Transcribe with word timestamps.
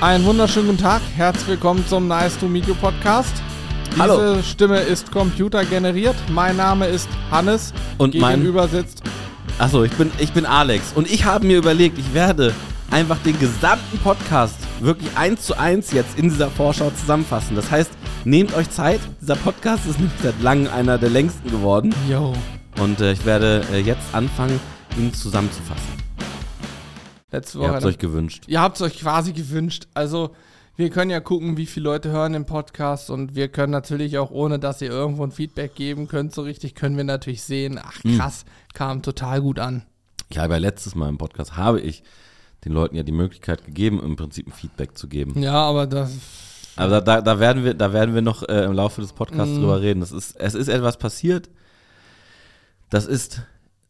Einen 0.00 0.24
wunderschönen 0.24 0.68
guten 0.68 0.78
Tag, 0.82 1.02
herzlich 1.16 1.46
willkommen 1.48 1.84
zum 1.86 2.08
Nice 2.08 2.38
to 2.38 2.48
Meet 2.48 2.66
You 2.68 2.74
Podcast. 2.74 3.32
Diese 3.90 4.00
Hallo. 4.02 4.42
Stimme 4.42 4.78
ist 4.80 5.10
computergeneriert. 5.12 6.14
Mein 6.30 6.56
Name 6.56 6.86
ist 6.86 7.08
Hannes. 7.30 7.72
Und 7.98 8.14
mein- 8.14 8.36
gegenüber 8.38 8.66
sitzt. 8.68 9.02
Achso, 9.58 9.84
ich 9.84 9.92
bin, 9.92 10.10
ich 10.18 10.32
bin 10.32 10.46
Alex 10.46 10.92
und 10.94 11.10
ich 11.10 11.24
habe 11.26 11.46
mir 11.46 11.58
überlegt, 11.58 11.98
ich 11.98 12.14
werde 12.14 12.54
einfach 12.90 13.18
den 13.18 13.38
gesamten 13.38 13.98
Podcast 13.98 14.54
wirklich 14.80 15.10
eins 15.16 15.42
zu 15.42 15.58
eins 15.58 15.92
jetzt 15.92 16.18
in 16.18 16.30
dieser 16.30 16.50
Vorschau 16.50 16.90
zusammenfassen. 16.98 17.56
Das 17.56 17.70
heißt, 17.70 17.90
nehmt 18.24 18.54
euch 18.54 18.70
Zeit. 18.70 19.00
Dieser 19.20 19.36
Podcast 19.36 19.84
ist 19.86 19.98
nämlich 19.98 20.18
seit 20.22 20.40
langem 20.40 20.72
einer 20.72 20.96
der 20.96 21.10
längsten 21.10 21.50
geworden 21.50 21.94
Yo. 22.08 22.32
und 22.80 23.00
äh, 23.02 23.12
ich 23.12 23.26
werde 23.26 23.62
äh, 23.70 23.80
jetzt 23.80 24.14
anfangen, 24.14 24.58
ihn 24.96 25.12
zusammenzufassen. 25.12 25.99
Letzte 27.32 27.58
Ihr 27.58 27.62
Woche. 27.62 27.70
habt 27.72 27.78
es 27.82 27.84
euch 27.86 27.98
gewünscht. 27.98 28.44
Ihr 28.48 28.60
habt 28.60 28.76
es 28.76 28.82
euch 28.82 28.98
quasi 28.98 29.32
gewünscht. 29.32 29.86
Also, 29.94 30.34
wir 30.76 30.90
können 30.90 31.10
ja 31.10 31.20
gucken, 31.20 31.56
wie 31.56 31.66
viele 31.66 31.84
Leute 31.84 32.10
hören 32.10 32.32
den 32.32 32.46
Podcast 32.46 33.10
und 33.10 33.34
wir 33.34 33.48
können 33.48 33.70
natürlich 33.72 34.18
auch, 34.18 34.30
ohne 34.30 34.58
dass 34.58 34.80
ihr 34.80 34.90
irgendwo 34.90 35.24
ein 35.24 35.30
Feedback 35.32 35.74
geben 35.74 36.08
könnt, 36.08 36.34
so 36.34 36.42
richtig, 36.42 36.74
können 36.74 36.96
wir 36.96 37.04
natürlich 37.04 37.42
sehen, 37.42 37.78
ach 37.82 38.02
Hm. 38.02 38.16
krass, 38.18 38.44
kam 38.72 39.02
total 39.02 39.42
gut 39.42 39.58
an. 39.58 39.82
Ich 40.30 40.38
habe 40.38 40.54
ja 40.54 40.58
letztes 40.58 40.94
Mal 40.94 41.08
im 41.08 41.18
Podcast, 41.18 41.56
habe 41.56 41.80
ich 41.80 42.02
den 42.64 42.72
Leuten 42.72 42.96
ja 42.96 43.02
die 43.02 43.12
Möglichkeit 43.12 43.64
gegeben, 43.64 44.00
im 44.02 44.16
Prinzip 44.16 44.46
ein 44.46 44.52
Feedback 44.52 44.96
zu 44.96 45.08
geben. 45.08 45.40
Ja, 45.42 45.54
aber 45.54 45.86
das. 45.86 46.12
Aber 46.76 46.88
da, 46.92 47.00
da, 47.00 47.20
da 47.20 47.40
werden 47.40 47.64
wir, 47.64 47.74
da 47.74 47.92
werden 47.92 48.14
wir 48.14 48.22
noch 48.22 48.42
äh, 48.48 48.64
im 48.64 48.72
Laufe 48.72 49.00
des 49.02 49.12
Podcasts 49.12 49.52
Mhm. 49.54 49.60
drüber 49.60 49.80
reden. 49.82 50.00
Das 50.00 50.12
ist, 50.12 50.36
es 50.36 50.54
ist 50.54 50.68
etwas 50.68 50.96
passiert. 50.98 51.50
Das 52.90 53.06
ist 53.06 53.42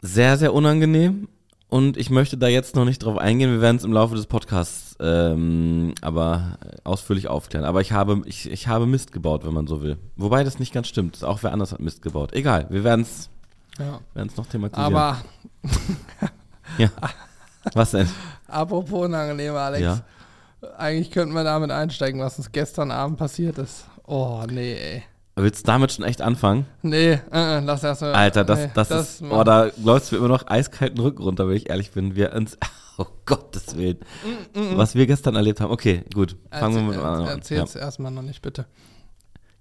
sehr, 0.02 0.36
sehr 0.38 0.54
unangenehm. 0.54 1.28
Und 1.70 1.96
ich 1.96 2.10
möchte 2.10 2.36
da 2.36 2.48
jetzt 2.48 2.74
noch 2.74 2.84
nicht 2.84 2.98
drauf 2.98 3.16
eingehen. 3.16 3.52
Wir 3.52 3.60
werden 3.60 3.76
es 3.76 3.84
im 3.84 3.92
Laufe 3.92 4.16
des 4.16 4.26
Podcasts 4.26 4.96
ähm, 4.98 5.94
aber 6.02 6.58
ausführlich 6.82 7.28
aufklären. 7.28 7.64
Aber 7.64 7.80
ich 7.80 7.92
habe, 7.92 8.22
ich, 8.26 8.50
ich 8.50 8.66
habe 8.66 8.86
Mist 8.86 9.12
gebaut, 9.12 9.46
wenn 9.46 9.54
man 9.54 9.68
so 9.68 9.80
will. 9.80 9.96
Wobei 10.16 10.42
das 10.42 10.58
nicht 10.58 10.74
ganz 10.74 10.88
stimmt. 10.88 11.22
Auch 11.22 11.44
wer 11.44 11.52
anders 11.52 11.70
hat 11.70 11.78
Mist 11.78 12.02
gebaut. 12.02 12.32
Egal, 12.32 12.66
wir 12.70 12.82
werden 12.82 13.02
es 13.02 13.30
Ja. 13.78 14.00
noch 14.36 14.46
thematisieren. 14.46 14.94
Aber 14.96 15.18
ja. 16.78 16.90
Was 17.74 17.92
denn? 17.92 18.08
apropos 18.48 19.04
unangenehm, 19.04 19.54
Alex. 19.54 19.80
Ja. 19.82 20.00
Eigentlich 20.76 21.12
könnten 21.12 21.34
wir 21.34 21.44
damit 21.44 21.70
einsteigen, 21.70 22.20
was 22.20 22.36
uns 22.36 22.52
gestern 22.52 22.90
Abend 22.90 23.16
passiert 23.16 23.58
ist. 23.58 23.84
Oh, 24.06 24.42
nee, 24.50 24.74
ey. 24.74 25.02
Willst 25.42 25.66
du 25.66 25.66
damit 25.66 25.92
schon 25.92 26.04
echt 26.04 26.22
anfangen? 26.22 26.66
Nee, 26.82 27.12
äh, 27.32 27.58
äh, 27.58 27.60
lass 27.60 27.82
erst 27.84 28.02
mal. 28.02 28.12
Alter, 28.14 28.44
das, 28.44 28.58
nee, 28.60 28.70
das, 28.74 28.90
ist, 28.90 29.22
machen- 29.22 29.32
oh, 29.38 29.44
da 29.44 29.70
läuft 29.82 30.10
mir 30.12 30.18
immer 30.18 30.28
noch 30.28 30.46
eiskalten 30.46 30.98
Rücken 31.00 31.22
runter, 31.22 31.48
wenn 31.48 31.56
ich 31.56 31.68
ehrlich 31.70 31.90
bin. 31.92 32.14
Wir 32.16 32.32
uns, 32.32 32.58
oh 32.98 33.06
Gottes 33.26 33.76
Willen. 33.76 33.98
Was 34.74 34.94
wir 34.94 35.06
gestern 35.06 35.34
erlebt 35.36 35.60
haben. 35.60 35.70
Okay, 35.72 36.04
gut. 36.14 36.36
Fangen 36.50 36.76
wir 36.76 36.82
mit 36.82 36.96
Erzähl- 36.96 37.06
an. 37.06 37.26
Erzähl's 37.26 37.74
Ja. 37.74 37.80
erstmal 37.80 38.12
noch 38.12 38.22
nicht, 38.22 38.42
bitte. 38.42 38.66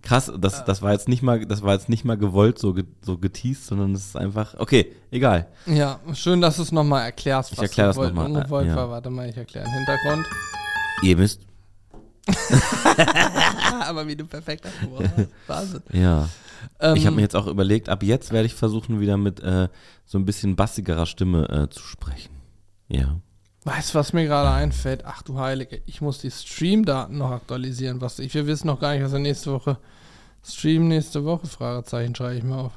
Krass, 0.01 0.31
das, 0.39 0.63
das 0.63 0.81
war 0.81 0.93
jetzt 0.93 1.09
nicht 1.09 1.23
mal, 1.23 1.45
das 1.45 1.61
war 1.61 1.73
jetzt 1.73 1.89
nicht 1.89 2.05
mal 2.05 2.15
gewollt 2.17 2.57
so, 2.57 2.73
ge, 2.73 2.85
so 3.01 3.17
geteased, 3.17 3.65
sondern 3.65 3.91
es 3.93 4.05
ist 4.05 4.15
einfach, 4.15 4.55
okay, 4.57 4.93
egal. 5.11 5.47
Ja, 5.65 5.99
schön, 6.13 6.39
dass 6.39 6.55
du 6.55 6.61
es 6.61 6.71
nochmal 6.71 7.03
erklärst, 7.03 7.51
Ich 7.51 7.59
erklär 7.59 7.87
das 7.87 7.97
noch 7.97 8.13
mal, 8.13 8.25
ungewollt 8.27 8.67
ja. 8.67 8.77
war. 8.77 8.89
Warte 8.91 9.09
mal, 9.09 9.27
ich 9.27 9.35
erkläre 9.35 9.65
den 9.65 9.73
Hintergrund. 9.73 10.25
Ihr 11.03 11.17
müsst, 11.17 11.41
Aber 13.87 14.07
wie 14.07 14.15
du 14.15 14.25
perfekt 14.25 14.65
abgebrochen 14.65 15.11
hast. 15.15 15.27
Wahnsinn. 15.47 15.81
ja. 15.93 16.29
Ähm, 16.79 16.95
Ich 16.95 17.05
habe 17.05 17.15
mir 17.15 17.21
jetzt 17.21 17.35
auch 17.35 17.47
überlegt, 17.47 17.89
ab 17.89 18.03
jetzt 18.03 18.31
werde 18.31 18.45
ich 18.45 18.53
versuchen, 18.55 18.99
wieder 18.99 19.17
mit 19.17 19.39
äh, 19.41 19.69
so 20.05 20.17
ein 20.17 20.25
bisschen 20.25 20.55
bassigerer 20.55 21.05
Stimme 21.05 21.47
äh, 21.49 21.69
zu 21.69 21.81
sprechen. 21.81 22.33
Ja. 22.87 23.19
Weißt 23.63 23.93
du, 23.93 23.99
was 23.99 24.13
mir 24.13 24.25
gerade 24.25 24.51
einfällt? 24.51 25.03
Ach 25.05 25.21
du 25.21 25.37
Heilige, 25.39 25.81
ich 25.85 26.01
muss 26.01 26.19
die 26.19 26.31
Streamdaten 26.31 27.17
noch 27.17 27.31
aktualisieren. 27.31 28.01
Was 28.01 28.19
ich, 28.19 28.33
wir 28.33 28.47
wissen 28.47 28.67
noch 28.67 28.79
gar 28.79 28.93
nicht, 28.93 29.03
was 29.03 29.11
wir 29.11 29.19
nächste 29.19 29.51
Woche 29.51 29.77
Stream 30.41 30.87
nächste 30.87 31.25
Woche, 31.25 31.47
Fragezeichen, 31.47 32.15
schreibe 32.15 32.37
ich 32.37 32.43
mal 32.43 32.59
auf. 32.59 32.71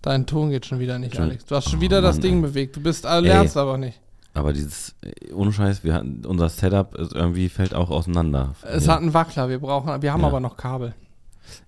Dein 0.00 0.26
Ton 0.26 0.50
geht 0.50 0.66
schon 0.66 0.78
wieder 0.80 0.98
nicht, 0.98 1.18
Alex. 1.20 1.44
Du 1.44 1.54
hast 1.54 1.68
schon 1.70 1.78
Oh 1.78 1.82
wieder 1.82 2.00
das 2.00 2.16
Mann, 2.16 2.22
Ding 2.22 2.34
ey. 2.36 2.40
bewegt. 2.42 2.76
Du 2.76 2.80
bist, 2.82 3.04
äh, 3.04 3.20
lernst 3.20 3.56
aber 3.56 3.78
nicht. 3.78 4.00
Aber 4.34 4.52
dieses, 4.52 4.94
äh, 5.02 5.32
ohne 5.32 5.52
Scheiß, 5.52 5.84
wir 5.84 5.94
hatten, 5.94 6.24
unser 6.26 6.48
Setup 6.48 6.94
ist 6.94 7.12
irgendwie 7.12 7.48
fällt 7.48 7.74
auch 7.74 7.90
auseinander. 7.90 8.54
Es 8.62 8.86
ja. 8.86 8.94
hat 8.94 9.00
einen 9.02 9.12
Wackler, 9.14 9.48
wir 9.48 9.58
brauchen, 9.58 10.00
wir 10.02 10.12
haben 10.12 10.22
Ja. 10.22 10.26
aber 10.26 10.40
noch 10.40 10.56
Kabel. 10.56 10.94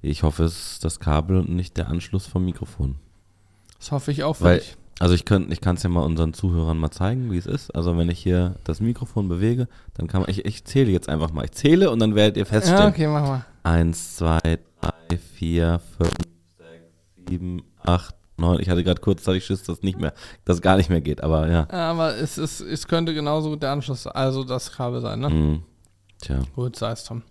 Ich 0.01 0.23
hoffe, 0.23 0.45
es 0.45 0.73
ist 0.75 0.85
das 0.85 0.99
Kabel 1.01 1.39
und 1.39 1.51
nicht 1.51 1.77
der 1.77 1.89
Anschluss 1.89 2.27
vom 2.27 2.45
Mikrofon. 2.45 2.97
Das 3.79 3.93
hoffe 3.93 4.13
ich 4.13 4.23
auch 4.25 4.35
für 4.37 4.45
Weil, 4.45 4.59
dich. 4.61 4.77
also 4.99 5.15
ich 5.15 5.27
könnte, 5.27 5.53
ich 5.53 5.61
kann 5.61 5.77
es 5.77 5.83
ja 5.83 5.91
mal 5.91 6.03
unseren 6.05 6.33
Zuhörern 6.33 6.79
mal 6.79 6.91
zeigen, 6.91 7.31
wie 7.31 7.37
es 7.37 7.45
ist. 7.47 7.75
Also 7.75 7.99
wenn 7.99 8.09
ich 8.09 8.19
hier 8.21 8.55
das 8.65 8.81
Mikrofon 8.81 9.29
bewege, 9.29 9.69
dann 9.95 10.07
kann 10.07 10.23
man, 10.23 10.31
ich, 10.31 10.47
ich 10.47 10.65
zähle 10.65 10.91
jetzt 10.91 11.09
einfach 11.11 11.33
mal. 11.33 11.45
Ich 11.45 11.53
zähle 11.53 11.91
und 11.91 11.99
dann 11.99 12.15
werdet 12.15 12.37
ihr 12.37 12.45
Ja, 12.45 12.49
feststellen. 12.49 12.89
okay, 12.93 13.07
mach 13.09 13.27
mal. 13.27 13.45
Eins, 13.63 14.17
zwei, 14.17 14.39
drei, 14.81 15.19
vier, 15.35 15.81
fünf, 15.99 16.13
sechs, 16.57 17.29
sieben, 17.29 17.63
acht, 17.85 18.15
neun. 18.37 18.61
Ich 18.61 18.69
hatte 18.69 18.85
gerade 18.85 19.01
kurzzeitig 19.01 19.45
Schiss, 19.45 19.63
dass 19.63 19.83
nicht 19.83 20.01
mehr, 20.01 20.13
dass 20.45 20.57
es 20.57 20.63
gar 20.63 20.77
nicht 20.77 20.91
mehr 20.91 21.01
geht, 21.01 21.23
aber 21.23 21.49
ja. 21.49 21.69
Ja, 21.71 21.91
aber 21.91 22.17
es, 22.17 22.39
ist, 22.39 22.61
es 22.61 22.87
könnte 22.89 23.15
genauso 23.15 23.51
gut 23.51 23.63
der 23.63 23.73
Anschluss, 23.73 24.07
also 24.07 24.45
das 24.45 24.73
Kabel 24.73 25.01
sein, 25.01 25.21
ne? 25.21 25.29
Hm. 25.29 25.63
Tja. 26.21 26.41
Gut, 26.55 26.77
sei 26.77 26.93
es 26.93 27.05
drum. 27.05 27.23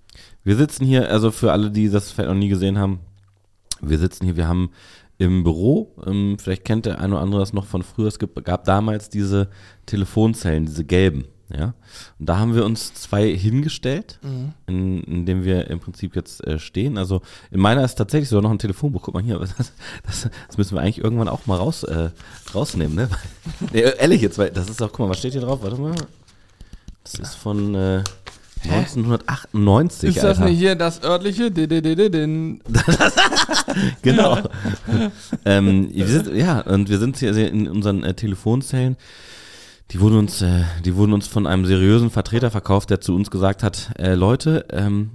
Wir 0.44 0.56
sitzen 0.56 0.86
hier, 0.86 1.10
also 1.10 1.32
für 1.32 1.52
alle, 1.52 1.72
die 1.72 1.90
das 1.90 2.12
vielleicht 2.12 2.30
noch 2.30 2.38
nie 2.38 2.50
gesehen 2.50 2.78
haben, 2.78 3.00
wir 3.82 3.98
sitzen 3.98 4.26
hier, 4.26 4.38
wir 4.38 4.48
haben 4.48 4.72
im 5.18 5.44
Büro, 5.44 5.96
ähm, 6.06 6.38
vielleicht 6.40 6.66
kennt 6.66 6.86
der 6.86 7.00
eine 7.00 7.16
oder 7.16 7.24
andere 7.24 7.40
das 7.40 7.54
noch 7.54 7.66
von 7.66 7.84
früher, 7.84 8.08
es 8.08 8.20
gab 8.20 8.66
damals 8.66 9.10
diese 9.10 9.50
Telefonzellen, 9.86 10.66
diese 10.66 10.86
gelben, 10.86 11.26
ja. 11.56 11.74
Und 12.20 12.30
da 12.30 12.38
haben 12.38 12.56
wir 12.56 12.66
uns 12.66 12.94
zwei 12.94 13.36
hingestellt, 13.36 14.20
Mhm. 14.24 14.54
in, 14.68 15.04
in 15.04 15.26
dem 15.26 15.44
wir 15.44 15.68
im 15.70 15.80
Prinzip 15.80 16.16
jetzt 16.16 16.46
äh, 16.46 16.60
stehen. 16.60 16.98
Also 16.98 17.22
in 17.52 17.60
meiner 17.60 17.84
ist 17.84 17.96
tatsächlich 17.96 18.30
sogar 18.30 18.42
noch 18.44 18.52
ein 18.52 18.60
Telefonbuch. 18.60 19.04
Guck 19.04 19.14
mal 19.14 19.24
hier, 19.24 19.40
das, 19.58 19.74
das, 20.06 20.30
das 20.48 20.58
müssen 20.58 20.76
wir 20.76 20.82
eigentlich 20.82 21.04
irgendwann 21.04 21.28
auch 21.28 21.46
mal 21.46 21.58
raus, 21.58 21.84
äh, 21.84 22.10
rausnehmen, 22.54 22.96
ne? 22.96 23.10
nee, 23.72 23.82
ehrlich 23.82 24.22
jetzt, 24.22 24.38
weil 24.38 24.52
das 24.52 24.70
ist 24.70 24.82
auch, 24.82 24.90
guck 24.92 25.00
mal, 25.00 25.10
was 25.10 25.20
steht 25.20 25.34
hier 25.34 25.42
drauf? 25.42 25.60
Warte 25.62 25.80
mal. 25.80 25.96
Das 27.04 27.16
ist 27.16 27.36
von 27.36 27.76
äh, 27.76 28.04
1998. 28.64 30.10
Ist 30.10 30.18
das 30.24 30.38
Alter. 30.38 30.50
nicht 30.50 30.60
hier 30.60 30.76
das 30.76 31.04
örtliche? 31.04 31.52
Genau. 34.02 34.38
ähm, 35.46 35.90
wir 35.94 36.08
sind, 36.08 36.34
ja, 36.36 36.62
und 36.62 36.90
wir 36.90 37.00
sind 37.00 37.18
hier 37.18 37.36
in 37.36 37.68
unseren 37.68 38.04
äh, 38.04 38.14
Telefonzellen. 38.14 38.98
Die 39.94 40.00
wurden 40.00 40.18
uns, 40.18 40.42
äh, 40.42 40.64
die 40.84 40.96
wurden 40.96 41.14
uns 41.14 41.28
von 41.28 41.46
einem 41.46 41.66
seriösen 41.66 42.10
Vertreter 42.10 42.50
verkauft, 42.50 42.90
der 42.90 43.00
zu 43.00 43.14
uns 43.14 43.30
gesagt 43.30 43.62
hat, 43.62 43.92
äh, 44.00 44.16
Leute, 44.16 44.66
ähm, 44.72 45.12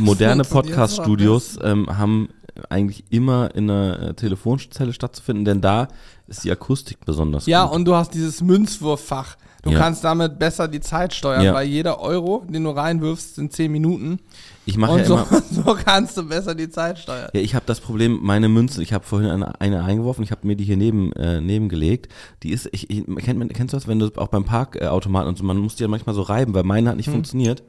moderne 0.00 0.42
Podcast-Studios 0.42 1.58
ähm, 1.62 1.86
haben 1.96 2.28
eigentlich 2.68 3.04
immer 3.10 3.54
in 3.54 3.70
einer 3.70 4.00
äh, 4.00 4.14
Telefonzelle 4.14 4.92
stattzufinden, 4.92 5.44
denn 5.44 5.60
da 5.60 5.86
ist 6.26 6.42
die 6.42 6.50
Akustik 6.50 7.04
besonders 7.04 7.46
Ja, 7.46 7.66
gut. 7.66 7.76
und 7.76 7.84
du 7.84 7.94
hast 7.94 8.14
dieses 8.14 8.42
Münzwurffach. 8.42 9.36
Du 9.64 9.70
Ja. 9.70 9.78
kannst 9.78 10.04
damit 10.04 10.38
besser 10.38 10.68
die 10.68 10.80
Zeit 10.80 11.14
steuern, 11.14 11.42
Ja. 11.42 11.54
weil 11.54 11.66
jeder 11.66 11.98
Euro, 12.00 12.44
den 12.46 12.64
du 12.64 12.70
reinwirfst, 12.70 13.34
sind 13.36 13.50
10 13.52 13.72
Minuten. 13.72 14.18
Ich 14.66 14.76
mache 14.76 14.98
ja 14.98 15.04
so, 15.06 15.14
immer, 15.14 15.26
so 15.50 15.74
kannst 15.74 16.16
du 16.18 16.28
besser 16.28 16.54
die 16.54 16.68
Zeit 16.68 16.98
steuern. 16.98 17.30
Ja, 17.32 17.40
ich 17.40 17.54
habe 17.54 17.64
das 17.66 17.80
Problem, 17.80 18.18
meine 18.22 18.50
Münze, 18.50 18.82
ich 18.82 18.92
habe 18.92 19.04
vorhin 19.06 19.30
eine, 19.30 19.58
eine 19.60 19.82
eingeworfen, 19.84 20.22
ich 20.22 20.30
habe 20.32 20.46
mir 20.46 20.54
die 20.56 20.64
hier 20.64 20.76
neben, 20.76 21.12
äh, 21.14 21.40
nebengelegt. 21.40 22.12
Die 22.42 22.50
ist, 22.50 22.68
ich, 22.72 22.90
ich 22.90 23.06
kennt, 23.24 23.38
man- 23.38 23.48
kennst 23.48 23.72
du 23.72 23.76
das, 23.78 23.88
wenn 23.88 23.98
du 23.98 24.10
auch 24.16 24.28
beim 24.28 24.44
Parkautomaten 24.44 25.28
und 25.30 25.38
so, 25.38 25.44
man 25.44 25.56
muss 25.56 25.76
die 25.76 25.82
ja 25.82 25.88
manchmal 25.88 26.14
so 26.14 26.22
reiben, 26.22 26.52
weil 26.52 26.64
meine 26.64 26.90
hat 26.90 26.96
nicht 26.96 27.06
Hm. 27.06 27.14
funktioniert. 27.14 27.62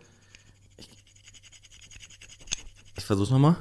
Ich, 0.78 0.90
ich 2.98 3.06
versuch's 3.06 3.30
nochmal. 3.32 3.56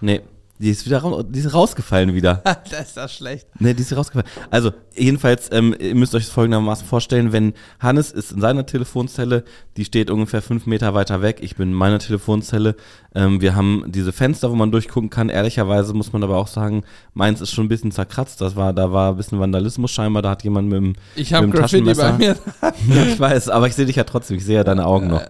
Nee, 0.00 0.20
die 0.60 0.68
ist 0.68 0.84
wieder 0.84 0.98
raus, 0.98 1.24
die 1.26 1.38
ist 1.38 1.54
rausgefallen 1.54 2.14
wieder. 2.14 2.42
das 2.70 2.88
ist 2.88 2.96
das 2.98 3.14
schlecht. 3.14 3.48
Ne, 3.58 3.74
die 3.74 3.80
ist 3.80 3.96
rausgefallen. 3.96 4.30
Also, 4.50 4.72
jedenfalls, 4.94 5.48
ähm, 5.52 5.74
ihr 5.78 5.94
müsst 5.94 6.14
euch 6.14 6.24
das 6.24 6.32
folgendermaßen 6.32 6.86
vorstellen, 6.86 7.32
wenn 7.32 7.54
Hannes 7.78 8.12
ist 8.12 8.30
in 8.30 8.42
seiner 8.42 8.66
Telefonzelle, 8.66 9.44
die 9.78 9.86
steht 9.86 10.10
ungefähr 10.10 10.42
fünf 10.42 10.66
Meter 10.66 10.92
weiter 10.92 11.22
weg, 11.22 11.38
ich 11.40 11.56
bin 11.56 11.70
in 11.70 11.74
meiner 11.74 11.98
Telefonzelle, 11.98 12.76
ähm, 13.14 13.40
wir 13.40 13.54
haben 13.54 13.84
diese 13.88 14.12
Fenster, 14.12 14.50
wo 14.50 14.54
man 14.54 14.70
durchgucken 14.70 15.08
kann, 15.08 15.30
ehrlicherweise 15.30 15.94
muss 15.94 16.12
man 16.12 16.22
aber 16.22 16.36
auch 16.36 16.48
sagen, 16.48 16.84
meins 17.14 17.40
ist 17.40 17.52
schon 17.52 17.64
ein 17.64 17.68
bisschen 17.68 17.90
zerkratzt, 17.90 18.42
das 18.42 18.54
war, 18.54 18.74
da 18.74 18.92
war 18.92 19.12
ein 19.12 19.16
bisschen 19.16 19.40
Vandalismus 19.40 19.90
scheinbar, 19.90 20.20
da 20.20 20.30
hat 20.30 20.44
jemand 20.44 20.68
mit 20.68 20.76
dem, 20.76 20.92
Ich 21.16 21.32
habe 21.32 21.48
Graffiti 21.48 21.94
bei 21.94 22.12
mir. 22.12 22.36
ich 23.08 23.18
weiß, 23.18 23.48
aber 23.48 23.66
ich 23.66 23.74
sehe 23.74 23.86
dich 23.86 23.96
ja 23.96 24.04
trotzdem, 24.04 24.36
ich 24.36 24.44
sehe 24.44 24.56
ja 24.56 24.64
deine 24.64 24.84
Augen 24.84 25.08
noch. 25.08 25.22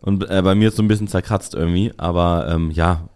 Und 0.00 0.28
äh, 0.28 0.42
bei 0.42 0.56
mir 0.56 0.68
ist 0.68 0.76
so 0.76 0.82
ein 0.82 0.88
bisschen 0.88 1.06
zerkratzt 1.06 1.54
irgendwie, 1.54 1.92
aber 1.96 2.48
ähm, 2.50 2.72
ja, 2.72 3.08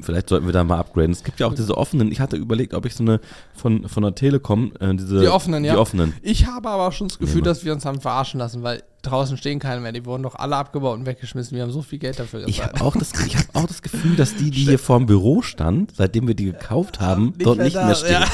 vielleicht 0.00 0.28
sollten 0.28 0.46
wir 0.46 0.52
da 0.52 0.64
mal 0.64 0.78
upgraden. 0.78 1.12
Es 1.12 1.24
gibt 1.24 1.40
ja 1.40 1.46
auch 1.46 1.54
diese 1.54 1.76
offenen, 1.76 2.10
ich 2.10 2.20
hatte 2.20 2.36
überlegt, 2.36 2.74
ob 2.74 2.86
ich 2.86 2.94
so 2.94 3.02
eine 3.02 3.20
von, 3.54 3.88
von 3.88 4.02
der 4.02 4.14
Telekom, 4.14 4.72
äh, 4.80 4.94
diese 4.94 5.20
Die 5.20 5.28
offenen, 5.28 5.64
ja. 5.64 5.74
Die 5.74 5.78
offenen. 5.78 6.14
Ich 6.22 6.46
habe 6.46 6.68
aber 6.68 6.92
schon 6.92 7.08
das 7.08 7.18
Gefühl, 7.18 7.42
Nee, 7.42 7.46
dass 7.46 7.64
wir 7.64 7.72
uns 7.72 7.84
haben 7.84 8.00
verarschen 8.00 8.38
lassen, 8.38 8.62
weil 8.62 8.82
draußen 9.06 9.36
stehen 9.36 9.58
keine 9.58 9.80
mehr. 9.80 9.92
Die 9.92 10.04
wurden 10.04 10.22
doch 10.22 10.34
alle 10.34 10.56
abgebaut 10.56 10.98
und 10.98 11.06
weggeschmissen. 11.06 11.56
Wir 11.56 11.62
haben 11.62 11.72
so 11.72 11.82
viel 11.82 11.98
Geld 11.98 12.18
dafür 12.18 12.40
Ich 12.46 12.56
gezahlt. 12.58 12.74
habe 12.74 12.84
auch, 12.84 12.96
das- 12.96 13.12
ich 13.26 13.36
hab 13.36 13.44
auch 13.56 13.66
das 13.66 13.82
Gefühl, 13.82 14.16
dass 14.16 14.34
die, 14.36 14.50
die 14.50 14.64
hier 14.64 14.78
vorm 14.78 15.06
Büro 15.06 15.42
stand, 15.42 15.92
seitdem 15.96 16.26
wir 16.28 16.34
die 16.34 16.44
gekauft 16.46 17.00
haben, 17.00 17.26
Nicht 17.36 17.46
dort 17.46 17.56
mehr 17.58 17.66
nicht 17.66 17.76
mehr 17.76 17.94
stehen. 17.94 18.24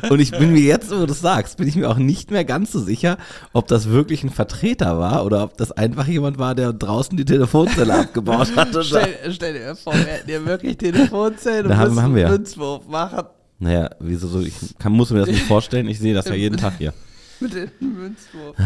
Und 0.10 0.20
ich 0.20 0.30
bin 0.30 0.52
mir 0.52 0.60
jetzt, 0.62 0.90
wo 0.90 0.96
du 0.96 1.06
das 1.06 1.20
sagst, 1.20 1.56
bin 1.58 1.68
ich 1.68 1.76
mir 1.76 1.88
auch 1.90 1.96
nicht 1.98 2.30
mehr 2.30 2.44
ganz 2.44 2.72
so 2.72 2.80
sicher, 2.80 3.18
ob 3.52 3.66
das 3.68 3.88
wirklich 3.88 4.22
ein 4.24 4.30
Vertreter 4.30 4.98
war 4.98 5.24
oder 5.24 5.44
ob 5.44 5.56
das 5.56 5.72
einfach 5.72 6.06
jemand 6.06 6.38
war, 6.38 6.54
der 6.54 6.72
draußen 6.72 7.16
die 7.16 7.24
Telefonzelle 7.24 7.94
abgebaut 7.94 8.48
hat. 8.56 8.74
Und 8.74 8.84
Stell, 8.84 9.14
stell 9.32 9.52
dir 9.54 9.76
vor, 9.76 9.92
wir 9.94 10.04
hätten 10.04 10.26
dir 10.28 10.46
wirklich 10.46 10.78
Telefonzellen 10.78 11.68
Da 11.68 11.76
haben- 11.76 12.00
haben 12.00 12.14
wir. 12.14 12.28
Münzwurf 12.28 12.86
machen. 12.88 13.24
Naja, 13.58 13.90
wieso 14.00 14.26
so? 14.28 14.40
Ich 14.40 14.54
kann, 14.78 14.92
muss 14.92 15.10
mir 15.10 15.18
das 15.20 15.28
nicht 15.28 15.42
vorstellen. 15.46 15.86
Ich 15.88 15.98
sehe 15.98 16.14
das 16.14 16.26
ja 16.26 16.34
jeden 16.34 16.56
Tag 16.56 16.74
hier. 16.78 16.94
Mit 17.40 17.52
dem 17.54 17.68
Münzwurf. 17.80 18.56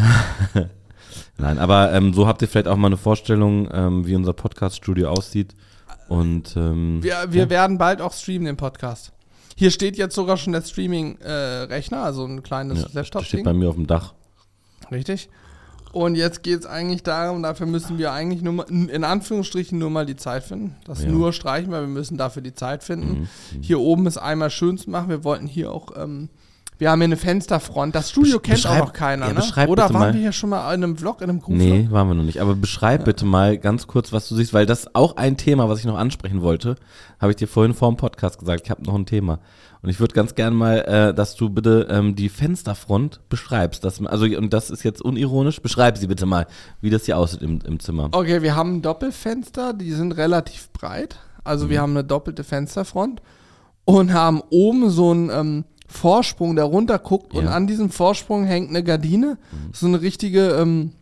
Nein, 1.38 1.58
aber 1.58 1.92
ähm, 1.92 2.14
so 2.14 2.26
habt 2.26 2.42
ihr 2.42 2.48
vielleicht 2.48 2.68
auch 2.68 2.76
mal 2.76 2.88
eine 2.88 2.96
Vorstellung, 2.96 3.68
ähm, 3.72 4.06
wie 4.06 4.14
unser 4.14 4.32
Podcast-Studio 4.32 5.08
aussieht. 5.10 5.54
Und 6.08 6.56
ähm, 6.56 7.02
Wir, 7.02 7.26
wir 7.30 7.50
werden 7.50 7.78
bald 7.78 8.00
auch 8.00 8.12
streamen, 8.12 8.46
den 8.46 8.56
Podcast. 8.56 9.12
Hier 9.56 9.70
steht 9.70 9.96
jetzt 9.96 10.14
sogar 10.14 10.36
schon 10.36 10.52
der 10.52 10.62
Streaming-Rechner, 10.62 12.02
also 12.02 12.24
ein 12.24 12.42
kleines 12.42 12.82
ja, 12.92 13.02
das 13.02 13.26
steht 13.26 13.44
bei 13.44 13.52
mir 13.52 13.68
auf 13.68 13.76
dem 13.76 13.86
Dach. 13.86 14.14
Richtig. 14.90 15.28
Und 15.92 16.16
jetzt 16.16 16.42
geht 16.42 16.58
es 16.58 16.66
eigentlich 16.66 17.04
darum, 17.04 17.44
dafür 17.44 17.66
müssen 17.66 17.98
wir 17.98 18.10
eigentlich 18.10 18.42
nur 18.42 18.52
mal, 18.52 18.66
in 18.68 19.04
Anführungsstrichen 19.04 19.78
nur 19.78 19.90
mal 19.90 20.04
die 20.04 20.16
Zeit 20.16 20.42
finden. 20.42 20.74
Das 20.84 21.02
Ja. 21.02 21.08
Mhm, 21.08 21.18
nur 21.18 21.32
streichen, 21.32 21.70
weil 21.70 21.82
wir 21.82 21.88
müssen 21.88 22.18
dafür 22.18 22.42
die 22.42 22.52
Zeit 22.52 22.82
finden. 22.82 23.28
Hier 23.60 23.78
oben 23.78 24.06
ist 24.08 24.18
einmal 24.18 24.50
schön 24.50 24.76
zu 24.76 24.90
machen. 24.90 25.08
Wir 25.08 25.22
wollten 25.22 25.46
hier 25.46 25.70
auch, 25.70 25.92
ähm, 25.96 26.30
wir 26.78 26.90
haben 26.90 27.00
hier 27.00 27.04
eine 27.04 27.16
Fensterfront. 27.16 27.94
Das 27.94 28.10
Studio 28.10 28.38
Besch- 28.38 28.42
kennt 28.42 28.66
auch 28.66 28.78
noch 28.78 28.92
keiner, 28.92 29.28
ja, 29.28 29.32
ne? 29.32 29.68
Oder 29.68 29.84
waren 29.84 29.92
mal. 29.92 30.12
wir 30.14 30.20
hier 30.20 30.32
schon 30.32 30.50
mal 30.50 30.74
in 30.74 30.82
einem 30.82 30.96
Vlog, 30.96 31.20
in 31.22 31.30
einem 31.30 31.40
Groove 31.40 31.56
Nee, 31.56 31.86
waren 31.90 32.08
wir 32.08 32.14
noch 32.14 32.24
nicht. 32.24 32.40
Aber 32.40 32.54
beschreib 32.56 33.04
bitte 33.04 33.24
mal 33.24 33.58
ganz 33.58 33.86
kurz, 33.86 34.12
was 34.12 34.28
du 34.28 34.34
siehst, 34.34 34.52
weil 34.52 34.66
das 34.66 34.80
ist 34.80 34.94
auch 34.96 35.16
ein 35.16 35.36
Thema, 35.36 35.68
was 35.68 35.78
ich 35.78 35.84
noch 35.84 35.96
ansprechen 35.98 36.42
wollte. 36.42 36.74
Habe 37.20 37.30
ich 37.32 37.36
dir 37.36 37.46
vorhin 37.48 37.74
vor 37.74 37.88
dem 37.90 37.96
Podcast 37.96 38.38
gesagt. 38.38 38.62
Ich 38.64 38.70
habe 38.70 38.82
noch 38.82 38.94
ein 38.94 39.06
Thema. 39.06 39.38
Und 39.82 39.90
ich 39.90 40.00
würde 40.00 40.14
ganz 40.14 40.34
gerne 40.34 40.56
mal, 40.56 40.78
äh, 40.78 41.14
dass 41.14 41.36
du 41.36 41.50
bitte 41.50 41.86
ähm, 41.90 42.14
die 42.16 42.30
Fensterfront 42.30 43.20
beschreibst. 43.28 43.84
Dass, 43.84 44.04
also, 44.06 44.24
und 44.24 44.52
das 44.52 44.70
ist 44.70 44.82
jetzt 44.82 45.02
unironisch. 45.02 45.60
Beschreib 45.60 45.98
sie 45.98 46.06
bitte 46.06 46.24
mal, 46.26 46.46
wie 46.80 46.88
das 46.90 47.04
hier 47.04 47.18
aussieht 47.18 47.42
im, 47.42 47.60
im 47.66 47.78
Zimmer. 47.80 48.08
Okay, 48.12 48.40
wir 48.42 48.56
haben 48.56 48.80
Doppelfenster, 48.80 49.74
die 49.74 49.92
sind 49.92 50.12
relativ 50.12 50.70
breit. 50.72 51.18
Also 51.44 51.66
Mhm. 51.66 51.70
wir 51.70 51.80
haben 51.82 51.90
eine 51.90 52.04
doppelte 52.04 52.42
Fensterfront 52.44 53.20
und 53.84 54.14
haben 54.14 54.40
oben 54.48 54.88
so 54.88 55.10
einen 55.10 55.28
ähm, 55.30 55.64
Vorsprung, 55.94 56.56
der 56.56 56.64
runter 56.64 56.98
guckt 56.98 57.32
und 57.34 57.44
Ja. 57.44 57.50
an 57.52 57.66
diesem 57.66 57.88
Vorsprung 57.90 58.44
hängt 58.44 58.68
eine 58.70 58.82
Gardine. 58.82 59.38
So 59.72 59.86
eine 59.86 60.00
richtige, 60.02 60.48
ähm, 60.50 60.92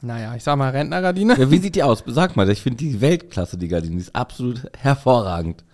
naja, 0.00 0.34
ich 0.36 0.42
sag 0.42 0.56
mal 0.56 0.70
Rentnergardine. 0.70 1.36
Ja, 1.38 1.50
wie 1.50 1.58
sieht 1.58 1.74
die 1.74 1.82
aus? 1.82 2.02
Sag 2.06 2.36
mal, 2.36 2.48
ich 2.50 2.60
finde 2.62 2.78
die 2.78 3.00
Weltklasse, 3.00 3.56
die 3.58 3.68
Gardine, 3.68 3.96
die 3.96 4.00
ist 4.02 4.14
absolut 4.14 4.66
hervorragend. 4.78 5.64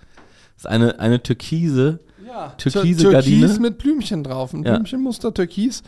Das 0.56 0.64
ist 0.64 0.66
eine, 0.66 0.98
eine 1.00 1.22
türkise, 1.22 2.00
Ja, 2.26 2.48
türkise 2.58 3.02
Tür- 3.04 3.12
Gardine. 3.12 3.40
Türkis 3.46 3.58
mit 3.60 3.78
Blümchen 3.78 4.24
drauf. 4.24 4.52
Ein 4.52 4.64
Ja. 4.64 4.72
Blümchenmuster 4.74 5.32
Türkis. 5.32 5.82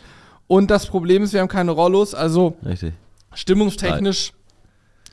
Und 0.47 0.71
das 0.71 0.85
Problem 0.87 1.23
ist, 1.23 1.33
wir 1.33 1.41
haben 1.41 1.47
keine 1.47 1.71
Rollos, 1.71 2.13
also 2.13 2.55
Richtig. 2.65 2.93
Stimmungstechnisch 3.33 4.33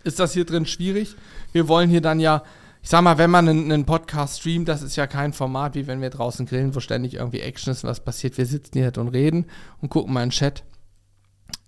ist 0.05 0.19
das 0.19 0.32
hier 0.32 0.44
drin 0.44 0.66
schwierig. 0.66 1.14
Wir 1.52 1.69
wollen 1.69 1.88
hier 1.90 2.00
dann 2.00 2.20
ja, 2.20 2.43
ich 2.88 2.90
sag 2.90 3.02
mal, 3.02 3.19
wenn 3.19 3.31
man 3.31 3.46
einen, 3.46 3.70
einen 3.70 3.85
Podcast 3.85 4.40
streamt, 4.40 4.67
das 4.67 4.81
ist 4.81 4.96
ja 4.96 5.06
kein 5.06 5.35
Format, 5.35 5.75
wie 5.75 5.87
wenn 5.87 6.00
wir 6.00 6.08
draußen 6.08 6.46
grillen, 6.46 6.75
wo 6.75 6.81
ständig 6.81 7.17
irgendwie 7.17 7.40
Action 7.40 7.70
ist, 7.70 7.85
was 7.85 8.00
passiert. 8.00 8.38
Wir 8.38 8.46
sitzen 8.46 8.79
hier 8.79 8.90
und 8.96 9.08
reden 9.08 9.44
und 9.82 9.90
gucken 9.90 10.14
mal 10.14 10.23
in 10.23 10.31
den 10.31 10.35
Chat. 10.35 10.64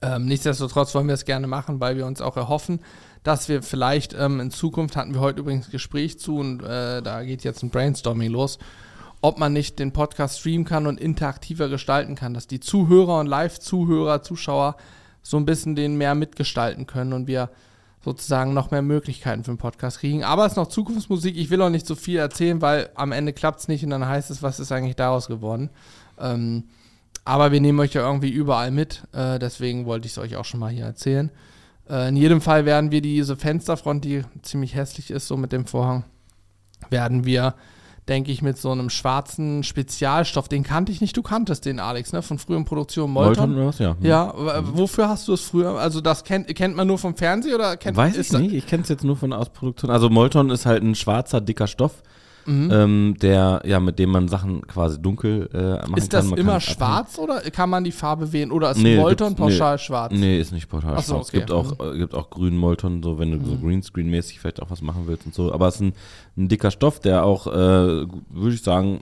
Ähm, 0.01 0.25
nichtsdestotrotz 0.25 0.95
wollen 0.95 1.09
wir 1.09 1.13
es 1.13 1.27
gerne 1.27 1.47
machen, 1.47 1.79
weil 1.79 1.99
wir 1.99 2.07
uns 2.07 2.23
auch 2.23 2.39
erhoffen, 2.39 2.81
dass 3.23 3.51
wir 3.51 3.63
vielleicht 3.63 4.15
ähm, 4.15 4.41
in 4.41 4.51
Zukunft, 4.51 4.97
hatten 4.97 5.13
wir 5.13 5.21
heute 5.21 5.41
übrigens 5.41 5.71
Gespräch 5.71 6.19
zu 6.19 6.39
und 6.39 6.63
äh, 6.63 7.03
da 7.03 7.23
geht 7.23 7.45
jetzt 7.45 7.63
ein 7.63 7.69
Brainstorming 7.69 8.31
los, 8.31 8.59
ob 9.21 9.39
man 9.39 9.53
nicht 9.53 9.79
den 9.79 9.93
Podcast 9.93 10.41
streamen 10.41 10.65
kann 10.65 10.87
und 10.87 10.99
interaktiver 10.99 11.69
gestalten 11.69 12.15
kann, 12.15 12.33
dass 12.33 12.47
die 12.47 12.61
Zuhörer 12.61 13.21
und 13.21 13.27
Live-Zuhörer, 13.27 14.23
Zuschauer 14.23 14.77
so 15.21 15.37
ein 15.37 15.45
bisschen 15.45 15.77
den 15.77 15.99
mehr 15.99 16.15
mitgestalten 16.15 16.87
können 16.87 17.13
und 17.13 17.27
wir 17.27 17.51
sozusagen 18.03 18.55
noch 18.55 18.71
mehr 18.71 18.83
Möglichkeiten 18.83 19.45
für 19.45 19.53
den 19.53 19.59
Podcast 19.59 19.99
kriegen. 19.99 20.25
Aber 20.25 20.47
es 20.47 20.53
ist 20.53 20.57
noch 20.57 20.69
Zukunftsmusik. 20.69 21.37
Ich 21.37 21.51
will 21.51 21.61
auch 21.61 21.71
nicht 21.71 21.87
so 21.87 21.95
viel 21.95 22.19
erzählen, 22.19 22.63
weil 22.63 22.91
am 22.95 23.13
Ende 23.13 23.33
klappt 23.33 23.61
es 23.61 23.69
nicht 23.69 23.85
und 23.85 23.91
dann 23.91 24.07
heißt 24.07 24.31
es, 24.31 24.43
was 24.43 24.59
ist 24.59 24.73
eigentlich 24.73 24.97
daraus 24.97 25.27
geworden. 25.27 25.71
Ähm, 26.19 26.65
aber 27.25 27.53
wir 27.53 27.61
nehmen 27.61 27.79
euch 27.81 27.93
ja 27.93 28.03
irgendwie 28.07 28.31
überall 28.31 28.71
mit. 28.71 29.05
Äh, 29.13 29.39
deswegen 29.39 29.85
wollte 29.85 30.07
ich 30.07 30.13
es 30.13 30.19
euch 30.19 30.37
auch 30.37 30.45
schon 30.45 30.61
mal 30.61 30.71
hier 30.71 30.87
erzählen. 30.87 31.31
Äh, 31.89 32.09
in 32.09 32.17
jedem 32.17 32.41
Fall 32.41 32.65
werden 32.65 32.91
wir 32.91 33.03
diese 33.03 33.37
Fensterfront, 33.37 34.05
die 34.05 34.23
ziemlich 34.43 34.75
hässlich 34.75 35.11
ist, 35.11 35.29
so 35.29 35.37
mit 35.37 35.53
dem 35.53 35.67
Vorhang, 35.67 36.05
werden 36.89 37.27
wir, 37.27 37.55
denke 38.11 38.31
ich, 38.33 38.43
mit 38.43 38.59
so 38.59 38.71
einem 38.71 38.91
schwarzen 38.91 39.63
Spezialstoff, 39.63 40.49
den 40.49 40.63
kannte 40.63 40.93
ich 40.93 41.01
nicht, 41.01 41.17
du 41.17 41.23
kanntest 41.23 41.65
den, 41.65 41.81
Alex, 41.81 42.13
ne? 42.13 42.21
Von 42.21 42.39
früheren 42.39 42.67
Produktionen 42.67 43.13
Molton. 43.15 43.57
was? 43.67 43.79
Ja. 43.79 43.97
Ja, 44.03 44.35
w- 44.37 44.63
wofür 44.75 45.09
hast 45.09 45.27
du 45.29 45.33
es 45.33 45.41
früher? 45.41 45.79
Also 45.79 46.01
das 46.03 46.25
kennt, 46.25 46.55
kennt 46.55 46.77
man 46.77 46.87
nur 46.87 46.99
vom 46.99 47.15
Fernsehen 47.15 47.55
oder 47.55 47.77
kennt 47.79 47.97
Weiß 47.97 48.19
ich 48.19 48.31
nicht, 48.33 48.53
ich 48.53 48.67
kenne 48.67 48.83
es 48.83 48.89
jetzt 48.91 49.05
nur 49.05 49.17
von 49.17 49.33
Ausproduktion. 49.33 49.91
Also 49.91 50.11
Molton 50.11 50.51
ist 50.51 50.67
halt 50.67 50.83
ein 50.83 50.95
schwarzer, 50.95 51.41
dicker 51.41 51.67
Stoff, 51.67 52.03
Mhm. 52.47 52.71
ähm, 52.73 53.17
der, 53.21 53.63
ja, 53.65 53.81
mit 53.81 53.99
dem 53.99 54.11
man 54.11 54.29
Sachen 54.29 54.67
quasi 54.67 55.01
dunkel 55.01 55.49
äh, 55.53 55.87
machen 55.87 55.97
Ist 55.97 56.13
das 56.13 56.25
immer 56.27 56.37
kann 56.53 56.57
es 56.57 56.63
schwarz 56.65 57.19
oder 57.19 57.41
kann 57.51 57.69
man 57.71 57.85
die 57.85 57.93
Farbe 57.93 58.33
wählen? 58.33 58.51
Oder 58.51 58.71
ist 58.71 58.79
Nee, 58.79 58.97
Molton 58.97 59.35
pauschal 59.37 59.79
schwarz? 59.79 60.07
abhängen. 60.07 60.21
Nee, 60.23 60.41
ist 60.41 60.53
nicht 60.53 60.69
pauschal 60.69 60.95
Ach 60.97 61.03
so, 61.03 61.15
schwarz. 61.15 61.29
Es 61.29 61.35
okay. 61.35 61.37
Mhm. 61.39 61.41
gibt 61.41 61.53
auch, 61.53 61.93
äh, 61.95 61.99
gibt 61.99 62.15
auch 62.15 62.31
grün 62.31 62.57
Molton, 62.57 63.03
so 63.03 63.19
wenn 63.19 63.31
du 63.31 63.45
so 63.45 63.55
Greenscreen-mäßig 63.57 64.39
vielleicht 64.41 64.63
auch 64.63 64.71
was 64.71 64.83
machen 64.83 65.03
willst 65.07 65.27
und 65.27 65.35
so. 65.35 65.53
Aber 65.53 65.69
es 65.69 65.77
ist 65.77 65.81
ein, 65.83 65.93
ein 66.37 66.49
dicker 66.49 66.71
Stoff, 66.71 67.01
der 67.01 67.25
auch, 67.25 67.47
äh, 67.47 67.51
würde 67.51 68.55
ich 68.55 68.63
sagen, 68.63 69.01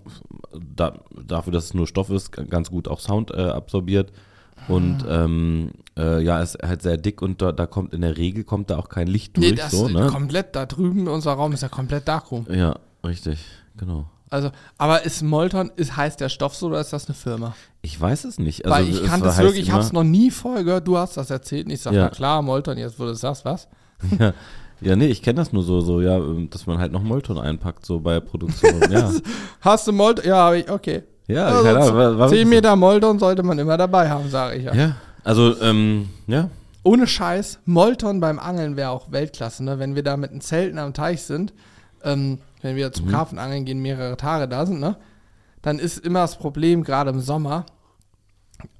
da, 0.75 0.94
dafür, 1.26 1.52
dass 1.52 1.64
es 1.67 1.75
nur 1.75 1.87
Stoff 1.87 2.11
ist, 2.11 2.32
ganz 2.32 2.70
gut 2.70 2.88
auch 2.88 3.00
Sound 3.00 3.31
äh, 3.31 3.37
absorbiert. 3.43 4.12
Und 4.67 5.06
Ah. 5.06 5.25
ähm, 5.25 5.70
äh, 5.96 6.20
ja, 6.23 6.40
ist 6.43 6.58
halt 6.62 6.82
sehr 6.82 6.96
dick 6.96 7.23
und 7.23 7.40
da, 7.40 7.52
da 7.52 7.67
kommt 7.67 7.94
in 7.94 8.00
der 8.00 8.17
Regel 8.17 8.43
kommt 8.44 8.70
da 8.70 8.76
auch 8.76 8.88
kein 8.88 9.06
Licht 9.06 9.37
durch. 9.37 9.50
Nee, 9.50 9.55
das 9.56 9.70
so, 9.70 9.87
ist 9.87 9.93
ne? 9.94 10.08
komplett 10.08 10.56
da 10.56 10.67
drüben, 10.67 11.06
unser 11.06 11.32
Raum 11.35 11.52
ist 11.52 11.62
ja 11.62 11.69
komplett 11.69 12.08
Darkroom. 12.08 12.44
Ja, 12.50 12.75
richtig, 13.05 13.39
genau. 13.77 14.06
Also, 14.31 14.50
aber 14.77 15.05
ist 15.05 15.23
Molton, 15.23 15.71
ist, 15.77 15.97
heißt 15.97 16.21
der 16.21 16.29
Stoff 16.29 16.55
so 16.55 16.67
oder 16.67 16.81
ist 16.81 16.93
das 16.93 17.06
eine 17.06 17.15
Firma? 17.15 17.55
Ich 17.81 17.99
weiß 17.99 18.25
es 18.25 18.39
nicht. 18.39 18.67
Also, 18.67 18.77
Weil 18.77 18.89
ich 18.93 19.03
kann 19.05 19.23
das 19.23 19.39
wirklich, 19.39 19.62
ich 19.62 19.71
habe 19.73 19.83
es 19.83 19.93
noch 19.93 20.05
nie 20.05 20.31
vorher 20.31 20.65
gehört, 20.65 20.87
du 20.87 20.99
hast 20.99 21.17
das 21.17 21.31
erzählt 21.31 21.67
und 21.67 21.73
ich 21.73 21.81
sag, 21.81 21.95
Ja. 21.95 22.05
na 22.05 22.09
klar, 22.11 22.43
Molton, 22.43 22.77
jetzt 22.77 22.99
wo 22.99 23.05
du 23.05 23.11
das 23.11 23.21
sagst, 23.21 23.45
was? 23.45 23.69
Ja, 24.19 24.35
ja 24.81 24.97
nee, 24.97 25.06
ich 25.06 25.23
kenne 25.23 25.37
das 25.37 25.53
nur 25.53 25.62
so, 25.62 25.81
so, 25.81 26.00
ja, 26.03 26.17
ähm, 26.19 26.50
dass 26.50 26.67
man 26.67 26.79
halt 26.79 26.93
noch 26.93 27.03
Molton 27.03 27.39
einpackt, 27.39 27.87
so 27.87 28.00
bei 28.00 28.21
Produktion. 28.21 28.83
ja, 28.91 29.11
Hast 29.62 29.87
du 29.89 29.93
Molton? 29.93 30.27
Ja, 30.27 30.37
habe 30.37 30.59
ich, 30.59 30.71
okay. 30.71 31.05
ja, 31.27 31.47
Also 31.47 31.62
keine 31.65 31.79
Ahnung, 31.81 31.97
war, 31.97 32.19
war 32.19 32.29
10 32.29 32.49
Meter 32.49 32.77
Molton 32.77 33.19
sollte 33.19 33.43
man 33.43 33.59
immer 33.59 33.79
dabei 33.79 34.11
haben, 34.11 34.29
sage 34.29 34.59
ich 34.59 34.65
ja. 34.65 34.75
Ja, 34.75 34.97
also, 35.25 35.59
ähm, 35.62 36.11
ja, 36.26 36.50
Ohne 36.83 37.07
Scheiß, 37.07 37.61
Molton 37.64 38.21
beim 38.21 38.38
Angeln 38.38 38.76
wäre 38.76 38.90
auch 38.90 39.11
Weltklasse, 39.11 39.64
ne? 39.64 39.78
Wenn 39.78 39.95
wir 39.95 40.02
da 40.02 40.17
mit 40.19 40.33
den 40.33 40.40
Zelten 40.43 40.78
am 40.78 40.93
Teich 40.93 41.23
sind, 41.23 41.55
ähm, 42.05 42.38
wenn 42.62 42.77
wir 42.77 42.88
Mhm. 42.88 42.93
zum 42.93 43.09
Karpfenangeln 43.09 43.65
gehen, 43.65 43.81
mehrere 43.81 44.17
Tage 44.17 44.49
da 44.49 44.67
sind, 44.67 44.81
ne? 44.81 44.97
Dann 45.62 45.79
ist 45.79 45.99
immer 45.99 46.21
das 46.21 46.37
Problem, 46.37 46.85
gerade 46.85 47.11
im 47.11 47.21
Sommer, 47.21 47.67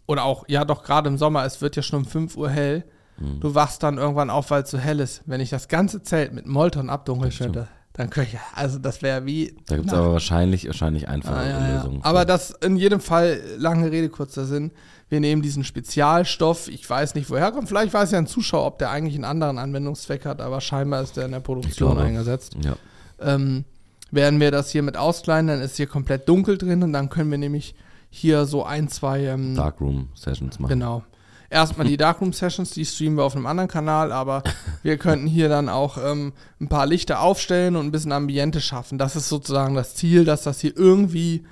oder 0.06 0.25
auch, 0.25 0.44
ja 0.49 0.64
doch, 0.64 0.82
gerade 0.85 1.08
im 1.08 1.18
Sommer, 1.18 1.44
es 1.44 1.61
wird 1.61 1.76
ja 1.76 1.82
schon 1.82 2.00
um 2.00 2.04
5 2.06 2.37
Uhr 2.37 2.49
hell. 2.50 2.85
Mhm. 3.18 3.40
Du 3.40 3.54
wachst 3.54 3.82
dann 3.82 3.99
irgendwann 3.99 4.30
auf, 4.30 4.50
weil 4.50 4.62
es 4.62 4.70
so 4.70 4.78
hell 4.78 5.00
ist. 5.00 5.23
Wenn 5.26 5.40
ich 5.40 5.50
das 5.50 5.68
ganze 5.68 6.02
Zelt 6.02 6.32
mit 6.32 6.47
Molton 6.47 6.88
abdunkeln 6.88 7.32
könnte, 7.32 7.68
dann 7.92 8.11
könnte 8.11 8.30
ich, 8.35 8.38
also 8.54 8.78
das 8.78 9.02
wäre 9.02 9.26
wie. 9.26 9.56
da 9.66 9.76
gibt 9.76 9.88
es 9.88 9.94
aber 9.94 10.12
wahrscheinlich, 10.12 10.66
wahrscheinlich 10.66 11.08
einfache 11.08 11.35
Ah, 11.37 11.44
ja, 11.49 11.61
ja. 11.68 11.75
Lösungen. 11.75 12.02
Aber 12.04 12.25
das 12.25 12.50
in 12.52 12.76
jedem 12.76 13.00
Fall, 13.00 13.40
lange 13.58 13.90
Rede, 13.90 14.08
kurzer 14.08 14.44
Sinn. 14.47 14.70
Wir 15.11 15.20
nehmen 15.20 15.42
diesen 15.42 15.64
Spezialstoff. 15.64 16.68
Ich 16.68 16.88
weiß 16.88 17.14
nicht, 17.16 17.28
woher 17.30 17.50
kommt. 17.50 17.66
Vielleicht 17.68 17.92
weiß 17.94 18.11
ja 18.12 18.18
ein 18.18 18.26
Zuschauer, 18.26 18.66
ob 18.66 18.78
der 18.78 18.90
eigentlich 18.90 19.14
einen 19.16 19.25
anderen 19.25 19.58
Anwendungszweck 19.58 20.25
hat, 20.26 20.40
aber 20.40 20.61
scheinbar 20.61 21.02
ist 21.02 21.16
der 21.16 21.25
in 21.26 21.32
der 21.32 21.40
Produktion 21.40 21.99
eingesetzt. 21.99 22.54
ja, 22.62 22.76
Ähm, 23.20 23.64
werden 24.10 24.40
wir 24.40 24.50
das 24.50 24.70
hier 24.70 24.82
mit 24.82 24.96
auskleiden, 24.96 25.48
dann 25.48 25.60
ist 25.60 25.76
hier 25.76 25.87
komplett 25.87 26.28
dunkel 26.28 26.56
drin 26.56 26.82
und 26.82 26.92
dann 26.92 27.10
können 27.10 27.30
wir 27.30 27.38
nämlich 27.38 27.75
hier 28.10 28.46
so 28.46 28.64
ein, 28.64 28.88
zwei. 28.88 29.25
Ähm, 29.25 29.54
Darkroom-Sessions 29.54 30.58
machen. 30.58 30.70
Genau. 30.70 31.04
Erstmal 31.50 31.87
die 31.87 31.96
Darkroom 31.96 32.34
Sessions, 32.34 32.72
die 32.72 32.84
streamen 32.84 33.16
wir 33.16 33.25
auf 33.25 33.34
einem 33.34 33.46
anderen 33.46 33.70
Kanal, 33.70 34.12
aber 34.12 34.42
wir 34.82 34.98
könnten 34.98 35.26
hier 35.26 35.48
dann 35.48 35.70
auch 35.70 35.96
ähm, 35.96 36.34
ein 36.60 36.68
paar 36.68 36.87
Lichter 36.87 37.20
aufstellen 37.20 37.76
und 37.76 37.87
ein 37.87 37.90
bisschen 37.90 38.12
Ambiente 38.12 38.60
schaffen. 38.60 38.98
Das 38.98 39.16
ist 39.16 39.30
sozusagen 39.30 39.75
das 39.75 39.94
Ziel, 39.94 40.26
dass 40.26 40.42
das 40.42 40.60
hier 40.60 40.76
irgendwie, 40.76 41.44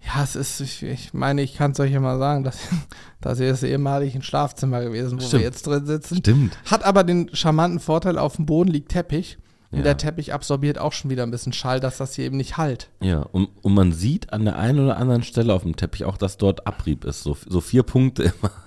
ja, 0.00 0.22
es 0.22 0.36
ist, 0.36 0.60
ich, 0.60 0.84
ich 0.84 1.12
meine, 1.12 1.42
ich 1.42 1.56
kann 1.56 1.72
es 1.72 1.80
euch 1.80 1.90
ja 1.90 1.98
mal 1.98 2.18
sagen, 2.18 2.44
dass, 2.44 2.58
das 3.20 3.38
hier 3.38 3.50
ist 3.50 3.64
ehemalig 3.64 4.14
ein 4.14 4.22
Schlafzimmer 4.22 4.80
gewesen, 4.80 5.18
wo 5.18 5.24
Stimmt. 5.24 5.32
wir 5.32 5.40
jetzt 5.40 5.66
drin 5.66 5.86
sitzen. 5.86 6.18
Stimmt. 6.18 6.56
Hat 6.70 6.84
aber 6.84 7.02
den 7.02 7.34
charmanten 7.34 7.80
Vorteil, 7.80 8.18
auf 8.18 8.36
dem 8.36 8.46
Boden 8.46 8.70
liegt 8.70 8.92
Teppich. 8.92 9.38
Und 9.72 9.78
Ja. 9.78 9.84
der 9.84 9.96
Teppich 9.96 10.32
absorbiert 10.34 10.78
auch 10.78 10.92
schon 10.92 11.10
wieder 11.10 11.22
ein 11.22 11.30
bisschen 11.30 11.52
Schall, 11.52 11.80
dass 11.80 11.96
das 11.98 12.14
hier 12.14 12.26
eben 12.26 12.36
nicht 12.36 12.58
halt. 12.58 12.90
Ja, 13.00 13.20
und, 13.20 13.48
und 13.62 13.74
man 13.74 13.92
sieht 13.92 14.32
an 14.32 14.44
der 14.44 14.56
einen 14.58 14.78
oder 14.80 14.98
anderen 14.98 15.22
Stelle 15.22 15.52
auf 15.54 15.62
dem 15.62 15.76
Teppich 15.76 16.04
auch, 16.04 16.18
dass 16.18 16.36
dort 16.36 16.66
Abrieb 16.66 17.04
ist. 17.04 17.22
So, 17.22 17.36
so 17.48 17.60
vier 17.60 17.82
Punkte 17.82 18.22
immer. 18.24 18.50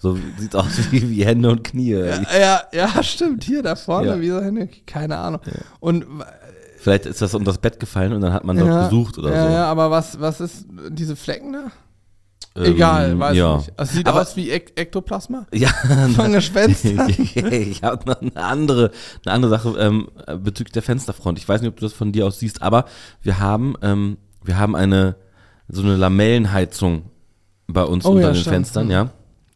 So 0.00 0.16
sieht 0.38 0.56
aus 0.56 0.68
wie, 0.90 1.10
wie 1.10 1.26
Hände 1.26 1.50
und 1.50 1.62
Knie. 1.62 1.90
Ja, 1.92 2.22
ja, 2.40 2.62
ja, 2.72 3.02
stimmt. 3.02 3.44
Hier 3.44 3.62
da 3.62 3.76
vorne, 3.76 4.08
Ja. 4.08 4.20
wie 4.22 4.30
so 4.30 4.40
Hände, 4.40 4.70
keine 4.86 5.18
Ahnung. 5.18 5.42
Und 5.80 6.06
Vielleicht 6.78 7.04
ist 7.04 7.20
das 7.20 7.34
unter 7.34 7.50
das 7.50 7.58
Bett 7.58 7.78
gefallen 7.78 8.14
und 8.14 8.22
dann 8.22 8.32
hat 8.32 8.44
man 8.44 8.56
dort 8.56 8.70
ja, 8.70 8.84
gesucht 8.84 9.18
oder 9.18 9.34
ja, 9.34 9.46
so. 9.46 9.52
Ja, 9.52 9.64
aber 9.66 9.90
was, 9.90 10.18
was 10.18 10.40
ist 10.40 10.66
diese 10.88 11.14
Flecken 11.16 11.52
da? 11.52 11.70
Ähm, 12.56 12.64
Egal, 12.64 13.18
weiß 13.18 13.36
ja. 13.36 13.58
ich 13.58 13.66
nicht. 13.66 13.78
Also 13.78 13.92
sieht 13.96 14.06
Aber- 14.06 14.22
aus 14.22 14.36
wie 14.36 14.50
Ek 14.50 14.72
Ektoplasma 14.76 15.46
Ja, 15.52 15.68
von 16.14 16.32
Gespenstern. 16.32 17.08
ich 17.34 17.82
habe 17.82 18.08
noch 18.08 18.20
eine 18.22 18.36
andere, 18.36 18.90
eine 19.24 19.34
andere 19.34 19.50
Sache 19.50 19.76
ähm, 19.78 20.08
bezüglich 20.42 20.72
der 20.72 20.82
Fensterfront. 20.82 21.38
Ich 21.38 21.48
weiß 21.48 21.60
nicht, 21.60 21.70
ob 21.70 21.76
du 21.76 21.84
das 21.84 21.92
von 21.92 22.12
dir 22.12 22.26
aus 22.26 22.38
siehst, 22.38 22.62
aber 22.62 22.86
wir 23.22 23.38
haben, 23.40 23.74
ähm, 23.82 24.16
wir 24.42 24.58
haben 24.58 24.74
eine 24.74 25.16
so 25.68 25.82
eine 25.82 25.96
Lamellenheizung 25.96 27.10
bei 27.66 27.82
uns 27.82 28.04
Oh 28.04 28.10
unter 28.10 28.22
ja, 28.22 28.28
den 28.32 28.36
stimmt. 28.36 28.54
Fenstern, 28.54 28.90
ja. 28.90 29.10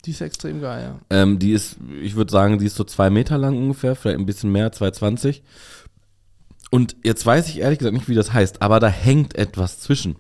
Die 0.05 0.11
ist 0.11 0.21
extrem 0.21 0.61
geil, 0.61 0.83
ja. 1.11 1.17
Ähm, 1.23 1.39
die 1.39 1.53
ist, 1.53 1.77
ich 2.03 2.17
würde 2.17 2.33
sagen, 2.33 2.59
die 2.59 2.67
ist 2.67 2.75
so 2.75 2.85
zwei 2.85 3.11
Meter 3.11 3.39
lang 3.39 3.57
ungefähr, 3.57 3.95
vielleicht 3.95 4.19
ein 4.19 4.27
bisschen 4.27 4.51
mehr, 4.51 4.73
2,20. 4.73 5.43
Und 6.71 6.97
jetzt 7.05 7.25
weiß 7.27 7.49
ich 7.49 7.61
ehrlich 7.61 7.79
gesagt 7.79 7.95
nicht, 7.95 8.09
wie 8.09 8.15
das 8.15 8.33
heißt, 8.33 8.63
aber 8.63 8.81
da 8.81 8.89
hängt 8.89 9.35
etwas 9.37 9.81
zwischen. 9.81 10.17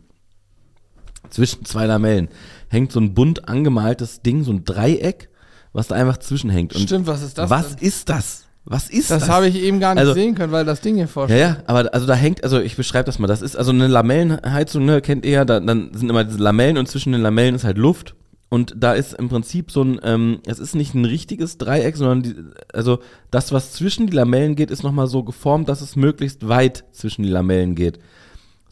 Zwischen 1.30 1.64
zwei 1.64 1.86
Lamellen 1.86 2.28
hängt 2.68 2.92
so 2.92 3.00
ein 3.00 3.14
bunt 3.14 3.48
angemaltes 3.48 4.22
Ding, 4.22 4.42
so 4.44 4.52
ein 4.52 4.64
Dreieck, 4.64 5.28
was 5.72 5.88
da 5.88 5.94
einfach 5.94 6.18
zwischenhängt. 6.18 6.74
Und 6.74 6.82
Stimmt, 6.82 7.06
was 7.06 7.22
ist 7.22 7.38
das 7.38 7.48
was 7.50 7.76
denn? 7.76 7.86
ist 7.86 8.08
das? 8.08 8.44
Was 8.64 8.90
ist 8.90 9.10
das? 9.10 9.20
Das 9.20 9.28
habe 9.30 9.48
ich 9.48 9.56
eben 9.56 9.80
gar 9.80 9.94
nicht 9.94 10.00
Also- 10.02 10.12
sehen 10.14 10.34
können, 10.34 10.52
weil 10.52 10.64
das 10.64 10.80
Ding 10.80 10.94
hier 10.94 11.04
Ja, 11.04 11.08
vorsteht. 11.08 11.38
ja, 11.40 11.56
aber 11.66 11.92
also 11.94 12.06
da 12.06 12.14
hängt, 12.14 12.44
also 12.44 12.60
ich 12.60 12.76
beschreibe 12.76 13.04
das 13.04 13.18
mal, 13.18 13.26
das 13.26 13.40
ist 13.42 13.56
also 13.56 13.70
eine 13.70 13.86
Lamellenheizung, 13.86 14.84
ne, 14.84 15.00
kennt 15.00 15.24
ihr 15.24 15.30
ja, 15.32 15.44
da, 15.44 15.60
dann 15.60 15.92
sind 15.94 16.10
immer 16.10 16.24
diese 16.24 16.38
Lamellen 16.38 16.76
und 16.76 16.86
zwischen 16.86 17.12
den 17.12 17.22
Lamellen 17.22 17.54
ist 17.54 17.64
halt 17.64 17.78
Luft 17.78 18.14
und 18.50 18.74
da 18.76 18.92
ist 18.92 19.14
im 19.14 19.28
Prinzip 19.28 19.70
so 19.70 19.82
ein, 19.82 19.98
ähm, 20.04 20.40
es 20.46 20.58
ist 20.58 20.74
nicht 20.74 20.94
ein 20.94 21.04
richtiges 21.06 21.56
Dreieck, 21.56 21.96
sondern 21.96 22.22
die, 22.22 22.34
also 22.74 22.98
das, 23.30 23.50
was 23.50 23.72
zwischen 23.72 24.06
die 24.08 24.12
Lamellen 24.14 24.56
geht, 24.56 24.70
ist 24.70 24.82
nochmal 24.82 25.06
so 25.06 25.22
geformt, 25.24 25.68
dass 25.68 25.80
es 25.80 25.96
möglichst 25.96 26.46
weit 26.46 26.84
zwischen 26.92 27.22
die 27.22 27.30
Lamellen 27.30 27.74
geht. 27.74 27.98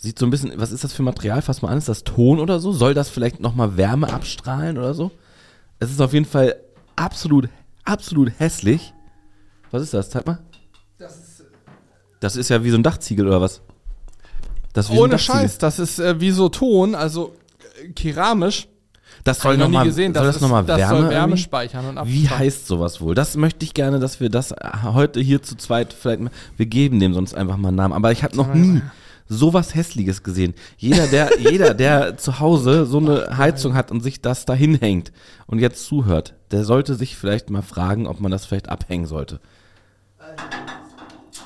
Sieht 0.00 0.18
so 0.18 0.26
ein 0.26 0.30
bisschen, 0.30 0.52
was 0.56 0.70
ist 0.70 0.84
das 0.84 0.92
für 0.92 1.02
Material? 1.02 1.42
Fass 1.42 1.60
mal 1.60 1.70
an, 1.70 1.78
ist 1.78 1.88
das 1.88 2.04
Ton 2.04 2.38
oder 2.38 2.60
so? 2.60 2.70
Soll 2.72 2.94
das 2.94 3.08
vielleicht 3.08 3.40
nochmal 3.40 3.76
Wärme 3.76 4.12
abstrahlen 4.12 4.78
oder 4.78 4.94
so? 4.94 5.10
Es 5.80 5.90
ist 5.90 6.00
auf 6.00 6.12
jeden 6.12 6.24
Fall 6.24 6.54
absolut, 6.96 7.48
absolut 7.84 8.30
hässlich. 8.38 8.94
Was 9.72 9.82
ist 9.82 9.94
das? 9.94 10.08
Zeig 10.10 10.24
mal. 10.26 10.38
Das 12.20 12.36
ist 12.36 12.48
ja 12.48 12.64
wie 12.64 12.70
so 12.70 12.76
ein 12.76 12.82
Dachziegel 12.82 13.26
oder 13.26 13.40
was? 13.40 13.60
Das 14.72 14.86
ist 14.86 14.92
wie 14.92 14.96
so 14.96 15.02
Ohne 15.02 15.12
Dachziegel. 15.12 15.40
Scheiß, 15.40 15.58
das 15.58 15.78
ist 15.78 15.98
äh, 15.98 16.20
wie 16.20 16.30
so 16.30 16.48
Ton, 16.48 16.94
also 16.94 17.34
äh, 17.82 17.88
keramisch. 17.90 18.68
Das 19.24 19.40
soll 19.40 19.56
nochmal 19.56 19.84
gesehen. 19.84 20.14
soll 20.14 20.26
das 20.26 20.36
ist- 20.36 20.42
das 20.42 20.78
Wärme. 20.78 21.00
soll 21.00 21.10
Wärme 21.10 21.32
irgendwie? 21.32 21.42
speichern 21.42 21.84
und 21.86 21.94
wie 22.06 22.20
abstrahlen. 22.22 22.38
heißt 22.38 22.66
sowas 22.66 23.00
wohl? 23.00 23.14
Das 23.14 23.36
möchte 23.36 23.64
ich 23.64 23.74
gerne, 23.74 23.98
dass 23.98 24.20
wir 24.20 24.30
das 24.30 24.54
heute 24.84 25.20
hier 25.20 25.42
zu 25.42 25.56
zweit 25.56 25.92
vielleicht 25.92 26.30
wir 26.56 26.66
geben 26.66 27.00
dem 27.00 27.14
sonst 27.14 27.34
einfach 27.34 27.56
mal 27.56 27.68
einen 27.68 27.76
Namen. 27.76 27.94
Aber 27.94 28.12
ich 28.12 28.22
habe 28.22 28.36
noch 28.36 28.52
nie 28.54 28.80
sowas 29.28 29.74
Hässliches 29.74 30.22
gesehen. 30.22 30.54
Jeder, 30.76 31.06
der, 31.06 31.30
jeder, 31.38 31.74
der 31.74 32.16
zu 32.16 32.40
Hause 32.40 32.86
so 32.86 32.98
eine 32.98 33.36
Heizung 33.36 33.74
hat 33.74 33.90
und 33.90 34.00
sich 34.02 34.20
das 34.22 34.44
dahin 34.46 34.74
hängt 34.76 35.12
und 35.46 35.58
jetzt 35.58 35.86
zuhört, 35.86 36.34
der 36.50 36.64
sollte 36.64 36.94
sich 36.94 37.16
vielleicht 37.16 37.50
mal 37.50 37.62
fragen, 37.62 38.06
ob 38.06 38.20
man 38.20 38.30
das 38.30 38.46
vielleicht 38.46 38.68
abhängen 38.68 39.06
sollte. 39.06 39.40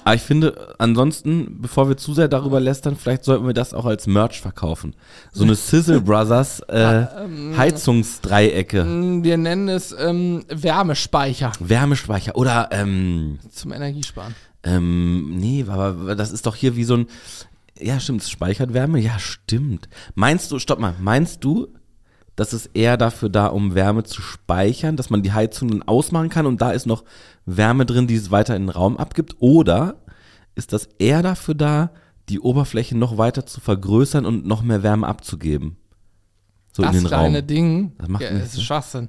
Aber 0.04 0.16
ich 0.16 0.22
finde, 0.22 0.74
ansonsten, 0.78 1.58
bevor 1.60 1.88
wir 1.88 1.96
zu 1.96 2.12
sehr 2.12 2.26
darüber 2.26 2.58
lästern, 2.58 2.96
vielleicht 2.96 3.22
sollten 3.24 3.46
wir 3.46 3.54
das 3.54 3.72
auch 3.72 3.84
als 3.84 4.08
Merch 4.08 4.40
verkaufen. 4.40 4.96
So 5.30 5.44
eine 5.44 5.54
Sizzle 5.54 6.00
Brothers 6.04 6.58
äh, 6.68 7.06
Heizungsdreiecke. 7.56 8.82
Mm, 8.82 9.22
Wir 9.22 9.36
nennen 9.36 9.68
es 9.68 9.94
ähm, 9.96 10.44
Wärmespeicher 10.48 11.52
Wärmespeicher 11.60 12.34
oder 12.34 12.68
ähm, 12.72 13.38
zum 13.52 13.72
Energiesparen. 13.72 14.34
ähm, 14.64 15.36
nee, 15.36 15.64
aber 15.68 16.16
das 16.16 16.32
ist 16.32 16.46
doch 16.46 16.56
hier 16.56 16.74
wie 16.74 16.84
so 16.84 16.94
ein 16.96 17.06
ja, 17.82 18.00
stimmt, 18.00 18.22
es 18.22 18.30
speichert 18.30 18.72
Wärme? 18.74 18.98
Ja, 19.00 19.18
stimmt. 19.18 19.88
Meinst 20.14 20.50
du, 20.50 20.58
stopp 20.58 20.78
mal, 20.78 20.94
meinst 21.00 21.44
du, 21.44 21.68
dass 22.36 22.52
es 22.52 22.66
eher 22.66 22.96
dafür 22.96 23.28
da, 23.28 23.46
um 23.48 23.74
Wärme 23.74 24.04
zu 24.04 24.22
speichern, 24.22 24.96
dass 24.96 25.10
man 25.10 25.22
die 25.22 25.32
Heizung 25.32 25.68
dann 25.70 25.82
ausmachen 25.82 26.28
kann 26.30 26.46
und 26.46 26.60
da 26.62 26.72
ist 26.72 26.86
noch 26.86 27.04
Wärme 27.44 27.84
drin, 27.86 28.06
die 28.06 28.14
es 28.14 28.30
weiter 28.30 28.56
in 28.56 28.62
den 28.62 28.68
Raum 28.70 28.96
abgibt? 28.96 29.36
Oder 29.40 29.96
ist 30.54 30.72
das 30.72 30.88
eher 30.98 31.22
dafür 31.22 31.54
da, 31.54 31.90
die 32.28 32.40
Oberfläche 32.40 32.96
noch 32.96 33.18
weiter 33.18 33.44
zu 33.46 33.60
vergrößern 33.60 34.24
und 34.24 34.46
noch 34.46 34.62
mehr 34.62 34.82
Wärme 34.82 35.06
abzugeben? 35.06 35.76
So 36.74 36.82
das 36.82 36.94
in 36.94 37.02
den 37.02 37.08
kleine 37.08 37.38
Raum. 37.40 37.46
Ding, 37.46 37.92
Das 37.98 38.08
macht 38.08 38.22
ja, 38.22 38.28
ist 38.30 38.52
Sinn. 38.52 38.62
Schwachsinn. 38.62 39.08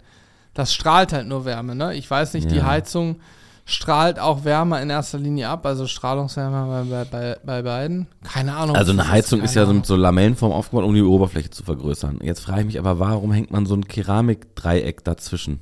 Das 0.53 0.74
strahlt 0.74 1.13
halt 1.13 1.27
nur 1.27 1.46
Wärme, 1.46 1.75
ne? 1.75 1.96
Ich 1.96 2.10
weiß 2.12 2.34
nicht, 2.34 2.51
die 2.51 2.58
Ja. 2.58 2.65
Heizung 2.65 3.22
strahlt 3.65 4.20
auch 4.20 4.43
Wärme 4.43 4.82
in 4.82 4.89
erster 4.89 5.17
Linie 5.17 5.50
ab, 5.50 5.65
also 5.65 5.88
Strahlungswärme 5.88 6.86
bei, 6.89 7.03
bei, 7.03 7.05
bei, 7.05 7.38
bei 7.46 7.62
beiden. 7.62 8.08
Keine 8.24 8.55
Ahnung. 8.55 8.75
Also 8.75 8.91
eine 8.91 9.10
Heizung 9.10 9.41
ist 9.41 9.53
keine 9.53 9.65
ja 9.65 9.67
so 9.67 9.74
mit 9.74 9.86
so 9.86 9.96
Lamellenform 9.96 10.51
aufgebaut, 10.51 10.86
um 10.86 10.93
die 10.93 11.01
Oberfläche 11.01 11.50
zu 11.50 11.63
vergrößern. 11.63 12.20
Jetzt 12.22 12.41
frage 12.41 12.62
ich 12.62 12.65
mich 12.65 12.79
aber, 12.79 13.00
warum 13.00 13.32
hängt 13.32 13.51
man 13.51 13.65
so 13.65 13.75
ein 13.75 13.88
Keramikdreieck 13.88 15.03
dazwischen? 15.03 15.62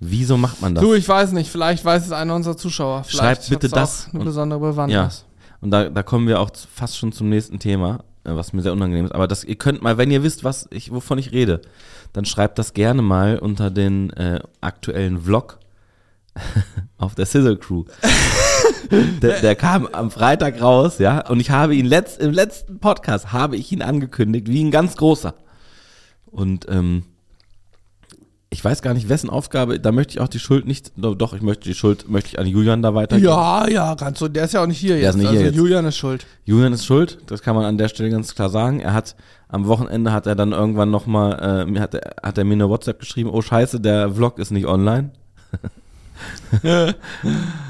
Wieso 0.00 0.36
macht 0.36 0.60
man 0.60 0.74
das? 0.74 0.84
Du, 0.84 0.94
ich 0.94 1.08
weiß 1.08 1.32
nicht, 1.32 1.50
vielleicht 1.50 1.84
weiß 1.84 2.06
es 2.06 2.12
einer 2.12 2.34
unserer 2.34 2.56
Zuschauer. 2.56 3.04
Vielleicht 3.04 3.44
Schreibt 3.44 3.48
bitte 3.50 3.68
das 3.68 4.08
eine 4.10 4.20
und- 4.20 4.26
besondere 4.26 4.60
ja. 4.60 4.70
Bewandtnis. 4.70 5.24
Und 5.60 5.70
da, 5.70 5.88
da 5.88 6.02
kommen 6.02 6.28
wir 6.28 6.40
auch 6.40 6.50
fast 6.74 6.98
schon 6.98 7.12
zum 7.12 7.30
nächsten 7.30 7.58
Thema, 7.58 8.04
äh, 8.24 8.34
was 8.34 8.52
mir 8.52 8.60
sehr 8.62 8.72
unangenehm 8.72 9.06
ist. 9.06 9.14
Aber 9.14 9.26
das, 9.26 9.42
ihr 9.42 9.56
könnt 9.56 9.82
mal, 9.82 9.96
wenn 9.96 10.10
ihr 10.10 10.22
wisst, 10.22 10.44
was 10.44 10.68
ich, 10.70 10.92
wovon 10.92 11.18
ich 11.18 11.32
rede, 11.32 11.62
dann 12.12 12.24
schreibt 12.26 12.58
das 12.58 12.74
gerne 12.74 13.00
mal 13.00 13.38
unter 13.38 13.70
den 13.70 14.10
äh, 14.10 14.40
aktuellen 14.60 15.22
Vlog 15.22 15.58
auf 16.98 17.14
der 17.14 17.26
Sizzle 17.26 17.56
Crew. 17.56 17.84
der, 19.22 19.40
der 19.40 19.56
kam 19.56 19.86
am 19.86 20.10
Freitag 20.10 20.60
raus, 20.60 20.98
ja, 20.98 21.26
und 21.28 21.40
ich 21.40 21.50
habe 21.50 21.74
ihn 21.74 21.86
letzt, 21.86 22.20
im 22.20 22.32
letzten 22.32 22.78
Podcast 22.78 23.32
habe 23.32 23.56
ich 23.56 23.72
ihn 23.72 23.82
angekündigt, 23.82 24.48
wie 24.48 24.64
ein 24.64 24.70
ganz 24.70 24.96
großer. 24.96 25.34
Und 26.26 26.66
ähm, 26.68 27.04
ich 28.50 28.64
weiß 28.64 28.80
gar 28.80 28.94
nicht, 28.94 29.08
wessen 29.08 29.28
Aufgabe, 29.28 29.80
da 29.80 29.92
möchte 29.92 30.12
ich 30.12 30.20
auch 30.20 30.28
die 30.28 30.38
Schuld 30.38 30.66
nicht, 30.66 30.92
doch, 30.96 31.32
ich 31.32 31.42
möchte 31.42 31.64
die 31.64 31.74
Schuld, 31.74 32.08
möchte 32.08 32.30
ich 32.30 32.38
an 32.38 32.46
Julian 32.46 32.80
da 32.80 32.94
weitergeben. 32.94 33.28
Ja, 33.28 33.68
ja, 33.68 33.94
ganz 33.94 34.18
so. 34.18 34.28
Der 34.28 34.44
ist 34.44 34.54
ja 34.54 34.62
auch 34.62 34.66
nicht 34.66 34.78
hier 34.78 34.94
Der 34.94 35.00
jetzt. 35.00 35.10
ist 35.10 35.16
nicht 35.16 35.26
also 35.26 35.38
hier 35.38 35.46
jetzt. 35.48 35.56
Julian 35.56 35.84
ist 35.84 35.96
schuld. 35.96 36.26
Julian 36.44 36.72
ist 36.72 36.86
schuld, 36.86 37.18
das 37.26 37.42
kann 37.42 37.56
man 37.56 37.64
an 37.64 37.76
der 37.76 37.88
Stelle 37.88 38.10
ganz 38.10 38.34
klar 38.34 38.48
sagen. 38.48 38.80
Er 38.80 38.94
hat 38.94 39.16
am 39.48 39.66
Wochenende 39.66 40.12
hat 40.12 40.26
er 40.26 40.34
dann 40.34 40.52
irgendwann 40.52 40.90
nochmal, 40.90 41.66
äh, 41.68 41.80
hat, 41.80 41.94
er, 41.94 42.16
hat 42.22 42.38
er 42.38 42.44
mir 42.44 42.54
eine 42.54 42.68
WhatsApp 42.68 43.00
geschrieben, 43.00 43.30
oh 43.30 43.42
scheiße, 43.42 43.80
der 43.80 44.10
Vlog 44.10 44.38
ist 44.38 44.50
nicht 44.50 44.66
online. 44.66 45.10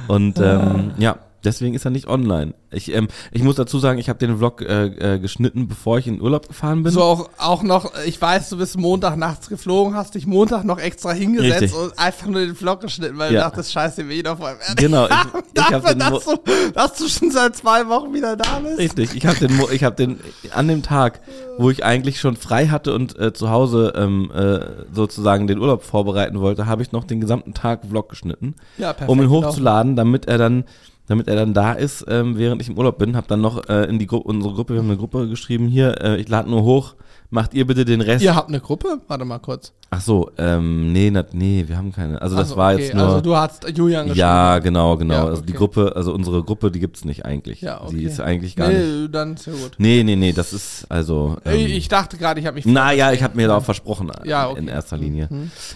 Und 0.08 0.38
ähm, 0.38 0.92
ja, 0.98 1.16
deswegen 1.46 1.74
ist 1.74 1.84
er 1.84 1.90
nicht 1.90 2.06
online. 2.08 2.52
Ich, 2.70 2.92
ähm, 2.94 3.08
ich 3.32 3.42
muss 3.42 3.56
dazu 3.56 3.78
sagen, 3.78 3.98
ich 3.98 4.08
habe 4.10 4.18
den 4.18 4.36
Vlog 4.38 4.60
äh, 4.60 5.14
äh, 5.14 5.18
geschnitten, 5.18 5.68
bevor 5.68 5.98
ich 5.98 6.06
in 6.06 6.20
Urlaub 6.20 6.48
gefahren 6.48 6.82
bin. 6.82 6.92
So 6.92 7.02
auch, 7.02 7.30
auch 7.38 7.62
noch, 7.62 7.92
ich 8.04 8.20
weiß, 8.20 8.50
du 8.50 8.58
bist 8.58 8.76
Montag 8.76 9.16
nachts 9.16 9.48
geflogen, 9.48 9.94
hast 9.94 10.14
dich 10.14 10.26
Montag 10.26 10.64
noch 10.64 10.78
extra 10.78 11.12
hingesetzt 11.12 11.62
Richtig. 11.62 11.78
und 11.80 11.98
einfach 11.98 12.26
nur 12.26 12.40
den 12.42 12.54
Vlog 12.54 12.80
geschnitten, 12.80 13.16
weil 13.16 13.32
Ja. 13.32 13.44
du 13.44 13.50
dachtest, 13.50 13.72
scheiße, 13.72 14.06
wir 14.08 14.16
jeder 14.16 14.36
voll 14.36 14.54
Genau, 14.76 15.06
ich- 15.06 15.10
ich 15.54 15.62
hab 15.62 15.82
Dafür, 15.82 15.90
den 15.94 15.98
dass, 16.00 16.24
du, 16.24 16.36
dass 16.74 16.94
du 16.98 17.08
schon 17.08 17.30
seit 17.30 17.56
zwei 17.56 17.88
Wochen 17.88 18.12
wieder 18.12 18.36
da 18.36 18.58
bist. 18.58 18.78
Richtig, 18.78 19.14
ich 19.16 19.24
habe 19.26 19.38
den, 19.38 19.58
ich 19.72 19.84
habe 19.84 19.96
den 19.96 20.18
an 20.52 20.68
dem 20.68 20.82
Tag, 20.82 21.20
wo 21.58 21.70
ich 21.70 21.84
eigentlich 21.84 22.20
schon 22.20 22.36
frei 22.36 22.66
hatte 22.68 22.92
und 22.92 23.18
äh, 23.18 23.32
zu 23.32 23.48
Hause 23.50 23.92
ähm, 23.96 24.30
äh, 24.34 24.60
sozusagen 24.92 25.46
den 25.46 25.58
Urlaub 25.58 25.82
vorbereiten 25.84 26.40
wollte, 26.40 26.66
habe 26.66 26.82
ich 26.82 26.92
noch 26.92 27.04
den 27.04 27.20
gesamten 27.20 27.54
Tag 27.54 27.82
Vlog 27.88 28.08
geschnitten, 28.08 28.54
Ja, 28.76 28.92
perfekt 28.92 29.08
um 29.10 29.18
ihn 29.22 29.28
gelaufen. 29.28 29.46
hochzuladen, 29.48 29.96
damit 29.96 30.26
er 30.26 30.38
dann, 30.38 30.64
damit 31.06 31.28
er 31.28 31.36
dann 31.36 31.54
da 31.54 31.72
ist, 31.72 32.04
ähm, 32.08 32.36
während 32.38 32.60
ich 32.62 32.68
im 32.68 32.76
Urlaub 32.78 32.98
bin. 32.98 33.16
Habe 33.16 33.26
dann 33.28 33.40
noch 33.40 33.68
äh, 33.68 33.84
in 33.84 33.98
die 33.98 34.06
Gruppe, 34.06 34.28
unsere 34.28 34.54
Gruppe, 34.54 34.74
wir 34.74 34.80
haben 34.80 34.88
eine 34.88 34.96
Gruppe 34.98 35.28
geschrieben 35.28 35.68
hier, 35.68 36.00
äh, 36.02 36.16
ich 36.16 36.28
lade 36.28 36.50
nur 36.50 36.62
hoch, 36.64 36.94
macht 37.30 37.54
ihr 37.54 37.66
bitte 37.66 37.84
den 37.84 38.00
Rest. 38.00 38.24
Ihr 38.24 38.34
habt 38.34 38.48
eine 38.48 38.60
Gruppe? 38.60 39.00
Warte 39.08 39.24
mal 39.24 39.38
kurz. 39.38 39.72
Ach 39.90 40.00
so, 40.00 40.30
ähm, 40.36 40.92
nee, 40.92 41.10
na, 41.12 41.24
nee, 41.32 41.64
wir 41.68 41.76
haben 41.76 41.92
keine. 41.92 42.20
Also 42.20 42.34
das 42.34 42.46
Also, 42.46 42.56
war 42.56 42.72
okay, 42.74 42.82
jetzt 42.82 42.94
nur. 42.94 43.04
Also 43.04 43.20
du 43.20 43.36
hast 43.36 43.68
Julian 43.76 44.06
geschrieben. 44.06 44.18
ja, 44.20 44.58
genau, 44.58 44.96
genau. 44.96 45.14
Ja, 45.14 45.24
Also 45.26 45.42
die 45.42 45.50
okay. 45.50 45.58
Gruppe, 45.58 45.92
also 45.94 46.12
unsere 46.12 46.42
Gruppe, 46.42 46.70
die 46.72 46.80
gibt's 46.80 47.04
nicht 47.04 47.24
eigentlich. 47.24 47.60
Ja, 47.60 47.82
okay. 47.82 47.96
Die 47.96 48.02
ist 48.04 48.20
eigentlich 48.20 48.56
gar 48.56 48.68
nicht. 48.68 48.78
Nee, 48.78 49.08
dann 49.10 49.34
ist 49.34 49.46
ja 49.46 49.52
gut. 49.52 49.72
Nee, 49.78 50.02
nee, 50.04 50.16
nee, 50.16 50.32
das 50.32 50.52
ist 50.52 50.86
also. 50.88 51.36
ähm, 51.44 51.54
ich, 51.56 51.72
ich 51.76 51.88
dachte 51.88 52.16
gerade, 52.16 52.40
ich 52.40 52.46
habe 52.46 52.56
mich 52.56 52.66
naja, 52.66 53.12
ich 53.12 53.22
habe 53.22 53.36
mir 53.36 53.46
da 53.46 53.56
auch 53.58 53.64
versprochen 53.64 54.10
Ja, 54.24 54.46
äh, 54.48 54.50
okay. 54.50 54.58
in 54.60 54.68
erster 54.68 54.96
Linie. 54.96 55.28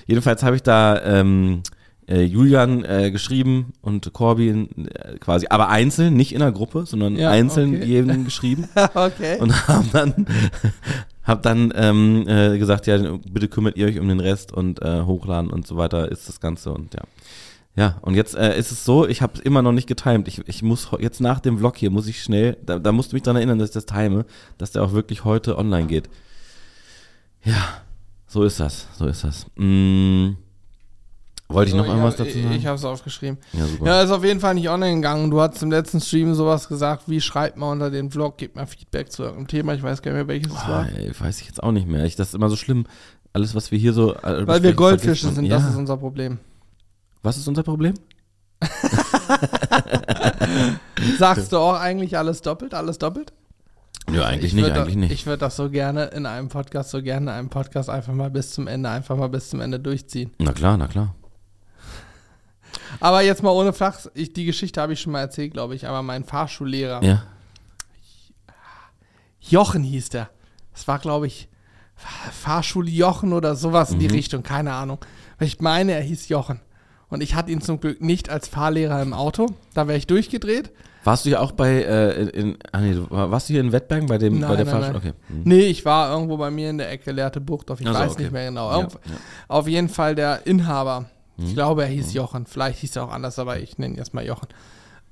Jedenfalls 0.07 0.43
habe 0.43 0.57
ich 0.57 0.63
da 0.65 1.01
ähm, 1.03 1.63
äh, 2.11 2.23
Julian 2.23 2.85
äh, 2.85 3.11
geschrieben 3.11 3.73
und 3.81 4.13
Corby 4.13 4.49
in, 4.49 4.89
äh, 4.89 5.17
quasi, 5.19 5.47
aber 5.49 5.69
einzeln, 5.69 6.15
nicht 6.15 6.33
in 6.33 6.41
der 6.41 6.53
Gruppe, 6.53 6.85
sondern 6.85 7.17
Ja, 7.17 7.31
einzeln 7.31 7.77
okay. 7.77 7.85
jedem 7.85 8.25
geschrieben 8.27 8.69
okay. 8.95 9.39
und 9.39 9.69
haben 9.69 9.89
dann 9.93 10.27
hab 11.25 11.43
dann 11.43 11.73
ähm, 11.77 12.27
äh, 12.27 12.59
gesagt, 12.59 12.87
ja, 12.87 12.99
bitte 13.31 13.49
kümmert 13.49 13.77
ihr 13.77 13.87
euch 13.87 14.01
um 14.01 14.09
den 14.09 14.21
Rest 14.21 14.53
und 14.53 14.83
äh, 14.83 15.03
hochladen 15.03 15.51
und 15.51 15.67
so 15.67 15.77
weiter 15.77 16.11
ist 16.11 16.29
das 16.29 16.41
Ganze 16.41 16.73
und 16.73 16.95
ja. 16.95 17.03
Ja, 17.77 17.99
und 18.03 18.15
jetzt 18.15 18.35
äh, 18.35 18.59
ist 18.59 18.73
es 18.73 18.85
so, 18.85 19.07
ich 19.07 19.23
habe 19.23 19.35
es 19.37 19.41
immer 19.41 19.63
noch 19.63 19.71
nicht 19.71 19.87
getimt. 19.87 20.27
Ich, 20.27 20.47
ich 20.49 20.61
muss 20.63 20.89
jetzt 20.99 21.21
nach 21.21 21.39
dem 21.39 21.59
Vlog 21.59 21.77
hier, 21.77 21.91
muss 21.91 22.09
ich 22.09 22.21
schnell, 22.21 22.57
da, 22.67 22.81
da 22.81 22.91
musst 22.91 23.13
du 23.13 23.17
mich 23.17 23.23
dran 23.23 23.37
erinnern, 23.37 23.61
dass 23.61 23.69
ich 23.69 23.75
das 23.75 23.87
time, 23.87 24.27
dass 24.59 24.73
der 24.73 24.83
auch 24.83 24.93
wirklich 24.93 25.25
heute 25.25 25.57
online 25.57 25.87
geht. 25.87 26.11
Ja, 27.45 27.81
so 28.27 28.43
ist 28.43 28.59
das, 28.59 28.89
so 28.99 29.07
ist 29.07 29.23
das. 29.23 29.47
Mm, 29.55 30.31
Wollte 31.53 31.71
ich 31.71 31.77
noch 31.77 31.85
So, 31.85 31.91
irgendwas 31.91 32.17
dazu 32.17 32.31
sagen? 32.41 32.53
ich 32.53 32.67
habe 32.67 32.77
es 32.77 32.85
aufgeschrieben. 32.85 33.39
ja, 33.53 33.67
super. 33.67 33.87
Ja, 33.87 34.03
ist 34.03 34.11
auf 34.11 34.25
jeden 34.25 34.41
Fall 34.41 34.55
nicht 34.55 34.69
online 34.69 34.95
gegangen. 34.97 35.31
Du 35.31 35.41
hast 35.41 35.63
im 35.63 35.71
letzten 35.71 36.01
Stream 36.01 36.35
sowas 36.35 36.69
gesagt, 36.69 37.05
wie 37.09 37.21
schreibt 37.21 37.57
man 37.57 37.71
unter 37.73 37.91
den 37.91 38.11
Vlog, 38.11 38.39
gebt 38.39 38.57
mal 38.57 38.67
Feedback 38.67 39.11
zu 39.13 39.23
irgendeinem 39.25 39.49
Thema. 39.49 39.75
Ich 39.75 39.83
weiß 39.83 40.01
gar 40.03 40.13
nicht 40.13 40.19
mehr, 40.19 40.29
welches 40.29 40.53
es 40.53 40.59
Ah, 40.59 40.69
war. 40.69 40.89
ey, 40.89 41.13
weiß 41.19 41.41
ich 41.41 41.47
jetzt 41.47 41.63
auch 41.63 41.73
nicht 41.73 41.89
mehr. 41.89 42.05
Ich, 42.05 42.17
das 42.17 42.29
ist 42.29 42.35
immer 42.35 42.49
so 42.49 42.57
schlimm. 42.57 42.87
Alles, 43.33 43.55
was 43.55 43.71
wir 43.71 43.79
hier 43.79 43.93
so. 43.93 44.15
äh, 44.15 44.47
Weil 44.47 44.63
wir 44.63 44.73
Goldfische 44.75 45.29
sind, 45.31 45.45
ja. 45.45 45.57
das 45.59 45.69
ist 45.71 45.77
unser 45.77 45.97
Problem. 45.97 46.39
Was 47.23 47.37
ist 47.37 47.47
unser 47.49 47.63
Problem? 47.63 47.95
Sagst 51.19 51.53
du 51.53 51.59
auch 51.59 51.79
eigentlich 51.79 52.17
alles 52.19 52.43
doppelt, 52.43 52.75
alles 52.75 52.99
doppelt? 52.99 53.33
Nö, 54.11 54.23
eigentlich 54.23 54.55
ich 54.55 54.55
nicht, 54.63 54.71
eigentlich 54.73 54.97
nicht. 54.97 55.13
Ich 55.13 55.27
würde 55.27 55.39
das 55.39 55.57
so 55.57 55.71
gerne 55.71 56.07
in 56.07 56.27
einem 56.27 56.49
Podcast, 56.49 56.91
so 56.91 57.03
gerne 57.03 57.31
in 57.31 57.37
einem 57.37 57.49
Podcast 57.49 57.89
einfach 57.91 58.13
mal 58.13 58.31
bis 58.31 58.51
zum 58.53 58.67
Ende, 58.67 58.89
einfach 58.89 59.17
mal 59.17 59.29
bis 59.29 59.51
zum 59.51 59.61
Ende 59.61 59.79
durchziehen. 59.79 60.31
na 60.39 60.53
klar, 60.53 60.77
na 60.77 60.89
klar. 60.89 61.15
Aber 63.01 63.23
jetzt 63.23 63.43
mal 63.43 63.51
ohne 63.51 63.73
Flachs, 63.73 64.11
ich, 64.15 64.33
die 64.33 64.45
Geschichte 64.45 64.81
habe 64.81 64.93
ich 64.95 65.01
schon 65.01 65.13
mal 65.13 65.21
erzählt, 65.21 65.53
glaube 65.53 65.75
ich, 65.75 65.87
aber 65.87 66.03
mein 66.03 66.25
Fahrschullehrer, 66.25 67.03
Ja. 67.05 67.23
Jochen 69.41 69.83
hieß 69.83 70.11
der. 70.11 70.31
Das 70.73 70.87
war, 70.87 70.99
glaube 70.99 71.27
ich, 71.27 71.49
Fahrschule 71.97 72.91
Jochen 72.91 73.33
oder 73.33 73.57
sowas 73.57 73.93
in 73.93 73.99
die 73.99 74.07
Mhm. 74.09 74.13
Richtung, 74.15 74.43
keine 74.43 74.73
Ahnung. 74.73 74.99
Ich 75.39 75.61
meine, 75.61 75.93
er 75.93 76.03
hieß 76.03 76.29
Jochen. 76.29 76.61
Und 77.09 77.23
ich 77.23 77.35
hatte 77.35 77.51
ihn 77.51 77.61
zum 77.61 77.81
Glück 77.81 78.01
nicht 78.01 78.31
als 78.31 78.49
Fahrlehrer 78.49 79.03
im 79.03 79.13
Auto. 79.13 79.47
Da 79.75 79.89
wäre 79.89 79.99
ich 79.99 80.07
durchgedreht. 80.07 80.71
Warst 81.03 81.25
du 81.25 81.31
ja 81.31 81.41
auch 81.41 81.53
bei, 81.53 81.83
äh, 81.83 82.29
in, 82.29 82.59
ah 82.73 82.81
nee, 82.81 82.93
du, 82.93 83.07
warst 83.11 83.49
du 83.49 83.55
hier 83.55 83.63
in 83.63 83.73
Wettbergen 83.73 84.07
bei 84.07 84.19
dem, 84.19 84.41
bei 84.41 84.55
der 84.55 84.67
nein, 84.67 84.67
Fahrschule? 84.67 84.93
nein. 84.93 84.97
Okay. 84.97 85.13
Mhm. 85.29 85.43
Nee, 85.45 85.61
ich 85.63 85.85
war 85.85 86.13
irgendwo 86.13 86.37
bei 86.37 86.51
mir 86.51 86.69
in 86.71 86.79
der 86.79 86.91
Ecke 86.91 87.11
Lehrte 87.11 87.41
Burgdorf. 87.41 87.81
Ich 87.81 87.87
Ach 87.89 87.95
so, 87.95 87.99
weiß 88.01 88.13
okay. 88.13 88.23
nicht 88.25 88.33
mehr 88.33 88.47
genau. 88.47 88.71
Ja, 88.71 88.79
ja. 88.83 88.89
Auf 89.49 89.67
jeden 89.67 89.89
Fall 89.89 90.15
der 90.15 90.47
Inhaber. 90.47 91.07
Ich 91.43 91.51
Mhm. 91.51 91.55
glaube, 91.55 91.83
er 91.83 91.89
hieß 91.89 92.13
Jochen. 92.13 92.47
Vielleicht 92.47 92.79
hieß 92.81 92.97
er 92.97 93.05
auch 93.05 93.13
anders, 93.13 93.39
aber 93.39 93.59
ich 93.61 93.79
nenne 93.79 93.95
ihn 93.95 93.99
erstmal 93.99 94.27
Jochen. 94.27 94.49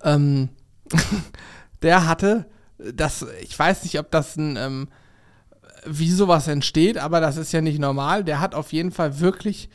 Ähm, 0.02 0.48
der 1.82 2.06
hatte 2.06 2.46
das, 2.78 3.26
ich 3.42 3.58
weiß 3.58 3.82
nicht, 3.84 3.98
ob 3.98 4.10
das 4.10 4.36
ein, 4.36 4.56
ähm, 4.56 4.88
wie 5.86 6.10
sowas 6.10 6.48
entsteht, 6.48 6.98
aber 6.98 7.20
das 7.20 7.36
ist 7.36 7.52
ja 7.52 7.60
nicht 7.60 7.78
normal. 7.78 8.24
Der 8.24 8.40
hat 8.40 8.54
auf 8.54 8.72
jeden 8.72 8.90
Fall 8.92 9.20
wirklich 9.20 9.68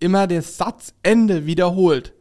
immer 0.00 0.26
das 0.26 0.56
Satzende 0.56 1.46
wiederholt. 1.46 2.12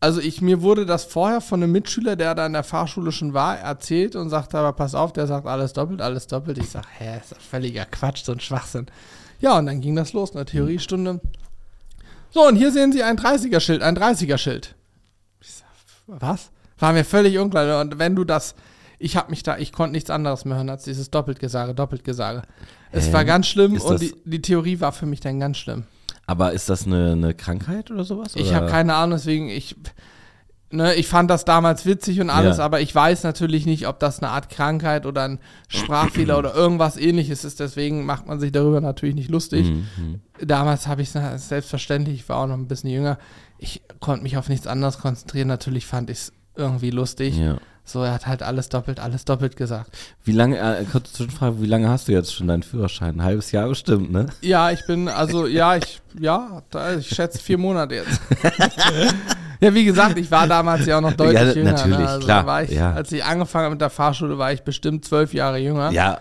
Also 0.00 0.20
ich, 0.20 0.40
mir 0.40 0.62
wurde 0.62 0.86
das 0.86 1.04
vorher 1.04 1.40
von 1.40 1.60
einem 1.62 1.72
Mitschüler, 1.72 2.14
der 2.14 2.34
da 2.36 2.46
in 2.46 2.52
der 2.52 2.62
Fahrschule 2.62 3.10
schon 3.10 3.34
war, 3.34 3.58
erzählt 3.58 4.14
und 4.14 4.30
sagte 4.30 4.56
aber, 4.58 4.72
pass 4.72 4.94
auf, 4.94 5.12
der 5.12 5.26
sagt 5.26 5.46
alles 5.46 5.72
doppelt, 5.72 6.00
alles 6.00 6.28
doppelt. 6.28 6.58
Ich 6.58 6.70
sag, 6.70 6.84
hä, 6.98 7.18
ist 7.20 7.32
doch 7.32 7.40
völliger 7.40 7.84
Quatsch, 7.84 8.22
so 8.24 8.30
ein 8.32 8.38
Schwachsinn. 8.40 8.86
Ja, 9.40 9.58
und 9.58 9.66
dann 9.66 9.80
ging 9.80 9.96
das 9.96 10.12
los, 10.12 10.34
eine 10.36 10.44
Theoriestunde. 10.44 11.20
So, 12.30 12.46
und 12.46 12.56
hier 12.56 12.72
sehen 12.72 12.92
Sie 12.92 13.02
ein 13.02 13.18
30er-Schild, 13.18 13.82
ein 13.82 13.96
30er-Schild. 13.96 14.74
Ich 15.40 15.54
sag, 15.54 15.66
was? 16.06 16.50
War 16.78 16.92
mir 16.92 17.04
völlig 17.04 17.38
unklar. 17.38 17.80
Und 17.80 17.98
wenn 17.98 18.14
du 18.14 18.24
das, 18.24 18.54
ich 18.98 19.16
habe 19.16 19.30
mich 19.30 19.42
da, 19.42 19.58
ich 19.58 19.72
konnte 19.72 19.92
nichts 19.92 20.10
anderes 20.10 20.44
mehr 20.44 20.56
hören 20.56 20.70
als 20.70 20.84
dieses 20.84 21.10
Doppeltgesage, 21.10 21.74
Doppeltgesage. 21.74 22.42
Es 22.92 23.12
war 23.12 23.24
ganz 23.24 23.46
schlimm 23.46 23.78
und 23.80 24.00
die, 24.00 24.14
die 24.24 24.40
Theorie 24.40 24.80
war 24.80 24.92
für 24.92 25.06
mich 25.06 25.20
dann 25.20 25.40
ganz 25.40 25.58
schlimm. 25.58 25.84
Aber 26.26 26.52
ist 26.52 26.68
das 26.68 26.86
eine, 26.86 27.12
eine 27.12 27.34
Krankheit 27.34 27.90
oder 27.90 28.04
sowas? 28.04 28.36
Ich 28.36 28.52
habe 28.54 28.66
keine 28.66 28.94
Ahnung, 28.94 29.16
deswegen, 29.16 29.48
ich, 29.48 29.74
ne, 30.70 30.94
ich 30.94 31.06
fand 31.08 31.30
das 31.30 31.44
damals 31.44 31.86
witzig 31.86 32.20
und 32.20 32.30
alles, 32.30 32.58
Ja. 32.58 32.64
aber 32.64 32.80
ich 32.80 32.94
weiß 32.94 33.22
natürlich 33.24 33.66
nicht, 33.66 33.86
ob 33.86 33.98
das 34.00 34.20
eine 34.22 34.30
Art 34.30 34.50
Krankheit 34.50 35.06
oder 35.06 35.24
ein 35.24 35.38
Sprachfehler 35.68 36.38
oder 36.38 36.54
irgendwas 36.54 36.96
ähnliches 36.96 37.44
ist. 37.44 37.60
Deswegen 37.60 38.04
macht 38.06 38.26
man 38.26 38.40
sich 38.40 38.52
darüber 38.52 38.80
natürlich 38.80 39.14
nicht 39.14 39.30
lustig. 39.30 39.70
Mhm, 39.70 39.86
mhm. 39.96 40.20
Damals 40.46 40.86
habe 40.86 41.02
ich 41.02 41.14
es 41.14 41.48
selbstverständlich, 41.48 42.20
ich 42.20 42.28
war 42.28 42.38
auch 42.38 42.46
noch 42.46 42.56
ein 42.56 42.68
bisschen 42.68 42.90
jünger. 42.90 43.18
Ich 43.58 43.82
konnte 44.00 44.22
mich 44.22 44.36
auf 44.36 44.48
nichts 44.48 44.66
anderes 44.66 44.98
konzentrieren. 44.98 45.48
Natürlich 45.48 45.86
fand 45.86 46.10
ich 46.10 46.18
es 46.18 46.32
irgendwie 46.54 46.90
lustig. 46.90 47.36
Ja. 47.36 47.58
So, 47.88 48.02
er 48.02 48.12
hat 48.12 48.26
halt 48.26 48.42
alles 48.42 48.68
doppelt, 48.68 49.00
alles 49.00 49.24
doppelt 49.24 49.56
gesagt. 49.56 49.96
Wie 50.22 50.32
lange, 50.32 50.58
äh, 50.58 50.84
kurze 50.84 51.12
Zwischenfrage, 51.12 51.62
wie 51.62 51.66
lange 51.66 51.88
hast 51.88 52.06
du 52.08 52.12
jetzt 52.12 52.34
schon 52.34 52.46
deinen 52.46 52.62
Führerschein? 52.62 53.16
Ein 53.16 53.22
halbes 53.24 53.50
Jahr 53.50 53.66
bestimmt, 53.68 54.12
ne? 54.12 54.26
Ja, 54.42 54.70
ich 54.70 54.84
bin, 54.86 55.08
also, 55.08 55.46
ja, 55.46 55.76
ich, 55.76 56.00
ja, 56.20 56.62
ich 56.98 57.08
schätze 57.08 57.38
vier 57.38 57.56
Monate 57.56 57.94
jetzt. 57.94 58.20
ja, 59.60 59.72
wie 59.74 59.84
gesagt, 59.84 60.18
ich 60.18 60.30
war 60.30 60.46
damals 60.46 60.84
ja 60.86 60.98
auch 60.98 61.02
noch 61.02 61.14
deutlich 61.14 61.40
Ja, 61.40 61.52
jünger. 61.52 61.72
natürlich, 61.72 61.98
ne? 61.98 62.08
also 62.08 62.26
klar, 62.26 62.46
War 62.46 62.62
ich, 62.62 62.70
ja. 62.70 62.92
Als 62.92 63.10
ich 63.10 63.24
angefangen 63.24 63.64
habe 63.64 63.74
mit 63.74 63.80
der 63.80 63.90
Fahrschule, 63.90 64.36
war 64.38 64.52
ich 64.52 64.62
bestimmt 64.62 65.04
zwölf 65.04 65.32
Jahre 65.32 65.58
jünger 65.58 65.90
Ja. 65.90 66.18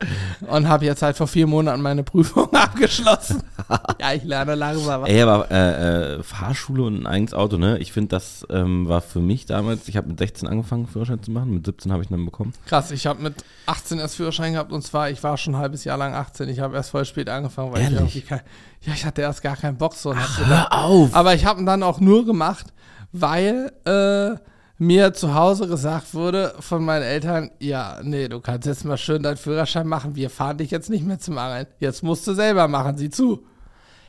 und 0.48 0.68
habe 0.68 0.84
jetzt 0.84 1.02
halt 1.02 1.16
vor 1.16 1.26
vier 1.26 1.46
Monaten 1.46 1.82
meine 1.82 2.02
Prüfung 2.02 2.52
abgeschlossen. 2.54 3.42
ja, 4.00 4.12
ich 4.12 4.24
lerne 4.24 4.54
langsam. 4.54 5.04
Ey, 5.04 5.22
aber 5.22 5.50
äh, 5.50 6.16
äh, 6.16 6.22
Fahrschule 6.22 6.82
und 6.84 7.02
ein 7.02 7.06
eigenes 7.06 7.34
Auto, 7.34 7.56
ne? 7.56 7.78
Ich 7.78 7.92
finde, 7.92 8.08
das 8.08 8.46
ähm, 8.50 8.88
war 8.88 9.00
für 9.00 9.20
mich 9.20 9.46
damals, 9.46 9.88
ich 9.88 9.96
habe 9.96 10.08
mit 10.08 10.18
16 10.18 10.48
angefangen, 10.48 10.86
Führerschein 10.86 11.22
zu 11.22 11.30
machen, 11.30 11.52
mit 11.52 11.66
17 11.66 11.92
habe 11.92 12.02
ich 12.02 12.08
dann 12.08 12.24
bekommen. 12.24 12.52
Krass, 12.66 12.90
ich 12.90 13.06
habe 13.06 13.22
mit 13.22 13.34
18 13.66 13.98
erst 13.98 14.16
Führerschein 14.16 14.52
gehabt 14.52 14.72
und 14.72 14.82
zwar, 14.82 15.10
ich 15.10 15.22
war 15.22 15.36
schon 15.36 15.54
ein 15.54 15.60
halbes 15.60 15.84
Jahr 15.84 15.98
lang 15.98 16.14
18. 16.14 16.48
Ich 16.48 16.60
habe 16.60 16.76
erst 16.76 16.90
voll 16.90 17.04
spät 17.04 17.28
angefangen, 17.28 17.72
weil 17.72 17.80
ich 17.80 17.84
Ehrlich? 17.84 18.00
irgendwie 18.00 18.20
kein, 18.22 18.40
ja, 18.82 18.92
ich 18.92 19.04
hatte 19.04 19.22
erst 19.22 19.42
gar 19.42 19.56
keinen 19.56 19.76
Bock 19.76 19.94
so. 19.94 20.10
Gedacht, 20.10 20.46
Hör 20.46 20.72
auf! 20.72 21.14
Aber 21.14 21.34
ich 21.34 21.44
habe 21.44 21.60
ihn 21.60 21.66
dann 21.66 21.82
auch 21.82 22.00
nur 22.00 22.24
gemacht, 22.24 22.66
weil 23.12 23.72
äh, 23.84 24.38
mir 24.78 25.12
zu 25.12 25.34
Hause 25.34 25.66
gesagt 25.66 26.14
wurde 26.14 26.54
von 26.60 26.84
meinen 26.84 27.02
Eltern, 27.02 27.50
ja, 27.58 28.00
nee, 28.02 28.28
du 28.28 28.40
kannst 28.40 28.66
jetzt 28.66 28.84
mal 28.84 28.96
schön 28.96 29.22
deinen 29.22 29.36
Führerschein 29.36 29.88
machen, 29.88 30.14
wir 30.14 30.30
fahren 30.30 30.58
dich 30.58 30.70
jetzt 30.70 30.88
nicht 30.88 31.04
mehr 31.04 31.18
zum 31.18 31.36
Angeln. 31.36 31.66
Jetzt 31.80 32.04
musst 32.04 32.26
du 32.26 32.32
selber 32.32 32.68
machen, 32.68 32.96
sieh 32.96 33.10
zu. 33.10 33.44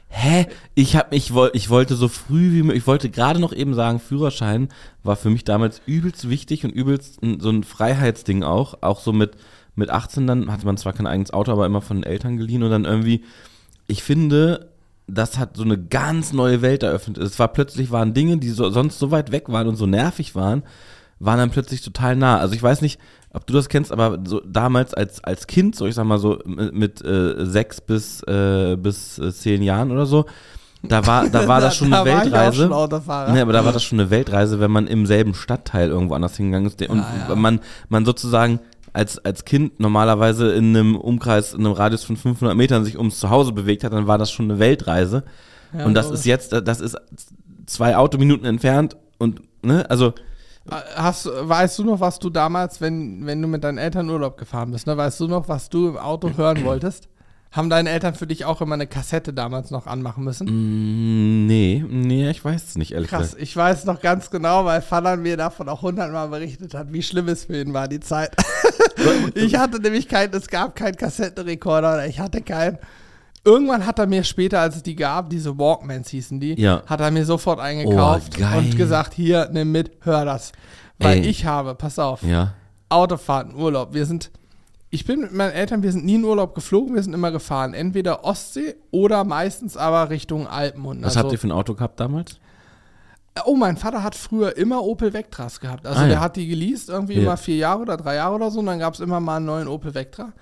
Hä? 0.09 0.47
Ich 0.75 0.95
hab, 0.95 1.13
ich, 1.13 1.33
woll, 1.33 1.51
ich 1.53 1.69
wollte 1.69 1.95
so 1.95 2.07
früh 2.07 2.51
wie 2.51 2.63
möglich, 2.63 2.81
ich 2.81 2.87
wollte 2.87 3.09
gerade 3.09 3.39
noch 3.39 3.53
eben 3.53 3.73
sagen, 3.73 3.99
Führerschein 3.99 4.69
war 5.03 5.15
für 5.15 5.29
mich 5.29 5.43
damals 5.43 5.81
übelst 5.85 6.29
wichtig 6.29 6.65
und 6.65 6.71
übelst 6.71 7.19
so 7.39 7.49
ein 7.49 7.63
Freiheitsding 7.63 8.43
auch. 8.43 8.81
Auch 8.81 8.99
so 8.99 9.11
mit, 9.11 9.31
mit 9.75 9.89
18 9.89 10.27
dann 10.27 10.51
hatte 10.51 10.65
man 10.65 10.77
zwar 10.77 10.93
kein 10.93 11.07
eigenes 11.07 11.31
Auto, 11.31 11.51
aber 11.51 11.65
immer 11.65 11.81
von 11.81 11.97
den 11.97 12.03
Eltern 12.03 12.37
geliehen 12.37 12.63
und 12.63 12.71
dann 12.71 12.85
irgendwie, 12.85 13.23
ich 13.87 14.03
finde, 14.03 14.68
das 15.13 15.37
hat 15.37 15.57
so 15.57 15.63
eine 15.63 15.77
ganz 15.77 16.33
neue 16.33 16.61
Welt 16.61 16.83
eröffnet. 16.83 17.17
Es 17.17 17.39
war 17.39 17.47
plötzlich 17.49 17.91
waren 17.91 18.13
Dinge, 18.13 18.37
die 18.37 18.49
so, 18.49 18.69
sonst 18.69 18.99
so 18.99 19.11
weit 19.11 19.31
weg 19.31 19.49
waren 19.49 19.67
und 19.67 19.75
so 19.75 19.85
nervig 19.85 20.35
waren, 20.35 20.63
waren 21.19 21.37
dann 21.37 21.49
plötzlich 21.51 21.81
total 21.81 22.15
nah. 22.15 22.37
Also 22.37 22.55
ich 22.55 22.63
weiß 22.63 22.81
nicht, 22.81 22.99
ob 23.33 23.45
du 23.45 23.53
das 23.53 23.69
kennst, 23.69 23.91
aber 23.91 24.19
so 24.25 24.41
damals 24.45 24.93
als, 24.93 25.23
als 25.23 25.47
Kind, 25.47 25.75
so 25.75 25.85
ich 25.85 25.95
sag 25.95 26.05
mal 26.05 26.17
so 26.17 26.39
mit, 26.45 26.73
mit 26.73 27.05
äh, 27.05 27.45
sechs 27.45 27.81
bis, 27.81 28.23
äh, 28.23 28.75
bis 28.77 29.19
äh, 29.19 29.31
zehn 29.31 29.61
Jahren 29.61 29.91
oder 29.91 30.05
so, 30.05 30.25
da 30.81 31.05
war, 31.05 31.29
da 31.29 31.47
war 31.47 31.61
das 31.61 31.75
schon 31.75 31.91
Da 31.91 32.01
eine 32.01 32.09
ich 32.09 32.15
auch 32.15 32.23
Weltreise. 32.23 32.67
schon. 32.67 33.33
Nee, 33.33 33.41
aber 33.41 33.53
da 33.53 33.65
war 33.65 33.73
das 33.73 33.83
schon 33.83 33.99
eine 33.99 34.09
Weltreise, 34.09 34.59
wenn 34.59 34.71
man 34.71 34.87
im 34.87 35.05
selben 35.05 35.33
Stadtteil 35.33 35.89
irgendwo 35.89 36.15
anders 36.15 36.37
hingegangen 36.37 36.67
ist. 36.67 36.81
Und 36.89 36.99
Ja, 36.99 37.29
ja. 37.29 37.35
man, 37.35 37.59
man 37.89 38.05
sozusagen 38.05 38.59
als, 38.93 39.17
als 39.19 39.45
Kind 39.45 39.79
normalerweise 39.79 40.53
in 40.53 40.75
einem 40.75 40.95
Umkreis, 40.95 41.53
in 41.53 41.65
einem 41.65 41.73
Radius 41.73 42.03
von 42.03 42.17
500 42.17 42.55
Metern 42.55 42.85
sich 42.85 42.97
ums 42.97 43.19
Zuhause 43.19 43.51
bewegt 43.51 43.83
hat, 43.83 43.93
dann 43.93 44.07
war 44.07 44.17
das 44.17 44.31
schon 44.31 44.49
eine 44.49 44.59
Weltreise. 44.59 45.23
Ja, 45.77 45.85
und 45.85 45.93
das 45.93 46.07
so. 46.07 46.13
ist 46.13 46.25
jetzt, 46.25 46.51
das 46.51 46.81
ist 46.81 46.97
zwei 47.65 47.95
Autominuten 47.95 48.45
entfernt 48.45 48.97
und, 49.17 49.41
ne, 49.61 49.89
also, 49.89 50.13
Hast, 50.95 51.25
weißt 51.25 51.79
du 51.79 51.83
noch, 51.83 51.99
was 51.99 52.19
du 52.19 52.29
damals, 52.29 52.79
wenn, 52.79 53.25
wenn 53.25 53.41
du 53.41 53.47
mit 53.47 53.63
deinen 53.63 53.79
Eltern 53.79 54.07
Urlaub 54.07 54.37
gefahren 54.37 54.71
bist, 54.71 54.85
ne, 54.85 54.95
weißt 54.95 55.19
du 55.19 55.27
noch, 55.27 55.47
was 55.47 55.69
du 55.69 55.89
im 55.89 55.97
Auto 55.97 56.29
hören 56.37 56.63
wolltest? 56.63 57.09
Haben 57.51 57.71
deine 57.71 57.89
Eltern 57.89 58.13
für 58.13 58.27
dich 58.27 58.45
auch 58.45 58.61
immer 58.61 58.75
eine 58.75 58.85
Kassette 58.85 59.33
damals 59.33 59.71
noch 59.71 59.87
anmachen 59.87 60.23
müssen? 60.23 60.45
mm, 60.45 61.47
nee, 61.47 61.83
nee, 61.89 62.29
ich 62.29 62.45
weiß 62.45 62.63
es 62.63 62.75
nicht, 62.77 62.91
ehrlich 62.91 63.09
Krass, 63.09 63.21
gesagt. 63.31 63.41
ich 63.41 63.55
weiß 63.57 63.85
noch 63.85 64.01
ganz 64.01 64.29
genau, 64.29 64.65
weil 64.65 64.81
Fallern 64.83 65.21
mir 65.23 65.35
davon 65.35 65.67
auch 65.67 65.81
hundertmal 65.81 66.27
berichtet 66.29 66.75
hat, 66.75 66.93
wie 66.93 67.01
schlimm 67.01 67.27
es 67.27 67.45
für 67.45 67.59
ihn 67.59 67.73
war, 67.73 67.87
die 67.87 67.99
Zeit. 68.01 68.35
ich 69.33 69.55
hatte 69.57 69.81
nämlich 69.81 70.07
keinen, 70.07 70.31
es 70.35 70.47
gab 70.47 70.75
keinen 70.75 70.95
Kassettenrekorder, 70.95 71.93
oder 71.95 72.05
ich 72.05 72.19
hatte 72.19 72.41
keinen. 72.41 72.77
Irgendwann 73.43 73.85
hat 73.85 73.97
er 73.97 74.05
mir 74.05 74.23
später, 74.25 74.59
als 74.59 74.75
es 74.75 74.83
die 74.83 74.95
gab, 74.95 75.29
diese 75.31 75.57
Walkmans 75.57 76.09
hießen 76.09 76.39
die, 76.39 76.53
Ja. 76.59 76.83
hat 76.85 76.99
er 76.99 77.09
mir 77.09 77.25
sofort 77.25 77.59
eingekauft 77.59 78.37
Oh, 78.39 78.57
und 78.59 78.77
gesagt, 78.77 79.13
hier, 79.15 79.49
nimm 79.51 79.71
mit, 79.71 79.91
hör 80.01 80.23
das. 80.25 80.51
Weil 80.99 81.19
Ey. 81.19 81.27
ich 81.27 81.45
habe, 81.45 81.73
pass 81.73 81.97
auf, 81.97 82.21
Ja. 82.21 82.53
Autofahrten, 82.89 83.55
Urlaub, 83.55 83.93
wir 83.93 84.05
sind, 84.05 84.29
ich 84.89 85.05
bin 85.05 85.21
mit 85.21 85.33
meinen 85.33 85.51
Eltern, 85.51 85.83
wir 85.83 85.91
sind 85.91 86.05
nie 86.05 86.15
in 86.15 86.23
Urlaub 86.23 86.55
geflogen, 86.55 86.95
wir 86.95 87.03
sind 87.03 87.13
immer 87.13 87.31
gefahren, 87.31 87.73
entweder 87.73 88.23
Ostsee 88.23 88.75
oder 88.91 89.23
meistens 89.23 89.77
aber 89.77 90.09
Richtung 90.09 90.47
Alpenhund. 90.47 91.03
Was 91.03 91.15
habt 91.17 91.31
ihr 91.31 91.37
für 91.39 91.47
ein 91.47 91.51
Auto 91.51 91.75
gehabt 91.75 91.99
damals? 91.99 92.39
Oh, 93.45 93.55
mein 93.55 93.77
Vater 93.77 94.03
hat 94.03 94.15
früher 94.15 94.57
immer 94.57 94.83
Opel 94.83 95.13
Vectras 95.13 95.59
gehabt. 95.59 95.85
Also 95.85 95.99
Ah, 96.01 96.05
der 96.05 96.13
ja. 96.15 96.19
hat 96.19 96.35
die 96.35 96.47
geleast, 96.47 96.89
irgendwie 96.89 97.13
Ja. 97.13 97.21
immer 97.21 97.37
vier 97.37 97.55
Jahre 97.57 97.81
oder 97.83 97.95
drei 97.95 98.15
Jahre 98.15 98.35
oder 98.35 98.51
so. 98.51 98.59
Und 98.59 98.65
dann 98.65 98.79
gab 98.79 98.95
es 98.95 98.99
immer 98.99 99.19
mal 99.21 99.37
einen 99.37 99.45
neuen 99.45 99.67
Opel 99.67 99.93
Vectra. 99.93 100.33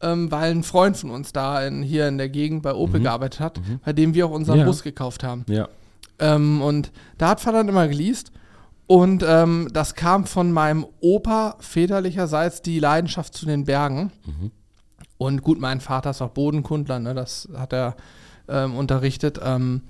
Ähm, 0.00 0.30
weil 0.30 0.50
ein 0.52 0.62
Freund 0.62 0.96
von 0.96 1.10
uns 1.10 1.32
da 1.32 1.66
in, 1.66 1.82
hier 1.82 2.06
in 2.08 2.18
der 2.18 2.28
Gegend 2.28 2.62
bei 2.62 2.74
Opel 2.74 3.00
gearbeitet 3.00 3.40
hat, 3.40 3.60
bei 3.84 3.92
dem 3.94 4.14
wir 4.14 4.26
auch 4.26 4.30
unseren 4.30 4.56
Mhm. 4.56 4.60
Ja. 4.60 4.66
Bus 4.66 4.82
gekauft 4.82 5.22
haben. 5.24 5.44
Ja. 5.48 5.68
Ähm, 6.18 6.62
und 6.62 6.92
da 7.18 7.30
hat 7.30 7.40
Vater 7.40 7.58
dann 7.58 7.68
immer 7.68 7.88
geleast. 7.88 8.30
Und 8.86 9.24
ähm, 9.26 9.68
das 9.72 9.94
kam 9.94 10.26
von 10.26 10.52
meinem 10.52 10.86
Opa 11.00 11.56
väterlicherseits 11.60 12.62
die 12.62 12.78
Leidenschaft 12.78 13.34
zu 13.34 13.46
den 13.46 13.64
Bergen. 13.64 14.12
Mhm. 14.24 14.50
Und 15.18 15.42
gut, 15.42 15.60
mein 15.60 15.80
Vater 15.80 16.10
ist 16.10 16.22
auch 16.22 16.30
Bodenkundler, 16.30 17.00
ne? 17.00 17.14
das 17.14 17.48
hat 17.56 17.72
er 17.72 17.96
ähm, 18.48 18.76
unterrichtet. 18.76 19.40
Ähm, 19.42 19.82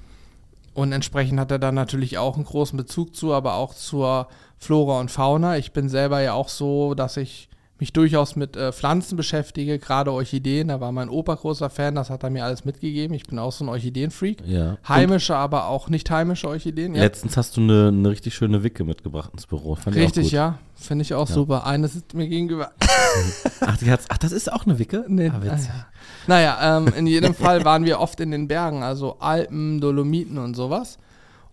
und 0.73 0.93
entsprechend 0.93 1.41
hat 1.41 1.51
er 1.51 1.59
dann 1.59 1.75
natürlich 1.75 2.19
auch 2.19 2.37
einen 2.37 2.45
großen 2.45 2.77
Bezug 2.77 3.17
zu, 3.17 3.33
aber 3.33 3.55
auch 3.55 3.75
zur 3.75 4.29
Flora 4.59 5.01
und 5.01 5.11
Fauna. 5.11 5.57
Ich 5.57 5.73
bin 5.73 5.89
selber 5.89 6.21
ja 6.21 6.35
auch 6.35 6.49
so, 6.49 6.95
dass 6.95 7.17
ich 7.17 7.49
mich 7.79 7.93
durchaus 7.93 8.37
mit 8.37 8.57
äh, 8.57 8.73
Pflanzen 8.73 9.17
beschäftige, 9.17 9.79
gerade 9.79 10.13
Orchideen. 10.13 10.69
Da 10.69 10.81
war 10.81 10.93
mein 10.93 11.09
Opa 11.09 11.35
großer 11.35 11.69
Fan, 11.69 11.95
das 11.95 12.09
hat 12.09 12.23
er 12.23 12.31
mir 12.31 12.45
alles 12.45 12.65
mitgegeben. 12.65 13.15
Ich 13.15 13.25
bin 13.25 13.39
auch 13.39 13.53
so 13.53 13.65
ein 13.65 13.69
Orchideenfreak. 13.69 14.39
Ja. 14.47 14.79
Heimische, 14.89 15.35
und 15.35 15.39
aber 15.39 15.69
auch 15.69 15.89
nicht 15.89 16.11
heimische 16.11 16.49
Orchideen. 16.49 16.95
Ja. 16.95 17.03
Letztens 17.03 17.37
hast 17.37 17.57
du 17.57 17.61
eine, 17.61 17.89
eine 17.89 18.11
richtig 18.11 18.35
schöne 18.35 18.63
Wicke 18.63 18.85
mitgebracht 18.85 19.31
ins 19.33 19.47
Büro. 19.47 19.75
Fand 19.75 19.97
richtig, 19.97 20.31
ja. 20.31 20.59
Finde 20.75 21.03
ich 21.03 21.15
auch 21.15 21.29
ja. 21.29 21.35
super. 21.35 21.67
Eine 21.67 21.89
sitzt 21.89 22.15
mir 22.15 22.29
gegenüber. 22.29 22.73
ach, 23.61 23.79
ach, 24.09 24.19
das 24.19 24.33
ist 24.33 24.53
auch 24.53 24.65
eine 24.65 24.79
Wicke? 24.79 25.05
Nee. 25.09 25.31
Ah, 25.35 25.43
witzig. 25.43 25.71
Ah, 25.71 25.87
naja, 26.27 26.79
ähm, 26.79 26.89
in 26.97 27.07
jedem 27.07 27.35
Fall 27.35 27.65
waren 27.65 27.85
wir 27.85 28.01
oft 28.01 28.21
in 28.21 28.31
den 28.31 28.49
Bergen, 28.49 28.83
also 28.83 29.19
Alpen, 29.19 29.81
Dolomiten 29.81 30.39
und 30.39 30.55
sowas. 30.55 30.99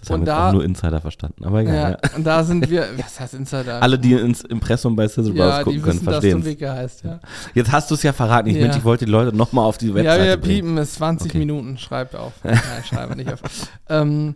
Das 0.04 0.10
und 0.10 0.22
haben 0.22 0.26
da, 0.26 0.52
nur 0.52 0.66
Insider 0.66 1.00
verstanden, 1.00 1.46
aber 1.46 1.62
egal. 1.62 1.76
Ja, 1.76 1.90
ja. 1.92 1.98
Und 2.18 2.24
da 2.26 2.44
sind 2.44 2.70
wir, 2.70 2.86
was 2.98 3.20
heißt 3.20 3.36
Insider? 3.36 3.82
Alle, 3.82 3.98
die 3.98 4.14
ins 4.14 4.42
Impressum 4.42 4.98
bei 4.98 5.08
Sizzle 5.08 5.34
ja, 5.34 5.64
gucken 5.64 5.82
können, 5.82 6.00
verstehen 6.02 6.44
dass 6.44 6.58
du 6.58 6.70
heißt, 6.70 7.04
ja. 7.06 7.20
Jetzt 7.54 7.72
hast 7.72 7.90
du 7.90 7.96
es 7.96 8.04
ja 8.04 8.12
verraten. 8.12 8.50
Ich, 8.50 8.58
ja. 8.58 8.64
Mensch, 8.64 8.76
ich 8.76 8.84
wollte 8.84 9.06
die 9.06 9.12
Leute 9.12 9.36
nochmal 9.36 9.66
auf 9.66 9.78
die 9.78 9.94
Webseite 9.96 10.22
Ja, 10.22 10.30
wir 10.30 10.38
bringen. 10.38 10.56
piepen 10.56 10.78
es 10.78 10.96
20 10.96 11.32
okay. 11.32 11.38
Minuten, 11.38 11.78
schreibt 11.78 12.16
auf. 12.18 12.34
Nein, 12.44 12.58
schreibe 12.86 13.16
nicht 13.16 13.32
auf. 13.32 13.40
ähm, 13.88 14.36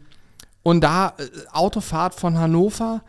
und 0.63 0.81
da, 0.81 1.13
äh, 1.17 1.23
Autofahrt 1.51 2.15
von 2.15 2.39
Hannover 2.39 3.01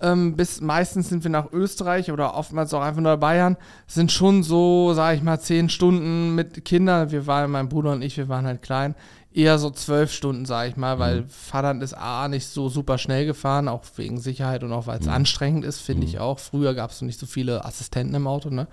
ähm, 0.00 0.36
bis 0.36 0.60
meistens 0.60 1.08
sind 1.08 1.24
wir 1.24 1.30
nach 1.30 1.52
Österreich 1.52 2.12
oder 2.12 2.34
oftmals 2.34 2.74
auch 2.74 2.82
einfach 2.82 3.00
nur 3.00 3.16
Bayern, 3.16 3.56
sind 3.86 4.12
schon 4.12 4.42
so, 4.42 4.92
sage 4.92 5.16
ich 5.16 5.22
mal, 5.22 5.40
zehn 5.40 5.70
Stunden 5.70 6.34
mit 6.34 6.64
Kindern. 6.64 7.10
Wir 7.10 7.26
waren, 7.26 7.50
mein 7.50 7.68
Bruder 7.68 7.92
und 7.92 8.02
ich, 8.02 8.16
wir 8.18 8.28
waren 8.28 8.46
halt 8.46 8.60
klein, 8.62 8.94
eher 9.36 9.58
so 9.58 9.70
zwölf 9.70 10.12
Stunden, 10.12 10.46
sage 10.46 10.70
ich 10.70 10.76
mal, 10.76 10.98
weil 10.98 11.22
mhm. 11.22 11.28
Vater 11.28 11.80
ist 11.82 11.92
A 11.92 12.26
nicht 12.26 12.46
so 12.46 12.70
super 12.70 12.96
schnell 12.96 13.26
gefahren, 13.26 13.68
auch 13.68 13.84
wegen 13.96 14.18
Sicherheit 14.18 14.64
und 14.64 14.72
auch 14.72 14.86
weil 14.86 14.98
es 14.98 15.06
mhm. 15.06 15.12
anstrengend 15.12 15.64
ist, 15.64 15.80
finde 15.80 16.02
mhm. 16.02 16.08
ich 16.08 16.18
auch. 16.18 16.38
Früher 16.38 16.74
gab 16.74 16.90
es 16.90 17.02
nicht 17.02 17.20
so 17.20 17.26
viele 17.26 17.64
Assistenten 17.64 18.14
im 18.14 18.26
Auto, 18.26 18.48
ne? 18.48 18.66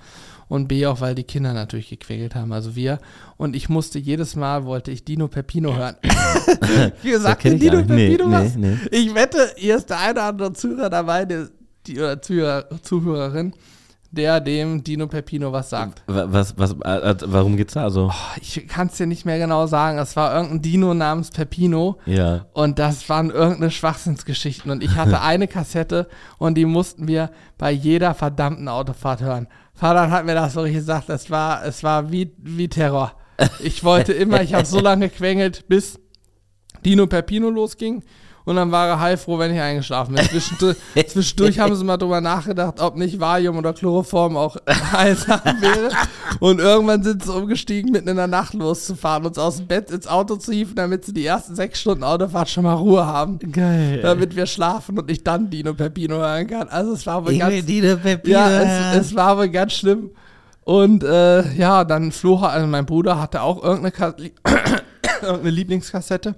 Und 0.48 0.68
B 0.68 0.86
auch, 0.86 1.02
weil 1.02 1.16
die 1.16 1.24
Kinder 1.24 1.54
natürlich 1.54 1.90
gequengelt 1.90 2.36
haben, 2.36 2.54
also 2.54 2.76
wir. 2.76 3.00
Und 3.38 3.56
ich 3.56 3.70
musste 3.70 4.00
jedes 4.00 4.36
Mal, 4.36 4.66
wollte 4.66 4.92
ich 4.92 5.04
Dino 5.04 5.28
Pepino 5.28 5.74
hören. 5.76 5.96
Wie 7.02 7.12
gesagt, 7.12 7.44
Dino 7.44 7.84
Pepino 7.84 8.28
nee, 8.28 8.34
was? 8.34 8.56
Nee, 8.56 8.78
nee. 8.82 8.98
Ich 8.98 9.14
wette, 9.14 9.52
hier 9.58 9.78
ist 9.78 9.90
der 9.90 10.00
eine 10.00 10.12
oder 10.12 10.24
andere 10.24 10.54
Zuhörer 10.54 10.90
dabei, 10.90 11.26
die, 11.26 11.46
die 11.88 12.00
oder 12.00 12.22
Zuhörer, 12.22 12.66
Zuhörerin, 12.82 13.54
der 14.14 14.40
dem 14.40 14.84
Dino 14.84 15.08
Pepino 15.08 15.52
was 15.52 15.72
sagt. 15.72 16.04
Was, 16.06 16.58
was, 16.58 16.72
äh, 16.72 17.16
warum 17.26 17.58
geht's 17.58 17.74
da 17.74 17.90
so? 17.90 18.12
Oh, 18.12 18.38
ich 18.40 18.68
kann 18.68 18.88
es 18.88 18.98
dir 18.98 19.08
nicht 19.08 19.26
mehr 19.26 19.40
genau 19.40 19.66
sagen. 19.66 19.98
Es 19.98 20.16
war 20.16 20.34
irgendein 20.36 20.62
Dino 20.62 20.94
namens 20.94 21.32
Pepino. 21.32 21.98
Ja. 22.06 22.46
Und 22.54 22.78
das 22.78 23.10
waren 23.10 23.32
irgendeine 23.32 23.72
Schwachsinnsgeschichten. 23.72 24.72
Und 24.72 24.84
ich 24.84 24.96
hatte 24.96 25.22
eine 25.22 25.48
Kassette 25.48 26.08
und 26.38 26.56
die 26.56 26.66
mussten 26.66 27.08
wir 27.08 27.32
bei 27.58 27.72
jeder 27.72 28.14
verdammten 28.14 28.68
Autofahrt 28.68 29.22
hören. 29.22 29.48
Vater 29.74 30.12
hat 30.12 30.26
mir 30.26 30.36
das 30.36 30.54
so 30.54 30.64
gesagt, 30.64 31.10
es 31.10 31.32
war, 31.32 31.66
es 31.66 31.84
war 31.84 32.12
wie, 32.12 32.32
wie 32.38 32.68
Terror. 32.68 33.14
Ich 33.64 33.84
wollte 33.84 34.14
immer, 34.14 34.44
ich 34.44 34.54
habe 34.54 34.66
so 34.66 34.80
lange 34.80 35.10
gequengelt, 35.10 35.68
bis 35.68 36.00
Dino 36.86 37.08
Pepino 37.08 37.50
losging 37.50 38.04
und 38.46 38.58
dann 38.58 38.72
war 38.72 38.88
er 38.88 39.00
heilfroh, 39.00 39.40
wenn 39.40 39.54
ich 39.54 39.60
eingeschlafen 39.60 40.16
bin. 40.16 40.26
Zwischendurch, 40.26 40.78
zwischendurch 41.08 41.60
haben 41.60 41.76
sie 41.76 41.84
mal 41.84 41.98
drüber 41.98 42.20
nachgedacht, 42.20 42.82
ob 42.82 42.98
nicht 42.98 43.20
Valium 43.20 43.58
oder 43.58 43.74
Chloroform 43.74 44.36
auch 44.36 44.58
heilsam 44.92 45.40
wäre. 45.62 45.92
Und 46.40 46.60
irgendwann 46.60 47.04
sind 47.04 47.24
sie 47.24 47.34
umgestiegen, 47.34 47.92
mitten 47.92 48.10
in 48.10 48.18
der 48.18 48.28
Nacht 48.28 48.54
loszufahren, 48.54 49.26
uns 49.26 49.38
aus 49.38 49.58
dem 49.58 49.68
Bett 49.68 49.92
ins 49.92 50.08
Auto 50.08 50.36
zu 50.36 50.52
hieven, 50.52 50.76
damit 50.76 51.06
sie 51.06 51.14
die 51.14 51.26
ersten 51.26 51.56
sechs 51.56 51.80
Stunden 51.80 52.04
Autofahrt 52.04 52.50
schon 52.50 52.66
mal 52.66 52.74
Ruhe 52.74 53.06
haben. 53.06 53.40
Geil. 53.40 54.02
Damit 54.02 54.36
wir 54.36 54.46
schlafen 54.46 55.00
und 55.00 55.10
ich 55.10 55.24
dann 55.24 55.50
Dino 55.50 55.74
Pepino 55.74 56.16
hören 56.18 56.48
kann. 56.48 56.68
Also 56.68 56.94
es 56.94 57.06
war 57.06 57.26
wohl 57.26 57.32
ich 57.32 57.40
ganz... 57.40 57.66
Dino 57.66 57.96
Pepino. 57.96 58.38
Ja, 58.38 58.94
es, 58.94 59.08
es 59.08 59.16
war 59.16 59.38
wohl 59.38 59.50
ganz 59.50 59.74
schlimm. 59.74 60.10
Und 60.66 61.04
äh, 61.04 61.54
ja, 61.54 61.84
dann 61.84 62.12
Flo, 62.12 62.38
also 62.38 62.68
mein 62.68 62.86
Bruder 62.86 63.22
hatte 63.22 63.42
auch 63.42 63.64
irgendeine, 63.64 64.16
irgendeine 65.22 65.50
Lieblingskassette. 65.50 66.36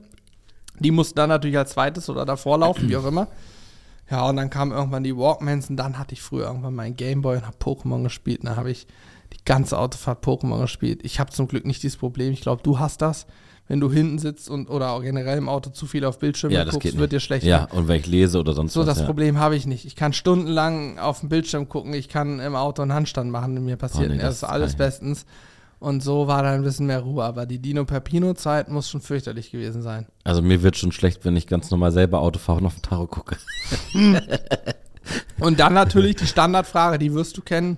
Die 0.79 0.91
mussten 0.91 1.15
dann 1.15 1.29
natürlich 1.29 1.57
als 1.57 1.71
zweites 1.71 2.09
oder 2.09 2.25
davor 2.25 2.59
laufen, 2.59 2.89
wie 2.89 2.97
auch 2.97 3.05
immer. 3.05 3.27
Ja, 4.09 4.29
und 4.29 4.35
dann 4.35 4.49
kamen 4.49 4.71
irgendwann 4.71 5.03
die 5.03 5.15
Walkmans 5.15 5.69
und 5.69 5.77
dann 5.77 5.97
hatte 5.97 6.13
ich 6.13 6.21
früher 6.21 6.45
irgendwann 6.47 6.75
meinen 6.75 6.95
Gameboy 6.95 7.37
und 7.37 7.47
habe 7.47 7.57
Pokémon 7.57 8.03
gespielt. 8.03 8.41
Und 8.41 8.49
dann 8.49 8.55
habe 8.55 8.69
ich 8.69 8.87
die 9.33 9.43
ganze 9.45 9.77
Autofahrt 9.77 10.23
Pokémon 10.23 10.61
gespielt. 10.61 10.99
Ich 11.03 11.19
habe 11.19 11.31
zum 11.31 11.47
Glück 11.47 11.65
nicht 11.65 11.81
dieses 11.81 11.97
Problem. 11.97 12.31
Ich 12.31 12.41
glaube, 12.41 12.61
du 12.63 12.79
hast 12.79 13.01
das. 13.01 13.25
Wenn 13.67 13.79
du 13.79 13.91
hinten 13.91 14.19
sitzt 14.19 14.47
und 14.47 14.69
oder 14.69 14.91
auch 14.91 15.01
generell 15.01 15.39
im 15.39 15.49
Auto 15.49 15.71
zu 15.71 15.87
viel 15.87 16.05
auf 16.05 16.19
Bildschirme 16.19 16.53
ja, 16.53 16.65
guckst, 16.65 16.97
wird 16.99 17.11
dir 17.11 17.19
schlecht. 17.19 17.47
Ja, 17.47 17.65
und 17.71 17.87
wenn 17.87 17.99
ich 17.99 18.05
lese 18.05 18.39
oder 18.39 18.53
sonst 18.53 18.73
so, 18.73 18.81
was. 18.81 18.85
So, 18.85 18.91
das 18.91 18.99
ja. 18.99 19.05
Problem 19.07 19.39
habe 19.39 19.55
ich 19.55 19.65
nicht. 19.65 19.85
Ich 19.85 19.95
kann 19.95 20.13
stundenlang 20.13 20.99
auf 20.99 21.21
dem 21.21 21.29
Bildschirm 21.29 21.67
gucken. 21.67 21.95
Ich 21.95 22.07
kann 22.07 22.39
im 22.39 22.55
Auto 22.55 22.83
einen 22.83 22.93
Handstand 22.93 23.31
machen. 23.31 23.65
Mir 23.65 23.75
passiert 23.75 24.11
oh, 24.11 24.13
nee, 24.13 24.19
das 24.19 24.35
ist 24.35 24.43
alles 24.43 24.75
bestens. 24.75 25.25
Und 25.85 26.01
so 26.01 26.25
war 26.25 26.41
da 26.41 26.51
ein 26.51 26.63
bisschen 26.63 26.87
mehr 26.87 27.01
Ruhe. 27.01 27.23
Aber 27.23 27.45
die 27.45 27.59
Dino 27.59 27.85
Perpino-Zeit 27.85 28.69
muss 28.69 28.89
schon 28.89 29.01
fürchterlich 29.01 29.51
gewesen 29.51 29.83
sein. 29.83 30.07
Also 30.23 30.41
mir 30.41 30.63
wird 30.63 30.77
schon 30.77 30.91
schlecht, 30.91 31.25
wenn 31.25 31.35
ich 31.35 31.45
ganz 31.45 31.69
normal 31.69 31.91
selber 31.91 32.21
Auto 32.21 32.39
fahre 32.39 32.57
und 32.57 32.65
auf 32.65 32.73
den 32.73 32.81
Tacho 32.81 33.05
gucke. 33.05 33.37
und 35.39 35.59
dann 35.59 35.75
natürlich 35.75 36.15
die 36.15 36.25
Standardfrage, 36.25 36.97
die 36.97 37.13
wirst 37.13 37.37
du 37.37 37.43
kennen. 37.43 37.77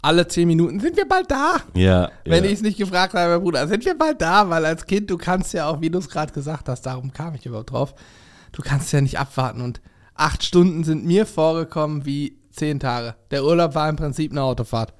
Alle 0.00 0.26
zehn 0.26 0.48
Minuten, 0.48 0.80
sind 0.80 0.96
wir 0.96 1.06
bald 1.06 1.30
da? 1.30 1.56
Ja. 1.74 2.10
Wenn 2.24 2.44
ja. 2.44 2.50
ich 2.50 2.56
es 2.56 2.62
nicht 2.62 2.78
gefragt 2.78 3.12
habe, 3.12 3.38
Bruder, 3.40 3.68
sind 3.68 3.84
wir 3.84 3.98
bald 3.98 4.22
da? 4.22 4.48
Weil 4.48 4.64
als 4.64 4.86
Kind, 4.86 5.10
du 5.10 5.18
kannst 5.18 5.52
ja 5.52 5.68
auch, 5.68 5.82
wie 5.82 5.90
du 5.90 5.98
es 5.98 6.08
gerade 6.08 6.32
gesagt 6.32 6.70
hast, 6.70 6.86
darum 6.86 7.12
kam 7.12 7.34
ich 7.34 7.44
überhaupt 7.44 7.72
drauf, 7.72 7.94
du 8.52 8.62
kannst 8.62 8.90
ja 8.94 9.02
nicht 9.02 9.18
abwarten. 9.18 9.60
Und 9.60 9.82
acht 10.14 10.42
Stunden 10.42 10.84
sind 10.84 11.04
mir 11.04 11.26
vorgekommen 11.26 12.06
wie 12.06 12.38
zehn 12.50 12.80
Tage. 12.80 13.16
Der 13.30 13.44
Urlaub 13.44 13.74
war 13.74 13.90
im 13.90 13.96
Prinzip 13.96 14.32
eine 14.32 14.44
Autofahrt. 14.44 14.94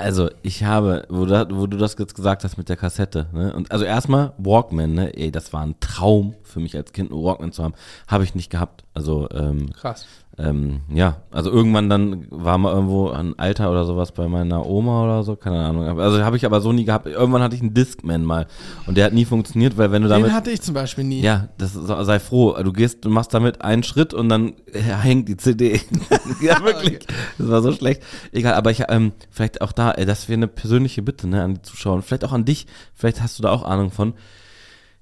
Also, 0.00 0.30
ich 0.42 0.64
habe, 0.64 1.04
wo 1.08 1.24
du, 1.26 1.46
wo 1.52 1.66
du 1.66 1.76
das 1.76 1.96
jetzt 1.98 2.14
gesagt 2.14 2.44
hast 2.44 2.56
mit 2.56 2.68
der 2.68 2.76
Kassette, 2.76 3.26
ne? 3.32 3.54
Und 3.54 3.70
also 3.70 3.84
erstmal 3.84 4.32
Walkman, 4.38 4.94
ne? 4.94 5.16
Ey, 5.16 5.30
das 5.30 5.52
war 5.52 5.62
ein 5.62 5.74
Traum 5.80 6.34
für 6.50 6.60
mich 6.60 6.76
als 6.76 6.92
Kind, 6.92 7.10
einen 7.10 7.22
Walkman 7.22 7.52
zu 7.52 7.62
haben. 7.62 7.74
Habe 8.06 8.24
ich 8.24 8.34
nicht 8.34 8.50
gehabt. 8.50 8.84
Also, 8.94 9.28
ähm, 9.30 9.72
Krass 9.72 10.06
ähm, 10.40 10.80
ja, 10.92 11.16
also 11.30 11.50
irgendwann 11.50 11.90
dann 11.90 12.26
war 12.30 12.56
mal 12.56 12.72
irgendwo 12.72 13.10
ein 13.10 13.38
Alter 13.38 13.70
oder 13.70 13.84
sowas 13.84 14.12
bei 14.12 14.26
meiner 14.28 14.64
Oma 14.64 15.04
oder 15.04 15.22
so, 15.22 15.36
keine 15.36 15.60
Ahnung. 15.64 16.00
Also 16.00 16.22
habe 16.22 16.36
ich 16.36 16.46
aber 16.46 16.60
so 16.60 16.72
nie 16.72 16.84
gehabt. 16.84 17.06
Irgendwann 17.06 17.42
hatte 17.42 17.56
ich 17.56 17.60
einen 17.60 17.74
Discman 17.74 18.24
mal 18.24 18.46
und 18.86 18.96
der 18.96 19.06
hat 19.06 19.12
nie 19.12 19.24
funktioniert, 19.24 19.76
weil 19.76 19.92
wenn 19.92 20.02
du 20.02 20.08
damit. 20.08 20.28
Den 20.28 20.34
hatte 20.34 20.50
ich 20.50 20.62
zum 20.62 20.74
Beispiel 20.74 21.04
nie. 21.04 21.20
Ja, 21.20 21.48
das 21.58 21.74
sei 21.74 22.18
froh. 22.18 22.56
Du 22.62 22.72
gehst, 22.72 23.04
du 23.04 23.10
machst 23.10 23.34
damit 23.34 23.60
einen 23.62 23.82
Schritt 23.82 24.14
und 24.14 24.28
dann 24.28 24.54
hängt 24.72 25.28
die 25.28 25.36
CD. 25.36 25.80
ja, 26.40 26.60
wirklich. 26.64 26.96
Okay. 26.96 27.14
Das 27.36 27.48
war 27.48 27.62
so 27.62 27.72
schlecht. 27.72 28.02
Egal, 28.32 28.54
aber 28.54 28.70
ich, 28.70 28.84
ähm, 28.88 29.12
vielleicht 29.30 29.60
auch 29.60 29.72
da, 29.72 29.90
ey, 29.90 30.06
das 30.06 30.28
wäre 30.28 30.38
eine 30.38 30.48
persönliche 30.48 31.02
Bitte, 31.02 31.28
ne, 31.28 31.42
an 31.42 31.54
die 31.54 31.62
Zuschauer 31.62 31.96
und 31.96 32.02
vielleicht 32.02 32.24
auch 32.24 32.32
an 32.32 32.44
dich. 32.44 32.66
Vielleicht 32.94 33.20
hast 33.20 33.38
du 33.38 33.42
da 33.42 33.50
auch 33.50 33.64
Ahnung 33.64 33.90
von. 33.90 34.14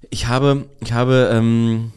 Ich 0.09 0.27
habe, 0.27 0.65
ich 0.79 0.93
habe, 0.93 1.29
ähm, 1.31 1.91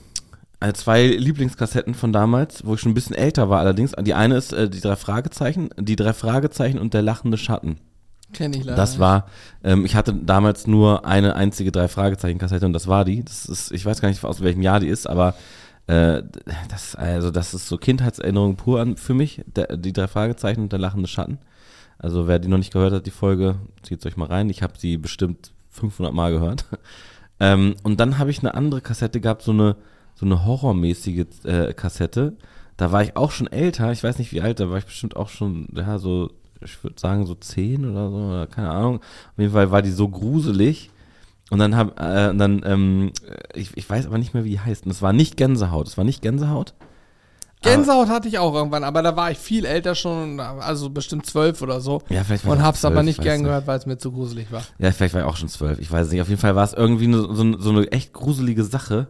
äh, 0.63 0.73
zwei 0.75 1.07
Lieblingskassetten 1.07 1.95
von 1.95 2.13
damals, 2.13 2.65
wo 2.65 2.75
ich 2.75 2.81
schon 2.81 2.93
ein 2.93 2.95
bisschen 2.95 3.17
älter 3.17 3.51
war 3.51 3.61
allerdings. 3.61 3.93
Die 4.01 4.15
eine 4.15 4.37
ist 4.37 4.53
äh, 4.53 4.69
die 4.69 4.81
drei 4.81 4.97
Fragezeichen, 4.97 5.71
die 5.77 5.97
drei 5.97 6.13
Fragezeichen 6.13 6.79
und 6.79 6.95
der 6.95 7.03
lachende 7.03 7.37
Schatten. 7.37 7.79
Kenn 8.33 8.53
ich 8.53 8.65
leider. 8.65 8.77
Das 8.77 8.99
war, 8.99 9.27
ähm, 9.65 9.85
ich 9.85 9.95
hatte 9.97 10.15
damals 10.15 10.67
nur 10.67 11.05
eine 11.05 11.37
einzige 11.37 11.73
drei 11.73 11.89
Fragezeichen 11.89 12.39
Kassette 12.39 12.65
und 12.65 12.73
das 12.73 12.87
war 12.87 13.05
die. 13.05 13.25
Das 13.25 13.47
ist, 13.47 13.73
ich 13.73 13.85
weiß 13.85 14.01
gar 14.01 14.09
nicht 14.09 14.25
aus 14.25 14.41
welchem 14.41 14.63
Jahr 14.63 14.81
die 14.81 14.87
ist, 14.87 15.09
aber 15.09 15.35
äh, 15.89 16.23
das, 16.69 16.95
also 16.95 17.31
das 17.31 17.55
ist 17.55 17.67
so 17.67 17.77
Kindheitserinnerung 17.77 18.57
pur 18.57 18.81
an 18.81 18.97
für 18.97 19.15
mich. 19.15 19.43
Der, 19.47 19.77
die 19.77 19.93
drei 19.93 20.07
Fragezeichen 20.07 20.61
und 20.61 20.73
der 20.73 20.79
lachende 20.79 21.09
Schatten. 21.09 21.39
Also 21.99 22.29
wer 22.29 22.39
die 22.39 22.49
noch 22.49 22.59
nicht 22.59 22.73
gehört 22.73 22.93
hat, 22.93 23.07
die 23.07 23.11
Folge, 23.11 23.57
zieht 23.83 24.05
euch 24.07 24.17
mal 24.17 24.29
rein. 24.29 24.49
Ich 24.49 24.63
habe 24.63 24.75
sie 24.79 24.97
bestimmt 24.97 25.53
500 25.71 26.15
Mal 26.15 26.33
gehört. 26.33 26.67
Ähm, 27.43 27.75
und 27.83 28.01
dann 28.01 28.19
habe 28.19 28.31
ich 28.31 28.39
eine 28.39 28.55
andere 28.55 28.81
Kassette 28.81 29.21
gehabt, 29.21 29.43
so 29.43 29.53
eine 29.53 29.77
so 30.15 30.27
eine 30.27 30.45
horrormäßige 30.45 31.27
äh, 31.45 31.73
Kassette. 31.75 32.37
Da 32.77 32.93
war 32.93 33.03
ich 33.03 33.17
auch 33.17 33.31
schon 33.31 33.47
älter, 33.47 33.93
ich 33.93 34.03
weiß 34.03 34.19
nicht 34.19 34.33
wie 34.33 34.41
alt, 34.41 34.61
da 34.61 34.71
war 34.71 34.79
ich 34.79 34.85
bestimmt 34.85 35.17
auch 35.17 35.29
schon, 35.29 35.69
ja, 35.75 35.99
so, 35.99 36.31
ich 36.61 36.83
würde 36.83 36.99
sagen 36.99 37.27
so 37.27 37.35
zehn 37.35 37.91
oder 37.91 38.11
so, 38.11 38.17
oder 38.17 38.47
keine 38.47 38.71
Ahnung. 38.71 38.97
Auf 38.97 39.39
jeden 39.39 39.53
Fall 39.53 39.71
war 39.71 39.83
die 39.83 39.91
so 39.91 40.09
gruselig. 40.09 40.91
Und 41.51 41.59
dann 41.59 41.77
hab, 41.77 42.01
äh, 42.01 42.35
dann, 42.35 42.63
ähm, 42.65 43.13
ich, 43.55 43.77
ich 43.77 43.89
weiß 43.89 44.07
aber 44.07 44.17
nicht 44.17 44.33
mehr, 44.33 44.45
wie 44.45 44.51
die 44.51 44.61
heißt. 44.61 44.87
Und 44.87 44.91
es 44.91 45.03
war 45.03 45.13
nicht 45.13 45.37
Gänsehaut. 45.37 45.87
Es 45.87 45.99
war 45.99 46.05
nicht 46.05 46.23
Gänsehaut. 46.23 46.73
Gänsehaut 47.63 48.09
hatte 48.09 48.29
ich 48.29 48.39
auch 48.39 48.55
irgendwann, 48.55 48.85
aber 48.85 49.03
da 49.03 49.17
war 49.17 49.31
ich 49.31 49.39
viel 49.39 49.65
älter 49.65 49.95
schon, 49.95 50.41
also 50.41 50.91
bestimmt 50.91 51.27
zwölf 51.27 51.63
oder 51.63 51.81
so. 51.81 52.03
Ja, 52.09 52.25
vielleicht 52.25 52.45
war 52.45 52.53
Und 52.53 52.63
hab's 52.63 52.81
12, 52.81 52.93
aber 52.93 53.03
nicht 53.03 53.21
gern 53.23 53.45
gehört, 53.45 53.67
weil 53.67 53.79
es 53.79 53.87
mir 53.87 53.99
zu 53.99 54.13
gruselig 54.13 54.51
war. 54.51 54.63
Ja, 54.79 54.91
vielleicht 54.93 55.15
war 55.15 55.23
ich 55.23 55.27
auch 55.27 55.37
schon 55.37 55.49
zwölf. 55.49 55.79
Ich 55.79 55.91
weiß 55.91 56.11
nicht. 56.11 56.21
Auf 56.21 56.29
jeden 56.29 56.41
Fall 56.41 56.57
war 56.57 56.65
es 56.65 56.73
irgendwie 56.73 57.05
eine, 57.05 57.19
so, 57.19 57.59
so 57.59 57.71
eine 57.71 57.91
echt 57.93 58.13
gruselige 58.13 58.65
Sache. 58.65 59.09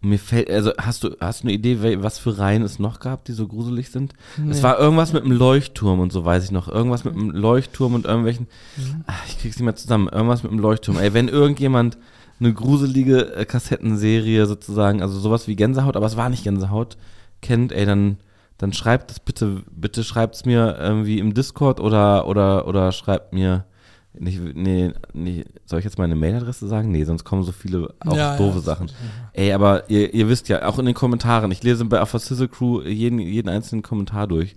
Mir 0.00 0.18
fällt, 0.18 0.50
also 0.50 0.72
hast 0.78 1.04
du, 1.04 1.16
hast 1.20 1.42
du 1.42 1.46
eine 1.46 1.52
Idee, 1.52 2.02
was 2.02 2.18
für 2.18 2.36
Reihen 2.36 2.62
es 2.62 2.80
noch 2.80 2.98
gab, 2.98 3.24
die 3.24 3.32
so 3.32 3.46
gruselig 3.46 3.90
sind? 3.90 4.14
Nee. 4.36 4.50
Es 4.50 4.62
war 4.62 4.78
irgendwas 4.78 5.12
mit 5.12 5.22
einem 5.22 5.32
Leuchtturm 5.32 6.00
und 6.00 6.12
so 6.12 6.24
weiß 6.24 6.44
ich 6.44 6.50
noch. 6.50 6.66
Irgendwas 6.66 7.04
mit 7.04 7.14
einem 7.14 7.30
Leuchtturm 7.30 7.94
und 7.94 8.06
irgendwelchen. 8.06 8.48
Mhm. 8.76 9.04
Ach, 9.06 9.22
ich 9.28 9.38
krieg's 9.38 9.56
nicht 9.56 9.64
mehr 9.64 9.76
zusammen. 9.76 10.08
Irgendwas 10.08 10.42
mit 10.42 10.50
einem 10.50 10.60
Leuchtturm. 10.60 10.98
Ey, 10.98 11.14
wenn 11.14 11.28
irgendjemand 11.28 11.98
eine 12.40 12.52
gruselige 12.52 13.34
äh, 13.34 13.44
Kassettenserie 13.44 14.46
sozusagen, 14.46 15.02
also 15.02 15.18
sowas 15.18 15.46
wie 15.46 15.54
Gänsehaut, 15.54 15.96
aber 15.96 16.06
es 16.06 16.16
war 16.16 16.28
nicht 16.28 16.42
Gänsehaut, 16.42 16.96
kennt, 17.42 17.72
ey, 17.72 17.84
dann, 17.84 18.16
dann 18.56 18.72
schreibt 18.72 19.10
es 19.10 19.20
bitte, 19.20 19.62
bitte 19.70 20.04
schreibt 20.04 20.36
es 20.36 20.44
mir 20.46 20.78
irgendwie 20.80 21.18
im 21.18 21.34
Discord 21.34 21.80
oder, 21.80 22.26
oder, 22.26 22.66
oder 22.66 22.92
schreibt 22.92 23.34
mir, 23.34 23.66
nicht, 24.18 24.40
nee, 24.54 24.92
nee, 25.14 25.44
soll 25.64 25.78
ich 25.78 25.84
jetzt 25.86 25.98
meine 25.98 26.14
Mailadresse 26.14 26.68
sagen? 26.68 26.90
Nee, 26.90 27.04
sonst 27.04 27.24
kommen 27.24 27.44
so 27.44 27.52
viele 27.52 27.94
auch 28.00 28.14
Ja, 28.14 28.36
doofe 28.36 28.58
ja. 28.58 28.62
Sachen. 28.62 28.90
Ey, 29.32 29.52
aber 29.52 29.88
ihr, 29.88 30.12
ihr 30.12 30.28
wisst 30.28 30.48
ja, 30.48 30.66
auch 30.66 30.78
in 30.78 30.84
den 30.84 30.94
Kommentaren, 30.94 31.50
ich 31.50 31.62
lese 31.62 31.84
bei 31.86 32.00
auf 32.00 32.10
Sizzle 32.10 32.48
Crew 32.48 32.82
jeden, 32.82 33.18
jeden 33.18 33.48
einzelnen 33.48 33.82
Kommentar 33.82 34.26
durch. 34.26 34.54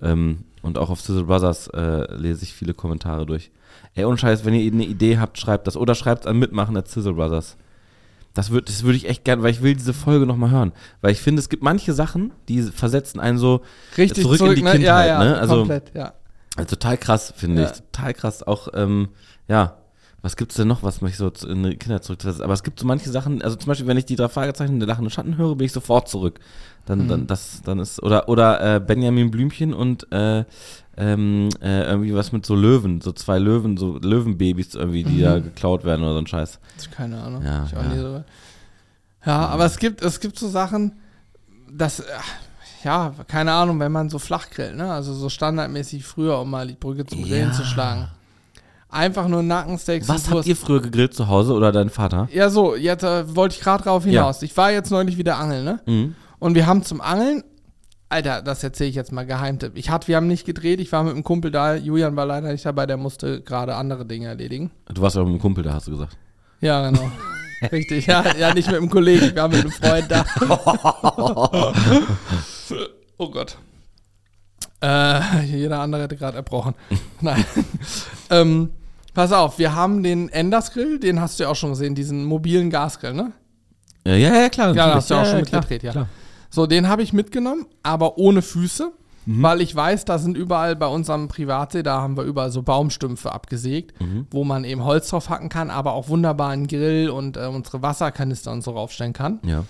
Ähm, 0.00 0.44
und 0.62 0.78
auch 0.78 0.88
auf 0.88 1.02
Sizzle 1.02 1.24
Brothers 1.24 1.68
äh, 1.68 2.14
lese 2.16 2.44
ich 2.44 2.54
viele 2.54 2.72
Kommentare 2.72 3.26
durch. 3.26 3.50
Ey, 3.94 4.04
ohne 4.06 4.16
Scheiß, 4.16 4.44
wenn 4.46 4.54
ihr 4.54 4.72
eine 4.72 4.86
Idee 4.86 5.18
habt, 5.18 5.38
schreibt 5.38 5.66
das. 5.66 5.76
Oder 5.76 5.94
schreibt 5.94 6.24
es 6.24 6.26
an 6.26 6.38
Mitmachen 6.38 6.76
at 6.76 6.88
Sizzle 6.88 7.12
Brothers. 7.12 7.56
Das, 8.34 8.50
würd, 8.50 8.68
das 8.68 8.82
würde 8.82 8.96
ich 8.96 9.08
echt 9.08 9.24
gerne, 9.24 9.42
weil 9.42 9.50
ich 9.52 9.62
will 9.62 9.74
diese 9.74 9.94
Folge 9.94 10.26
nochmal 10.26 10.50
hören. 10.50 10.72
Weil 11.00 11.12
ich 11.12 11.20
finde, 11.20 11.40
es 11.40 11.48
gibt 11.48 11.62
manche 11.62 11.92
Sachen, 11.92 12.32
die 12.48 12.62
versetzen 12.62 13.20
einen 13.20 13.38
so 13.38 13.62
Richtig 13.96 14.24
zurück, 14.24 14.40
in 14.40 14.46
die 14.56 14.62
ne? 14.62 14.72
Kindheit. 14.72 14.80
ja, 14.82 15.06
ja, 15.06 15.24
ne? 15.24 15.38
Also, 15.38 15.58
komplett, 15.58 15.92
ja. 15.94 16.12
also 16.56 16.70
total 16.76 16.98
krass, 16.98 17.32
finde 17.36 17.62
Ja. 17.62 17.70
ich. 17.70 17.80
Total 17.92 18.12
krass. 18.14 18.42
Auch, 18.42 18.68
ähm, 18.74 19.08
ja, 19.46 19.76
was 20.20 20.36
gibt's 20.36 20.56
denn 20.56 20.66
noch, 20.68 20.82
was 20.82 21.00
mich 21.02 21.16
so 21.16 21.30
in 21.46 21.62
die 21.62 21.76
Kindheit 21.76 22.02
zurückversetzt? 22.02 22.42
Aber 22.42 22.54
es 22.54 22.62
gibt 22.64 22.80
so 22.80 22.86
manche 22.86 23.10
Sachen, 23.10 23.40
also 23.42 23.56
zum 23.56 23.68
Beispiel, 23.68 23.86
wenn 23.86 23.98
ich 23.98 24.06
die 24.06 24.16
drei 24.16 24.28
Fragezeichen 24.28 24.80
der 24.80 24.88
lachende 24.88 25.10
Schatten 25.10 25.36
höre, 25.36 25.54
bin 25.54 25.66
ich 25.66 25.72
sofort 25.72 26.08
zurück. 26.08 26.40
Dann, 26.86 27.04
Mhm. 27.04 27.08
dann, 27.08 27.26
das, 27.26 27.62
dann 27.64 27.78
ist, 27.78 28.02
oder, 28.02 28.28
oder 28.28 28.76
äh, 28.76 28.80
Benjamin 28.80 29.30
Blümchen 29.30 29.72
und 29.74 30.10
äh, 30.12 30.44
ähm, 30.96 31.48
äh, 31.62 31.84
irgendwie 31.84 32.14
was 32.14 32.32
mit 32.32 32.44
so 32.46 32.54
Löwen, 32.54 33.00
so 33.00 33.12
zwei 33.12 33.38
Löwen, 33.38 33.76
so 33.76 33.98
Löwenbabys 33.98 34.74
irgendwie, 34.74 35.04
die 35.04 35.18
Mhm. 35.18 35.22
da 35.22 35.38
geklaut 35.40 35.84
werden 35.84 36.02
oder 36.02 36.12
so 36.14 36.18
ein 36.20 36.26
Scheiß. 36.26 36.58
Keine 36.96 37.20
Ahnung. 37.22 37.42
Ja, 37.44 37.64
ich 37.66 37.76
auch 37.76 37.82
ja. 37.82 37.88
nie 37.88 37.98
so. 37.98 38.24
Ja, 39.26 39.46
aber 39.48 39.64
es 39.64 39.78
gibt, 39.78 40.02
es 40.02 40.20
gibt 40.20 40.38
so 40.38 40.48
Sachen, 40.48 40.92
das, 41.70 42.00
äh, 42.00 42.04
ja, 42.84 43.14
keine 43.28 43.52
Ahnung, 43.52 43.80
wenn 43.80 43.90
man 43.92 44.10
so 44.10 44.18
flach 44.18 44.50
grillt, 44.50 44.76
ne? 44.76 44.92
Also 44.92 45.14
so 45.14 45.28
standardmäßig 45.30 46.04
früher, 46.04 46.38
um 46.40 46.50
mal 46.50 46.66
die 46.66 46.74
Brücke 46.74 47.06
zum 47.06 47.22
Grillen 47.24 47.48
Ja. 47.48 47.52
zu 47.52 47.64
schlagen. 47.64 48.08
Einfach 48.90 49.26
nur 49.26 49.42
Nackensteaks 49.42 50.06
Was 50.08 50.30
habt 50.30 50.46
ihr 50.46 50.54
früher 50.54 50.80
gegrillt 50.80 51.14
zu 51.14 51.26
Hause 51.26 51.54
oder 51.54 51.72
dein 51.72 51.90
Vater? 51.90 52.28
Ja, 52.32 52.48
so, 52.50 52.76
jetzt 52.76 53.02
äh, 53.02 53.34
wollte 53.34 53.56
ich 53.56 53.60
gerade 53.62 53.82
drauf 53.82 54.04
hinaus. 54.04 54.40
Ich 54.42 54.56
war 54.56 54.70
jetzt 54.70 54.90
neulich 54.90 55.16
wieder 55.18 55.36
angeln, 55.38 55.64
ne? 55.64 55.80
Mhm. 55.86 56.14
Und 56.38 56.54
wir 56.54 56.66
haben 56.66 56.82
zum 56.84 57.00
Angeln, 57.00 57.42
Alter, 58.14 58.42
das 58.42 58.62
erzähle 58.62 58.90
ich 58.90 58.94
jetzt 58.94 59.10
mal 59.10 59.26
Geheimtipp. 59.26 59.72
Ich 59.74 59.90
hatte, 59.90 60.06
wir 60.06 60.14
haben 60.14 60.28
nicht 60.28 60.46
gedreht, 60.46 60.78
ich 60.78 60.92
war 60.92 61.02
mit 61.02 61.14
einem 61.14 61.24
Kumpel 61.24 61.50
da, 61.50 61.74
Julian 61.74 62.14
war 62.14 62.26
leider 62.26 62.52
nicht 62.52 62.64
dabei, 62.64 62.86
der 62.86 62.96
musste 62.96 63.40
gerade 63.40 63.74
andere 63.74 64.06
Dinge 64.06 64.28
erledigen. 64.28 64.70
Du 64.86 65.02
warst 65.02 65.16
ja 65.16 65.22
mit 65.22 65.30
einem 65.30 65.40
Kumpel 65.40 65.64
da, 65.64 65.74
hast 65.74 65.88
du 65.88 65.90
gesagt. 65.90 66.16
Ja, 66.60 66.88
genau. 66.88 67.10
Richtig, 67.72 68.06
ja, 68.06 68.22
ja, 68.38 68.54
nicht 68.54 68.68
mit 68.68 68.76
einem 68.76 68.88
Kollegen, 68.88 69.34
wir 69.34 69.42
waren 69.42 69.50
mit 69.50 69.62
einem 69.62 69.72
Freund 69.72 70.08
da. 70.08 70.24
oh 73.18 73.30
Gott. 73.30 73.58
Äh, 74.80 75.42
jeder 75.46 75.80
andere 75.80 76.02
hätte 76.02 76.16
gerade 76.16 76.36
erbrochen. 76.36 76.74
Nein. 77.20 77.44
ähm, 78.30 78.70
pass 79.12 79.32
auf, 79.32 79.58
wir 79.58 79.74
haben 79.74 80.04
den 80.04 80.28
Enders 80.28 80.72
Grill, 80.72 81.00
den 81.00 81.20
hast 81.20 81.40
du 81.40 81.44
ja 81.44 81.48
auch 81.48 81.56
schon 81.56 81.70
gesehen, 81.70 81.96
diesen 81.96 82.24
mobilen 82.24 82.70
Gasgrill, 82.70 83.14
ne? 83.14 83.32
Ja, 84.06 84.14
ja, 84.14 84.34
ja, 84.42 84.48
klar. 84.50 84.72
Ja, 84.72 84.94
hast 84.94 85.10
du 85.10 85.16
auch 85.16 85.26
schon 85.26 85.42
klar, 85.42 85.62
mitgedreht, 85.62 85.82
ja. 85.82 85.90
klar. 85.90 86.08
So, 86.54 86.66
den 86.68 86.88
habe 86.88 87.02
ich 87.02 87.12
mitgenommen, 87.12 87.66
aber 87.82 88.16
ohne 88.16 88.40
Füße, 88.42 88.92
Mhm. 89.26 89.42
weil 89.42 89.60
ich 89.60 89.74
weiß, 89.74 90.04
da 90.04 90.18
sind 90.18 90.36
überall 90.36 90.76
bei 90.76 90.86
unserem 90.86 91.26
Privatsee, 91.28 91.82
da 91.82 92.00
haben 92.00 92.16
wir 92.16 92.22
überall 92.24 92.52
so 92.52 92.62
Baumstümpfe 92.62 93.32
abgesägt, 93.32 93.98
Mhm. 94.00 94.26
wo 94.30 94.44
man 94.44 94.62
eben 94.64 94.84
Holz 94.84 95.08
drauf 95.08 95.30
hacken 95.30 95.48
kann, 95.48 95.70
aber 95.70 95.94
auch 95.94 96.08
wunderbar 96.08 96.50
einen 96.50 96.66
Grill 96.68 97.08
und 97.10 97.36
äh, 97.36 97.46
unsere 97.46 97.82
Wasserkanister 97.82 98.52
und 98.52 98.62
so 98.62 98.70
raufstellen 98.72 99.14
kann. 99.14 99.40
Ja. 99.44 99.64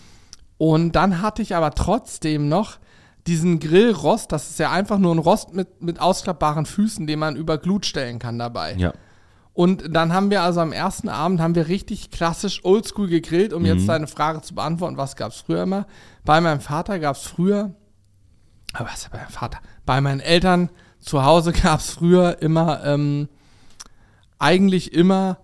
Und 0.58 0.92
dann 0.92 1.22
hatte 1.22 1.40
ich 1.40 1.54
aber 1.56 1.70
trotzdem 1.70 2.48
noch 2.48 2.78
diesen 3.26 3.60
Grillrost, 3.60 4.30
das 4.32 4.50
ist 4.50 4.58
ja 4.58 4.70
einfach 4.70 4.98
nur 4.98 5.14
ein 5.14 5.18
Rost 5.18 5.54
mit, 5.54 5.80
mit 5.80 6.00
ausklappbaren 6.00 6.66
Füßen, 6.66 7.06
den 7.06 7.18
man 7.18 7.36
über 7.36 7.56
Glut 7.56 7.86
stellen 7.86 8.18
kann 8.18 8.38
dabei. 8.38 8.74
Ja. 8.76 8.92
Und 9.54 9.94
dann 9.94 10.12
haben 10.12 10.30
wir 10.30 10.42
also 10.42 10.60
am 10.60 10.72
ersten 10.72 11.08
Abend 11.08 11.40
haben 11.40 11.54
wir 11.54 11.68
richtig 11.68 12.10
klassisch 12.10 12.64
oldschool 12.64 13.06
gegrillt, 13.08 13.52
um 13.52 13.62
Mhm. 13.62 13.68
jetzt 13.68 13.88
deine 13.88 14.08
Frage 14.08 14.42
zu 14.42 14.54
beantworten, 14.54 14.96
was 14.96 15.14
gab 15.16 15.30
es 15.30 15.38
früher 15.38 15.62
immer? 15.62 15.86
Bei 16.24 16.40
meinem 16.40 16.60
Vater 16.60 16.98
gab 16.98 17.14
es 17.16 17.22
früher, 17.22 17.72
aber 18.72 18.88
was 18.90 19.02
ist 19.02 19.10
bei 19.12 19.18
meinem 19.18 19.28
Vater? 19.30 19.58
Bei 19.86 20.00
meinen 20.00 20.20
Eltern 20.20 20.70
zu 20.98 21.24
Hause 21.24 21.52
gab 21.62 21.78
es 21.80 21.90
früher 21.90 22.42
immer, 22.42 22.84
ähm, 22.84 23.28
eigentlich 24.40 24.92
immer 24.92 25.38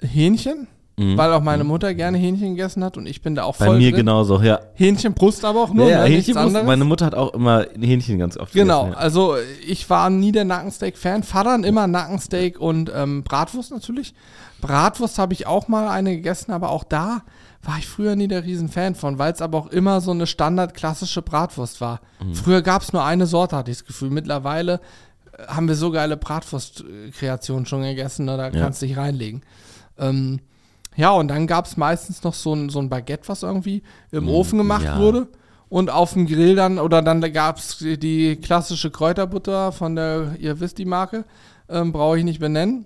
Hähnchen, 0.00 0.66
Mhm. 0.98 1.16
weil 1.16 1.32
auch 1.32 1.40
meine 1.42 1.64
Mutter 1.64 1.94
gerne 1.94 2.18
Hähnchen 2.18 2.50
gegessen 2.50 2.84
hat 2.84 2.98
und 2.98 3.06
ich 3.06 3.22
bin 3.22 3.34
da 3.34 3.44
auch 3.44 3.56
Bei 3.56 3.64
voll 3.66 3.78
mir 3.78 3.90
drin. 3.90 4.00
genauso, 4.00 4.40
ja. 4.42 4.60
Hähnchenbrust 4.74 5.42
aber 5.44 5.62
auch 5.62 5.72
nur, 5.72 5.86
ja, 5.88 6.02
ja, 6.02 6.08
ne? 6.08 6.14
Hähnchenbrust. 6.16 6.64
Meine 6.64 6.84
Mutter 6.84 7.06
hat 7.06 7.14
auch 7.14 7.32
immer 7.32 7.64
Hähnchen 7.80 8.18
ganz 8.18 8.36
oft 8.36 8.52
Genau, 8.52 8.84
gegessen, 8.84 9.00
also 9.00 9.34
ich 9.66 9.88
war 9.88 10.10
nie 10.10 10.32
der 10.32 10.44
Nackensteak-Fan. 10.44 11.22
Vater 11.22 11.54
immer 11.66 11.86
Nackensteak 11.86 12.60
und 12.60 12.92
ähm, 12.94 13.22
Bratwurst 13.24 13.70
natürlich. 13.70 14.12
Bratwurst 14.60 15.18
habe 15.18 15.32
ich 15.32 15.46
auch 15.46 15.66
mal 15.66 15.88
eine 15.88 16.14
gegessen, 16.14 16.52
aber 16.52 16.70
auch 16.70 16.84
da 16.84 17.22
war 17.62 17.78
ich 17.78 17.86
früher 17.88 18.14
nie 18.14 18.28
der 18.28 18.44
Riesenfan 18.44 18.94
von, 18.94 19.18
weil 19.18 19.32
es 19.32 19.40
aber 19.40 19.56
auch 19.58 19.68
immer 19.68 20.00
so 20.02 20.10
eine 20.10 20.26
standard-klassische 20.26 21.22
Bratwurst 21.22 21.80
war. 21.80 22.00
Mhm. 22.22 22.34
Früher 22.34 22.60
gab 22.60 22.82
es 22.82 22.92
nur 22.92 23.02
eine 23.04 23.26
Sorte, 23.26 23.56
hatte 23.56 23.70
ich 23.70 23.78
das 23.78 23.86
Gefühl. 23.86 24.10
Mittlerweile 24.10 24.80
äh, 25.38 25.46
haben 25.46 25.68
wir 25.68 25.74
so 25.74 25.90
geile 25.90 26.16
Bratwurst-Kreationen 26.16 27.66
schon 27.66 27.82
gegessen, 27.82 28.26
ne? 28.26 28.36
da 28.36 28.44
Ja. 28.48 28.50
kannst 28.50 28.82
du 28.82 28.86
dich 28.86 28.96
reinlegen. 28.96 29.42
Ähm, 29.98 30.40
ja, 30.96 31.10
und 31.12 31.28
dann 31.28 31.46
gab 31.46 31.66
es 31.66 31.76
meistens 31.76 32.22
noch 32.22 32.34
so 32.34 32.54
ein, 32.54 32.68
so 32.68 32.78
ein 32.78 32.88
Baguette, 32.88 33.28
was 33.28 33.42
irgendwie 33.42 33.82
im 34.10 34.28
Ofen 34.28 34.58
gemacht 34.58 34.82
Mm, 34.82 34.86
ja. 34.86 34.98
wurde. 34.98 35.28
Und 35.68 35.88
auf 35.88 36.12
dem 36.12 36.26
Grill 36.26 36.54
dann, 36.54 36.78
oder 36.78 37.00
dann 37.00 37.20
gab 37.32 37.56
es 37.56 37.78
die 37.78 38.36
klassische 38.36 38.90
Kräuterbutter 38.90 39.72
von 39.72 39.96
der, 39.96 40.36
ihr 40.38 40.60
wisst 40.60 40.76
die 40.76 40.84
Marke, 40.84 41.24
ähm, 41.70 41.92
brauche 41.92 42.18
ich 42.18 42.24
nicht 42.24 42.40
benennen. 42.40 42.84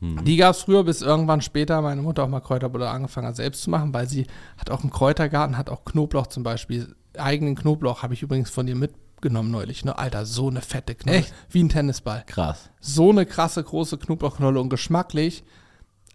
Hm. 0.00 0.24
Die 0.24 0.36
gab 0.36 0.54
es 0.54 0.62
früher, 0.62 0.84
bis 0.84 1.00
irgendwann 1.00 1.40
später 1.40 1.80
meine 1.80 2.02
Mutter 2.02 2.24
auch 2.24 2.28
mal 2.28 2.40
Kräuterbutter 2.40 2.90
angefangen 2.90 3.28
hat, 3.28 3.36
selbst 3.36 3.62
zu 3.62 3.70
machen, 3.70 3.94
weil 3.94 4.08
sie 4.08 4.26
hat 4.58 4.70
auch 4.70 4.82
einen 4.82 4.90
Kräutergarten, 4.90 5.56
hat 5.56 5.70
auch 5.70 5.84
Knoblauch 5.86 6.26
zum 6.26 6.42
Beispiel. 6.42 6.94
Eigenen 7.16 7.56
Knoblauch 7.56 8.02
habe 8.02 8.12
ich 8.14 8.22
übrigens 8.22 8.50
von 8.50 8.68
ihr 8.68 8.76
mitgenommen 8.76 9.50
neulich. 9.50 9.84
Ne? 9.86 9.98
Alter, 9.98 10.26
so 10.26 10.48
eine 10.48 10.60
fette 10.60 10.94
Knolle. 10.94 11.18
Echt? 11.18 11.34
Wie 11.50 11.64
ein 11.64 11.70
Tennisball. 11.70 12.24
Krass. 12.26 12.68
So 12.80 13.10
eine 13.10 13.24
krasse 13.26 13.64
große 13.64 13.96
Knoblauchknolle 13.96 14.60
und 14.60 14.68
geschmacklich 14.68 15.44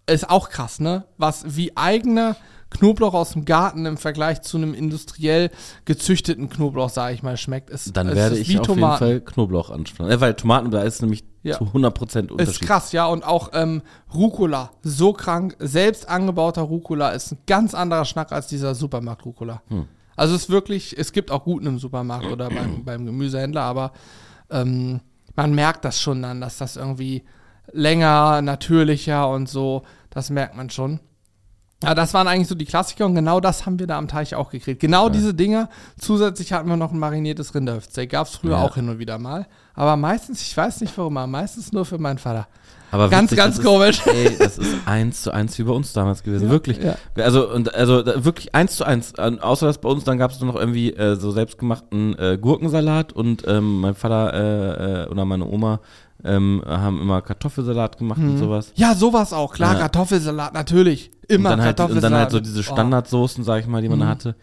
ist 0.07 0.29
auch 0.29 0.49
krass, 0.49 0.79
ne? 0.79 1.05
Was 1.17 1.55
wie 1.55 1.75
eigener 1.77 2.35
Knoblauch 2.69 3.13
aus 3.13 3.33
dem 3.33 3.45
Garten 3.45 3.85
im 3.85 3.97
Vergleich 3.97 4.41
zu 4.41 4.57
einem 4.57 4.73
industriell 4.73 5.51
gezüchteten 5.85 6.49
Knoblauch, 6.49 6.89
sage 6.89 7.13
ich 7.13 7.21
mal, 7.23 7.37
schmeckt. 7.37 7.69
Ist, 7.69 7.95
Dann 7.95 8.13
werde 8.13 8.37
ich 8.37 8.59
auf 8.59 8.65
Tomaten. 8.65 9.05
jeden 9.05 9.21
Fall 9.21 9.21
Knoblauch 9.33 9.69
anpflanzen. 9.69 10.17
Äh, 10.17 10.21
weil 10.21 10.33
Tomaten, 10.33 10.71
da 10.71 10.81
ist 10.81 11.01
nämlich 11.01 11.23
Ja. 11.43 11.57
zu 11.57 11.65
100% 11.65 12.31
Unterschied. 12.31 12.39
Ist 12.39 12.61
krass, 12.61 12.91
ja. 12.91 13.05
Und 13.05 13.23
auch 13.25 13.51
ähm, 13.53 13.83
Rucola, 14.13 14.71
so 14.81 15.13
krank. 15.13 15.55
Selbst 15.59 16.09
angebauter 16.09 16.63
Rucola 16.63 17.09
ist 17.11 17.31
ein 17.31 17.37
ganz 17.45 17.75
anderer 17.75 18.05
Schnack 18.05 18.31
als 18.31 18.47
dieser 18.47 18.73
Supermarkt-Rucola. 18.75 19.61
Hm. 19.67 19.87
Also 20.15 20.35
es 20.35 20.43
ist 20.43 20.49
wirklich, 20.49 20.97
es 20.97 21.11
gibt 21.11 21.31
auch 21.31 21.43
guten 21.43 21.65
im 21.67 21.79
Supermarkt 21.79 22.25
oder 22.25 22.49
beim, 22.49 22.83
beim 22.83 23.05
Gemüsehändler, 23.05 23.61
aber 23.61 23.91
ähm, 24.49 24.99
man 25.35 25.53
merkt 25.53 25.85
das 25.85 25.99
schon 25.99 26.21
dann, 26.21 26.41
dass 26.41 26.57
das 26.57 26.75
irgendwie 26.75 27.23
länger, 27.71 28.41
natürlicher 28.41 29.29
und 29.29 29.49
so, 29.49 29.83
das 30.09 30.29
merkt 30.29 30.55
man 30.55 30.69
schon. 30.69 30.99
Ja, 31.83 31.93
das 31.95 32.13
waren 32.13 32.29
eigentlich 32.29 32.47
so 32.47 32.55
die 32.55 32.63
Klassiker 32.63 33.05
und 33.05 33.15
genau 33.15 33.41
das 33.41 33.65
haben 33.65 33.77
wir 33.77 33.87
da 33.87 33.97
am 33.97 34.07
Teich 34.07 34.35
auch 34.35 34.51
gekriegt. 34.51 34.79
Genau 34.79 35.09
diese 35.09 35.33
Dinger. 35.33 35.67
Zusätzlich 35.99 36.53
hatten 36.53 36.69
wir 36.69 36.77
noch 36.77 36.93
ein 36.93 36.99
mariniertes 36.99 37.53
Rinderhüftsteak. 37.53 38.09
Gab 38.09 38.27
es 38.27 38.35
früher 38.37 38.51
Ja. 38.51 38.63
auch 38.63 38.75
hin 38.75 38.87
und 38.87 38.99
wieder 38.99 39.17
mal. 39.19 39.47
Aber 39.73 39.97
meistens, 39.97 40.41
ich 40.41 40.55
weiß 40.55 40.79
nicht 40.79 40.97
warum, 40.97 41.17
aber 41.17 41.27
meistens 41.27 41.73
nur 41.73 41.83
für 41.83 41.97
meinen 41.97 42.19
Vater. 42.19 42.47
Aber 42.89 43.09
Ganz, 43.09 43.31
witzig, 43.31 43.37
ganz 43.43 43.61
komisch. 43.61 43.99
Ist, 43.99 44.07
ey, 44.13 44.37
das 44.37 44.57
ist 44.59 44.75
eins 44.85 45.23
zu 45.23 45.31
eins 45.33 45.59
wie 45.59 45.63
bei 45.63 45.73
uns 45.73 45.91
damals 45.91 46.23
gewesen. 46.23 46.49
wirklich. 46.49 46.77
ja. 46.81 46.95
Also, 47.17 47.51
und, 47.51 47.73
also 47.75 48.05
wirklich 48.05 48.55
eins 48.55 48.77
zu 48.77 48.85
eins. 48.85 49.15
Außer 49.19 49.65
dass 49.65 49.79
bei 49.79 49.89
uns 49.89 50.05
dann 50.05 50.17
gab 50.17 50.31
es 50.31 50.39
noch 50.39 50.55
irgendwie 50.55 50.93
äh, 50.93 51.17
so 51.17 51.31
selbstgemachten 51.31 52.17
äh, 52.17 52.37
Gurkensalat 52.39 53.11
und 53.11 53.43
ähm, 53.45 53.81
mein 53.81 53.95
Vater 53.95 54.33
äh, 54.33 55.03
äh, 55.03 55.09
oder 55.09 55.25
meine 55.25 55.47
Oma 55.47 55.81
ähm, 56.23 56.63
haben 56.65 57.01
immer 57.01 57.21
Kartoffelsalat 57.21 57.97
gemacht 57.97 58.19
und 58.19 58.37
sowas. 58.37 58.71
Ja, 58.75 58.95
sowas 58.95 59.33
auch, 59.33 59.53
klar. 59.53 59.73
Ja. 59.73 59.79
Kartoffelsalat, 59.81 60.53
natürlich. 60.53 61.11
Immer 61.27 61.51
und 61.51 61.57
dann 61.57 61.61
halt, 61.65 61.71
und 61.71 61.75
Kartoffelsalat. 61.77 62.11
dann 62.11 62.19
halt 62.21 62.31
so 62.31 62.39
diese 62.39 62.59
Oh. 62.59 62.63
Standardsoßen, 62.73 63.43
sag 63.43 63.59
ich 63.61 63.67
mal, 63.67 63.81
die 63.81 63.89
man 63.89 63.99
Mhm. 63.99 64.07
hatte. 64.07 64.35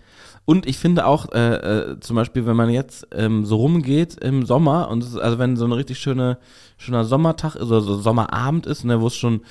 Und 0.51 0.67
ich 0.67 0.79
finde 0.79 1.07
auch, 1.07 1.31
äh, 1.33 1.55
äh, 1.55 2.01
zum 2.01 2.17
Beispiel, 2.17 2.45
wenn 2.45 2.57
man 2.57 2.71
jetzt 2.71 3.07
ähm, 3.13 3.45
so 3.45 3.55
rumgeht 3.55 4.17
im 4.21 4.45
Sommer 4.45 4.89
und 4.89 5.05
es 5.05 5.11
ist, 5.11 5.19
also 5.21 5.39
wenn 5.39 5.57
so 5.57 5.65
ein 5.65 5.71
richtig 5.71 6.01
schöne, 6.01 6.39
schöner 6.77 7.05
Sommertag 7.05 7.55
ist 7.55 7.69
oder 7.69 7.81
so 7.81 8.01
Sommerabend 8.01 8.67
ist, 8.67 8.83
ne, 8.85 9.01
wo 9.01 9.07
es 9.07 9.15
schon 9.15 9.43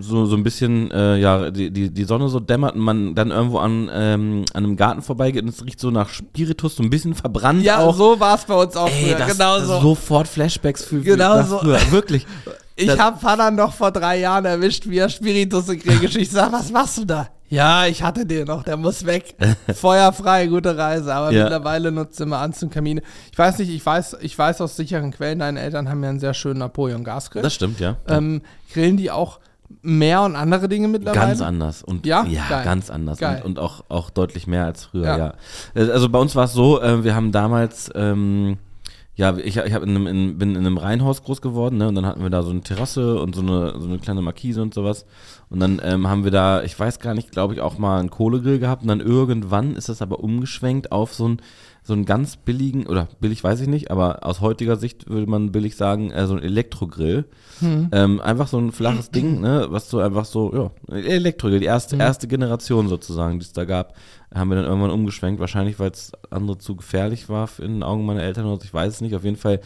so, 0.00 0.26
so 0.26 0.34
ein 0.34 0.42
bisschen, 0.42 0.90
äh, 0.90 1.18
ja, 1.18 1.52
die, 1.52 1.70
die, 1.70 1.88
die 1.88 2.02
Sonne 2.04 2.28
so 2.28 2.40
dämmert 2.40 2.74
und 2.74 2.80
man 2.80 3.14
dann 3.14 3.30
irgendwo 3.30 3.58
an, 3.58 3.88
ähm, 3.92 4.44
an 4.54 4.64
einem 4.64 4.76
Garten 4.76 5.02
vorbeigeht 5.02 5.44
und 5.44 5.50
es 5.50 5.64
riecht 5.64 5.78
so 5.78 5.92
nach 5.92 6.08
Spiritus, 6.08 6.74
so 6.74 6.82
ein 6.82 6.90
bisschen 6.90 7.14
verbrannt 7.14 7.62
Ja, 7.62 7.78
auch. 7.78 7.94
so 7.94 8.18
war 8.18 8.34
es 8.34 8.44
bei 8.44 8.54
uns 8.60 8.74
auch 8.76 8.88
Ey, 8.88 9.14
früher. 9.14 9.26
genau 9.26 9.60
so. 9.60 9.80
sofort 9.80 10.26
Flashbacks 10.26 10.82
für, 10.82 10.96
für 10.98 11.04
Genau 11.16 11.42
so. 11.44 11.58
früher. 11.58 11.78
Wirklich. 11.92 12.26
Ich 12.74 12.98
habe 12.98 13.20
Vater 13.20 13.52
noch 13.52 13.72
vor 13.72 13.92
drei 13.92 14.18
Jahren 14.18 14.46
erwischt, 14.46 14.88
wie 14.88 14.98
er 14.98 15.08
Spiritus 15.08 15.68
in 15.68 15.78
Krieg 15.78 16.02
Ich 16.16 16.28
sag, 16.32 16.50
was 16.52 16.72
machst 16.72 16.98
du 16.98 17.04
da? 17.04 17.28
Ja, 17.54 17.86
ich 17.86 18.02
hatte 18.02 18.26
den 18.26 18.46
noch, 18.46 18.62
der 18.64 18.76
muss 18.76 19.06
weg. 19.06 19.34
Feuerfrei, 19.74 20.46
gute 20.48 20.76
Reise. 20.76 21.14
Aber 21.14 21.30
Ja. 21.32 21.42
mittlerweile 21.44 21.92
nutzt 21.92 22.20
immer 22.20 22.38
Anzugkamine. 22.38 23.02
Ich 23.32 23.38
weiß 23.38 23.58
nicht, 23.58 23.70
ich 23.70 23.84
weiß, 23.84 24.16
ich 24.20 24.36
weiß 24.38 24.60
aus 24.60 24.76
sicheren 24.76 25.10
Quellen, 25.12 25.38
deine 25.38 25.60
Eltern 25.60 25.88
haben 25.88 26.02
ja 26.02 26.10
einen 26.10 26.20
sehr 26.20 26.34
schönen 26.34 26.58
Napoleon-Gasgrill. 26.58 27.42
Das 27.42 27.54
stimmt, 27.54 27.80
ja. 27.80 27.96
Ähm, 28.08 28.42
grillen 28.72 28.96
die 28.96 29.10
auch 29.10 29.38
mehr 29.82 30.22
und 30.22 30.36
andere 30.36 30.68
Dinge 30.68 30.88
mittlerweile? 30.88 31.26
Ganz 31.26 31.40
anders. 31.40 31.82
Und, 31.82 32.06
Ja? 32.06 32.24
Ja, 32.26 32.42
Geil. 32.48 32.64
ganz 32.64 32.90
anders. 32.90 33.18
Geil. 33.18 33.36
Und, 33.44 33.58
und 33.58 33.58
auch, 33.58 33.84
auch 33.88 34.10
deutlich 34.10 34.46
mehr 34.46 34.64
als 34.64 34.84
früher, 34.86 35.04
Ja. 35.04 35.16
ja. 35.18 35.34
Äh, 35.74 35.90
Also 35.90 36.08
bei 36.08 36.18
uns 36.18 36.34
war 36.36 36.44
es 36.44 36.52
so, 36.52 36.80
äh, 36.82 37.04
wir 37.04 37.14
haben 37.14 37.32
damals, 37.32 37.90
ähm, 37.94 38.58
ja, 39.16 39.36
ich, 39.36 39.56
ich 39.56 39.72
hab 39.74 39.82
in 39.84 39.90
einem, 39.90 40.06
in, 40.08 40.38
bin 40.38 40.50
in 40.50 40.58
einem 40.58 40.76
Reihenhaus 40.76 41.22
groß 41.22 41.40
geworden, 41.40 41.76
ne? 41.78 41.86
Und 41.88 41.94
dann 41.94 42.04
hatten 42.04 42.20
wir 42.22 42.30
da 42.30 42.42
so 42.42 42.50
eine 42.50 42.62
Terrasse 42.62 43.20
und 43.20 43.34
so 43.36 43.42
eine, 43.42 43.74
so 43.78 43.86
eine 43.86 43.98
kleine 43.98 44.22
Markise 44.22 44.60
und 44.60 44.74
sowas. 44.74 45.06
Und 45.54 45.60
dann 45.60 45.80
ähm, 45.84 46.08
haben 46.08 46.24
wir 46.24 46.32
da, 46.32 46.64
ich 46.64 46.76
weiß 46.76 46.98
gar 46.98 47.14
nicht, 47.14 47.30
glaube 47.30 47.54
ich, 47.54 47.60
auch 47.60 47.78
mal 47.78 48.00
einen 48.00 48.10
Kohlegrill 48.10 48.58
gehabt. 48.58 48.82
Und 48.82 48.88
dann 48.88 48.98
irgendwann 48.98 49.76
ist 49.76 49.88
das 49.88 50.02
aber 50.02 50.18
umgeschwenkt 50.18 50.90
auf 50.90 51.14
so 51.14 51.26
einen 51.26 51.42
so 51.84 51.92
einen 51.92 52.06
ganz 52.06 52.36
billigen, 52.36 52.86
oder 52.86 53.06
billig 53.20 53.44
weiß 53.44 53.60
ich 53.60 53.68
nicht, 53.68 53.92
aber 53.92 54.26
aus 54.26 54.40
heutiger 54.40 54.74
Sicht 54.74 55.08
würde 55.08 55.30
man 55.30 55.52
billig 55.52 55.76
sagen, 55.76 56.10
äh, 56.10 56.26
so 56.26 56.34
ein 56.34 56.42
Elektrogrill. 56.42 57.26
Ähm, 57.92 58.20
einfach 58.20 58.48
so 58.48 58.58
ein 58.58 58.72
flaches 58.72 59.12
Ding, 59.12 59.40
ne, 59.40 59.66
was 59.68 59.90
so 59.90 60.00
einfach 60.00 60.24
so, 60.24 60.72
ja, 60.90 60.96
Elektrogrill, 60.96 61.60
die 61.60 61.66
erste, 61.66 61.96
erste 61.96 62.26
Generation 62.26 62.88
sozusagen, 62.88 63.38
die 63.38 63.44
es 63.44 63.52
da 63.52 63.64
gab, 63.64 63.94
haben 64.34 64.48
wir 64.48 64.56
dann 64.56 64.64
irgendwann 64.64 64.90
umgeschwenkt. 64.90 65.40
Wahrscheinlich, 65.40 65.78
weil 65.78 65.92
es 65.92 66.10
andere 66.30 66.58
zu 66.58 66.74
gefährlich 66.74 67.28
war 67.28 67.48
in 67.58 67.74
den 67.74 67.82
Augen 67.84 68.04
meiner 68.04 68.22
Eltern 68.22 68.46
oder 68.46 68.56
so, 68.56 68.64
ich 68.64 68.74
weiß 68.74 68.94
es 68.94 69.00
nicht. 69.00 69.14
Auf 69.14 69.24
jeden 69.24 69.36
Fall 69.36 69.60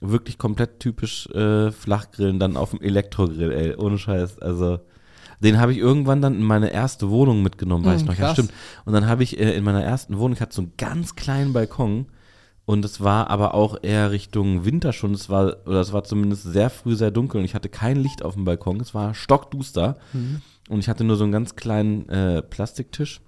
wirklich 0.00 0.38
komplett 0.38 0.80
typisch 0.80 1.26
äh, 1.30 1.72
Flachgrillen 1.72 2.38
dann 2.38 2.56
auf 2.56 2.70
dem 2.70 2.80
Elektrogrill, 2.80 3.52
ey, 3.52 3.74
ohne 3.76 3.98
Scheiß. 3.98 4.38
Also 4.38 4.78
den 5.40 5.58
habe 5.60 5.72
ich 5.72 5.78
irgendwann 5.78 6.20
dann 6.22 6.34
in 6.34 6.42
meine 6.42 6.70
erste 6.70 7.10
Wohnung 7.10 7.42
mitgenommen, 7.42 7.84
weiß 7.84 8.00
Hm, 8.02 8.04
ich 8.04 8.06
noch. 8.06 8.14
Ja, 8.18 8.24
krass. 8.26 8.32
stimmt. 8.34 8.52
Und 8.84 8.92
dann 8.92 9.06
habe 9.06 9.22
ich 9.22 9.38
äh, 9.38 9.54
in 9.56 9.64
meiner 9.64 9.82
ersten 9.84 10.18
Wohnung, 10.18 10.32
ich 10.34 10.40
hatte 10.40 10.54
so 10.54 10.62
einen 10.62 10.72
ganz 10.78 11.14
kleinen 11.16 11.52
Balkon 11.52 12.06
und 12.64 12.84
es 12.84 13.00
war 13.00 13.30
aber 13.30 13.54
auch 13.54 13.76
eher 13.82 14.10
Richtung 14.10 14.64
Winter 14.64 14.92
schon. 14.92 15.12
Es 15.14 15.28
war, 15.30 15.56
oder 15.66 15.80
es 15.80 15.92
war 15.92 16.02
zumindest 16.04 16.42
sehr 16.44 16.68
früh 16.70 16.96
sehr 16.96 17.10
dunkel 17.10 17.38
und 17.38 17.44
ich 17.44 17.54
hatte 17.54 17.68
kein 17.68 17.96
Licht 17.96 18.22
auf 18.24 18.34
dem 18.34 18.44
Balkon. 18.44 18.80
Es 18.80 18.94
war 18.94 19.14
stockduster 19.14 19.96
Mhm. 20.12 20.40
und 20.68 20.78
ich 20.80 20.88
hatte 20.88 21.04
nur 21.04 21.16
so 21.16 21.24
einen 21.24 21.32
ganz 21.32 21.54
kleinen 21.56 22.08
äh, 22.08 22.42
Plastiktisch. 22.42 23.20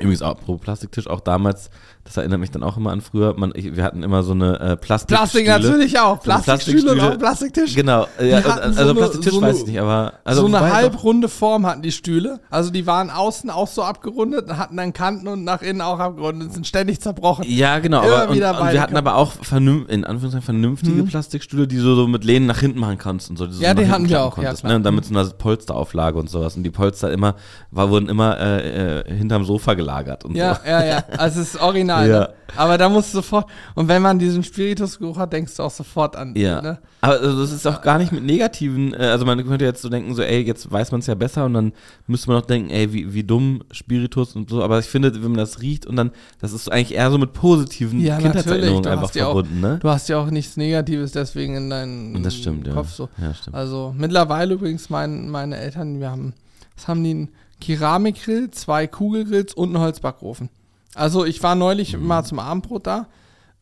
Übrigens 0.00 0.22
auch 0.22 0.38
pro 0.38 0.58
Plastiktisch, 0.58 1.08
auch 1.08 1.20
damals, 1.20 1.70
das 2.08 2.16
erinnert 2.16 2.40
mich 2.40 2.50
dann 2.50 2.62
auch 2.62 2.78
immer 2.78 2.90
an 2.90 3.02
früher, 3.02 3.34
man, 3.36 3.52
ich, 3.54 3.76
wir 3.76 3.84
hatten 3.84 4.02
immer 4.02 4.22
so 4.22 4.32
eine 4.32 4.58
äh, 4.60 4.76
Plastik 4.76 5.14
Plastik 5.14 5.46
natürlich 5.46 5.98
auch. 5.98 6.24
So 6.24 6.30
eine 6.30 6.42
Plastikstühle 6.42 6.92
und 6.92 7.00
auch 7.02 7.18
Plastiktisch. 7.18 7.74
Genau, 7.74 8.06
ja, 8.18 8.38
also 8.38 8.72
so 8.72 8.80
eine- 8.82 8.94
Plastiktisch 8.94 9.32
so 9.34 9.42
weiß 9.42 9.48
eine- 9.50 9.58
ich 9.58 9.66
nicht, 9.66 9.80
aber 9.80 10.14
also 10.24 10.40
so 10.40 10.46
eine 10.46 10.72
halbrunde 10.72 11.28
Form 11.28 11.66
hatten 11.66 11.82
die 11.82 11.92
Stühle. 11.92 12.40
Also 12.48 12.70
die 12.70 12.86
waren 12.86 13.10
außen 13.10 13.50
auch 13.50 13.68
so 13.68 13.82
abgerundet, 13.82 14.50
hatten 14.56 14.78
dann 14.78 14.94
Kanten 14.94 15.28
und 15.28 15.44
nach 15.44 15.60
innen 15.60 15.82
auch 15.82 15.98
abgerundet, 15.98 16.54
sind 16.54 16.66
ständig 16.66 17.00
zerbrochen. 17.02 17.44
Ja, 17.46 17.78
genau, 17.78 18.02
Immer 18.02 18.12
aber 18.14 18.22
und, 18.30 18.42
und 18.42 18.72
wir 18.72 18.80
hatten 18.80 18.96
aber 18.96 19.16
auch 19.16 19.32
in 19.52 20.04
Anführungszeichen 20.04 20.42
vernünftige 20.42 21.02
Plastikstühle, 21.02 21.66
die 21.68 21.76
du 21.76 21.94
so 21.94 22.06
mit 22.08 22.24
Lehnen 22.24 22.46
nach 22.46 22.60
hinten 22.60 22.78
machen 22.80 22.96
kannst 22.96 23.28
und 23.28 23.36
so. 23.36 23.46
die 23.46 23.58
Ja, 23.62 23.74
die 23.74 23.86
hatten 23.86 24.08
wir 24.08 24.22
auch, 24.22 24.36
ja, 24.38 24.44
konntest, 24.44 24.60
klar. 24.60 24.72
ne? 24.72 24.76
Und 24.76 24.82
dann 24.84 24.94
mit 24.94 25.04
so 25.04 25.14
einer 25.14 25.28
Polsterauflage 25.28 26.18
und 26.18 26.30
sowas. 26.30 26.56
Und 26.56 26.62
die 26.62 26.70
Polster 26.70 27.12
immer, 27.12 27.34
war, 27.70 27.90
wurden 27.90 28.08
immer 28.08 28.38
äh, 28.38 29.00
äh, 29.00 29.14
hinterm 29.14 29.44
Sofa 29.44 29.74
gelagert 29.74 30.24
und 30.24 30.34
Ja, 30.36 30.54
so. 30.54 30.70
ja, 30.70 30.84
ja. 30.84 31.04
Also 31.18 31.40
es 31.40 31.54
ist 31.54 31.60
original. 31.60 31.97
Ja. 32.06 32.18
Ne? 32.20 32.28
Aber 32.56 32.78
da 32.78 32.88
musst 32.88 33.12
du 33.12 33.18
sofort, 33.18 33.46
und 33.74 33.88
wenn 33.88 34.00
man 34.00 34.18
diesen 34.18 34.42
Spiritusgeruch 34.42 35.18
hat, 35.18 35.32
denkst 35.32 35.56
du 35.56 35.62
auch 35.62 35.70
sofort 35.70 36.16
an. 36.16 36.34
Ja. 36.34 36.62
Ne? 36.62 36.78
Aber 37.00 37.14
also, 37.14 37.40
das 37.40 37.52
ist 37.52 37.66
auch 37.66 37.82
gar 37.82 37.98
nicht 37.98 38.10
mit 38.10 38.24
negativen, 38.24 38.94
äh, 38.94 38.98
also 39.06 39.24
man 39.26 39.44
könnte 39.46 39.64
jetzt 39.64 39.82
so 39.82 39.88
denken, 39.88 40.14
so, 40.14 40.22
ey, 40.22 40.40
jetzt 40.42 40.70
weiß 40.70 40.90
man 40.92 41.00
es 41.00 41.06
ja 41.06 41.14
besser 41.14 41.44
und 41.44 41.54
dann 41.54 41.72
müsste 42.06 42.30
man 42.30 42.40
auch 42.42 42.46
denken, 42.46 42.70
ey, 42.70 42.92
wie, 42.92 43.12
wie 43.14 43.22
dumm 43.22 43.62
Spiritus 43.70 44.34
und 44.34 44.48
so. 44.50 44.62
Aber 44.62 44.78
ich 44.78 44.86
finde, 44.86 45.14
wenn 45.14 45.22
man 45.30 45.34
das 45.38 45.60
riecht 45.60 45.86
und 45.86 45.96
dann, 45.96 46.10
das 46.40 46.52
ist 46.52 46.70
eigentlich 46.72 46.94
eher 46.94 47.10
so 47.10 47.18
mit 47.18 47.32
positiven 47.34 48.00
Ja, 48.00 48.18
Kindheitserinnerungen 48.18 48.86
einfach 48.86 49.14
ja 49.14 49.26
auch- 49.26 49.34
verbunden, 49.34 49.60
ne? 49.60 49.78
Du 49.80 49.88
hast 49.90 50.08
ja 50.08 50.18
auch 50.18 50.30
nichts 50.30 50.56
Negatives 50.56 51.12
deswegen 51.12 51.54
in 51.56 51.70
deinem 51.70 52.22
das 52.22 52.34
stimmt, 52.34 52.66
ja. 52.66 52.72
Kopf 52.72 52.90
so. 52.92 53.08
Ja, 53.20 53.34
stimmt. 53.34 53.54
Also 53.56 53.94
mittlerweile 53.96 54.54
übrigens 54.54 54.90
mein, 54.90 55.28
meine 55.28 55.56
Eltern, 55.58 56.00
wir 56.00 56.10
haben, 56.10 56.32
was 56.76 56.88
haben 56.88 57.04
die? 57.04 57.10
Einen 57.10 57.28
Keramikgrill, 57.60 58.50
zwei 58.52 58.86
Kugelgrills 58.86 59.52
und 59.54 59.70
einen 59.74 59.80
Holzbackofen. 59.82 60.48
Also 60.94 61.24
ich 61.24 61.42
war 61.42 61.54
neulich 61.54 61.96
Mhm. 61.96 62.06
mal 62.06 62.24
zum 62.24 62.38
Abendbrot 62.38 62.86
da. 62.86 63.06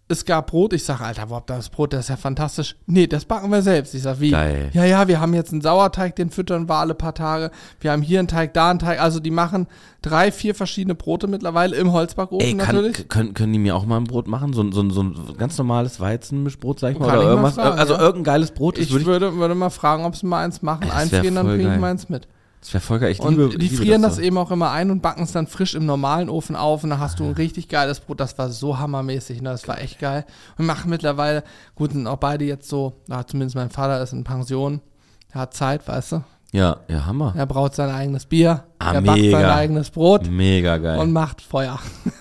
Es 0.08 0.24
gab 0.24 0.46
Brot. 0.52 0.72
Ich 0.72 0.84
sage, 0.84 1.02
Alter, 1.04 1.26
Bob, 1.26 1.48
das 1.48 1.68
Brot, 1.68 1.92
das 1.92 2.02
ist 2.04 2.08
ja 2.10 2.16
fantastisch. 2.16 2.76
Nee, 2.86 3.08
das 3.08 3.24
backen 3.24 3.50
wir 3.50 3.60
selbst. 3.60 3.92
Ich 3.92 4.02
sage, 4.02 4.20
wie? 4.20 4.30
Geil. 4.30 4.70
Ja, 4.72 4.84
ja, 4.84 5.08
wir 5.08 5.20
haben 5.20 5.34
jetzt 5.34 5.50
einen 5.50 5.62
Sauerteig, 5.62 6.14
den 6.14 6.30
füttern 6.30 6.68
wir 6.68 6.76
alle 6.76 6.94
paar 6.94 7.12
Tage. 7.12 7.50
Wir 7.80 7.90
haben 7.90 8.02
hier 8.02 8.20
einen 8.20 8.28
Teig, 8.28 8.54
da 8.54 8.70
einen 8.70 8.78
Teig. 8.78 9.00
Also 9.00 9.18
die 9.18 9.32
machen 9.32 9.66
drei, 10.02 10.30
vier 10.30 10.54
verschiedene 10.54 10.94
Brote 10.94 11.26
mittlerweile 11.26 11.74
im 11.74 11.90
Holzbackofen 11.90 12.46
Ey, 12.46 12.54
kann, 12.56 12.76
natürlich. 12.76 13.08
können, 13.08 13.34
können 13.34 13.52
die 13.52 13.58
mir 13.58 13.74
auch 13.74 13.84
mal 13.84 13.96
ein 13.96 14.04
Brot 14.04 14.28
machen? 14.28 14.52
So, 14.52 14.62
ein- 14.62 14.70
so, 14.70 14.88
so 14.90 15.02
ein 15.02 15.16
ganz 15.38 15.58
normales 15.58 15.98
Weizenmischbrot, 15.98 16.78
sag 16.78 16.92
ich 16.92 17.00
mal. 17.00 17.06
Kann 17.08 17.14
Oder 17.18 17.22
ich 17.22 17.26
mal 17.26 17.30
irgendwas. 17.32 17.54
fragen, 17.56 17.78
also 17.80 17.94
ja. 17.94 18.00
irgendein 18.00 18.24
geiles 18.24 18.52
Brot. 18.52 18.78
Ich 18.78 18.92
würd 18.92 19.06
würde, 19.06 19.34
würde 19.34 19.56
mal 19.56 19.70
fragen, 19.70 20.04
ob 20.04 20.14
sie 20.14 20.26
mal 20.26 20.44
eins 20.44 20.62
machen, 20.62 20.84
wär 20.84 20.94
einfrieren, 20.94 21.34
dann 21.34 21.46
bringe 21.46 21.74
ich 21.74 21.80
mal 21.80 21.90
eins 21.90 22.08
mit. 22.08 22.28
Das 22.60 22.72
wäre 22.74 22.80
voll 22.82 22.98
geil. 22.98 23.12
Ich 23.12 23.20
Und 23.20 23.36
liebe, 23.36 23.48
die 23.50 23.68
liebe 23.68 23.76
frieren 23.82 24.02
das, 24.02 24.16
so. 24.16 24.22
eben 24.22 24.38
auch 24.38 24.50
immer 24.50 24.70
ein 24.72 24.90
und 24.90 25.00
backen 25.02 25.22
es 25.22 25.32
dann 25.32 25.46
frisch 25.46 25.74
im 25.74 25.86
normalen 25.86 26.28
Ofen 26.28 26.56
auf 26.56 26.82
und 26.84 26.90
dann 26.90 26.98
hast 27.00 27.20
du 27.20 27.24
ein 27.24 27.32
richtig 27.32 27.68
geiles 27.68 28.00
Brot. 28.00 28.18
Das 28.20 28.36
war 28.38 28.48
so 28.50 28.78
hammermäßig, 28.78 29.40
ne? 29.42 29.50
das 29.50 29.68
war 29.68 29.80
echt 29.80 29.98
geil. 30.00 30.24
Und 30.58 30.66
machen 30.66 30.90
mittlerweile, 30.90 31.44
gut, 31.74 31.92
sind 31.92 32.06
auch 32.06 32.16
beide 32.16 32.44
jetzt 32.44 32.68
so, 32.68 32.94
na, 33.06 33.26
zumindest 33.26 33.54
mein 33.56 33.70
Vater 33.70 34.02
ist 34.02 34.12
in 34.12 34.24
Pension, 34.24 34.80
er 35.32 35.42
hat 35.42 35.54
Zeit, 35.54 35.86
weißt 35.86 36.12
du. 36.12 36.24
Ja, 36.52 36.78
ja, 36.88 37.04
Hammer. 37.04 37.34
Er 37.36 37.44
braut 37.44 37.74
sein 37.74 37.90
eigenes 37.90 38.24
Bier, 38.24 38.64
Ah, 38.78 38.94
er 38.94 39.02
backt 39.02 39.20
sein 39.30 39.44
eigenes 39.44 39.90
Brot 39.90 40.30
Mega 40.30 40.78
geil. 40.78 40.98
und 40.98 41.12
macht 41.12 41.42
Feuer. 41.42 41.78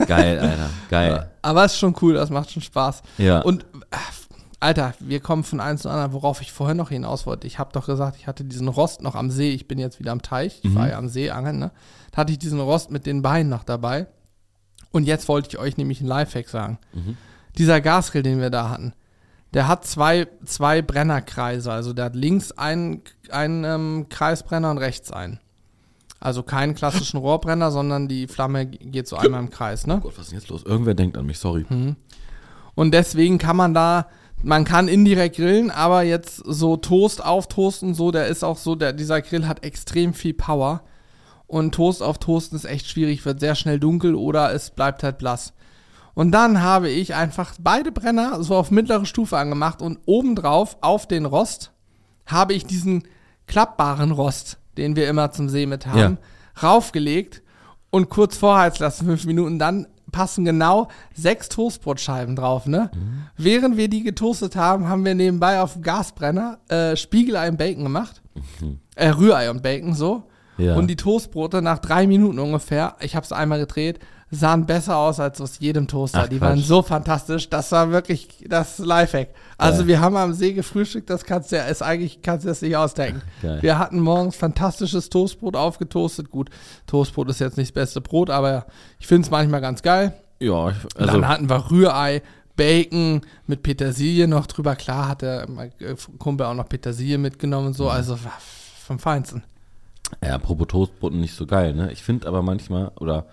geil, 0.08 0.40
Alter. 0.40 0.70
Geil. 0.90 1.32
Aber 1.42 1.64
es 1.66 1.74
ist 1.74 1.80
schon 1.80 1.96
cool, 2.02 2.16
das 2.16 2.30
macht 2.30 2.52
schon 2.52 2.62
Spaß. 2.62 3.02
Ja. 3.18 3.42
Und 3.42 3.64
äh, 3.92 3.98
Alter, 4.66 4.96
wir 5.00 5.20
kommen 5.20 5.44
von 5.44 5.60
eins 5.60 5.84
zu 5.84 5.90
anderen, 5.90 6.14
worauf 6.14 6.42
ich 6.42 6.52
vorher 6.52 6.74
noch 6.74 6.90
hinaus 6.90 7.28
wollte. 7.28 7.46
Ich 7.46 7.60
habe 7.60 7.72
doch 7.72 7.86
gesagt, 7.86 8.18
ich 8.18 8.26
hatte 8.26 8.44
diesen 8.44 8.68
Rost 8.68 9.02
noch 9.04 9.14
am 9.14 9.30
See. 9.30 9.52
Ich 9.52 9.68
bin 9.68 9.78
jetzt 9.78 10.00
wieder 10.00 10.12
am 10.12 10.24
Teich. 10.24 10.60
Ich 10.64 10.74
war 10.74 10.90
ja 10.90 10.98
am 10.98 11.08
See 11.08 11.30
angeln, 11.30 11.60
ne? 11.60 11.72
Da 12.12 12.18
hatte 12.18 12.32
ich 12.32 12.40
diesen 12.40 12.60
Rost 12.60 12.90
mit 12.90 13.06
den 13.06 13.22
Beinen 13.22 13.50
noch 13.50 13.64
dabei. 13.64 14.08
Und 14.92 15.06
jetzt 15.06 15.28
wollte 15.28 15.50
ich 15.50 15.60
euch 15.60 15.78
nämlich 15.78 16.00
einen 16.00 16.10
Lifehack 16.10 16.50
sagen. 16.50 16.80
Dieser 17.58 17.80
Gasgrill, 17.80 18.24
den 18.24 18.42
wir 18.42 18.50
da 18.50 18.70
hatten, 18.70 18.94
der 19.54 19.68
hat 19.68 19.86
zwei, 19.86 20.28
zwei 20.46 20.82
Brennerkreise. 20.82 21.72
Also 21.72 21.94
der 21.94 22.06
hat 22.06 22.16
links 22.16 22.52
einen, 22.52 23.04
einen 23.30 23.64
ähm, 23.66 24.08
Kreisbrenner 24.10 24.72
und 24.72 24.80
rechts 24.80 25.12
einen. 25.12 25.40
Also 26.20 26.42
keinen 26.42 26.74
klassischen 26.74 27.18
Rohrbrenner, 27.18 27.70
sondern 27.70 28.08
die 28.08 28.28
Flamme 28.28 28.66
geht 28.66 29.08
so 29.08 29.16
einmal 29.16 29.42
im 29.42 29.52
Kreis, 29.52 29.86
ne? 29.86 29.98
Oh 29.98 30.00
Gott, 30.00 30.18
was 30.18 30.24
ist 30.26 30.32
denn 30.32 30.40
jetzt 30.40 30.50
los? 30.50 30.64
Irgendwer 30.64 30.96
denkt 30.96 31.18
an 31.18 31.28
mich, 31.28 31.38
sorry. 31.38 31.66
Und 32.74 32.94
deswegen 32.94 33.38
kann 33.38 33.56
man 33.56 33.74
da, 33.74 34.08
man 34.46 34.64
kann 34.64 34.88
indirekt 34.88 35.38
grillen, 35.38 35.72
aber 35.72 36.04
jetzt 36.04 36.38
so 36.46 36.78
Toast 36.78 37.26
auf 37.26 37.48
Toast 37.48 37.82
und 37.82 37.96
so, 37.96 38.12
der 38.12 38.28
ist 38.28 38.44
auch 38.44 38.58
so, 38.58 38.76
der, 38.76 38.94
dieser 38.94 39.24
Grill 39.24 39.48
hat 39.48 39.64
extrem 39.64 40.14
viel 40.14 40.36
Power. 40.36 40.84
Und 41.48 41.74
Toast 41.74 42.04
auf 42.04 42.20
Toasten 42.20 42.56
ist 42.56 42.66
echt 42.66 42.88
schwierig, 42.88 43.26
wird 43.26 43.40
sehr 43.40 43.56
schnell 43.56 43.80
dunkel 43.80 44.14
oder 44.14 44.54
es 44.54 44.70
bleibt 44.70 45.02
halt 45.02 45.18
blass. 45.18 45.54
Und 46.14 46.32
dann 46.32 46.62
habe 46.62 46.90
ich 46.90 47.16
einfach 47.16 47.56
beide 47.60 47.92
Brenner 47.92 48.44
so 48.44 48.56
auf 48.56 48.70
mittlere 48.70 49.08
Stufe 49.08 49.36
angemacht 49.36 49.82
und 49.82 49.98
obendrauf 50.06 50.78
auf 50.82 51.08
den 51.08 51.26
Rost 51.26 51.72
habe 52.28 52.54
ich 52.54 52.68
diesen 52.68 53.04
klappbaren 53.48 54.12
Rost, 54.12 54.60
den 54.78 54.96
wir 54.96 55.10
immer 55.10 55.32
zum 55.32 55.50
See 55.50 55.66
mit 55.66 55.88
haben, 55.88 56.20
raufgelegt 56.62 57.42
und 57.90 58.10
kurz 58.10 58.38
vorheizen 58.38 58.84
lassen, 58.84 59.06
fünf 59.06 59.26
Minuten. 59.26 59.58
Dann 59.58 59.88
passen 60.12 60.46
genau 60.46 60.88
sechs 61.14 61.50
Toastbrotscheiben 61.50 62.36
drauf, 62.36 62.66
ne? 62.66 62.90
Während 63.38 63.78
wir 63.78 63.88
die 63.90 64.04
getoastet 64.04 64.56
haben, 64.56 64.88
haben 64.88 65.04
wir 65.06 65.16
nebenbei 65.16 65.62
auf 65.62 65.74
dem 65.74 65.82
Gasbrenner 65.82 66.60
äh, 66.70 66.96
Spiegelei 66.96 67.50
und 67.50 67.58
Bacon 67.58 67.84
gemacht. 67.84 68.22
Äh, 68.96 69.10
Rührei 69.10 69.50
und 69.50 69.62
Bacon, 69.62 69.94
so. 69.94 70.24
Ja. 70.58 70.76
Und 70.76 70.88
die 70.88 70.96
Toastbrote 70.96 71.62
nach 71.62 71.80
drei 71.80 72.08
Minuten 72.08 72.40
ungefähr, 72.40 72.96
ich 73.02 73.16
habe 73.16 73.26
es 73.26 73.32
einmal 73.32 73.60
gedreht, 73.60 74.00
sahen 74.36 74.66
besser 74.66 74.98
aus 74.98 75.20
als 75.20 75.42
aus 75.42 75.60
jedem 75.60 75.88
Toaster. 75.88 76.24
Ach, 76.24 76.28
die 76.28 76.38
Quatsch. 76.38 76.50
waren 76.50 76.60
so 76.60 76.82
fantastisch. 76.82 77.50
Das 77.50 77.72
war 77.72 77.92
wirklich 77.92 78.46
das 78.48 78.80
Lifehack. 78.80 79.30
Also 79.58 79.80
Geil. 79.80 79.88
wir 79.88 80.02
haben 80.02 80.16
am 80.18 80.34
See 80.34 80.54
gefrühstückt, 80.54 81.10
das 81.10 81.24
kannst 81.24 81.52
du 81.52 81.56
ja, 81.56 81.64
ist 81.66 81.82
eigentlich, 81.82 82.22
kannst 82.22 82.46
du 82.46 82.50
das 82.50 82.62
nicht 82.62 82.76
ausdenken. 82.76 83.22
Geil. 83.42 83.62
Wir 83.62 83.80
hatten 83.80 84.00
morgens 84.00 84.36
fantastisches 84.36 85.10
Toastbrot 85.10 85.56
aufgetoastet. 85.56 86.30
Gut, 86.30 86.50
Toastbrot 86.88 87.30
ist 87.30 87.40
jetzt 87.40 87.58
nicht 87.58 87.70
das 87.70 87.74
beste 87.74 88.02
Brot, 88.02 88.30
aber 88.30 88.66
ich 89.00 89.08
finde 89.08 89.26
es 89.26 89.32
manchmal 89.32 89.62
ganz 89.62 89.82
geil. 89.82 90.14
Ja, 90.40 90.66
also, 90.66 90.82
dann 90.98 91.28
hatten 91.28 91.50
wir 91.50 91.72
Rührei, 91.72 92.22
Bacon 92.56 93.22
mit 93.48 93.64
Petersilie 93.64 94.28
noch 94.28 94.48
drüber. 94.48 94.76
Klar 94.76 95.10
hat 95.10 95.22
der 95.22 95.48
äh, 95.80 95.96
Kumpel 96.20 96.46
auch 96.46 96.54
noch 96.54 96.70
Petersilie 96.70 97.18
mitgenommen 97.18 97.68
und 97.68 97.74
so. 97.74 97.90
Also 97.90 98.14
war 98.24 98.38
vom 98.86 99.00
Feinsten. 99.00 99.44
ja, 100.24 100.36
apropos 100.36 100.68
Toastbrot 100.68 101.14
nicht 101.14 101.36
so 101.36 101.46
geil, 101.46 101.74
ne? 101.74 101.92
Ich 101.92 102.04
finde 102.04 102.28
aber 102.28 102.42
manchmal, 102.42 102.92
oder, 103.00 103.26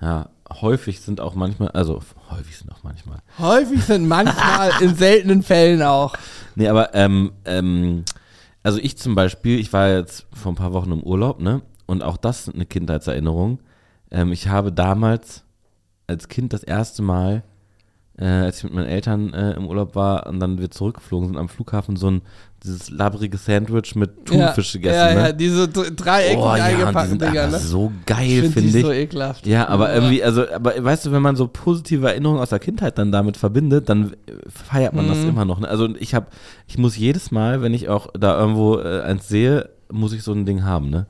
ja, 0.00 0.30
häufig 0.50 1.00
sind 1.00 1.20
auch 1.20 1.34
manchmal, 1.34 1.68
also, 1.68 2.00
häufig 2.30 2.56
sind 2.56 2.72
auch 2.72 2.82
manchmal, 2.82 3.18
Häufig 3.38 3.84
sind 3.84 4.08
manchmal 4.08 4.70
in 4.80 4.94
seltenen 4.94 5.42
Fällen 5.42 5.82
auch. 5.82 6.14
Nee, 6.56 6.66
aber 6.68 6.94
ähm, 6.94 7.32
ähm, 7.44 8.04
also 8.64 8.80
ich 8.80 8.98
zum 8.98 9.14
Beispiel, 9.14 9.60
ich 9.60 9.72
war 9.72 9.88
jetzt 9.88 10.26
vor 10.34 10.52
ein 10.52 10.56
paar 10.56 10.72
Wochen 10.72 10.90
im 10.90 11.02
Urlaub, 11.02 11.40
ne? 11.40 11.62
und 11.90 12.04
auch 12.04 12.16
das 12.16 12.48
eine 12.48 12.66
Kindheitserinnerung. 12.66 13.58
Ähm, 14.12 14.30
ich 14.30 14.46
habe 14.46 14.72
damals 14.72 15.42
als 16.06 16.28
Kind 16.28 16.52
das 16.52 16.62
erste 16.62 17.02
Mal, 17.02 17.42
äh, 18.16 18.26
als 18.26 18.58
ich 18.58 18.64
mit 18.64 18.74
meinen 18.74 18.86
Eltern 18.86 19.34
äh, 19.34 19.54
im 19.54 19.66
Urlaub 19.66 19.96
war 19.96 20.28
und 20.28 20.38
dann 20.38 20.58
wir 20.58 20.70
zurückgeflogen 20.70 21.30
sind 21.30 21.36
am 21.36 21.48
Flughafen, 21.48 21.96
so 21.96 22.08
ein 22.08 22.22
dieses 22.62 22.90
labbrige 22.90 23.38
Sandwich 23.38 23.94
mit 23.94 24.26
Thunfisch 24.26 24.74
ja, 24.74 24.80
gegessen. 24.80 24.96
Ja, 24.98 25.14
ne? 25.14 25.20
ja, 25.28 25.32
diese 25.32 25.68
dreieckig 25.68 26.38
oh, 26.38 26.54
ja, 26.56 26.64
eingepackten 26.64 27.08
sind 27.18 27.22
Dinger, 27.22 27.46
ne? 27.46 27.58
so 27.58 27.90
geil, 28.04 28.44
Ich 28.44 28.52
finde 28.52 28.70
die 28.72 28.78
ich. 28.78 28.84
so 28.84 28.92
ekelhaft. 28.92 29.46
Ja, 29.46 29.68
aber 29.68 29.94
irgendwie, 29.94 30.22
also, 30.22 30.44
aber 30.50 30.82
weißt 30.82 31.06
du, 31.06 31.12
wenn 31.12 31.22
man 31.22 31.36
so 31.36 31.48
positive 31.48 32.06
Erinnerungen 32.08 32.40
aus 32.40 32.50
der 32.50 32.58
Kindheit 32.58 32.98
dann 32.98 33.12
damit 33.12 33.36
verbindet, 33.38 33.88
dann 33.88 34.12
feiert 34.48 34.92
man 34.92 35.08
das 35.08 35.18
Mhm. 35.18 35.28
immer 35.30 35.44
noch. 35.46 35.60
Ne? 35.60 35.68
Also 35.68 35.88
ich 35.98 36.14
habe, 36.14 36.26
ich 36.66 36.76
muss 36.76 36.96
jedes 36.96 37.30
Mal, 37.30 37.62
wenn 37.62 37.72
ich 37.72 37.88
auch 37.88 38.08
da 38.18 38.38
irgendwo 38.38 38.78
äh, 38.78 39.00
eins 39.00 39.28
sehe, 39.28 39.70
muss 39.90 40.12
ich 40.12 40.22
so 40.22 40.32
ein 40.32 40.44
Ding 40.46 40.62
haben, 40.64 40.90
ne? 40.90 41.06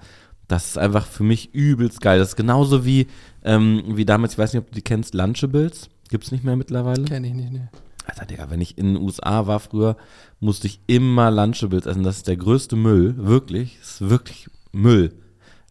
Das 0.49 0.67
ist 0.67 0.79
einfach 0.79 1.07
für 1.07 1.23
mich 1.23 1.55
übelst 1.55 2.01
geil. 2.01 2.19
Das 2.19 2.31
ist 2.31 2.37
genauso 2.37 2.85
wie, 2.85 3.07
ähm, 3.45 3.83
wie 3.87 4.05
damals, 4.05 4.33
ich 4.33 4.39
weiß 4.39 4.53
nicht, 4.53 4.63
ob 4.63 4.69
du 4.69 4.75
die 4.75 4.83
kennst, 4.83 5.15
Lunchables. 5.15 5.89
Gibt's 6.09 6.33
nicht 6.33 6.43
mehr 6.43 6.57
mittlerweile? 6.57 7.05
Kenn 7.05 7.23
ich 7.23 7.35
nicht, 7.35 7.53
ne. 7.53 7.69
Alter, 8.07 8.27
Digga, 8.27 8.51
wenn 8.51 8.61
ich 8.61 8.79
in 8.79 8.95
den 8.95 9.03
USA 9.03 9.47
war 9.47 9.61
früher, 9.61 9.97
musste 10.41 10.67
ich 10.67 10.81
immer 10.87 11.31
Lunchables 11.31 11.87
essen. 11.87 12.03
Das 12.03 12.19
ist 12.19 12.29
der 12.29 12.37
größte 12.37 12.77
Müll, 12.77 13.15
wirklich. 13.17 13.79
Das 13.81 14.01
ist 14.01 14.11
wirklich 14.11 14.49
Müll, 14.73 15.13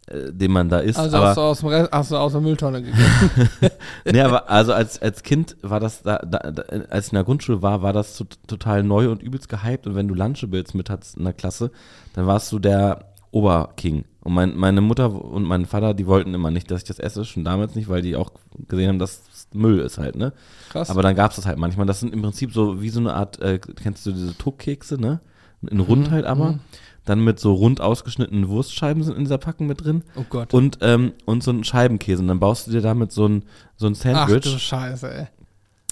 äh, 0.07 0.31
den 0.31 0.51
man 0.51 0.69
da 0.69 0.79
isst. 0.79 0.99
Also 0.99 1.17
aber, 1.17 1.27
hast 1.29 1.37
du 1.37 1.41
aus, 1.41 1.59
dem 1.59 1.69
Rest, 1.69 1.91
hast 1.91 2.11
du 2.11 2.17
aus 2.17 2.31
der 2.31 2.41
Mülltonne 2.41 2.81
gegessen. 2.83 3.49
nee, 4.05 4.21
aber 4.21 4.49
also 4.49 4.73
als, 4.73 5.01
als 5.01 5.23
Kind 5.23 5.57
war 5.61 5.79
das, 5.79 6.03
da, 6.03 6.19
da, 6.19 6.51
da, 6.51 6.61
als 6.89 7.07
ich 7.07 7.13
in 7.13 7.15
der 7.15 7.25
Grundschule 7.25 7.61
war, 7.61 7.81
war 7.81 7.93
das 7.93 8.15
to 8.15 8.25
total 8.47 8.83
neu 8.83 9.09
und 9.09 9.23
übelst 9.23 9.49
gehypt. 9.49 9.87
Und 9.87 9.95
wenn 9.95 10.07
du 10.07 10.13
Lunchables 10.13 10.73
mit 10.73 10.89
hattest 10.89 11.17
in 11.17 11.23
der 11.23 11.33
Klasse, 11.33 11.71
dann 12.13 12.27
warst 12.27 12.51
du 12.51 12.59
der 12.59 13.05
Oberking. 13.31 14.05
Und 14.21 14.33
mein, 14.33 14.55
meine 14.57 14.81
Mutter 14.81 15.11
und 15.11 15.43
mein 15.43 15.65
Vater, 15.65 15.93
die 15.93 16.07
wollten 16.07 16.33
immer 16.33 16.51
nicht, 16.51 16.69
dass 16.69 16.81
ich 16.81 16.87
das 16.87 16.99
esse, 16.99 17.25
schon 17.25 17.45
damals 17.45 17.75
nicht, 17.75 17.89
weil 17.89 18.01
die 18.01 18.15
auch 18.15 18.31
gesehen 18.67 18.89
haben, 18.89 18.99
dass 18.99 19.23
Müll 19.53 19.79
ist 19.79 19.97
halt, 19.97 20.15
ne? 20.15 20.33
Krass. 20.69 20.89
Aber 20.89 21.01
dann 21.01 21.15
gab 21.15 21.31
es 21.31 21.37
das 21.37 21.45
halt 21.45 21.57
manchmal. 21.57 21.85
Das 21.85 21.99
sind 21.99 22.13
im 22.13 22.21
Prinzip 22.21 22.53
so 22.53 22.81
wie 22.81 22.89
so 22.89 22.99
eine 22.99 23.13
Art, 23.13 23.39
äh, 23.41 23.59
kennst 23.59 24.05
du 24.05 24.11
diese 24.11 24.37
Tuckkekse, 24.37 24.99
ne? 24.99 25.21
In 25.69 25.79
rund 25.79 26.11
halt 26.11 26.25
aber. 26.25 26.53
mhm. 26.53 26.59
Dann 27.05 27.23
mit 27.23 27.39
so 27.39 27.53
rund 27.53 27.81
ausgeschnittenen 27.81 28.49
Wurstscheiben 28.49 29.01
sind 29.01 29.17
in 29.17 29.23
dieser 29.23 29.39
Packung 29.39 29.65
mit 29.65 29.83
drin. 29.83 30.03
oh 30.15 30.25
Gott. 30.29 30.53
Und, 30.53 30.77
ähm, 30.81 31.13
und 31.25 31.41
so 31.41 31.49
ein 31.49 31.63
Scheibenkäse. 31.63 32.21
Und 32.21 32.27
dann 32.27 32.39
baust 32.39 32.67
du 32.67 32.71
dir 32.71 32.81
damit 32.81 33.11
so 33.11 33.27
ein, 33.27 33.45
so 33.77 33.87
ein 33.87 33.93
Ach 33.93 34.01
Sandwich. 34.27 34.43
du 34.43 34.59
Scheiße, 34.59 35.11
ey. 35.11 35.27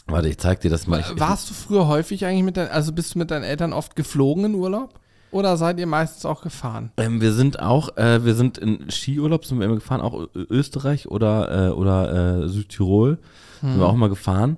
Warte, 0.06 0.30
ich 0.30 0.38
zeig 0.38 0.62
dir 0.62 0.70
das 0.70 0.86
mal. 0.86 1.00
Ich, 1.00 1.20
Warst 1.20 1.50
du 1.50 1.54
früher 1.54 1.88
häufig 1.88 2.26
eigentlich 2.26 2.44
mit 2.44 2.56
deinen, 2.58 2.70
also 2.70 2.92
bist 2.94 3.16
du 3.16 3.20
mit 3.20 3.32
deinen 3.32 3.44
Eltern 3.44 3.74
oft 3.74 3.96
geflogen 3.96 4.46
in 4.46 4.56
Urlaub? 4.56 4.94
Oder 5.32 5.58
seid 5.58 5.80
ihr 5.80 5.88
meistens 5.88 6.26
auch 6.26 6.42
gefahren? 6.42 6.92
ähm, 6.98 7.20
wir 7.20 7.34
sind 7.34 7.60
auch, 7.60 7.98
äh, 7.98 8.24
wir 8.24 8.34
sind 8.34 8.58
in 8.58 8.90
Skiurlaub, 8.90 9.44
sind 9.44 9.60
wir 9.60 9.66
immer 9.66 9.76
gefahren, 9.76 10.02
auch 10.02 10.28
Österreich 10.34 11.10
oder, 11.10 11.68
äh, 11.68 11.72
oder 11.72 12.44
äh, 12.44 12.48
Südtirol. 12.48 13.18
Sind 13.62 13.74
Hm. 13.74 13.80
wir 13.80 13.88
auch 13.88 13.96
mal 13.96 14.10
gefahren. 14.10 14.58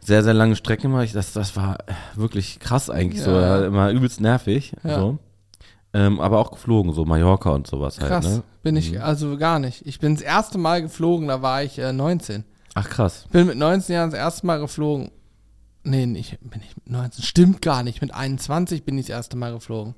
Sehr, 0.00 0.22
sehr 0.22 0.34
lange 0.34 0.54
Strecken 0.56 0.86
immer. 0.86 1.02
Ich, 1.02 1.12
das, 1.12 1.32
das 1.32 1.56
war 1.56 1.78
äh, 1.86 1.92
wirklich 2.14 2.58
krass 2.58 2.90
eigentlich 2.90 3.22
so. 3.22 3.30
Ja. 3.30 3.60
Ja. 3.60 3.66
Immer 3.66 3.90
übelst 3.90 4.20
nervig. 4.20 4.74
Ja. 4.82 4.98
So. 4.98 5.18
Ähm, 5.94 6.20
aber 6.20 6.38
auch 6.40 6.50
geflogen, 6.50 6.92
so 6.92 7.04
Mallorca 7.04 7.50
und 7.50 7.66
sowas 7.68 7.98
Krass, 7.98 8.10
halt. 8.10 8.24
Ne? 8.24 8.42
bin 8.64 8.76
ich, 8.76 9.00
also 9.00 9.36
gar 9.38 9.60
nicht. 9.60 9.86
Ich 9.86 10.00
bin 10.00 10.14
das 10.14 10.24
erste 10.24 10.58
Mal 10.58 10.82
geflogen, 10.82 11.28
da 11.28 11.40
war 11.40 11.62
ich 11.62 11.78
äh, 11.78 11.92
19. 11.92 12.44
Ach 12.74 12.88
krass. 12.88 13.26
Bin 13.30 13.46
mit 13.46 13.56
19 13.56 13.94
Jahren 13.94 14.10
das 14.10 14.18
erste 14.18 14.44
Mal 14.46 14.58
geflogen. 14.58 15.12
Nee, 15.84 16.06
nicht, 16.06 16.38
bin 16.40 16.60
ich 16.62 16.74
mit 16.76 16.90
19. 16.90 17.22
Stimmt 17.24 17.62
gar 17.62 17.84
nicht. 17.84 18.00
Mit 18.00 18.12
21 18.12 18.84
bin 18.84 18.98
ich 18.98 19.06
das 19.06 19.16
erste 19.16 19.36
Mal 19.36 19.52
geflogen. 19.52 19.94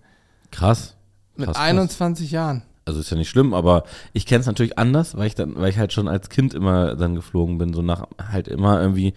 Krass. 0.50 0.96
Mit 1.36 1.46
Krass, 1.46 1.56
krass. 1.56 1.64
21 1.66 2.30
Jahren. 2.30 2.62
Also 2.86 3.00
ist 3.00 3.10
ja 3.10 3.16
nicht 3.16 3.28
schlimm, 3.28 3.52
aber 3.52 3.82
ich 4.12 4.26
kenne 4.26 4.40
es 4.40 4.46
natürlich 4.46 4.78
anders, 4.78 5.16
weil 5.16 5.26
ich 5.26 5.34
dann, 5.34 5.56
weil 5.56 5.70
ich 5.70 5.76
halt 5.76 5.92
schon 5.92 6.06
als 6.06 6.28
Kind 6.30 6.54
immer 6.54 6.94
dann 6.94 7.16
geflogen 7.16 7.58
bin, 7.58 7.74
so 7.74 7.82
nach 7.82 8.06
halt 8.30 8.46
immer 8.46 8.80
irgendwie, 8.80 9.12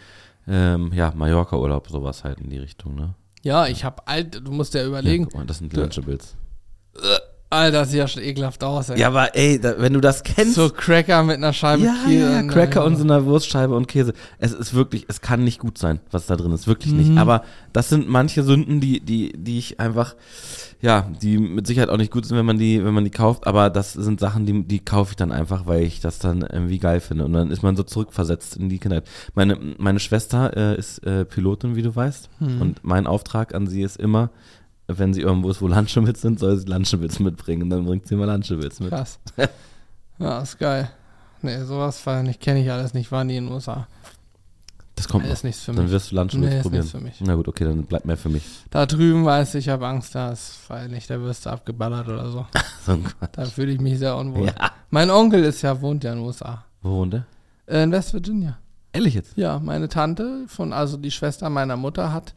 ähm, 0.48 0.92
ja, 0.92 1.14
Mallorca-Urlaub, 1.16 1.88
sowas 1.88 2.24
halt 2.24 2.40
in 2.42 2.50
die 2.50 2.58
Richtung, 2.58 2.96
ne? 2.96 3.14
Ja, 3.44 3.68
ich 3.68 3.86
hab 3.86 4.10
alt, 4.10 4.42
du 4.46 4.52
musst 4.52 4.74
ja 4.74 4.82
Ja, 4.82 4.88
überlegen. 4.88 5.26
guck 5.26 5.36
mal, 5.36 5.46
das 5.46 5.60
sind 5.60 5.72
die 5.72 5.76
Du- 5.76 5.84
Lunchables. 5.84 6.36
Alter, 7.52 7.80
das 7.80 7.90
sieht 7.90 7.98
ja 7.98 8.08
schon 8.08 8.22
ekelhaft 8.22 8.64
aus, 8.64 8.90
ey. 8.90 9.00
Ja, 9.00 9.08
aber 9.08 9.36
ey, 9.36 9.60
da, 9.60 9.74
wenn 9.80 9.94
du 9.94 10.02
das 10.02 10.22
kennst. 10.24 10.54
So 10.54 10.70
Cracker 10.70 11.24
mit 11.24 11.38
einer 11.38 11.52
Scheibe 11.52 11.84
ja, 11.84 11.96
Käse. 12.06 12.20
ja, 12.32 12.42
Na, 12.44 12.54
Cracker 12.54 12.86
und 12.86 12.96
so 12.96 13.04
einer 13.04 13.26
Wurstscheibe 13.26 13.76
und 13.76 13.88
Käse. 13.88 14.14
Es 14.38 14.52
ist 14.54 14.76
wirklich, 14.76 15.06
es 15.08 15.20
kann 15.22 15.44
nicht 15.44 15.60
gut 15.60 15.80
sein, 15.80 16.00
was 16.12 16.28
da 16.28 16.36
drin 16.36 16.52
ist, 16.52 16.68
wirklich 16.68 16.94
Mhm. 16.94 17.00
nicht. 17.00 17.18
Aber 17.18 17.44
das 17.74 17.90
sind 17.90 18.08
manche 18.08 18.44
Sünden, 18.44 18.80
die, 18.82 19.00
die, 19.00 19.34
die 19.36 19.58
ich 19.58 19.80
einfach, 19.80 20.16
ja, 20.80 21.10
die 21.24 21.40
mit 21.40 21.66
Sicherheit 21.66 21.90
auch 21.90 21.98
nicht 21.98 22.12
gut 22.12 22.26
sind, 22.28 22.38
wenn 22.38 22.46
man 22.46 22.60
die, 22.60 22.86
wenn 22.86 22.94
man 22.94 23.04
die 23.04 23.10
kauft. 23.10 23.48
Aber 23.48 23.72
das 23.72 23.94
sind 23.94 24.20
Sachen, 24.20 24.46
die, 24.46 24.64
die 24.64 24.80
kaufe 24.80 25.14
ich 25.14 25.16
dann 25.16 25.32
einfach, 25.32 25.66
weil 25.66 25.82
ich 25.82 26.02
das 26.02 26.20
dann 26.20 26.42
irgendwie 26.42 26.78
geil 26.78 27.00
finde. 27.00 27.26
Und 27.26 27.34
dann 27.34 27.50
ist 27.50 27.64
man 27.64 27.76
so 27.76 27.82
zurückversetzt 27.82 28.58
in 28.58 28.70
die 28.70 28.78
Kindheit. 28.78 29.06
Meine, 29.34 29.58
meine 29.80 30.00
Schwester 30.00 30.56
äh, 30.56 30.78
ist 30.78 31.00
äh, 31.00 31.26
Pilotin, 31.26 31.76
wie 31.76 31.82
du 31.82 31.96
weißt. 31.96 32.30
Hm. 32.38 32.62
Und 32.62 32.80
mein 32.84 33.08
Auftrag 33.08 33.56
an 33.56 33.66
sie 33.66 33.82
ist 33.82 33.98
immer, 33.98 34.30
wenn 34.98 35.14
sie 35.14 35.22
irgendwo 35.22 35.50
ist, 35.50 35.62
wo 35.62 35.68
Lunchables 35.68 36.22
sind, 36.22 36.40
soll 36.40 36.58
sie 36.58 36.66
Lunchables 36.68 37.20
mitbringen. 37.20 37.64
Und 37.64 37.70
dann 37.70 37.86
bringt 37.86 38.08
sie 38.08 38.16
immer 38.16 38.26
Lunchables 38.26 38.80
mit. 38.80 38.90
Krass. 38.90 39.20
ja, 40.20 40.40
ist 40.42 40.58
geil. 40.58 40.90
Nee, 41.42 41.64
sowas 41.64 42.04
kenne 42.40 42.62
ich 42.62 42.72
alles 42.72 42.94
nicht, 42.94 43.12
war 43.12 43.24
nie 43.24 43.38
in 43.38 43.46
den 43.46 43.54
USA. 43.54 43.88
Das 44.96 45.08
kommt 45.08 45.26
ist 45.28 45.46
nichts 45.46 45.62
für 45.64 45.72
Dann 45.72 45.86
mich. 45.86 45.94
wirst 45.94 46.12
du 46.12 46.16
Lunchables 46.16 46.50
Nee, 46.50 46.58
ist 46.58 46.64
probieren. 46.64 46.82
nichts 46.82 46.92
für 46.98 47.04
mich. 47.04 47.22
Na 47.22 47.36
gut, 47.36 47.48
okay, 47.48 47.64
dann 47.64 47.84
bleibt 47.84 48.06
mehr 48.06 48.18
für 48.18 48.28
mich. 48.28 48.44
Da 48.70 48.86
drüben 48.86 49.24
weiß 49.24 49.56
ich, 49.56 49.66
ich 49.68 49.70
habe 49.70 49.88
Angst, 49.88 50.14
da 50.14 50.32
ist 50.32 50.58
freilich, 50.58 51.08
da 51.08 51.22
wirst 51.22 51.46
du 51.46 51.52
abgeballert 51.52 52.08
oder 52.10 52.30
so. 52.30 52.46
So 52.86 52.94
ein 52.94 53.04
Quatsch. 53.04 53.32
Da 53.34 53.46
fühle 53.46 53.74
ich 53.74 53.80
mich 53.82 54.00
sehr 54.00 54.16
unwohl. 54.16 54.48
Ja. 54.48 54.72
Mein 54.90 55.10
Onkel 55.10 55.44
ist 55.44 55.62
ja, 55.62 55.80
wohnt 55.82 56.04
ja 56.06 56.14
in 56.14 56.20
den 56.20 56.26
USA. 56.26 56.64
Wo 56.82 56.92
wohnt 56.92 57.14
der? 57.14 57.26
Äh, 57.68 57.84
in 57.84 57.92
West 57.92 58.14
Virginia. 58.14 58.58
Ehrlich 58.94 59.14
jetzt? 59.14 59.38
Ja, 59.38 59.60
meine 59.60 59.90
Tante 59.90 60.46
von, 60.48 60.72
also 60.74 60.96
die 60.98 61.12
Schwester 61.12 61.50
meiner 61.50 61.76
Mutter 61.78 62.12
hat 62.14 62.34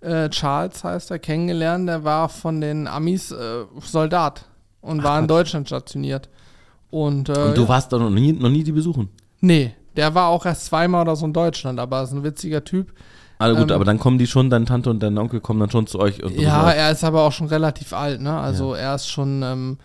äh, 0.00 0.28
Charles 0.30 0.84
heißt 0.84 1.10
er 1.10 1.18
kennengelernt. 1.18 1.88
Der 1.88 2.04
war 2.04 2.28
von 2.28 2.60
den 2.60 2.86
Amis 2.86 3.30
äh, 3.32 3.64
Soldat 3.80 4.44
und 4.80 5.02
war 5.02 5.18
in. 5.18 5.28
Deutschland 5.28 5.66
stationiert. 5.68 6.28
Und, 6.90 7.28
äh, 7.28 7.32
Und 7.32 7.56
du 7.56 7.62
ja. 7.62 7.68
warst 7.68 7.92
doch 7.92 7.98
noch 7.98 8.10
nie, 8.10 8.32
noch 8.32 8.48
nie 8.48 8.64
die 8.64 8.72
besuchen. 8.72 9.10
Nee, 9.40 9.74
der 9.96 10.14
war 10.14 10.28
auch 10.28 10.46
erst 10.46 10.66
zweimal 10.66 11.02
oder 11.02 11.16
so 11.16 11.26
in 11.26 11.32
Deutschland, 11.32 11.78
aber 11.78 12.02
ist 12.02 12.12
ein 12.12 12.24
witziger 12.24 12.64
Typ. 12.64 12.92
Ah, 13.40 13.50
gut, 13.50 13.70
Ähm, 13.70 13.74
aber 13.74 13.84
dann 13.84 13.98
kommen 13.98 14.18
die 14.18 14.26
schon, 14.26 14.50
deine 14.50 14.64
Tante 14.64 14.90
und 14.90 15.00
dein 15.00 15.16
Onkel 15.18 15.40
kommen 15.40 15.60
dann 15.60 15.70
schon 15.70 15.86
zu 15.86 16.00
euch. 16.00 16.22
Und 16.24 16.34
Ja, 16.40 16.66
euch. 16.66 16.74
er 16.76 16.90
ist 16.90 17.04
aber 17.04 17.22
auch 17.22 17.32
schon 17.32 17.46
relativ 17.46 17.92
alt, 17.92 18.20
ne? 18.20 18.36
Also 18.38 18.74
er 18.74 18.94
ist 18.94 19.08
schon, 19.08 19.42
ähm, 19.42 19.78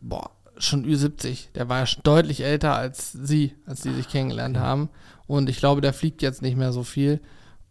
boah, 0.00 0.30
schon 0.56 0.84
Ü70. 0.84 1.52
Der 1.54 1.68
war 1.68 1.78
ja 1.80 1.86
schon 1.86 2.02
deutlich 2.02 2.42
älter 2.42 2.74
als 2.74 3.12
sie, 3.12 3.54
als 3.66 3.82
die 3.82 3.92
sich 3.92 4.08
kennengelernt 4.08 4.58
haben. 4.58 4.88
Und 5.28 5.48
ich 5.48 5.58
glaube, 5.58 5.80
der 5.80 5.92
fliegt 5.92 6.22
jetzt 6.22 6.42
nicht 6.42 6.56
mehr 6.56 6.72
so 6.72 6.82
viel. 6.82 7.20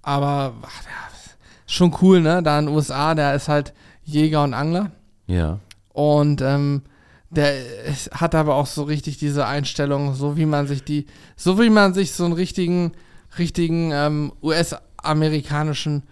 Aber 0.02 0.54
ach, 0.62 0.84
der, 0.84 0.92
schon 1.68 1.96
cool, 2.02 2.22
ne? 2.22 2.42
Da 2.42 2.58
in 2.58 2.66
den 2.66 2.76
USA, 2.76 3.14
der 3.14 3.36
ist 3.36 3.48
halt 3.50 3.74
Jäger 4.04 4.44
und 4.44 4.54
Angler. 4.56 4.92
ja. 5.28 5.60
Und 5.94 6.42
ähm, 6.42 6.84
der 7.32 7.54
hat 8.12 8.36
aber 8.36 8.54
auch 8.56 8.68
so 8.68 8.84
richtig 8.84 9.18
diese 9.18 9.48
Einstellung, 9.48 10.14
so 10.14 10.38
wie 10.38 10.46
man 10.46 10.68
sich 10.68 10.84
die, 10.84 11.08
so 11.36 11.60
wie 11.60 11.72
man 11.72 11.94
sich 11.96 12.12
so 12.14 12.24
einen 12.24 12.34
richtigen, 12.34 12.92
richtigen 13.40 13.90
ähm, 13.92 14.32
US-amerikanischen 14.44 16.04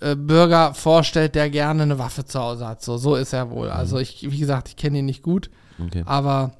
äh, 0.00 0.16
Bürger 0.16 0.74
vorstellt, 0.74 1.34
der 1.34 1.50
gerne 1.50 1.82
eine 1.82 1.98
Waffe 1.98 2.24
zu 2.24 2.40
Hause 2.40 2.66
hat. 2.66 2.82
So, 2.82 2.96
so 2.96 3.16
ist 3.16 3.32
er 3.32 3.50
wohl. 3.50 3.68
Also 3.70 3.98
ich, 3.98 4.30
wie 4.30 4.38
gesagt, 4.38 4.68
ich 4.68 4.76
kenne 4.76 4.98
ihn 4.98 5.06
nicht 5.06 5.22
gut, 5.22 5.50
Okay. 5.84 6.02
aber 6.06 6.52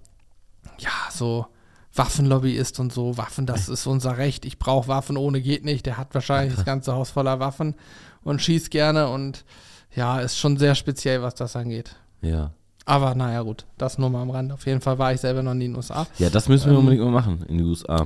ja, 0.79 0.91
so 1.11 1.47
Waffenlobbyist 1.95 2.81
und 2.81 2.93
so, 2.93 3.17
Waffen, 3.17 3.47
das 3.47 3.69
ist 3.69 3.87
unser 3.87 4.19
Recht. 4.19 4.45
Ich 4.45 4.59
brauche 4.59 4.89
Waffen, 4.89 5.17
ohne 5.17 5.41
geht 5.41 5.65
nicht. 5.65 5.87
Der 5.87 5.97
hat 5.97 6.13
wahrscheinlich 6.15 6.55
das 6.57 6.65
ganze 6.65 6.93
Haus 6.95 7.11
voller 7.11 7.39
Waffen 7.39 7.75
und 8.25 8.43
schießt 8.43 8.71
gerne 8.71 9.09
und 9.09 9.45
ja, 9.95 10.19
ist 10.21 10.39
schon 10.39 10.57
sehr 10.57 10.75
speziell, 10.75 11.23
was 11.23 11.35
das 11.35 11.55
angeht. 11.57 11.95
Ja. 12.21 12.51
Aber 12.87 13.15
naja, 13.15 13.43
gut, 13.43 13.65
das 13.79 13.97
nur 13.99 14.11
mal 14.11 14.23
am 14.23 14.31
Rand. 14.31 14.53
Auf 14.53 14.67
jeden 14.67 14.81
Fall 14.81 14.99
war 14.99 15.13
ich 15.13 15.21
selber 15.21 15.43
noch 15.43 15.55
nie 15.55 15.67
in 15.67 15.73
den 15.73 15.77
USA. 15.77 16.07
Ja, 16.19 16.29
das 16.31 16.49
müssen 16.49 16.67
wir 16.67 16.73
Ähm, 16.73 16.79
unbedingt 16.81 17.05
mal 17.05 17.11
machen 17.13 17.45
in 17.49 17.59
die 17.59 17.65
USA. 17.65 18.05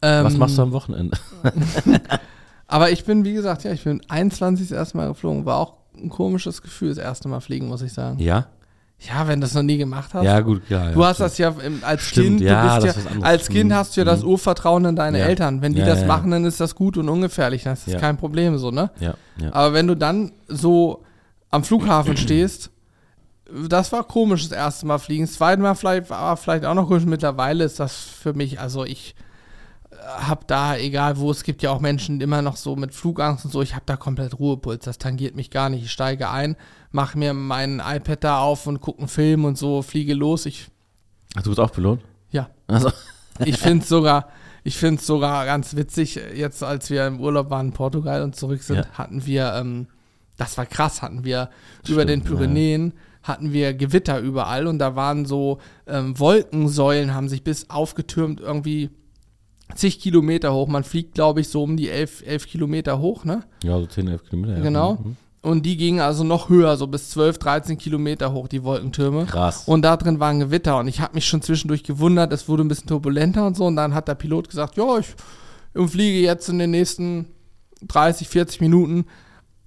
Ähm, 0.00 0.24
Was 0.24 0.36
machst 0.36 0.56
du 0.56 0.62
am 0.62 0.72
Wochenende? 0.72 1.16
Aber 2.66 2.90
ich 2.90 3.04
bin, 3.04 3.24
wie 3.24 3.34
gesagt, 3.34 3.64
ja, 3.64 3.72
ich 3.72 3.84
bin 3.84 4.00
21 4.08 4.68
das 4.68 4.76
erste 4.76 4.96
Mal 4.96 5.08
geflogen. 5.08 5.44
War 5.44 5.58
auch 5.58 5.74
ein 5.96 6.08
komisches 6.08 6.62
Gefühl, 6.62 6.88
das 6.88 6.98
erste 6.98 7.28
Mal 7.28 7.40
fliegen, 7.40 7.68
muss 7.68 7.82
ich 7.82 7.92
sagen. 7.92 8.18
Ja? 8.18 8.46
Ja, 9.00 9.28
wenn 9.28 9.40
du 9.40 9.44
das 9.46 9.54
noch 9.54 9.62
nie 9.62 9.76
gemacht 9.76 10.14
hast. 10.14 10.24
Ja, 10.24 10.40
gut, 10.40 10.66
klar. 10.66 10.92
Du 10.92 11.00
ja, 11.00 11.06
hast 11.08 11.20
das 11.20 11.36
ja 11.36 11.50
im, 11.50 11.84
als 11.84 12.02
Stimmt, 12.02 12.38
Kind, 12.38 12.40
ja, 12.40 12.78
ja, 12.78 12.94
als 13.20 13.48
Kind 13.48 13.70
Mhm. 13.70 13.74
hast 13.74 13.96
du 13.96 14.00
ja 14.00 14.04
das 14.06 14.22
Mhm. 14.22 14.28
Urvertrauen 14.28 14.84
in 14.86 14.96
deine. 14.96 15.18
Eltern. 15.18 15.60
Wenn 15.62 15.74
die 15.74 15.82
das 15.82 16.04
machen, 16.06 16.30
dann 16.30 16.44
ist 16.44 16.60
das 16.60 16.74
gut 16.74 16.96
und 16.96 17.08
ungefährlich. 17.08 17.64
Das 17.64 17.86
ist 17.86 17.98
kein 17.98 18.16
Problem 18.16 18.56
so, 18.56 18.70
ne? 18.70 18.90
Ja, 19.00 19.14
ja. 19.40 19.52
Aber 19.52 19.74
wenn 19.74 19.86
du 19.86 19.94
dann 19.94 20.32
so 20.48 21.02
am 21.50 21.64
Flughafen 21.64 22.16
stehst, 22.16 22.70
das 23.68 23.92
war 23.92 24.04
komisch, 24.04 24.48
das 24.48 24.56
erste 24.56 24.86
Mal 24.86 24.98
fliegen. 24.98 25.24
Das 25.26 25.34
zweite 25.34 25.60
Mal 25.60 25.74
vielleicht, 25.74 26.08
war 26.08 26.36
vielleicht 26.36 26.64
auch 26.64 26.74
noch 26.74 26.88
komisch. 26.88 27.04
Mittlerweile 27.04 27.64
ist 27.64 27.78
das 27.78 27.94
für 27.94 28.32
mich, 28.32 28.58
also 28.58 28.84
ich 28.84 29.14
habe 30.18 30.44
da, 30.46 30.76
egal 30.76 31.18
wo, 31.18 31.30
es 31.30 31.42
gibt 31.44 31.62
ja 31.62 31.70
auch 31.70 31.80
Menschen 31.80 32.20
immer 32.20 32.42
noch 32.42 32.56
so 32.56 32.76
mit 32.76 32.94
Flugangst 32.94 33.44
und 33.44 33.50
so, 33.50 33.62
ich 33.62 33.74
habe 33.74 33.84
da 33.86 33.96
komplett 33.96 34.38
Ruhepuls. 34.38 34.84
Das 34.84 34.98
tangiert 34.98 35.34
mich 35.34 35.50
gar 35.50 35.68
nicht. 35.70 35.84
Ich 35.84 35.92
steige 35.92 36.30
ein, 36.30 36.56
mache 36.92 37.18
mir 37.18 37.34
mein 37.34 37.80
iPad 37.84 38.24
da 38.24 38.38
auf 38.40 38.66
und 38.66 38.80
gucke 38.80 38.98
einen 39.00 39.08
Film 39.08 39.44
und 39.44 39.58
so, 39.58 39.82
fliege 39.82 40.14
los. 40.14 40.46
Ich 40.46 40.68
Ach, 41.36 41.42
du 41.42 41.50
bist 41.50 41.60
auch 41.60 41.72
Pilot? 41.72 42.00
Ja. 42.30 42.48
Also, 42.66 42.90
Ich 43.44 43.58
finde 43.58 43.82
es 43.82 43.88
sogar, 43.88 44.28
ich 44.62 44.76
finde 44.76 45.00
es 45.00 45.06
sogar 45.06 45.44
ganz 45.46 45.74
witzig. 45.74 46.20
Jetzt, 46.34 46.62
als 46.62 46.88
wir 46.90 47.06
im 47.06 47.20
Urlaub 47.20 47.50
waren 47.50 47.68
in 47.68 47.72
Portugal 47.72 48.22
und 48.22 48.36
zurück 48.36 48.62
sind, 48.62 48.76
Ja. 48.76 48.86
hatten 48.92 49.26
wir, 49.26 49.54
ähm, 49.54 49.88
das 50.36 50.56
war 50.56 50.66
krass, 50.66 51.02
hatten 51.02 51.24
wir 51.24 51.50
über 51.88 52.02
Stimmt, 52.02 52.10
den 52.10 52.20
ja. 52.20 52.26
Pyrenäen 52.26 52.92
hatten 53.24 53.52
wir 53.52 53.72
Gewitter 53.74 54.18
überall 54.20 54.66
und 54.66 54.78
da 54.78 54.96
waren 54.96 55.24
so 55.24 55.58
ähm, 55.86 56.18
Wolkensäulen, 56.18 57.14
haben 57.14 57.28
sich 57.28 57.42
bis 57.42 57.70
aufgetürmt 57.70 58.40
irgendwie 58.40 58.90
zig 59.76 60.00
Kilometer 60.00 60.52
hoch. 60.52 60.68
Man 60.68 60.84
fliegt, 60.84 61.14
glaube 61.14 61.40
ich, 61.40 61.48
so 61.48 61.62
um 61.62 61.76
die 61.76 61.88
elf, 61.88 62.22
elf 62.26 62.46
Kilometer 62.46 62.98
hoch, 62.98 63.24
ne? 63.24 63.44
ja, 63.62 63.78
so 63.78 63.86
10, 63.86 64.08
11 64.08 64.24
Kilometer. 64.24 64.60
Genau. 64.60 64.94
Mhm. 64.94 65.16
Und 65.42 65.66
die 65.66 65.76
gingen 65.76 66.00
also 66.00 66.24
noch 66.24 66.48
höher, 66.48 66.76
so 66.78 66.86
bis 66.86 67.10
12, 67.10 67.36
13 67.36 67.76
Kilometer 67.76 68.32
hoch, 68.32 68.48
die 68.48 68.64
Wolkentürme. 68.64 69.26
Krass. 69.26 69.64
Und 69.66 69.82
da 69.82 69.98
drin 69.98 70.18
war 70.18 70.30
ein 70.30 70.40
Gewitter 70.40 70.78
und 70.78 70.88
ich 70.88 71.00
habe 71.00 71.14
mich 71.14 71.26
schon 71.26 71.42
zwischendurch 71.42 71.84
gewundert, 71.84 72.32
es 72.32 72.48
wurde 72.48 72.64
ein 72.64 72.68
bisschen 72.68 72.88
turbulenter 72.88 73.46
und 73.46 73.54
so. 73.54 73.66
Und 73.66 73.76
dann 73.76 73.92
hat 73.92 74.08
der 74.08 74.14
Pilot 74.14 74.48
gesagt, 74.48 74.78
ja, 74.78 74.98
ich 74.98 75.14
fliege 75.90 76.18
jetzt 76.20 76.48
in 76.48 76.58
den 76.58 76.70
nächsten 76.70 77.26
30, 77.82 78.26
40 78.28 78.62
Minuten 78.62 79.04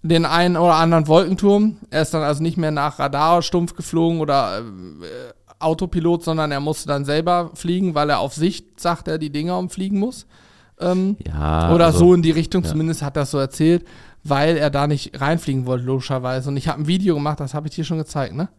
den 0.02 0.26
einen 0.26 0.58
oder 0.58 0.76
anderen 0.76 1.08
Wolkenturm. 1.08 1.78
Er 1.90 2.02
ist 2.02 2.14
dann 2.14 2.24
also 2.24 2.42
nicht 2.42 2.58
mehr 2.58 2.72
nach 2.72 3.00
Radar 3.00 3.42
stumpf 3.42 3.76
geflogen 3.76 4.20
oder 4.20 4.60
äh, 4.60 5.47
Autopilot, 5.60 6.24
sondern 6.24 6.52
er 6.52 6.60
musste 6.60 6.88
dann 6.88 7.06
selber 7.06 7.52
fliegen, 7.56 7.96
weil 7.96 8.10
er 8.10 8.20
auf 8.20 8.34
Sicht, 8.34 8.80
sagt 8.80 9.08
er, 9.08 9.18
die 9.18 9.30
Dinger 9.32 9.58
umfliegen 9.58 10.00
muss. 10.00 10.26
Ähm, 10.80 11.18
Ja. 11.28 11.74
oder 11.74 11.88
also, 11.88 12.00
so 12.00 12.14
in 12.14 12.22
die 12.22 12.32
Richtung, 12.32 12.64
ja. 12.64 12.70
zumindest 12.70 13.02
hat 13.02 13.18
er 13.18 13.22
das 13.22 13.32
so 13.32 13.40
erzählt, 13.40 13.86
weil 14.24 14.58
er 14.58 14.70
da 14.70 14.86
nicht 14.88 15.20
reinfliegen 15.20 15.66
wollte, 15.66 15.86
logischerweise. 15.86 16.50
Und 16.50 16.58
ich 16.58 16.68
habe 16.68 16.82
ein 16.82 16.88
Video 16.88 17.16
gemacht, 17.16 17.40
das 17.40 17.54
habe 17.54 17.68
ich 17.68 17.74
dir 17.76 17.84
schon 17.84 17.98
gezeigt, 17.98 18.36
ne? 18.36 18.50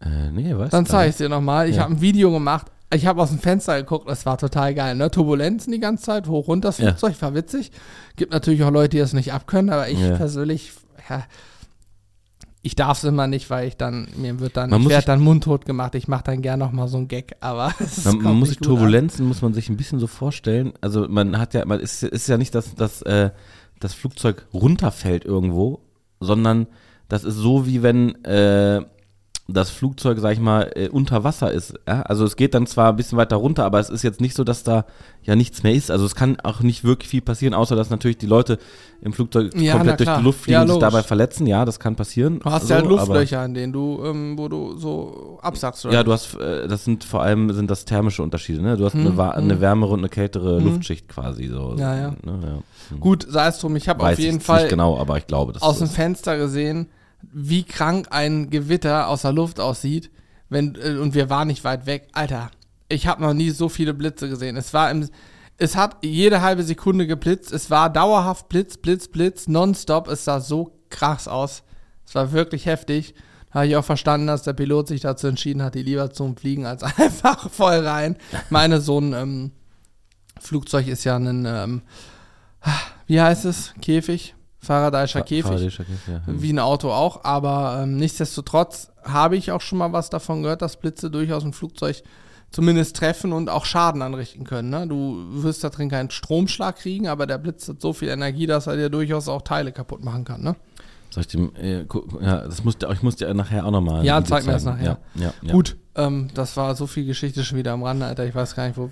Äh, 0.00 0.30
nee, 0.30 0.56
weißt 0.56 0.72
Dann 0.72 0.86
zeige 0.86 1.08
ich 1.08 1.14
es 1.14 1.18
dir 1.18 1.28
nochmal. 1.28 1.68
Ich 1.68 1.76
Ja. 1.76 1.82
habe 1.82 1.92
ein 1.94 2.00
Video 2.00 2.30
gemacht. 2.32 2.68
Ich 2.92 3.06
habe 3.06 3.20
aus 3.22 3.28
dem 3.28 3.38
Fenster 3.38 3.76
geguckt, 3.76 4.08
das 4.08 4.24
war 4.26 4.38
total 4.38 4.74
geil, 4.74 4.94
ne? 4.96 5.10
Turbulenzen 5.10 5.72
die 5.72 5.78
ganze 5.78 6.04
Zeit, 6.04 6.26
hoch 6.26 6.48
runter 6.48 6.68
das. 6.68 6.76
Flugzeug, 6.76 7.20
war 7.20 7.34
witzig. 7.34 7.70
Gibt 8.16 8.32
natürlich 8.32 8.64
auch 8.64 8.70
Leute, 8.70 8.88
die 8.90 8.98
das 8.98 9.12
nicht 9.12 9.32
abkönnen, 9.32 9.70
aber 9.72 9.88
ich 9.88 9.98
persönlich, 10.16 10.72
ja, 11.08 11.22
ich 12.62 12.76
darf 12.76 12.98
es 12.98 13.04
immer 13.04 13.26
nicht, 13.26 13.48
weil 13.48 13.68
ich 13.68 13.76
dann, 13.76 14.08
mir 14.16 14.38
wird 14.38 14.56
dann, 14.56 14.70
Man 14.70 14.82
ich 14.82 14.88
werde 14.88 15.06
dann 15.06 15.20
mundtot 15.20 15.64
gemacht, 15.64 15.94
ich 15.94 16.08
mache 16.08 16.24
dann 16.24 16.42
gerne 16.42 16.62
nochmal 16.62 16.88
so 16.88 16.98
einen 16.98 17.08
Gag, 17.08 17.36
aber 17.40 17.72
es 17.80 18.04
Man, 18.04 18.18
man 18.18 18.36
muss 18.36 18.50
sich 18.50 18.58
gut 18.58 18.68
an. 18.68 18.74
Turbulenzen 18.74 19.26
muss 19.26 19.40
man 19.40 19.54
sich 19.54 19.68
ein 19.70 19.76
bisschen 19.76 19.98
so 19.98 20.06
vorstellen. 20.06 20.74
Also 20.80 21.08
man 21.08 21.38
hat 21.38 21.54
ja, 21.54 21.64
man 21.64 21.80
ist, 21.80 22.02
ist 22.02 22.28
ja 22.28 22.36
nicht, 22.36 22.54
dass, 22.54 22.74
dass 22.74 23.00
äh, 23.02 23.30
das 23.78 23.94
Flugzeug 23.94 24.46
runterfällt 24.52 25.24
irgendwo, 25.24 25.80
sondern 26.20 26.66
das 27.08 27.24
ist 27.24 27.36
so 27.36 27.66
wie 27.66 27.82
wenn 27.82 28.22
äh, 28.24 28.82
das 29.52 29.70
Flugzeug, 29.70 30.18
sag 30.18 30.32
ich 30.32 30.40
mal, 30.40 30.70
äh, 30.74 30.88
unter 30.88 31.24
Wasser 31.24 31.50
ist. 31.52 31.74
Ja? 31.86 32.02
Also 32.02 32.24
es 32.24 32.36
geht 32.36 32.54
dann 32.54 32.66
zwar 32.66 32.90
ein 32.90 32.96
bisschen 32.96 33.18
weiter 33.18 33.36
runter, 33.36 33.64
aber 33.64 33.78
es 33.80 33.90
ist 33.90 34.02
jetzt 34.02 34.20
nicht 34.20 34.34
so, 34.36 34.44
dass 34.44 34.62
da 34.62 34.84
ja 35.22 35.36
nichts 35.36 35.62
mehr 35.62 35.72
ist. 35.74 35.90
Also 35.90 36.04
es 36.06 36.14
kann 36.14 36.38
auch 36.40 36.60
nicht 36.60 36.84
wirklich 36.84 37.08
viel 37.08 37.20
passieren, 37.20 37.54
außer 37.54 37.76
dass 37.76 37.90
natürlich 37.90 38.18
die 38.18 38.26
Leute 38.26 38.58
im 39.02 39.12
Flugzeug 39.12 39.52
Ja, 39.54 39.74
komplett 39.74 40.00
durch 40.00 40.16
die 40.16 40.22
Luft 40.22 40.40
fliegen 40.40 40.54
Ja, 40.54 40.62
und 40.62 40.68
sich 40.68 40.78
dabei 40.78 41.02
verletzen. 41.02 41.46
Ja, 41.46 41.64
das 41.64 41.78
kann 41.80 41.96
passieren. 41.96 42.40
Du 42.40 42.50
hast 42.50 42.68
so, 42.68 42.74
ja 42.74 42.80
halt 42.80 42.88
Luftlöcher, 42.88 43.44
in 43.44 43.54
denen 43.54 43.72
du, 43.72 44.02
ähm, 44.04 44.38
wo 44.38 44.48
du 44.48 44.76
so 44.76 45.38
absackst, 45.42 45.84
oder? 45.86 45.94
Ja, 45.94 46.02
du 46.02 46.12
hast, 46.12 46.34
äh, 46.36 46.68
das 46.68 46.84
sind 46.84 47.04
vor 47.04 47.22
allem 47.22 47.52
sind 47.52 47.70
das 47.70 47.84
thermische 47.84 48.22
Unterschiede, 48.22 48.62
ne? 48.62 48.76
Du 48.76 48.84
hast 48.84 48.94
eine, 48.94 49.10
Hm, 49.10 49.16
wa- 49.16 49.34
hm. 49.36 49.44
eine 49.44 49.60
wärmere 49.60 49.92
und 49.92 50.00
eine 50.00 50.08
kältere 50.08 50.58
Hm. 50.58 50.64
Luftschicht 50.64 51.08
quasi 51.08 51.46
so. 51.48 51.74
Ja, 51.78 51.94
ja. 51.96 52.10
Ne? 52.24 52.38
ja. 52.42 52.58
Hm. 52.90 53.00
Gut, 53.00 53.26
sei 53.28 53.46
es 53.48 53.58
drum, 53.58 53.76
ich 53.76 53.88
habe 53.88 54.02
auf 54.04 54.18
jeden 54.18 54.40
Fall 54.40 54.62
nicht 54.62 54.70
genau, 54.70 54.98
aber 54.98 55.16
ich 55.16 55.26
glaube, 55.26 55.52
das 55.52 55.62
aus 55.62 55.78
dem. 55.78 55.88
Fenster 55.88 56.36
gesehen, 56.38 56.88
wie 57.22 57.64
krank 57.64 58.08
ein 58.10 58.50
Gewitter 58.50 59.08
aus 59.08 59.22
der 59.22 59.32
Luft 59.32 59.60
aussieht. 59.60 60.10
Wenn, 60.48 60.74
äh, 60.74 60.96
und 60.98 61.14
wir 61.14 61.30
waren 61.30 61.48
nicht 61.48 61.64
weit 61.64 61.86
weg. 61.86 62.08
Alter, 62.12 62.50
ich 62.88 63.06
habe 63.06 63.22
noch 63.22 63.34
nie 63.34 63.50
so 63.50 63.68
viele 63.68 63.94
Blitze 63.94 64.28
gesehen. 64.28 64.56
Es 64.56 64.74
war 64.74 64.90
im, 64.90 65.08
es 65.56 65.76
hat 65.76 65.98
jede 66.02 66.40
halbe 66.40 66.62
Sekunde 66.62 67.06
geblitzt. 67.06 67.52
Es 67.52 67.70
war 67.70 67.90
dauerhaft 67.90 68.48
Blitz, 68.48 68.76
Blitz, 68.76 69.08
Blitz, 69.08 69.46
nonstop. 69.46 70.08
Es 70.08 70.24
sah 70.24 70.40
so 70.40 70.72
krass 70.88 71.28
aus. 71.28 71.62
Es 72.06 72.14
war 72.14 72.32
wirklich 72.32 72.66
heftig. 72.66 73.14
Da 73.48 73.60
habe 73.60 73.66
ich 73.66 73.76
auch 73.76 73.84
verstanden, 73.84 74.26
dass 74.26 74.42
der 74.42 74.52
Pilot 74.52 74.88
sich 74.88 75.00
dazu 75.00 75.26
entschieden 75.26 75.62
hat, 75.62 75.74
die 75.74 75.82
lieber 75.82 76.10
zum 76.10 76.36
Fliegen 76.36 76.66
als 76.66 76.82
einfach 76.98 77.50
voll 77.50 77.86
rein. 77.86 78.16
Meine, 78.48 78.80
so 78.80 78.98
ein 78.98 79.12
ähm, 79.12 79.50
Flugzeug 80.40 80.88
ist 80.88 81.04
ja 81.04 81.16
ein, 81.16 81.44
ähm, 81.46 81.82
wie 83.06 83.20
heißt 83.20 83.44
es? 83.44 83.74
Käfig? 83.80 84.34
Faradayischer 84.60 85.22
Käfig 85.22 85.44
Faradayischer 85.44 85.84
Käfig, 85.84 86.08
ja. 86.08 86.22
Wie 86.26 86.52
ein 86.52 86.58
Auto 86.58 86.90
auch, 86.90 87.24
aber 87.24 87.80
ähm, 87.82 87.96
nichtsdestotrotz 87.96 88.92
habe 89.02 89.36
ich 89.36 89.52
auch 89.52 89.62
schon 89.62 89.78
mal 89.78 89.92
was 89.92 90.10
davon 90.10 90.42
gehört, 90.42 90.62
dass 90.62 90.76
Blitze 90.76 91.10
durchaus 91.10 91.44
ein 91.44 91.52
Flugzeug 91.52 92.02
zumindest 92.50 92.96
treffen 92.96 93.32
und 93.32 93.48
auch 93.48 93.64
Schaden 93.64 94.02
anrichten 94.02 94.44
können. 94.44 94.70
Ne? 94.70 94.86
Du 94.86 95.24
wirst 95.42 95.64
da 95.64 95.70
drin 95.70 95.88
keinen 95.88 96.10
Stromschlag 96.10 96.76
kriegen, 96.76 97.08
aber 97.08 97.26
der 97.26 97.38
Blitz 97.38 97.68
hat 97.68 97.80
so 97.80 97.92
viel 97.92 98.08
Energie, 98.08 98.46
dass 98.46 98.66
er 98.66 98.76
dir 98.76 98.90
durchaus 98.90 99.28
auch 99.28 99.42
Teile 99.42 99.72
kaputt 99.72 100.04
machen 100.04 100.24
kann. 100.24 100.42
Ne? 100.42 100.56
Soll 101.10 101.22
ich 101.22 101.28
dem, 101.28 101.54
äh, 101.56 101.84
ja, 102.20 102.44
das 102.44 102.62
muss, 102.62 102.76
ich 102.92 103.02
muss 103.02 103.16
dir 103.16 103.32
nachher 103.34 103.66
auch 103.66 103.70
nochmal. 103.70 104.04
Ja, 104.04 104.22
zeig 104.22 104.46
mir 104.46 104.52
das 104.52 104.64
nachher. 104.64 104.98
Ja, 105.14 105.22
ja, 105.22 105.34
ja. 105.42 105.52
Gut, 105.52 105.76
ähm, 105.96 106.28
das 106.34 106.56
war 106.56 106.74
so 106.76 106.86
viel 106.86 107.04
Geschichte 107.04 107.44
schon 107.44 107.58
wieder 107.58 107.72
am 107.72 107.82
Rande, 107.82 108.06
Alter. 108.06 108.26
Ich 108.26 108.34
weiß 108.34 108.54
gar 108.54 108.66
nicht, 108.66 108.76
wo, 108.76 108.90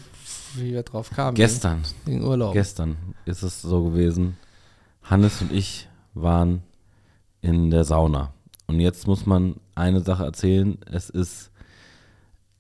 wie 0.55 0.73
wir 0.73 0.83
drauf 0.83 1.11
kamen. 1.11 1.35
Gestern, 1.37 1.83
wegen 2.07 2.25
Urlaub. 2.25 2.55
gestern 2.55 2.97
ist 3.25 3.43
es 3.43 3.63
so 3.63 3.85
gewesen. 3.85 4.37
Hannes 5.11 5.41
und 5.43 5.53
ich 5.53 5.89
waren 6.15 6.63
in 7.41 7.71
der 7.71 7.85
Sauna. 7.85 8.33
Und 8.67 8.81
jetzt 8.81 9.07
muss 9.07 9.25
man 9.27 9.57
eine 9.75 10.01
Sache 10.01 10.25
erzählen. 10.25 10.79
Es 10.91 11.09
ist, 11.09 11.51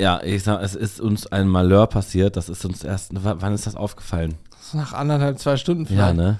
ja, 0.00 0.22
ich 0.22 0.42
sag, 0.42 0.62
es 0.62 0.74
ist 0.74 1.00
uns 1.00 1.26
ein 1.26 1.48
Malheur 1.48 1.86
passiert. 1.86 2.36
Das 2.36 2.48
ist 2.48 2.64
uns 2.64 2.84
erst, 2.84 3.10
wann 3.14 3.52
ist 3.54 3.66
das 3.66 3.76
aufgefallen? 3.76 4.34
Das 4.50 4.74
nach 4.74 4.92
anderthalb, 4.92 5.38
zwei 5.38 5.56
Stunden 5.56 5.82
Ja, 5.84 5.88
vielleicht. 6.12 6.16
ne? 6.16 6.38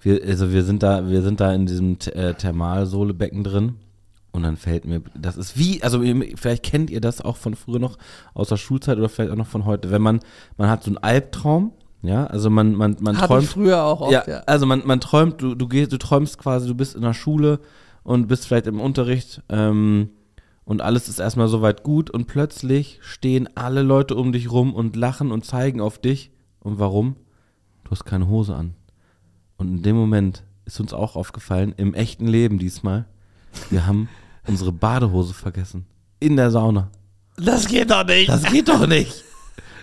Wir, 0.00 0.20
also 0.26 0.50
wir 0.52 0.64
sind 0.64 0.82
da, 0.82 1.08
wir 1.08 1.22
sind 1.22 1.38
da 1.40 1.52
in 1.52 1.66
diesem 1.66 1.96
äh, 2.14 2.34
Thermalsohlebecken 2.34 3.44
drin. 3.44 3.76
Und 4.32 4.44
dann 4.44 4.56
fällt 4.56 4.86
mir, 4.86 5.02
das 5.14 5.36
ist 5.36 5.58
wie, 5.58 5.82
also 5.82 6.02
vielleicht 6.36 6.62
kennt 6.62 6.88
ihr 6.88 7.02
das 7.02 7.20
auch 7.20 7.36
von 7.36 7.54
früher 7.54 7.78
noch 7.78 7.98
aus 8.32 8.48
der 8.48 8.56
Schulzeit 8.56 8.96
oder 8.96 9.10
vielleicht 9.10 9.30
auch 9.30 9.36
noch 9.36 9.46
von 9.46 9.66
heute. 9.66 9.90
Wenn 9.90 10.00
man, 10.00 10.20
man 10.56 10.70
hat 10.70 10.82
so 10.82 10.88
einen 10.90 10.96
Albtraum, 10.98 11.72
ja, 12.02 12.26
also 12.26 12.50
man, 12.50 12.74
man, 12.74 12.96
man 13.00 13.16
Hatte 13.16 13.28
träumt. 13.28 13.46
früher 13.46 13.82
auch 13.82 14.00
oft, 14.00 14.12
ja, 14.12 14.24
ja. 14.26 14.38
also 14.46 14.66
man, 14.66 14.82
man 14.84 15.00
träumt, 15.00 15.40
du, 15.40 15.54
du 15.54 15.68
gehst, 15.68 15.92
du 15.92 15.98
träumst 15.98 16.38
quasi, 16.38 16.66
du 16.66 16.74
bist 16.74 16.94
in 16.94 17.02
der 17.02 17.14
Schule 17.14 17.60
und 18.02 18.26
bist 18.26 18.46
vielleicht 18.46 18.66
im 18.66 18.80
Unterricht 18.80 19.42
ähm, 19.48 20.10
und 20.64 20.80
alles 20.80 21.08
ist 21.08 21.18
erstmal 21.18 21.48
soweit 21.48 21.82
gut 21.82 22.10
und 22.10 22.26
plötzlich 22.26 22.98
stehen 23.02 23.48
alle 23.56 23.82
Leute 23.82 24.14
um 24.14 24.32
dich 24.32 24.50
rum 24.50 24.74
und 24.74 24.96
lachen 24.96 25.32
und 25.32 25.44
zeigen 25.44 25.80
auf 25.80 25.98
dich. 25.98 26.30
Und 26.60 26.78
warum? 26.78 27.16
Du 27.84 27.90
hast 27.90 28.04
keine 28.04 28.28
Hose 28.28 28.54
an. 28.54 28.74
Und 29.56 29.68
in 29.68 29.82
dem 29.82 29.96
Moment 29.96 30.44
ist 30.64 30.78
uns 30.80 30.92
auch 30.92 31.16
aufgefallen, 31.16 31.74
im 31.76 31.94
echten 31.94 32.26
Leben 32.26 32.58
diesmal, 32.58 33.06
wir 33.70 33.86
haben 33.86 34.08
unsere 34.46 34.72
Badehose 34.72 35.34
vergessen. 35.34 35.86
In 36.20 36.36
der 36.36 36.50
Sauna. 36.50 36.90
Das 37.36 37.66
geht 37.66 37.90
doch 37.90 38.06
nicht. 38.06 38.28
Das 38.28 38.44
geht 38.44 38.68
doch 38.68 38.86
nicht. 38.86 39.24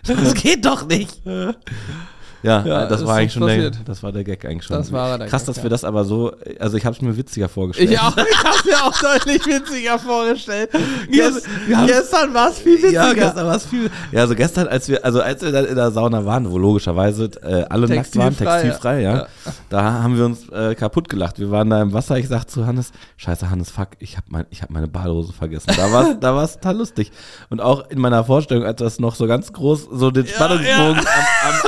Das 0.07 0.33
geht 0.33 0.65
doch 0.65 0.87
nicht. 0.87 1.21
Ja, 2.43 2.63
Ja, 2.65 2.85
das 2.85 3.01
ist 3.01 3.07
war 3.07 3.17
eigentlich 3.17 3.33
schon 3.33 3.47
der, 3.47 3.71
das 3.71 4.01
war 4.03 4.11
der 4.11 4.23
Gag 4.23 4.45
eigentlich 4.45 4.63
schon. 4.65 4.77
Das 4.77 4.91
war 4.91 5.17
der 5.17 5.27
Krass, 5.27 5.41
Gag, 5.41 5.47
dass 5.47 5.57
ja. 5.57 5.63
wir 5.63 5.69
das 5.69 5.83
aber 5.83 6.05
so, 6.05 6.33
also 6.59 6.77
ich 6.77 6.85
habe 6.85 6.95
es 6.95 7.01
mir 7.01 7.15
witziger 7.17 7.49
vorgestellt. 7.49 7.91
Ich 7.91 7.99
auch, 7.99 8.15
ich 8.31 8.43
hab's 8.43 8.65
mir 8.65 8.83
auch 8.83 8.97
deutlich 9.01 9.45
witziger 9.45 9.99
vorgestellt. 9.99 10.69
Gest, 11.11 11.47
wir 11.67 11.77
haben- 11.77 11.87
gestern 11.87 12.33
war 12.33 12.49
es 12.49 12.59
viel 12.59 12.77
witziger. 12.77 12.91
Ja, 13.07 13.13
gestern 13.13 13.47
war 13.47 13.55
es 13.55 13.65
viel. 13.65 13.89
Ja, 14.11 14.21
also 14.21 14.35
gestern, 14.35 14.67
als 14.67 14.87
wir, 14.87 15.03
also 15.03 15.21
als 15.21 15.41
wir 15.41 15.51
dann 15.51 15.65
in 15.65 15.75
der 15.75 15.91
Sauna 15.91 16.25
waren, 16.25 16.49
wo 16.49 16.57
logischerweise 16.57 17.25
äh, 17.43 17.65
alle 17.69 17.87
nackt 17.87 18.15
waren, 18.15 18.35
Textilfrei, 18.35 19.01
ja, 19.01 19.15
ja. 19.17 19.27
da 19.69 19.83
haben 20.03 20.17
wir 20.17 20.25
uns 20.25 20.47
äh, 20.49 20.75
kaputt 20.75 21.09
gelacht. 21.09 21.39
Wir 21.39 21.51
waren 21.51 21.69
da 21.69 21.81
im 21.81 21.93
Wasser. 21.93 22.17
Ich 22.17 22.27
sag 22.27 22.45
zu 22.45 22.65
Hannes, 22.65 22.91
Scheiße, 23.17 23.49
Hannes, 23.49 23.69
fuck, 23.69 23.89
ich 23.99 24.17
habe 24.17 24.27
mein, 24.29 24.45
ich 24.49 24.61
hab 24.61 24.69
meine 24.69 24.87
Badehose 24.87 25.33
vergessen. 25.33 25.73
Da 25.75 25.91
war 25.91 26.13
da 26.15 26.35
war's 26.35 26.55
total 26.55 26.77
lustig. 26.77 27.11
Und 27.49 27.61
auch 27.61 27.89
in 27.89 27.99
meiner 27.99 28.23
Vorstellung, 28.23 28.63
als 28.65 28.77
das 28.79 28.99
noch 28.99 29.15
so 29.15 29.27
ganz 29.27 29.51
groß, 29.53 29.87
so 29.91 30.11
den 30.11 30.25
Spannungsbogen 30.27 30.97
Am, 30.99 31.05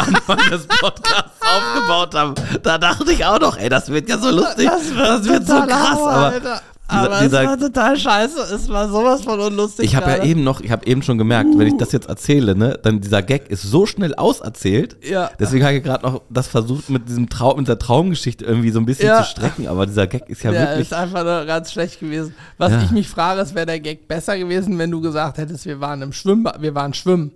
am 0.07 0.15
Anfang 0.15 0.37
des 0.51 0.60
Podcasts 0.67 1.31
aufgebaut 1.41 2.15
haben, 2.15 2.35
da 2.63 2.77
dachte 2.77 3.11
ich 3.11 3.25
auch 3.25 3.39
noch, 3.39 3.57
ey, 3.57 3.69
das 3.69 3.89
wird 3.89 4.09
ja 4.09 4.17
so 4.17 4.29
lustig. 4.29 4.69
Das, 4.69 5.25
wird 5.27 5.45
so 5.47 5.53
total 5.53 5.67
krass. 5.67 5.89
Hammer, 5.89 6.09
aber 6.11 6.25
Alter. 6.33 6.61
aber 6.87 7.19
dieser- 7.21 7.41
es 7.43 7.47
war 7.47 7.57
total 7.59 7.97
scheiße. 7.97 8.39
Es 8.53 8.69
war 8.69 8.89
sowas 8.89 9.21
von 9.23 9.39
unlustig. 9.39 9.85
Ich 9.85 9.95
habe 9.95 10.11
ja 10.11 10.23
eben 10.23 10.43
noch, 10.43 10.59
ich 10.61 10.71
habe 10.71 10.85
eben 10.85 11.01
schon 11.03 11.17
gemerkt, 11.17 11.49
wenn 11.57 11.67
ich 11.67 11.77
das 11.77 11.91
jetzt 11.93 12.09
erzähle, 12.09 12.55
ne, 12.55 12.77
dann 12.83 12.99
dieser 13.01 13.21
Gag 13.21 13.49
ist 13.49 13.61
so 13.63 13.85
schnell 13.85 14.13
auserzählt. 14.15 14.97
Ja. 15.07 15.31
Deswegen 15.39 15.63
habe 15.65 15.75
ich 15.75 15.83
gerade 15.83 16.05
noch 16.05 16.21
das 16.29 16.47
versucht 16.47 16.89
mit 16.89 17.07
diesem 17.07 17.29
Traum, 17.29 17.57
mit 17.59 17.67
der 17.69 17.79
Traumgeschichte 17.79 18.43
irgendwie 18.45 18.71
so 18.71 18.79
ein 18.79 18.85
bisschen 18.85 19.07
Ja. 19.07 19.23
zu 19.23 19.29
strecken, 19.29 19.67
aber 19.67 19.85
dieser 19.85 20.07
Gag 20.07 20.29
ist 20.29 20.43
ja, 20.43 20.51
Ja, 20.51 20.59
wirklich. 20.61 20.81
ist 20.87 20.93
einfach 20.93 21.23
nur 21.23 21.45
ganz 21.45 21.71
schlecht 21.71 21.99
gewesen. 22.01 22.35
Was 22.57 22.71
Ja. 22.73 22.81
ich 22.83 22.91
mich 22.91 23.07
frage, 23.07 23.41
ist, 23.41 23.55
wäre 23.55 23.65
der 23.65 23.79
Gag 23.79 24.07
besser 24.07 24.37
gewesen, 24.37 24.77
wenn 24.77 24.91
du 24.91 24.99
gesagt 25.01 25.37
hättest, 25.37 25.65
wir 25.65 25.79
waren 25.79 26.01
im 26.01 26.11
Schwimmbad, 26.13 26.61
wir 26.61 26.75
waren 26.75 26.93
schwimmen 26.93 27.31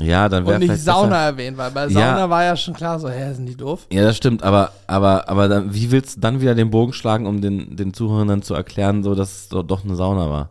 ja, 0.00 0.28
dann 0.28 0.44
wäre 0.46 0.56
und 0.56 0.60
nicht 0.66 0.78
Sauna 0.82 1.08
Besser. 1.08 1.16
erwähnt, 1.26 1.56
weil 1.58 1.70
bei 1.70 1.86
Ja. 1.86 1.90
Sauna 1.90 2.30
war 2.30 2.44
ja 2.44 2.56
schon 2.56 2.74
klar, 2.74 2.98
so, 2.98 3.08
hä, 3.08 3.32
sind 3.34 3.46
die 3.46 3.56
doof? 3.56 3.86
Ja, 3.92 4.02
das 4.02 4.16
stimmt, 4.16 4.42
aber, 4.42 4.72
aber, 4.86 5.28
aber 5.28 5.48
dann, 5.48 5.74
wie 5.74 5.90
willst 5.90 6.16
du 6.16 6.20
dann 6.20 6.40
wieder 6.40 6.54
den 6.54 6.70
Bogen 6.70 6.92
schlagen, 6.92 7.26
um 7.26 7.40
den, 7.40 7.76
den 7.76 7.92
Zuhörern 7.94 8.28
dann 8.28 8.42
zu 8.42 8.54
erklären, 8.54 9.02
so, 9.02 9.14
dass 9.14 9.30
es 9.42 9.48
doch 9.48 9.84
eine 9.84 9.94
Sauna 9.96 10.28
war? 10.30 10.50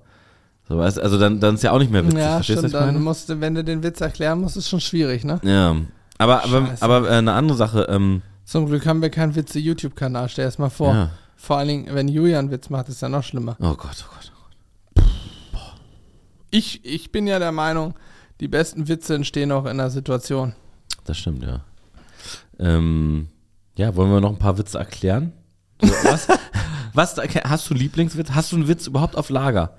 So, 0.68 0.78
weißt, 0.78 1.00
also 1.00 1.18
dann, 1.18 1.40
dann 1.40 1.56
ist 1.56 1.64
ja 1.64 1.72
auch 1.72 1.80
nicht 1.80 1.92
mehr 1.92 2.04
witzig. 2.06 2.20
ja, 2.20 2.36
Verstehst 2.36 2.64
du, 2.64 2.68
stimmt. 2.68 2.84
ich 2.86 2.94
Dann 2.94 3.02
musst 3.04 3.28
du, 3.30 3.42
wenn 3.42 3.56
du 3.56 3.64
den 3.64 3.82
Witz 3.82 4.02
erklären 4.02 4.40
musst, 4.42 4.56
ist 4.56 4.70
schon 4.70 4.80
schwierig, 4.82 5.24
ne? 5.24 5.40
Ja. 5.44 5.76
Aber, 6.20 6.44
aber, 6.44 6.70
aber 6.80 7.10
äh, 7.10 7.14
eine 7.16 7.34
andere 7.34 7.58
Sache, 7.58 7.88
ähm, 7.90 8.22
Zum 8.46 8.68
Glück 8.68 8.86
haben 8.86 9.02
wir 9.02 9.10
keinen 9.10 9.36
Witze-YouTube-Kanal. 9.36 10.30
Stell 10.30 10.48
es 10.48 10.58
mal 10.60 10.70
vor. 10.70 10.94
ja. 10.94 11.10
Vor 11.38 11.58
allen 11.58 11.70
Dingen, 11.70 11.88
wenn 11.94 12.08
Julian 12.10 12.52
Witz 12.52 12.70
macht, 12.70 12.90
ist 12.90 13.02
ja 13.02 13.08
noch 13.10 13.24
schlimmer. 13.24 13.56
Oh 13.62 13.74
Gott, 13.76 14.06
oh 14.06 14.14
Gott. 14.14 15.06
Ich, 16.52 16.84
ich 16.84 17.12
bin 17.12 17.28
ja 17.28 17.40
der 17.40 17.52
Meinung, 17.52 17.94
die 18.40 18.48
besten 18.48 18.88
Witze 18.88 19.16
entstehen 19.16 19.52
auch 19.52 19.66
in 19.66 19.78
der 19.78 19.90
Situation. 19.90 20.56
Das 21.06 21.18
stimmt, 21.18 21.44
ja. 21.44 21.62
Ähm, 22.60 23.30
ja, 23.78 23.96
wollen 23.96 24.12
wir 24.12 24.22
noch 24.22 24.32
ein 24.32 24.40
paar 24.40 24.58
Witze 24.58 24.78
erklären? 24.78 25.34
So, 25.82 25.90
was, 26.04 26.28
was, 26.94 27.18
hast 27.18 27.70
du 27.70 27.74
Lieblingswitz? 27.74 28.32
Hast 28.32 28.52
du 28.52 28.58
einen 28.58 28.68
Witz 28.68 28.88
überhaupt 28.88 29.16
auf 29.16 29.30
Lager? 29.30 29.78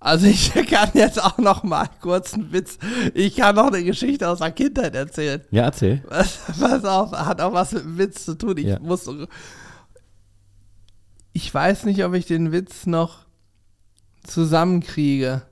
Also 0.00 0.26
ich 0.26 0.52
kann 0.70 0.90
jetzt 0.94 1.22
auch 1.22 1.38
noch 1.38 1.62
mal 1.62 1.88
kurz 2.00 2.34
einen 2.34 2.52
Witz. 2.52 2.78
Ich 3.14 3.36
kann 3.36 3.54
noch 3.54 3.68
eine 3.68 3.84
Geschichte 3.84 4.28
aus 4.28 4.38
der 4.40 4.50
Kindheit 4.50 4.96
erzählen. 4.96 5.42
Ja, 5.52 5.62
erzähl. 5.62 6.02
Was, 6.08 6.38
pass 6.58 6.84
auf, 6.84 7.12
hat 7.12 7.40
auch 7.40 7.52
was 7.52 7.72
mit 7.72 7.84
dem 7.84 7.98
Witz 7.98 8.24
zu 8.24 8.36
tun. 8.36 8.56
Ich 8.58 8.64
Ja. 8.66 8.80
muss. 8.80 9.08
Ich 11.32 11.54
weiß 11.54 11.84
nicht, 11.84 12.04
ob 12.04 12.14
ich 12.14 12.26
den 12.26 12.50
Witz 12.50 12.86
noch 12.86 13.18
zusammenkriege. 14.24 15.42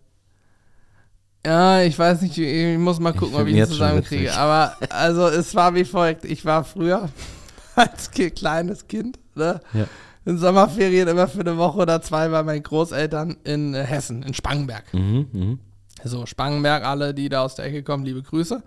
Ja, 1.45 1.81
ich 1.83 1.99
weiß 1.99 2.21
nicht, 2.23 2.37
ich 2.37 2.79
muss 2.79 3.01
mal 3.01 3.11
Ich 3.11 3.17
gucken, 3.17 3.37
ob 3.37 3.47
ich 3.47 3.53
ihn 3.53 3.57
jetzt 3.57 3.71
schon 3.71 3.79
zusammenkriege. 3.79 4.35
Aber 4.35 4.77
also 4.91 5.27
es 5.27 5.55
war 5.55 5.75
wie 5.75 5.85
folgt. 5.85 6.25
Ich 6.25 6.45
war 6.45 6.65
früher 6.65 7.09
als 7.75 8.11
kleines 8.11 8.87
Kind, 8.89 9.19
ne? 9.35 9.61
Ja. 9.73 9.87
In 10.27 10.37
Sommerferien 10.37 11.09
immer 11.09 11.29
für 11.29 11.41
eine 11.41 11.57
Woche 11.57 11.79
oder 11.79 12.03
zwei 12.03 12.29
bei 12.29 12.43
meinen 12.43 12.63
Großeltern 12.63 13.39
in 13.43 13.75
Hessen, 13.75 14.23
in 14.23 14.35
Spangenberg. 14.35 14.93
Mhm, 14.93 15.27
mhm. 15.33 15.59
So, 16.05 16.27
Spangenberg, 16.27 16.85
alle, 16.85 17.15
die 17.15 17.31
da 17.31 17.43
aus 17.43 17.55
der 17.55 17.65
Ecke 17.65 17.83
kommen, 17.83 18.05
liebe 18.05 18.23
Grüße. 18.23 18.63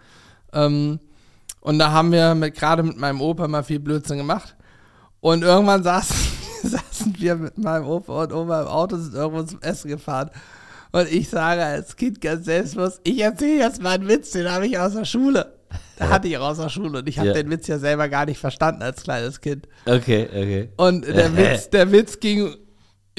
Ähm, 0.51 0.99
und 1.61 1.79
da 1.79 1.91
haben 1.91 2.11
wir 2.11 2.35
gerade 2.51 2.83
mit 2.83 2.97
meinem 2.97 3.21
Opa 3.21 3.47
mal 3.47 3.63
viel 3.63 3.79
Blödsinn 3.79 4.17
gemacht. 4.17 4.55
Und 5.19 5.43
irgendwann 5.43 5.83
saßen, 5.83 6.15
saßen 6.63 7.15
wir 7.19 7.35
mit 7.35 7.57
meinem 7.57 7.85
Opa 7.87 8.23
und 8.23 8.33
Oma 8.33 8.61
im 8.61 8.67
Auto, 8.67 8.97
sind 8.97 9.13
irgendwo 9.13 9.43
zum 9.43 9.61
Essen 9.61 9.89
gefahren. 9.89 10.31
Und 10.93 11.11
ich 11.11 11.27
sage 11.27 11.63
als 11.63 11.95
Kind 11.95 12.21
ganz 12.21 12.45
selbstbewusst, 12.45 13.01
ich 13.03 13.19
erzähle 13.19 13.57
jetzt 13.59 13.81
mal 13.81 13.95
einen 13.95 14.07
Witz, 14.07 14.31
den 14.31 14.49
habe 14.49 14.67
ich 14.67 14.77
aus 14.79 14.93
der 14.93 15.05
Schule. 15.05 15.55
Da 15.97 16.09
hatte 16.09 16.27
ich 16.27 16.37
auch 16.37 16.49
aus 16.49 16.57
der 16.59 16.69
Schule 16.69 16.99
und 16.99 17.09
ich 17.09 17.17
habe 17.17 17.29
Ja. 17.29 17.33
den 17.33 17.49
Witz 17.49 17.65
ja 17.67 17.79
selber 17.79 18.07
gar 18.09 18.25
nicht 18.27 18.39
verstanden 18.39 18.83
als 18.83 19.01
kleines 19.03 19.41
Kind. 19.41 19.67
Okay, 19.87 20.27
okay. 20.29 20.69
Und 20.77 21.05
der. 21.07 21.35
Witz, 21.35 21.69
der 21.71 21.91
Witz 21.91 22.19
ging, 22.19 22.55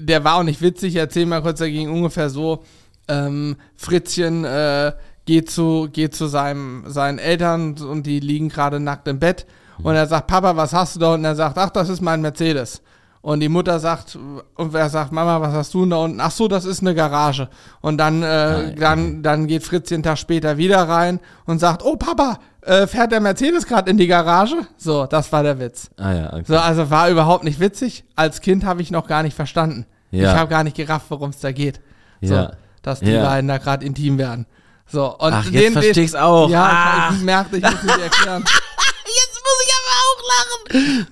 der 0.00 0.22
war 0.22 0.36
auch 0.36 0.42
nicht 0.44 0.62
witzig, 0.62 0.94
ich 0.94 1.00
erzähl 1.00 1.26
mal 1.26 1.42
kurz, 1.42 1.58
der 1.58 1.70
ging 1.70 1.90
ungefähr 1.90 2.30
so, 2.30 2.62
ähm, 3.08 3.56
Fritzchen 3.76 4.44
äh, 4.44 4.92
geht 5.26 5.50
zu, 5.50 5.88
geht 5.92 6.14
zu 6.14 6.26
seinem, 6.28 6.84
seinen 6.86 7.18
Eltern 7.18 7.76
und 7.78 8.04
die 8.06 8.20
liegen 8.20 8.50
gerade 8.50 8.78
nackt 8.78 9.08
im 9.08 9.18
Bett 9.18 9.46
und 9.82 9.96
er 9.96 10.06
sagt, 10.06 10.28
Papa, 10.28 10.54
was 10.56 10.72
hast 10.72 10.94
du 10.94 11.00
da? 11.00 11.14
Und 11.14 11.24
er 11.24 11.34
sagt, 11.34 11.58
ach, 11.58 11.70
das 11.70 11.88
ist 11.88 12.00
mein 12.02 12.20
Mercedes. 12.20 12.82
Und 13.24 13.40
die 13.40 13.48
Mutter 13.48 13.80
sagt, 13.80 14.18
und 14.56 14.74
er 14.74 14.90
sagt, 14.90 15.10
Mama, 15.10 15.40
was 15.40 15.54
hast 15.54 15.72
du 15.72 15.80
denn 15.80 15.90
da 15.90 15.96
unten? 15.96 16.20
Ach 16.20 16.30
so, 16.30 16.46
das 16.46 16.66
ist 16.66 16.82
eine 16.82 16.94
Garage. 16.94 17.48
Und 17.80 17.96
dann, 17.96 18.22
äh, 18.22 18.74
dann, 18.74 19.22
dann 19.22 19.46
geht 19.46 19.62
Fritzchen 19.64 19.94
einen 19.94 20.02
Tag 20.02 20.18
später 20.18 20.58
wieder 20.58 20.86
rein 20.86 21.20
und 21.46 21.58
sagt, 21.58 21.82
oh 21.82 21.96
Papa, 21.96 22.38
äh, 22.60 22.86
fährt 22.86 23.12
der 23.12 23.20
Mercedes 23.20 23.66
gerade 23.66 23.90
in 23.90 23.96
die 23.96 24.08
Garage? 24.08 24.56
So, 24.76 25.06
das 25.06 25.32
war 25.32 25.42
der 25.42 25.58
Witz. 25.58 25.88
Ah 25.96 26.12
ja, 26.12 26.32
okay. 26.34 26.44
So, 26.46 26.58
also 26.58 26.90
war 26.90 27.08
überhaupt 27.08 27.44
nicht 27.44 27.60
witzig. 27.60 28.04
Als 28.14 28.42
Kind 28.42 28.62
habe 28.66 28.82
ich 28.82 28.90
noch 28.90 29.06
gar 29.06 29.22
nicht 29.22 29.34
verstanden. 29.34 29.86
Ja. 30.10 30.30
Ich 30.32 30.38
habe 30.38 30.50
gar 30.50 30.62
nicht 30.62 30.76
gerafft, 30.76 31.06
worum 31.08 31.30
es 31.30 31.40
da 31.40 31.50
geht. 31.50 31.80
So, 32.20 32.34
Ja. 32.34 32.52
dass 32.82 33.00
die 33.00 33.10
beiden 33.16 33.48
da 33.48 33.56
gerade 33.56 33.86
intim 33.86 34.18
werden. 34.18 34.44
So, 34.86 35.06
und 35.16 35.32
Ach, 35.32 35.46
jetzt 35.50 35.72
versteh 35.72 36.02
ich's 36.02 36.14
auch. 36.14 36.50
Ja, 36.50 37.08
Ah. 37.08 37.12
ich, 37.14 37.22
merkte, 37.22 37.56
ich 37.56 37.62
muss 37.62 37.82
nicht 37.84 37.98
erklären. 38.00 38.44
Jetzt 39.06 39.40
muss 39.42 39.64
ich 39.66 39.72
aber 39.80 39.94
auch 40.04 40.92
lachen. 40.92 41.06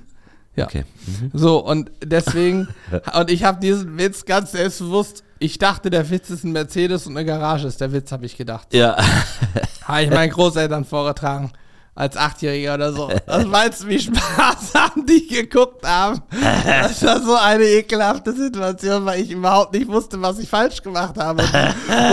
Ja. 0.55 0.66
Okay. 0.66 0.84
Mhm. 1.07 1.30
So, 1.32 1.64
und 1.64 1.90
deswegen, 2.05 2.68
und 3.14 3.30
ich 3.30 3.44
habe 3.44 3.61
diesen 3.61 3.98
Witz 3.98 4.24
ganz 4.24 4.53
selbstbewusst, 4.53 5.24
ich 5.38 5.59
dachte, 5.59 5.90
der 5.90 6.09
Witz 6.09 6.30
ist 6.30 6.44
ein 6.44 6.53
Mercedes 6.53 7.07
und 7.07 7.16
eine 7.16 7.26
Garage 7.26 7.66
ist 7.66 7.80
der 7.80 7.92
Witz, 7.92 8.12
habe 8.12 8.26
ich 8.26 8.36
gedacht. 8.36 8.72
Ja. 8.72 8.96
Habe 9.84 10.03
ich 10.05 10.11
meinen 10.11 10.30
Großeltern 10.30 10.84
vorgetragen. 10.84 11.50
Als 11.94 12.16
Achtjähriger 12.16 12.74
oder 12.74 12.92
so. 12.92 13.11
Das 13.26 13.44
meinst 13.44 13.82
du, 13.82 13.88
wie 13.88 13.98
Spaß 13.98 14.72
haben 14.74 15.05
die 15.05 15.26
geguckt 15.26 15.84
haben? 15.84 16.22
Das 16.64 17.03
war 17.05 17.20
so 17.20 17.34
eine 17.34 17.64
ekelhafte 17.64 18.32
Situation, 18.32 19.05
weil 19.05 19.20
ich 19.20 19.30
überhaupt 19.32 19.74
nicht 19.74 19.88
wusste, 19.88 20.22
was 20.22 20.38
ich 20.38 20.48
falsch 20.48 20.82
gemacht 20.82 21.18
habe. 21.18 21.44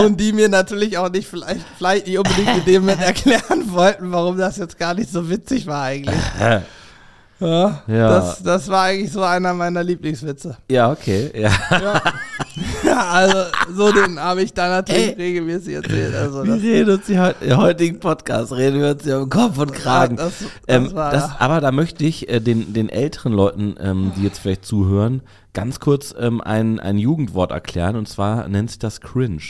Und 0.04 0.20
die 0.20 0.32
mir 0.32 0.50
natürlich 0.50 0.98
auch 0.98 1.08
nicht, 1.08 1.28
vielleicht, 1.28 1.64
vielleicht 1.78 2.08
nicht 2.08 2.18
unbedingt 2.18 2.58
in 2.58 2.64
dem 2.66 2.82
Moment 2.82 3.00
erklären 3.00 3.72
wollten, 3.72 4.12
warum 4.12 4.36
das 4.36 4.58
jetzt 4.58 4.78
gar 4.78 4.92
nicht 4.92 5.10
so 5.10 5.30
witzig 5.30 5.66
war 5.66 5.84
eigentlich. 5.84 6.20
Ja, 7.40 7.82
Ja. 7.86 8.08
Das, 8.08 8.42
das 8.42 8.68
war 8.68 8.82
eigentlich 8.84 9.10
so 9.12 9.22
einer 9.22 9.54
meiner 9.54 9.82
Lieblingswitze. 9.82 10.56
Ja, 10.70 10.90
okay. 10.92 11.30
Ja. 11.34 11.50
Ja, 11.70 12.02
ja 12.84 12.98
also 13.08 13.36
so 13.74 13.92
den 13.92 14.18
habe 14.20 14.42
ich 14.42 14.52
dann 14.52 14.70
natürlich 14.70 15.08
Ey. 15.08 15.14
regelmäßig 15.14 15.74
erzählt. 15.74 16.14
Also 16.14 16.44
Wir 16.44 16.54
reden 16.54 16.90
uns 16.90 17.06
hier 17.06 17.22
heute, 17.22 17.44
im 17.44 17.56
heutigen 17.56 17.98
Podcast, 18.00 18.52
reden 18.52 18.80
wir 18.80 18.90
uns 18.90 19.04
hier 19.04 19.20
um 19.20 19.30
Kopf 19.30 19.58
und 19.58 19.72
Kragen. 19.72 20.16
Ja, 20.18 20.24
das- 20.24 20.34
das 20.38 20.48
ähm, 20.68 20.92
war- 20.94 21.12
das, 21.12 21.30
aber 21.40 21.60
da 21.60 21.72
möchte 21.72 22.04
ich 22.04 22.28
äh, 22.28 22.40
den, 22.40 22.72
den 22.74 22.88
älteren 22.88 23.32
Leuten, 23.32 23.74
ähm, 23.80 24.12
die 24.16 24.22
jetzt 24.24 24.38
vielleicht 24.38 24.64
zuhören, 24.66 25.22
ganz 25.54 25.80
kurz 25.80 26.14
ähm, 26.18 26.40
ein, 26.40 26.78
ein 26.78 26.98
Jugendwort 26.98 27.50
erklären 27.52 27.96
und 27.96 28.06
zwar 28.08 28.48
nennt 28.48 28.70
sich 28.70 28.78
das 28.78 29.00
Cringe. 29.00 29.40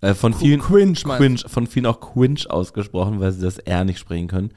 Äh, 0.00 0.14
von 0.14 0.34
vielen 0.34 0.60
Cringe, 0.60 0.94
Cringe, 0.94 1.38
von 1.46 1.66
vielen 1.66 1.86
auch 1.86 2.00
Cringe 2.00 2.40
ausgesprochen, 2.48 3.20
weil 3.20 3.32
sie 3.32 3.42
das 3.42 3.58
R 3.58 3.84
nicht 3.84 3.98
sprechen 3.98 4.28
können. 4.28 4.50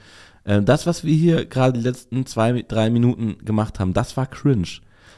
Ähm, 0.47 0.65
das, 0.65 0.87
was 0.87 1.03
wir 1.03 1.13
hier 1.13 1.45
gerade 1.45 1.77
die 1.77 1.83
letzten 1.83 2.25
zwei, 2.25 2.63
drei 2.67 2.89
Minuten 2.89 3.37
gemacht 3.43 3.79
haben, 3.79 3.93
das 3.93 4.15
war 4.17 4.25
Cringe. 4.25 4.67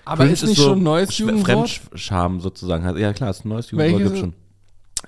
Aber 0.03 0.23
Cringe 0.23 0.33
ist 0.33 0.43
nicht 0.43 0.59
schon 0.59 0.79
ein 0.79 0.83
neues 0.83 1.17
Jugendwort? 1.17 1.69
Fremdscham 1.69 2.41
sozusagen. 2.41 2.97
Ja 2.97 3.13
klar, 3.13 3.29
ist 3.29 3.45
ein 3.45 3.49
neues 3.49 3.69
Jugendwort 3.69 4.01
Welches? 4.01 4.21
gibt 4.21 4.33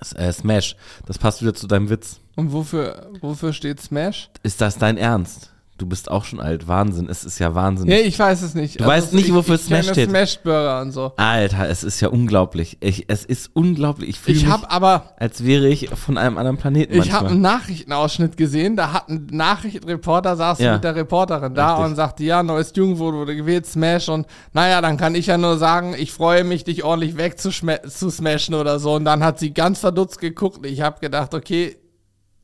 schon. 0.06 0.18
Äh, 0.18 0.32
Smash. 0.32 0.76
Das 1.06 1.18
passt 1.18 1.42
wieder 1.42 1.54
zu 1.54 1.68
deinem 1.68 1.90
Witz. 1.90 2.20
Und 2.36 2.54
wofür, 2.54 3.10
wofür 3.20 3.52
steht 3.52 3.82
Smash? 3.82 4.30
Ist 4.44 4.62
das 4.62 4.78
dein 4.78 4.98
Ernst? 4.98 5.51
Du 5.82 5.88
bist 5.88 6.12
auch 6.12 6.26
schon 6.26 6.40
alt. 6.40 6.68
Wahnsinn. 6.68 7.10
Es 7.10 7.24
ist 7.24 7.40
ja 7.40 7.56
Wahnsinn. 7.56 7.88
Nee, 7.88 8.02
ich 8.02 8.20
weiß 8.20 8.44
es 8.44 8.54
nicht. 8.54 8.80
Also 8.80 8.84
Du 8.84 8.96
weißt 8.96 9.14
nicht, 9.14 9.30
ich, 9.30 9.34
wofür 9.34 9.56
ich 9.56 9.62
Smash 9.62 9.82
kenne 9.86 9.94
steht. 9.94 10.10
Smash 10.10 10.40
Burger 10.42 10.82
und 10.82 10.92
so. 10.92 11.12
Alter, 11.18 11.68
es 11.70 11.84
ist 11.84 12.00
ja 12.02 12.10
unglaublich. 12.10 12.78
Ich, 12.82 13.06
es 13.08 13.26
ist 13.26 13.50
unglaublich. 13.56 14.10
Ich 14.12 14.20
fühle 14.20 14.38
Ich 14.38 14.44
mich, 14.44 14.52
habe 14.54 14.70
aber, 14.70 15.14
als 15.18 15.44
wäre 15.44 15.68
ich 15.68 15.90
von 15.90 16.20
einem 16.20 16.38
anderen 16.38 16.58
Planeten 16.58 16.94
ich 16.94 17.12
habe 17.12 17.30
einen 17.30 17.42
Nachrichtenausschnitt 17.42 18.38
gesehen, 18.38 18.76
da 18.76 18.94
hat 18.94 19.10
ein 19.10 19.26
Nachrichtenreporter, 19.32 20.36
saß 20.36 20.60
Ja. 20.60 20.74
mit 20.74 20.84
der 20.84 20.96
Reporterin 20.96 21.56
da 21.56 21.72
Richtig. 21.76 21.86
und 21.90 21.96
sagte, 21.96 22.24
ja, 22.26 22.44
neues 22.44 22.72
Jugendwort 22.76 23.16
wurde 23.16 23.36
gewählt, 23.36 23.66
Smash 23.66 24.08
und 24.10 24.28
naja, 24.54 24.82
dann 24.82 24.98
kann 24.98 25.16
ich 25.16 25.26
ja 25.26 25.38
nur 25.40 25.58
sagen, 25.58 25.96
ich 25.98 26.12
freue 26.12 26.44
mich, 26.44 26.64
dich 26.64 26.84
ordentlich 26.84 27.18
wegzusmashen 27.18 27.90
zu 27.90 28.10
smashen 28.12 28.54
oder 28.54 28.78
so 28.80 28.94
und 28.94 29.06
dann 29.06 29.24
hat 29.24 29.40
sie 29.40 29.52
ganz 29.54 29.80
verdutzt 29.80 30.20
geguckt 30.20 30.66
ich 30.66 30.82
habe 30.82 31.00
gedacht, 31.00 31.34
okay, 31.34 31.78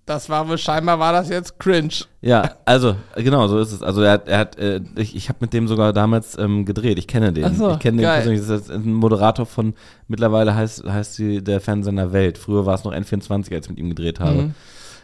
das 0.08 0.30
war 0.30 0.48
wohl, 0.48 0.58
scheinbar 0.58 1.00
war 1.00 1.12
das 1.12 1.30
jetzt 1.30 1.60
cringe. 1.60 2.06
Ja, 2.22 2.56
also, 2.66 2.96
genau, 3.16 3.48
so 3.48 3.60
ist 3.60 3.74
es. 3.74 3.84
Also, 3.84 4.02
er 4.02 4.14
hat, 4.14 4.28
er 4.28 4.40
hat 4.40 4.58
äh, 4.58 4.80
ich, 4.96 5.16
ich 5.16 5.28
habe 5.28 5.40
mit 5.42 5.54
dem 5.54 5.68
sogar 5.68 5.92
damals 5.92 6.38
ähm, 6.40 6.66
gedreht. 6.66 6.98
Ich 6.98 7.08
kenne 7.08 7.34
den. 7.34 7.54
So, 7.56 7.74
ich 7.74 7.80
kenne 7.80 7.98
den 7.98 8.04
geil. 8.04 8.22
persönlich. 8.22 8.48
Das 8.48 8.62
ist 8.62 8.72
ein 8.72 8.94
Moderator 8.94 9.46
von, 9.46 9.74
mittlerweile 10.08 10.56
heißt, 10.56 10.86
heißt 10.86 11.16
sie 11.16 11.44
der 11.44 11.60
Fernsehsender 11.60 12.14
Welt. 12.14 12.38
Früher 12.38 12.66
war 12.66 12.76
es 12.76 12.86
noch 12.86 12.94
N24, 12.94 13.54
als 13.54 13.66
ich 13.66 13.70
mit 13.70 13.80
ihm 13.80 13.90
gedreht 13.90 14.22
habe. 14.22 14.44
Mhm. 14.44 14.56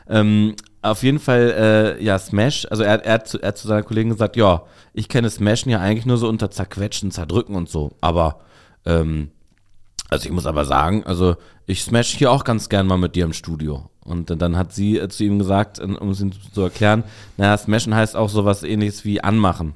Ähm, 0.08 0.56
auf 0.82 1.04
jeden 1.04 1.20
Fall, 1.20 1.54
äh, 2.00 2.04
ja, 2.04 2.18
Smash, 2.18 2.66
also 2.70 2.84
er, 2.84 3.04
er, 3.06 3.14
hat 3.14 3.28
zu, 3.28 3.42
er 3.42 3.50
hat 3.50 3.58
zu 3.58 3.68
seiner 3.68 3.84
Kollegin 3.84 4.10
gesagt, 4.10 4.36
ja, 4.36 4.64
ich 4.94 5.10
kenne 5.10 5.30
Smashen 5.30 5.72
ja 5.72 5.80
eigentlich 5.80 6.06
nur 6.06 6.18
so 6.18 6.28
unter 6.28 6.52
zerquetschen, 6.52 7.12
zerdrücken 7.12 7.56
und 7.56 7.70
so, 7.70 7.96
aber, 8.02 8.40
ähm, 8.86 9.32
also 10.10 10.26
ich 10.26 10.32
muss 10.32 10.46
aber 10.46 10.66
sagen, 10.66 11.04
also 11.06 11.36
ich 11.66 11.84
smash 11.84 12.18
hier 12.18 12.32
auch 12.32 12.44
ganz 12.44 12.68
gern 12.68 12.86
mal 12.86 12.98
mit 12.98 13.16
dir 13.16 13.24
im 13.24 13.34
Studio. 13.34 13.90
Und 14.06 14.30
dann 14.42 14.58
hat 14.58 14.74
sie 14.74 14.98
äh, 14.98 15.08
zu 15.08 15.24
ihm 15.24 15.40
gesagt, 15.40 15.80
äh, 15.80 15.84
um 15.84 16.10
es 16.10 16.22
ihm 16.22 16.32
zu 16.54 16.62
erklären, 16.62 17.04
naja, 17.38 17.58
smashen 17.58 17.96
heißt 17.96 18.16
auch 18.16 18.30
sowas 18.30 18.64
ähnliches 18.64 19.06
wie 19.06 19.24
anmachen. 19.24 19.74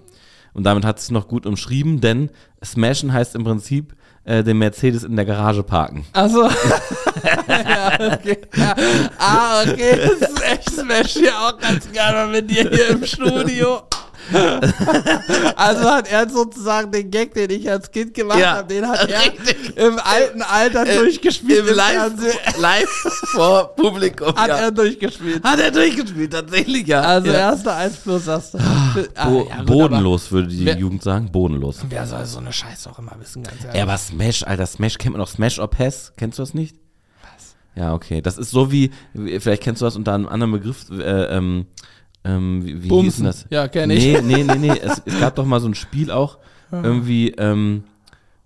Und 0.53 0.63
damit 0.63 0.85
hat 0.85 0.99
sie 0.99 1.05
es 1.05 1.11
noch 1.11 1.27
gut 1.27 1.45
umschrieben, 1.45 2.01
denn 2.01 2.29
smashen 2.63 3.13
heißt 3.13 3.35
im 3.35 3.43
Prinzip 3.43 3.95
äh, 4.27 4.43
den 4.43 4.57
Mercedes 4.57 5.03
in 5.03 5.15
der 5.15 5.25
Garage 5.25 5.63
parken. 5.63 6.05
Also, 6.13 6.43
ja, 7.47 8.13
okay. 8.13 8.37
Ja. 8.55 8.75
Ah, 9.17 9.61
okay, 9.61 9.97
das 9.97 10.29
ist 10.29 10.43
echt 10.43 10.69
Smash 10.71 11.13
hier 11.13 11.33
auch 11.39 11.57
ganz 11.57 11.89
gerne 11.91 12.31
mit 12.31 12.49
dir 12.49 12.69
hier 12.69 12.89
im 12.89 13.05
Studio. 13.05 13.83
Also 15.55 15.89
hat 15.89 16.11
er 16.11 16.29
sozusagen 16.29 16.91
den 16.91 17.09
Gag, 17.11 17.33
den 17.33 17.49
ich 17.49 17.69
als 17.69 17.91
Kind 17.91 18.13
gemacht 18.13 18.39
Ja, 18.39 18.57
habe, 18.57 18.67
den 18.73 18.87
hat 18.87 19.09
er 19.09 19.87
im 19.87 19.99
alten 19.99 20.41
Alter 20.41 20.85
durchgespielt. 20.85 21.67
Im 21.67 21.75
Live, 21.75 21.91
Fernsehen. 21.93 22.37
live 22.59 22.89
vor 23.33 23.75
Publikum. 23.75 24.35
Hat 24.35 24.47
ja. 24.49 24.55
er 24.57 24.71
durchgespielt. 24.71 25.43
Hat 25.43 25.59
er 25.59 25.71
durchgespielt, 25.71 26.31
tatsächlich, 26.31 26.87
ja. 26.87 27.01
Also 27.01 27.27
ja. 27.27 27.51
erste 27.51 27.73
1 27.73 27.97
plus 27.97 28.27
hast 28.27 28.53
du. 28.53 28.57
Ah, 29.15 29.25
Bo 29.27 29.47
ja, 29.49 29.63
bodenlos, 29.63 30.31
würde 30.31 30.47
die 30.49 30.65
Wer- 30.65 30.77
Jugend 30.77 31.03
sagen. 31.03 31.31
Bodenlos. 31.31 31.79
Wer 31.89 32.05
soll 32.05 32.25
so 32.25 32.39
eine 32.39 32.53
Scheiße 32.53 32.89
auch 32.89 32.99
immer 32.99 33.15
wissen, 33.19 33.43
ganz 33.43 33.63
ehrlich. 33.63 33.75
Ja, 33.77 33.83
aber 33.83 33.97
Smash, 33.97 34.43
Alter, 34.43 34.65
Smash 34.65 34.97
kennt 34.97 35.13
man 35.13 35.21
noch. 35.21 35.27
Smash 35.29 35.59
or 35.59 35.67
Pass, 35.69 36.13
kennst 36.17 36.37
du 36.39 36.43
das 36.43 36.53
nicht? 36.53 36.75
Was? 37.21 37.55
Ja, 37.75 37.93
okay. 37.93 38.21
Das 38.21 38.37
ist 38.37 38.51
so 38.51 38.71
wie, 38.71 38.91
wie- 39.13 39.39
vielleicht 39.39 39.63
kennst 39.63 39.81
du 39.81 39.85
das 39.85 39.95
unter 39.95 40.13
einem 40.13 40.27
anderen 40.27 40.51
Begriff, 40.51 40.85
äh, 40.91 41.35
ähm, 41.35 41.65
ähm, 42.27 42.63
wie, 42.65 42.75
wie 42.75 42.79
hieß 42.81 42.87
Bumsen. 42.89 43.23
denn 43.23 43.25
das? 43.31 43.45
Ja, 43.49 43.67
kenn 43.67 43.89
ich. 43.89 44.03
Nee, 44.03 44.21
nee, 44.21 44.43
nee, 44.43 44.55
nee. 44.57 44.79
es, 44.79 45.01
es 45.05 45.19
gab 45.19 45.35
doch 45.35 45.45
mal 45.45 45.59
so 45.59 45.67
ein 45.67 45.75
Spiel 45.75 46.11
auch, 46.11 46.37
irgendwie, 46.71 47.29
ähm, 47.31 47.83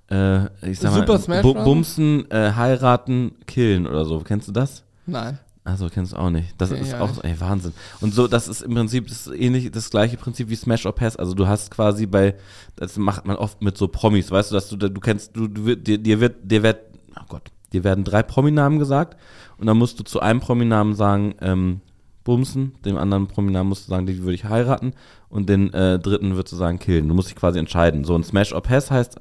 äh, 0.09 0.45
ich 0.69 0.79
sag 0.79 0.91
mal, 0.91 0.99
Super 0.99 1.19
Smash 1.19 1.41
Bu 1.41 1.53
Bros? 1.53 1.63
Bumsen, 1.65 2.29
äh, 2.31 2.51
heiraten, 2.53 3.31
killen 3.47 3.87
oder 3.87 4.05
so. 4.05 4.19
Kennst 4.19 4.47
du 4.47 4.51
das? 4.51 4.83
Nein. 5.05 5.39
Also 5.63 5.89
kennst 5.89 6.13
du 6.13 6.17
auch 6.17 6.31
nicht. 6.31 6.55
Das 6.57 6.69
Kenn 6.71 6.81
ist 6.81 6.95
auch 6.95 7.23
ey, 7.23 7.39
Wahnsinn. 7.39 7.73
Und 8.01 8.15
so, 8.15 8.27
das 8.27 8.47
ist 8.47 8.63
im 8.63 8.73
Prinzip 8.73 9.07
das 9.07 9.27
ist 9.27 9.39
ähnlich 9.39 9.69
das 9.71 9.91
gleiche 9.91 10.17
Prinzip 10.17 10.49
wie 10.49 10.55
Smash 10.55 10.87
or 10.87 10.93
Pass. 10.95 11.15
Also 11.15 11.35
du 11.35 11.47
hast 11.47 11.69
quasi 11.69 12.07
bei, 12.07 12.33
das 12.75 12.97
macht 12.97 13.25
man 13.27 13.35
oft 13.35 13.61
mit 13.61 13.77
so 13.77 13.87
Promis, 13.87 14.31
weißt 14.31 14.49
du, 14.49 14.55
dass 14.55 14.69
du, 14.69 14.75
du 14.75 14.99
kennst, 14.99 15.35
du, 15.35 15.47
du 15.47 15.65
wird- 15.65 15.85
dir, 15.85 15.99
dir 15.99 16.19
wird, 16.19 16.37
dir 16.43 16.63
wird, 16.63 16.79
oh 17.15 17.23
Gott, 17.29 17.43
dir 17.73 17.83
werden 17.83 18.03
drei 18.03 18.23
Prominamen 18.23 18.79
gesagt 18.79 19.17
und 19.59 19.67
dann 19.67 19.77
musst 19.77 19.99
du 19.99 20.03
zu 20.03 20.19
einem 20.19 20.39
Prominamen 20.39 20.95
sagen, 20.95 21.35
ähm, 21.41 21.81
Bumsen, 22.23 22.73
dem 22.85 22.97
anderen 22.97 23.27
Prominamen 23.27 23.69
musst 23.69 23.87
du 23.87 23.89
sagen, 23.89 24.05
die 24.05 24.19
würde 24.19 24.33
ich 24.35 24.45
heiraten 24.45 24.93
und 25.29 25.49
den 25.49 25.73
äh, 25.73 25.97
dritten 25.99 26.35
würdest 26.35 26.53
du 26.53 26.57
sagen, 26.57 26.77
killen. 26.79 27.07
Du 27.07 27.15
musst 27.15 27.29
dich 27.29 27.35
quasi 27.35 27.57
entscheiden. 27.59 28.03
So 28.03 28.15
ein 28.15 28.23
Smash 28.23 28.53
or 28.53 28.61
Pass 28.61 28.91
heißt 28.91 29.15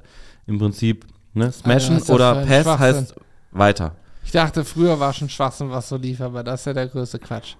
im 0.47 0.59
Prinzip, 0.59 1.05
ne, 1.33 1.51
smashen 1.51 1.95
das 1.99 2.09
oder 2.09 2.45
Pass 2.45 2.79
heißt 2.79 3.15
weiter. 3.51 3.95
Ich 4.23 4.31
dachte, 4.31 4.63
früher 4.63 4.99
war 4.99 5.13
schon 5.13 5.29
Schwachsinn, 5.29 5.71
was 5.71 5.89
so 5.89 5.97
lief, 5.97 6.21
aber 6.21 6.43
das 6.43 6.61
ist 6.61 6.65
ja 6.67 6.73
der 6.73 6.87
größte 6.87 7.17
Quatsch. 7.19 7.55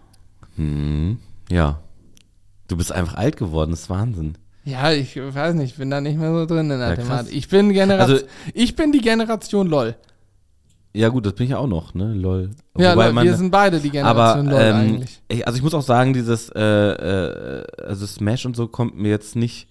Hm, 0.55 1.17
ja. 1.49 1.79
Du 2.67 2.77
bist 2.77 2.91
einfach 2.91 3.15
alt 3.15 3.35
geworden, 3.37 3.71
das 3.71 3.81
ist 3.81 3.89
Wahnsinn. 3.89 4.37
Ja, 4.63 4.91
ich 4.91 5.15
weiß 5.17 5.55
nicht, 5.55 5.71
ich 5.71 5.77
bin 5.77 5.89
da 5.89 5.99
nicht 6.01 6.19
mehr 6.19 6.31
so 6.31 6.45
drin 6.45 6.69
in 6.69 6.79
der 6.79 6.89
Ja. 6.89 6.95
Thematik. 6.95 7.33
Ich 7.35 7.49
bin 7.49 7.73
Generation, 7.73 8.11
Also- 8.17 8.25
ich 8.53 8.75
bin 8.75 8.91
die 8.91 9.01
Generation 9.01 9.67
LOL. 9.67 9.95
Ja, 10.93 11.07
gut, 11.09 11.25
das 11.25 11.33
bin 11.33 11.45
ich 11.45 11.51
ja 11.51 11.57
auch 11.57 11.67
noch, 11.67 11.93
ne? 11.93 12.13
Lol. 12.13 12.49
Ja, 12.77 12.91
Wobei 12.93 13.05
LOL, 13.05 13.13
meine- 13.13 13.29
wir 13.29 13.37
sind 13.37 13.49
beide 13.51 13.79
die 13.79 13.97
aber 14.01 14.35
Generation 14.35 14.47
LOL 14.49 14.61
ähm, 14.61 14.75
eigentlich. 14.75 15.21
ich, 15.29 15.47
also 15.47 15.57
ich 15.57 15.63
muss 15.63 15.73
auch 15.73 15.81
sagen, 15.81 16.13
dieses 16.13 16.49
äh, 16.49 16.59
äh, 16.61 17.63
also 17.85 18.05
Smash 18.05 18.45
und 18.45 18.55
so 18.55 18.67
kommt 18.67 18.97
mir 18.97 19.09
jetzt 19.09 19.35
nicht 19.35 19.67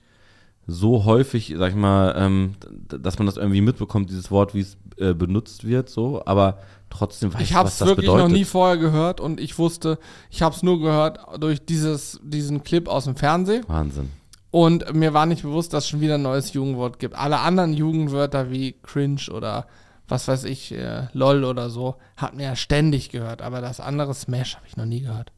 so 0.66 1.04
häufig, 1.04 1.54
sag 1.58 1.70
ich 1.70 1.76
mal, 1.76 2.14
ähm, 2.16 2.52
dass 2.88 3.18
man 3.18 3.26
das 3.26 3.36
irgendwie 3.36 3.60
mitbekommt, 3.60 4.08
dieses 4.10 4.30
Wort, 4.30 4.54
wie 4.54 4.60
es 4.60 4.76
äh, 4.98 5.14
benutzt 5.14 5.66
wird, 5.66 5.88
so, 5.90 6.22
aber 6.26 6.58
trotzdem 6.90 7.34
weiß 7.34 7.40
Ich 7.42 7.50
ich, 7.50 7.54
habe 7.56 7.66
was 7.66 7.72
es 7.74 7.78
das 7.80 7.88
wirklich 7.88 8.06
bedeutet. 8.06 8.28
noch 8.30 8.36
nie 8.36 8.44
vorher 8.44 8.76
gehört 8.76 9.20
und 9.20 9.40
ich 9.40 9.58
wusste, 9.58 9.98
ich 10.30 10.42
habe 10.42 10.54
es 10.54 10.62
nur 10.62 10.78
gehört 10.80 11.18
durch 11.40 11.64
dieses, 11.64 12.20
diesen 12.22 12.62
Clip 12.62 12.88
aus 12.88 13.04
dem 13.04 13.16
Fernsehen 13.16 13.64
Wahnsinn. 13.68 14.10
und 14.52 14.94
mir 14.94 15.12
war 15.12 15.26
nicht 15.26 15.42
bewusst, 15.42 15.72
dass 15.74 15.84
es 15.84 15.90
schon 15.90 16.00
wieder 16.00 16.14
ein 16.16 16.22
neues 16.22 16.52
Jugendwort 16.52 16.98
gibt. 16.98 17.14
Alle 17.16 17.40
anderen 17.40 17.72
Jugendwörter 17.72 18.50
wie 18.50 18.72
cringe 18.82 19.22
oder 19.34 19.66
was 20.10 20.28
weiß 20.28 20.44
ich, 20.44 20.72
äh, 20.72 21.06
lol 21.12 21.44
oder 21.44 21.70
so, 21.70 21.96
hat 22.16 22.34
mir 22.34 22.44
ja 22.44 22.56
ständig 22.56 23.10
gehört, 23.10 23.42
aber 23.42 23.60
das 23.60 23.80
andere 23.80 24.12
Smash 24.14 24.56
habe 24.56 24.66
ich 24.68 24.76
noch 24.76 24.84
nie 24.86 25.00
gehört. 25.00 25.32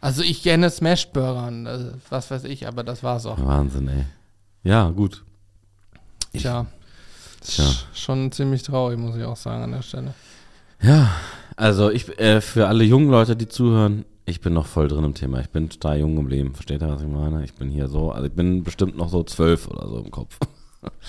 Also 0.00 0.22
ich 0.22 0.42
kenne 0.42 0.70
Smash 0.70 1.08
Burger, 1.08 1.46
und, 1.48 1.66
äh, 1.66 1.92
was 2.10 2.30
weiß 2.30 2.44
ich, 2.44 2.66
aber 2.68 2.84
das 2.84 3.02
war's 3.02 3.26
auch. 3.26 3.44
Wahnsinn, 3.44 3.88
ey. 3.88 4.04
Ja, 4.62 4.90
gut. 4.90 5.24
Ich- 6.32 6.42
Tja. 6.42 6.66
Tja. 7.40 7.64
Sch- 7.64 7.84
Schon 7.94 8.30
ziemlich 8.32 8.62
traurig, 8.62 8.98
muss 8.98 9.16
ich 9.16 9.24
auch 9.24 9.36
sagen 9.36 9.64
an 9.64 9.72
der 9.72 9.82
Stelle. 9.82 10.14
Ja, 10.82 11.10
also 11.56 11.90
ich 11.90 12.18
äh, 12.20 12.40
für 12.40 12.68
alle 12.68 12.84
jungen 12.84 13.10
Leute, 13.10 13.34
die 13.34 13.48
zuhören, 13.48 14.04
ich 14.26 14.40
bin 14.40 14.52
noch 14.52 14.66
voll 14.66 14.88
drin 14.88 15.04
im 15.04 15.14
Thema. 15.14 15.40
Ich 15.40 15.48
bin 15.50 15.70
total 15.70 15.98
jung 16.00 16.14
geblieben. 16.14 16.54
Versteht 16.54 16.82
ihr, 16.82 16.88
was 16.88 17.00
ich 17.00 17.08
meine? 17.08 17.42
Ich 17.44 17.54
bin 17.54 17.70
hier 17.70 17.88
so, 17.88 18.12
also 18.12 18.26
ich 18.26 18.32
bin 18.34 18.62
bestimmt 18.62 18.96
noch 18.96 19.08
so 19.08 19.22
zwölf 19.24 19.66
oder 19.68 19.88
so 19.88 19.98
im 19.98 20.10
Kopf. 20.10 20.38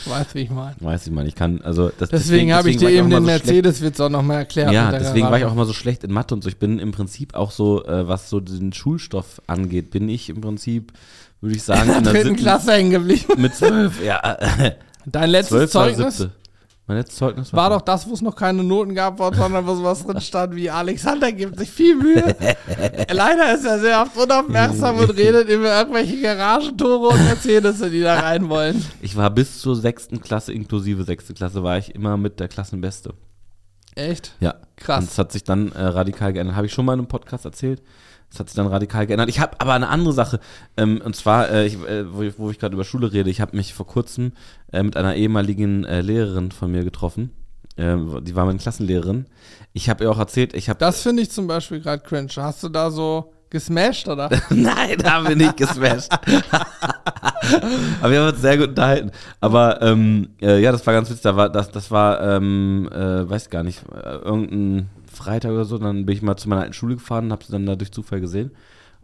Weißt 0.05 0.33
wie 0.33 0.39
ich 0.39 0.49
meine. 0.49 0.75
Weiß 0.79 1.05
ich 1.05 1.13
mal, 1.13 1.27
ich 1.27 1.35
kann, 1.35 1.61
also 1.61 1.91
das, 1.97 2.09
Deswegen, 2.09 2.53
habe 2.53 2.69
ich 2.71 2.77
dir 2.77 2.89
eben 2.89 3.09
den 3.09 3.19
so 3.19 3.25
Mercedes-Witz 3.25 3.99
auch 3.99 4.09
nochmal 4.09 4.37
erklärt. 4.37 4.71
Ja, 4.73 4.89
der 4.89 4.99
deswegen 4.99 5.25
war 5.27 5.33
ich 5.37 5.41
Garage. 5.41 5.47
auch 5.47 5.53
immer 5.53 5.65
so 5.65 5.73
schlecht 5.73 6.03
in 6.03 6.11
Mathe 6.11 6.33
und 6.33 6.43
so. 6.43 6.49
Ich 6.49 6.57
bin 6.57 6.79
im 6.79 6.91
Prinzip 6.91 7.35
auch 7.35 7.51
so, 7.51 7.85
äh, 7.85 8.07
was 8.07 8.29
so 8.29 8.39
den 8.39 8.73
Schulstoff 8.73 9.41
angeht, 9.47 9.91
bin 9.91 10.09
ich 10.09 10.29
im 10.29 10.41
Prinzip, 10.41 10.91
würde 11.41 11.55
ich 11.55 11.61
sagen, 11.63 11.91
in 11.97 12.03
der 12.03 12.13
dritten 12.13 12.27
siebten- 12.29 12.41
Klasse 12.41 12.71
hängen 12.73 12.89
geblieben. 12.91 13.33
mit 13.37 13.53
zwölf, 13.55 14.03
ja, 14.03 14.37
Dein 15.05 15.29
letztes 15.29 15.49
zwölf 15.49 15.75
war 15.75 15.87
Zeugnis 15.93 16.17
siebte. 16.17 16.33
Mein 16.89 16.97
letztes 16.97 17.19
Zeugnis 17.19 17.53
war 17.53 17.69
doch 17.69 17.81
das, 17.81 18.09
wo 18.09 18.15
es 18.15 18.21
noch 18.23 18.35
keine 18.35 18.63
Noten 18.63 18.95
gab, 18.95 19.19
sondern 19.19 19.67
wo 19.67 19.75
sowas 19.75 20.03
drin 20.03 20.19
stand 20.19 20.55
wie 20.55 20.71
Alexander 20.71 21.31
gibt 21.31 21.59
sich 21.59 21.69
viel 21.69 21.95
Mühe. 21.95 22.35
Leider 23.11 23.53
ist 23.53 23.63
er 23.63 23.79
sehr 23.79 24.01
oft 24.01 24.17
unaufmerksam 24.17 24.97
und 24.97 25.09
redet 25.15 25.49
über 25.49 25.77
irgendwelche 25.77 26.19
Garagentore 26.19 27.09
und 27.09 27.25
Mercedes, 27.25 27.79
die 27.79 28.01
da 28.01 28.21
rein 28.21 28.49
wollen. 28.49 28.83
Ich 29.03 29.15
war 29.15 29.29
bis 29.29 29.59
zur 29.59 29.75
sechsten 29.75 30.19
Klasse, 30.19 30.51
inklusive 30.51 31.03
sechste 31.03 31.35
Klasse, 31.35 31.61
war 31.61 31.77
ich 31.77 31.93
immer 31.93 32.17
mit 32.17 32.39
der 32.39 32.47
Klassenbeste. 32.47 33.13
Echt? 33.93 34.33
Ja. 34.39 34.55
Krass. 34.75 35.03
Und 35.03 35.11
es 35.11 35.17
hat 35.19 35.31
sich 35.31 35.43
dann 35.43 35.71
äh, 35.73 35.83
radikal 35.83 36.33
geändert. 36.33 36.55
Habe 36.55 36.65
ich 36.65 36.73
schon 36.73 36.85
mal 36.85 36.93
in 36.93 37.01
einem 37.01 37.07
Podcast 37.07 37.45
erzählt. 37.45 37.83
Es 38.31 38.39
hat 38.39 38.47
sich 38.47 38.55
dann 38.55 38.67
radikal 38.67 39.07
geändert. 39.07 39.29
Ich 39.29 39.39
habe 39.39 39.59
aber 39.59 39.73
eine 39.73 39.87
andere 39.89 40.13
Sache. 40.13 40.39
Ähm, 40.77 41.01
und 41.03 41.15
zwar, 41.15 41.49
äh, 41.49 41.65
ich, 41.65 41.75
äh, 41.83 42.13
wo 42.13 42.21
ich, 42.21 42.37
wo 42.37 42.51
ich 42.51 42.59
gerade 42.59 42.75
über 42.75 42.83
Schule 42.83 43.11
rede, 43.11 43.29
ich 43.29 43.41
habe 43.41 43.57
mich 43.57 43.73
vor 43.73 43.87
kurzem 43.87 44.33
äh, 44.71 44.83
mit 44.83 44.95
einer 44.97 45.15
ehemaligen 45.15 45.83
äh, 45.83 46.01
Lehrerin 46.01 46.51
von 46.51 46.71
mir 46.71 46.83
getroffen. 46.83 47.31
Ähm, 47.77 48.23
die 48.23 48.35
war 48.35 48.45
meine 48.45 48.59
Klassenlehrerin. 48.59 49.25
Ich 49.73 49.89
habe 49.89 50.03
ihr 50.03 50.11
auch 50.11 50.19
erzählt, 50.19 50.53
ich 50.53 50.69
habe. 50.69 50.79
Das 50.79 51.01
finde 51.01 51.23
ich 51.23 51.31
zum 51.31 51.47
Beispiel 51.47 51.79
gerade 51.79 52.03
cringe. 52.03 52.29
Hast 52.35 52.61
du 52.63 52.69
da 52.69 52.91
so 52.91 53.33
gesmashed, 53.49 54.07
oder? 54.07 54.29
Nein, 54.49 54.97
da 54.99 55.13
haben 55.13 55.27
wir 55.27 55.35
nicht 55.35 55.57
gesmashed. 55.57 56.11
Aber 58.01 58.11
wir 58.11 58.21
haben 58.21 58.29
uns 58.29 58.41
sehr 58.41 58.57
gut 58.57 58.69
unterhalten. 58.69 59.11
Aber 59.39 59.81
ähm, 59.81 60.29
äh, 60.41 60.61
ja, 60.61 60.71
das 60.71 60.85
war 60.85 60.93
ganz 60.93 61.09
witzig. 61.09 61.23
Da 61.23 61.35
war, 61.35 61.49
das, 61.49 61.71
das 61.71 61.89
war, 61.89 62.21
ähm, 62.21 62.87
äh, 62.91 63.27
weiß 63.27 63.49
gar 63.49 63.63
nicht, 63.63 63.81
irgendein 64.23 64.89
Freitag 65.19 65.51
oder 65.51 65.65
so. 65.65 65.77
Dann 65.77 66.05
bin 66.05 66.15
ich 66.15 66.21
mal 66.21 66.37
zu 66.37 66.49
meiner 66.49 66.61
alten 66.61 66.73
Schule 66.73 66.95
gefahren 66.95 67.25
und 67.25 67.31
habe 67.31 67.43
sie 67.43 67.51
dann 67.51 67.65
da 67.65 67.75
durch 67.75 67.91
Zufall 67.91 68.21
gesehen. 68.21 68.51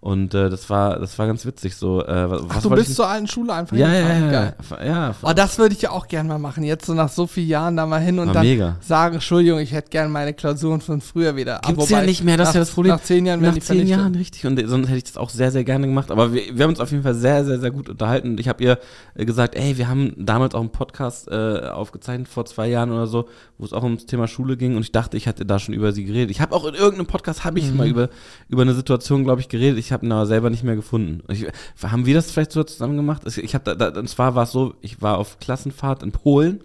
Und 0.06 0.36
äh, 0.36 0.52
das 0.52 0.70
war, 0.70 1.00
das 1.00 1.18
war 1.18 1.26
ganz 1.26 1.48
witzig. 1.48 1.76
So, 1.76 2.06
äh, 2.06 2.30
was 2.30 2.44
Ach, 2.50 2.62
du 2.62 2.70
bist 2.70 2.90
ich 2.92 2.96
zur 2.96 3.08
alten 3.08 3.26
Schule 3.28 3.52
einfach 3.52 3.76
ja, 3.76 3.92
ja, 3.92 4.08
hingefahren. 4.08 4.24
ja, 4.24 4.76
Geil. 4.78 4.88
ja, 4.88 5.08
ja. 5.08 5.16
Oh, 5.24 5.34
das 5.34 5.58
würde 5.58 5.74
ich 5.74 5.82
ja 5.82 5.90
auch 5.90 6.08
gerne 6.08 6.30
mal 6.30 6.38
machen. 6.38 6.64
Jetzt 6.64 6.86
so 6.86 6.94
nach 6.94 7.10
so 7.10 7.26
vielen 7.26 7.48
Jahren 7.48 7.76
da 7.76 7.88
mal 7.88 8.00
hin 8.00 8.20
und 8.20 8.28
War 8.28 8.36
dann 8.36 8.46
mega. 8.46 8.76
sagen, 8.82 9.16
Entschuldigung, 9.16 9.58
ich 9.58 9.72
hätte 9.72 9.90
gerne 9.90 10.10
meine 10.10 10.36
Klausuren 10.36 10.80
von 10.80 11.02
früher 11.02 11.36
wieder. 11.36 11.56
Ah, 11.58 11.62
Gibt's 11.70 11.90
wobei, 11.90 12.02
ja 12.02 12.06
nicht 12.06 12.24
mehr, 12.24 12.38
das 12.38 12.50
ist 12.50 12.54
ja 12.54 12.60
das 12.60 12.70
Problem. 12.70 12.94
Nach 12.94 13.02
zehn 13.02 13.26
Jahren 13.26 13.42
Nach 13.42 13.56
die 13.56 13.62
zehn. 13.62 13.88
Jahren, 13.88 14.14
richtig. 14.14 14.46
Und 14.46 14.62
sonst 14.68 14.90
hätte 14.90 14.98
ich 14.98 15.06
das 15.06 15.18
auch 15.18 15.32
sehr, 15.32 15.52
sehr 15.52 15.64
gerne 15.64 15.88
gemacht. 15.88 16.12
Aber 16.12 16.32
wir, 16.34 16.56
wir 16.56 16.64
haben 16.66 16.70
uns 16.70 16.80
auf 16.80 16.92
jeden 16.92 17.02
Fall 17.02 17.16
sehr, 17.16 17.44
sehr, 17.44 17.60
sehr 17.60 17.72
gut 17.72 17.90
unterhalten. 17.90 18.30
Und 18.34 18.40
ich 18.40 18.48
habe 18.48 18.64
ihr 18.64 18.78
äh, 19.16 19.26
gesagt, 19.26 19.56
ey, 19.56 19.76
wir 19.80 19.88
haben 19.88 20.14
damals 20.24 20.54
auch 20.54 20.60
einen 20.62 20.70
Podcast 20.70 21.30
äh, 21.32 21.62
aufgezeichnet, 21.70 22.28
vor 22.28 22.46
zwei 22.46 22.68
Jahren 22.68 22.92
oder 22.92 23.08
so, 23.08 23.28
wo 23.58 23.66
es 23.66 23.74
auch 23.74 23.82
ums 23.82 24.06
Thema 24.06 24.28
Schule 24.28 24.56
ging. 24.56 24.76
Und 24.76 24.84
ich 24.84 24.92
dachte, 24.92 25.18
ich 25.18 25.26
hätte 25.26 25.48
da 25.48 25.58
schon 25.58 25.74
über 25.74 25.94
sie 25.94 26.06
geredet. 26.06 26.30
Ich 26.30 26.42
habe 26.42 26.54
auch 26.54 26.66
in 26.66 26.76
irgendeinem 26.76 27.08
Podcast, 27.08 27.44
habe 27.44 27.58
ich 27.58 27.72
Mhm. 27.72 27.78
mal 27.78 27.88
über, 27.88 28.10
über 28.50 28.62
eine 28.62 28.76
Situation, 28.76 29.24
glaube 29.24 29.42
ich, 29.42 29.50
geredet. 29.50 29.80
Ich 29.80 29.95
habe 29.96 30.06
ihn 30.06 30.12
aber 30.12 30.28
selber 30.28 30.52
nicht 30.52 30.64
mehr 30.64 30.76
gefunden. 30.76 31.24
Ich, 31.30 31.48
haben 31.82 32.06
wir 32.06 32.14
das 32.14 32.30
vielleicht 32.30 32.52
so 32.52 32.64
zusammen 32.64 32.96
gemacht? 32.98 33.24
Ich, 33.26 33.56
habe 33.56 33.76
da, 33.76 33.90
da, 33.90 34.00
und 34.00 34.08
zwar 34.08 34.36
war 34.36 34.44
es 34.44 34.52
so, 34.52 34.76
ich 34.82 35.02
war 35.02 35.18
auf 35.18 35.40
Klassenfahrt 35.40 36.04
in 36.04 36.12
Polen 36.12 36.62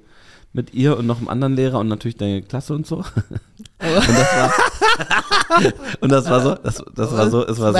mit 0.52 0.74
ihr 0.74 0.98
und 0.98 1.06
noch 1.06 1.18
einem 1.18 1.28
anderen 1.28 1.54
Lehrer 1.56 1.78
und 1.78 1.88
natürlich 1.88 2.16
deine 2.18 2.42
Klasse 2.42 2.74
und 2.74 2.86
so. 2.86 2.96
und 2.96 3.06
das 3.78 4.34
war 4.36 4.52
und 6.00 6.12
das 6.12 6.28
war 6.28 6.40
so, 6.42 6.54
das, 6.56 6.84
das 6.94 7.12
war 7.12 7.30
so, 7.30 7.46
es 7.46 7.58
war 7.58 7.72
so, 7.72 7.78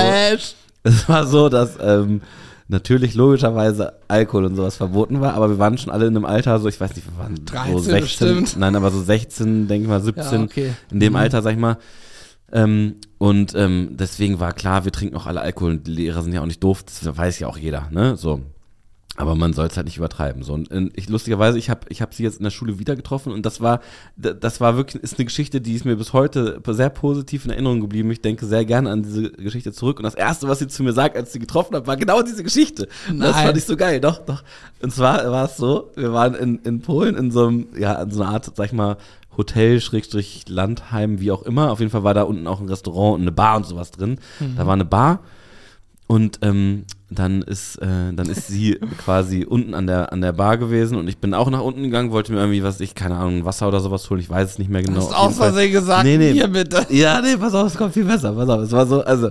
es 0.84 1.08
war 1.08 1.26
so, 1.26 1.48
dass 1.48 1.76
ähm, 1.80 2.22
natürlich 2.68 3.14
logischerweise 3.14 3.94
Alkohol 4.08 4.44
und 4.46 4.56
sowas 4.56 4.76
verboten 4.76 5.20
war, 5.20 5.34
aber 5.34 5.50
wir 5.50 5.58
waren 5.58 5.76
schon 5.78 5.92
alle 5.92 6.06
in 6.06 6.16
einem 6.16 6.24
Alter, 6.24 6.58
so 6.60 6.68
ich 6.68 6.80
weiß 6.80 6.94
nicht, 6.94 7.06
wir 7.10 7.18
waren 7.18 7.44
13 7.44 7.72
so 7.72 7.78
16, 7.80 8.00
bestimmt. 8.00 8.56
nein, 8.60 8.76
aber 8.76 8.90
so 8.90 9.02
16, 9.02 9.66
denke 9.68 9.82
ich 9.84 9.88
mal 9.88 10.00
17, 10.00 10.24
Ja, 10.24 10.44
okay. 10.44 10.72
in 10.92 11.00
dem 11.00 11.12
Mhm. 11.12 11.18
Alter, 11.18 11.42
sag 11.42 11.52
ich 11.52 11.58
mal. 11.58 11.76
Ähm, 12.52 12.96
und 13.18 13.54
ähm, 13.54 13.90
deswegen 13.92 14.40
war 14.40 14.52
klar, 14.52 14.84
wir 14.84 14.92
trinken 14.92 15.16
auch 15.16 15.26
alle 15.26 15.40
Alkohol 15.40 15.72
und 15.72 15.86
die 15.86 15.92
Lehrer 15.92 16.22
sind 16.22 16.32
ja 16.32 16.40
auch 16.40 16.46
nicht 16.46 16.62
doof, 16.62 16.82
das 16.82 17.16
weiß 17.16 17.38
ja 17.38 17.48
auch 17.48 17.58
jeder, 17.58 17.88
ne? 17.90 18.16
So. 18.16 18.40
Aber 19.16 19.34
man 19.34 19.52
soll 19.52 19.66
es 19.66 19.76
halt 19.76 19.86
nicht 19.86 19.98
übertreiben. 19.98 20.42
So, 20.42 20.54
und 20.54 20.92
ich 20.96 21.08
lustigerweise, 21.10 21.58
ich 21.58 21.68
habe 21.68 21.80
ich 21.90 22.00
hab 22.00 22.14
sie 22.14 22.22
jetzt 22.22 22.38
in 22.38 22.44
der 22.44 22.50
Schule 22.50 22.78
wieder 22.78 22.96
getroffen 22.96 23.32
und 23.32 23.44
das 23.44 23.60
war, 23.60 23.80
das 24.16 24.62
war 24.62 24.76
wirklich, 24.76 25.02
ist 25.02 25.18
eine 25.18 25.26
Geschichte, 25.26 25.60
die 25.60 25.74
ist 25.74 25.84
mir 25.84 25.96
bis 25.96 26.14
heute 26.14 26.62
sehr 26.68 26.88
positiv 26.88 27.44
in 27.44 27.50
Erinnerung 27.50 27.80
geblieben. 27.80 28.10
Ich 28.12 28.22
denke 28.22 28.46
sehr 28.46 28.64
gerne 28.64 28.88
an 28.88 29.02
diese 29.02 29.30
Geschichte 29.32 29.72
zurück. 29.72 29.98
Und 29.98 30.04
das 30.04 30.14
erste, 30.14 30.48
was 30.48 30.60
sie 30.60 30.68
zu 30.68 30.82
mir 30.82 30.94
sagt, 30.94 31.16
als 31.16 31.28
ich 31.28 31.32
sie 31.34 31.38
getroffen 31.40 31.74
habe, 31.74 31.86
war 31.86 31.98
genau 31.98 32.22
diese 32.22 32.42
Geschichte. 32.42 32.88
Und 33.10 33.18
das 33.18 33.34
Nein. 33.34 33.46
fand 33.46 33.58
ich 33.58 33.64
so 33.64 33.76
geil, 33.76 34.00
doch, 34.00 34.24
doch. 34.24 34.42
Und 34.80 34.92
zwar 34.92 35.30
war 35.30 35.44
es 35.44 35.56
so, 35.58 35.90
wir 35.96 36.14
waren 36.14 36.34
in, 36.34 36.60
in 36.60 36.80
Polen 36.80 37.16
in 37.16 37.30
so 37.30 37.48
einem, 37.48 37.66
ja, 37.76 38.00
in 38.00 38.10
so 38.10 38.22
einer 38.22 38.32
Art, 38.32 38.50
sag 38.54 38.66
ich 38.66 38.72
mal, 38.72 38.96
Hotel, 39.40 39.80
Schrägstrich, 39.80 40.44
Landheim, 40.48 41.18
wie 41.20 41.30
auch 41.32 41.42
immer. 41.42 41.70
Auf 41.72 41.80
jeden 41.80 41.90
Fall 41.90 42.04
war 42.04 42.14
da 42.14 42.22
unten 42.22 42.46
auch 42.46 42.60
ein 42.60 42.68
Restaurant 42.68 43.14
und 43.16 43.22
eine 43.22 43.32
Bar 43.32 43.56
und 43.56 43.66
sowas 43.66 43.90
drin. 43.90 44.18
Da 44.56 44.66
war 44.66 44.74
eine 44.74 44.84
Bar. 44.84 45.20
Und 46.06 46.40
ähm, 46.42 46.86
dann 47.08 47.40
ist, 47.42 47.76
äh, 47.76 48.12
dann 48.12 48.28
ist 48.28 48.48
sie 48.48 48.72
quasi 48.98 49.44
unten 49.48 49.74
an 49.74 49.86
der, 49.86 50.12
an 50.12 50.20
der 50.20 50.32
Bar 50.32 50.58
gewesen 50.58 50.98
und 50.98 51.06
ich 51.08 51.18
bin 51.18 51.34
auch 51.34 51.48
nach 51.50 51.60
unten 51.60 51.84
gegangen, 51.84 52.10
wollte 52.10 52.32
mir 52.32 52.40
irgendwie, 52.40 52.64
was 52.64 52.80
ich, 52.80 52.96
keine 52.96 53.16
Ahnung, 53.16 53.44
Wasser 53.44 53.68
oder 53.68 53.78
sowas 53.78 54.10
holen, 54.10 54.20
ich 54.20 54.28
weiß 54.28 54.50
es 54.50 54.58
nicht 54.58 54.70
mehr 54.70 54.82
genau. 54.82 54.96
Hast 54.98 55.04
jeden 55.10 55.14
aus 55.14 55.36
Versehen 55.36 55.70
gesagt, 55.72 56.04
Nee, 56.04 56.18
nee. 56.18 56.32
hier 56.32 56.48
bitte. 56.48 56.84
Ja, 56.90 57.20
nee, 57.20 57.36
pass 57.36 57.54
auf, 57.54 57.68
es 57.68 57.76
kommt 57.78 57.94
viel 57.94 58.04
besser, 58.04 58.32
pass 58.32 58.48
auf, 58.48 58.60
es 58.60 58.72
war 58.72 58.86
so, 58.86 59.04
also, 59.04 59.30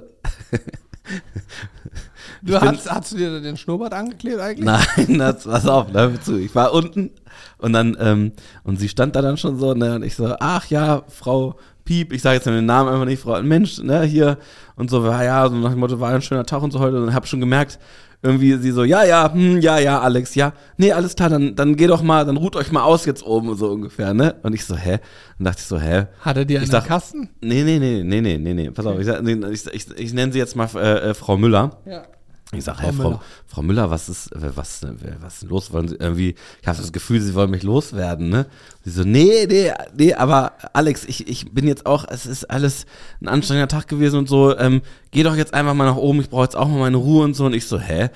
Du 2.41 2.53
Ich 2.53 2.60
bin- 2.60 2.70
hast, 2.70 2.89
hast 2.89 3.12
du 3.12 3.18
dir 3.18 3.41
den 3.41 3.57
Schnurrbart 3.57 3.93
angeklebt 3.93 4.39
eigentlich? 4.39 4.64
Nein, 4.66 5.18
das, 5.20 5.43
pass 5.43 5.68
auf, 5.68 5.88
hör 5.91 6.22
zu. 6.22 6.38
Ich 6.38 6.55
war 6.55 6.74
unten 6.74 7.12
und 7.60 7.74
dann, 7.74 7.95
ähm, 7.99 8.32
und 8.64 8.80
sie 8.80 8.89
stand 8.89 9.16
da 9.16 9.22
dann 9.22 9.38
schon 9.38 9.57
so, 9.60 9.74
ne, 9.74 9.95
und 9.95 10.03
ich 10.03 10.16
so, 10.16 10.34
ach 10.39 10.66
ja, 10.68 11.03
Frau 11.07 11.55
Piep, 11.86 12.14
ich 12.14 12.22
sage 12.22 12.36
jetzt 12.36 12.45
den 12.45 12.66
Namen 12.66 12.89
einfach 12.91 13.05
nicht, 13.05 13.22
Frau, 13.22 13.41
Mensch, 13.41 13.80
ne, 13.82 14.03
hier, 14.03 14.38
und 14.76 14.89
so, 14.89 15.03
war 15.03 15.24
ja, 15.24 15.47
so 15.49 15.55
nach 15.55 15.72
dem 15.72 15.80
Motto, 15.80 15.99
war 15.99 16.10
ein 16.14 16.22
schöner 16.22 16.45
Tag 16.45 16.62
und 16.62 16.72
so 16.72 16.80
heute, 16.80 17.01
und 17.01 17.14
hab 17.14 17.28
schon 17.28 17.39
gemerkt, 17.39 17.80
irgendwie 18.22 18.57
sie 18.57 18.72
so, 18.72 18.84
ja, 18.84 19.03
ja, 19.05 19.32
hm, 19.34 19.60
ja, 19.62 19.80
ja, 19.80 19.99
Alex, 20.01 20.36
ja, 20.36 20.51
nee, 20.78 20.91
alles 20.91 21.16
klar, 21.16 21.30
dann, 21.30 21.55
dann 21.55 21.76
geh 21.78 21.88
doch 21.88 22.01
mal, 22.01 22.26
dann 22.26 22.38
ruht 22.38 22.55
euch 22.57 22.72
mal 22.72 22.84
aus 22.84 23.05
jetzt 23.05 23.24
oben, 23.26 23.55
so 23.55 23.72
ungefähr, 23.72 24.14
ne, 24.14 24.36
und 24.43 24.53
ich 24.53 24.66
so, 24.66 24.76
hä, 24.76 24.99
und 25.39 25.45
dachte 25.45 25.60
ich 25.62 25.66
so, 25.68 25.80
hä, 25.80 26.05
Hat 26.22 26.38
er 26.38 26.45
dir 26.45 26.60
einen 26.60 26.70
sag- 26.70 26.86
Kasten? 26.86 27.30
nee, 27.41 27.64
nee, 27.64 27.80
nee, 27.80 28.03
nee, 28.03 28.22
nee, 28.22 28.38
nee, 28.38 28.53
nee, 28.53 28.72
pass 28.72 28.86
auf, 28.86 28.99
ich, 28.99 29.07
ich, 29.07 29.68
ich, 29.74 29.88
ich 29.97 30.14
nenne 30.14 30.32
sie 30.32 30.38
jetzt 30.39 30.55
mal 30.55 30.70
äh, 30.76 31.10
äh, 31.10 31.14
Frau 31.14 31.38
Müller, 31.38 31.78
Ja. 31.86 32.03
Ich 32.52 32.64
sag, 32.64 32.78
Frau 32.78 32.84
hey, 32.84 32.93
Frau, 32.93 33.04
Müller. 33.04 33.22
Frau 33.45 33.62
Müller, 33.62 33.91
was 33.91 34.10
ist, 34.10 34.32
äh, 34.36 34.56
was, 34.56 34.82
äh, 34.82 34.93
was 35.20 35.36
ist 35.36 35.41
denn 35.43 35.50
los? 35.50 35.72
Wollen 35.72 35.88
Sie 35.88 35.95
irgendwie, 35.95 36.36
ich 36.62 36.68
habe 36.68 36.80
das 36.80 36.91
Gefühl, 36.91 37.22
Sie 37.22 37.36
wollen 37.36 37.52
mich 37.52 37.62
loswerden, 37.62 38.30
ne? 38.30 38.47
Sie 38.84 38.89
so, 38.89 39.04
nee, 39.04 39.45
nee, 39.47 39.72
nee, 39.95 40.14
aber 40.16 40.54
Alex, 40.74 41.06
ich, 41.06 41.28
ich 41.28 41.54
bin 41.54 41.68
jetzt 41.68 41.86
auch, 41.86 42.06
es 42.10 42.26
ist 42.26 42.45
alles 42.45 42.88
ein 43.22 43.28
anstrengender 43.28 43.68
Tag 43.68 43.88
gewesen 43.88 44.18
und 44.18 44.28
so, 44.28 44.58
ähm, 44.58 44.82
geh 45.12 45.22
doch 45.22 45.36
jetzt 45.36 45.54
einfach 45.54 45.76
mal 45.76 45.86
nach 45.86 45.95
oben, 45.95 46.22
ich 46.22 46.30
brauche 46.30 46.43
jetzt 46.43 46.56
auch 46.56 46.68
mal 46.68 46.80
meine 46.80 46.97
Ruhe 46.97 47.24
und 47.24 47.36
so. 47.36 47.45
Und 47.45 47.54
ich 47.54 47.68
so, 47.68 47.80
hä? 47.80 48.10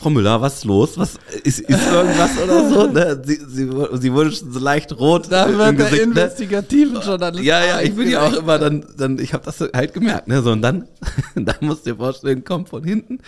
Frau 0.00 0.08
Müller, 0.08 0.40
was 0.40 0.54
ist 0.56 0.64
los? 0.64 0.96
Was 0.96 1.16
ist, 1.44 1.60
ist 1.60 1.86
irgendwas 1.86 2.30
oder 2.42 2.68
so? 2.70 2.86
Ne? 2.90 3.22
Sie, 3.22 3.36
sie, 3.36 3.70
sie 4.00 4.12
wurde 4.12 4.32
schon 4.32 4.50
so 4.50 4.58
leicht 4.58 4.98
rot 4.98 5.26
Da 5.30 5.46
wird 5.46 5.60
der 5.60 5.72
Gesicht, 5.74 5.92
ne? 5.92 6.02
investigative 6.02 6.98
Journalist. 7.00 7.44
Ja, 7.44 7.62
ja, 7.64 7.80
ich 7.82 7.94
bin 7.94 8.08
ja 8.08 8.22
auch 8.22 8.32
immer 8.32 8.58
dann, 8.58 8.86
dann 8.96 9.18
ich 9.18 9.34
habe 9.34 9.44
das 9.44 9.60
halt 9.60 9.92
gemerkt, 9.92 10.26
ne, 10.26 10.40
so 10.40 10.52
und 10.52 10.62
dann, 10.62 10.88
dann 11.34 11.56
musst 11.60 11.84
du 11.84 11.90
dir 11.90 11.96
vorstellen, 11.98 12.44
kommt 12.44 12.70
von 12.70 12.82
hinten, 12.82 13.18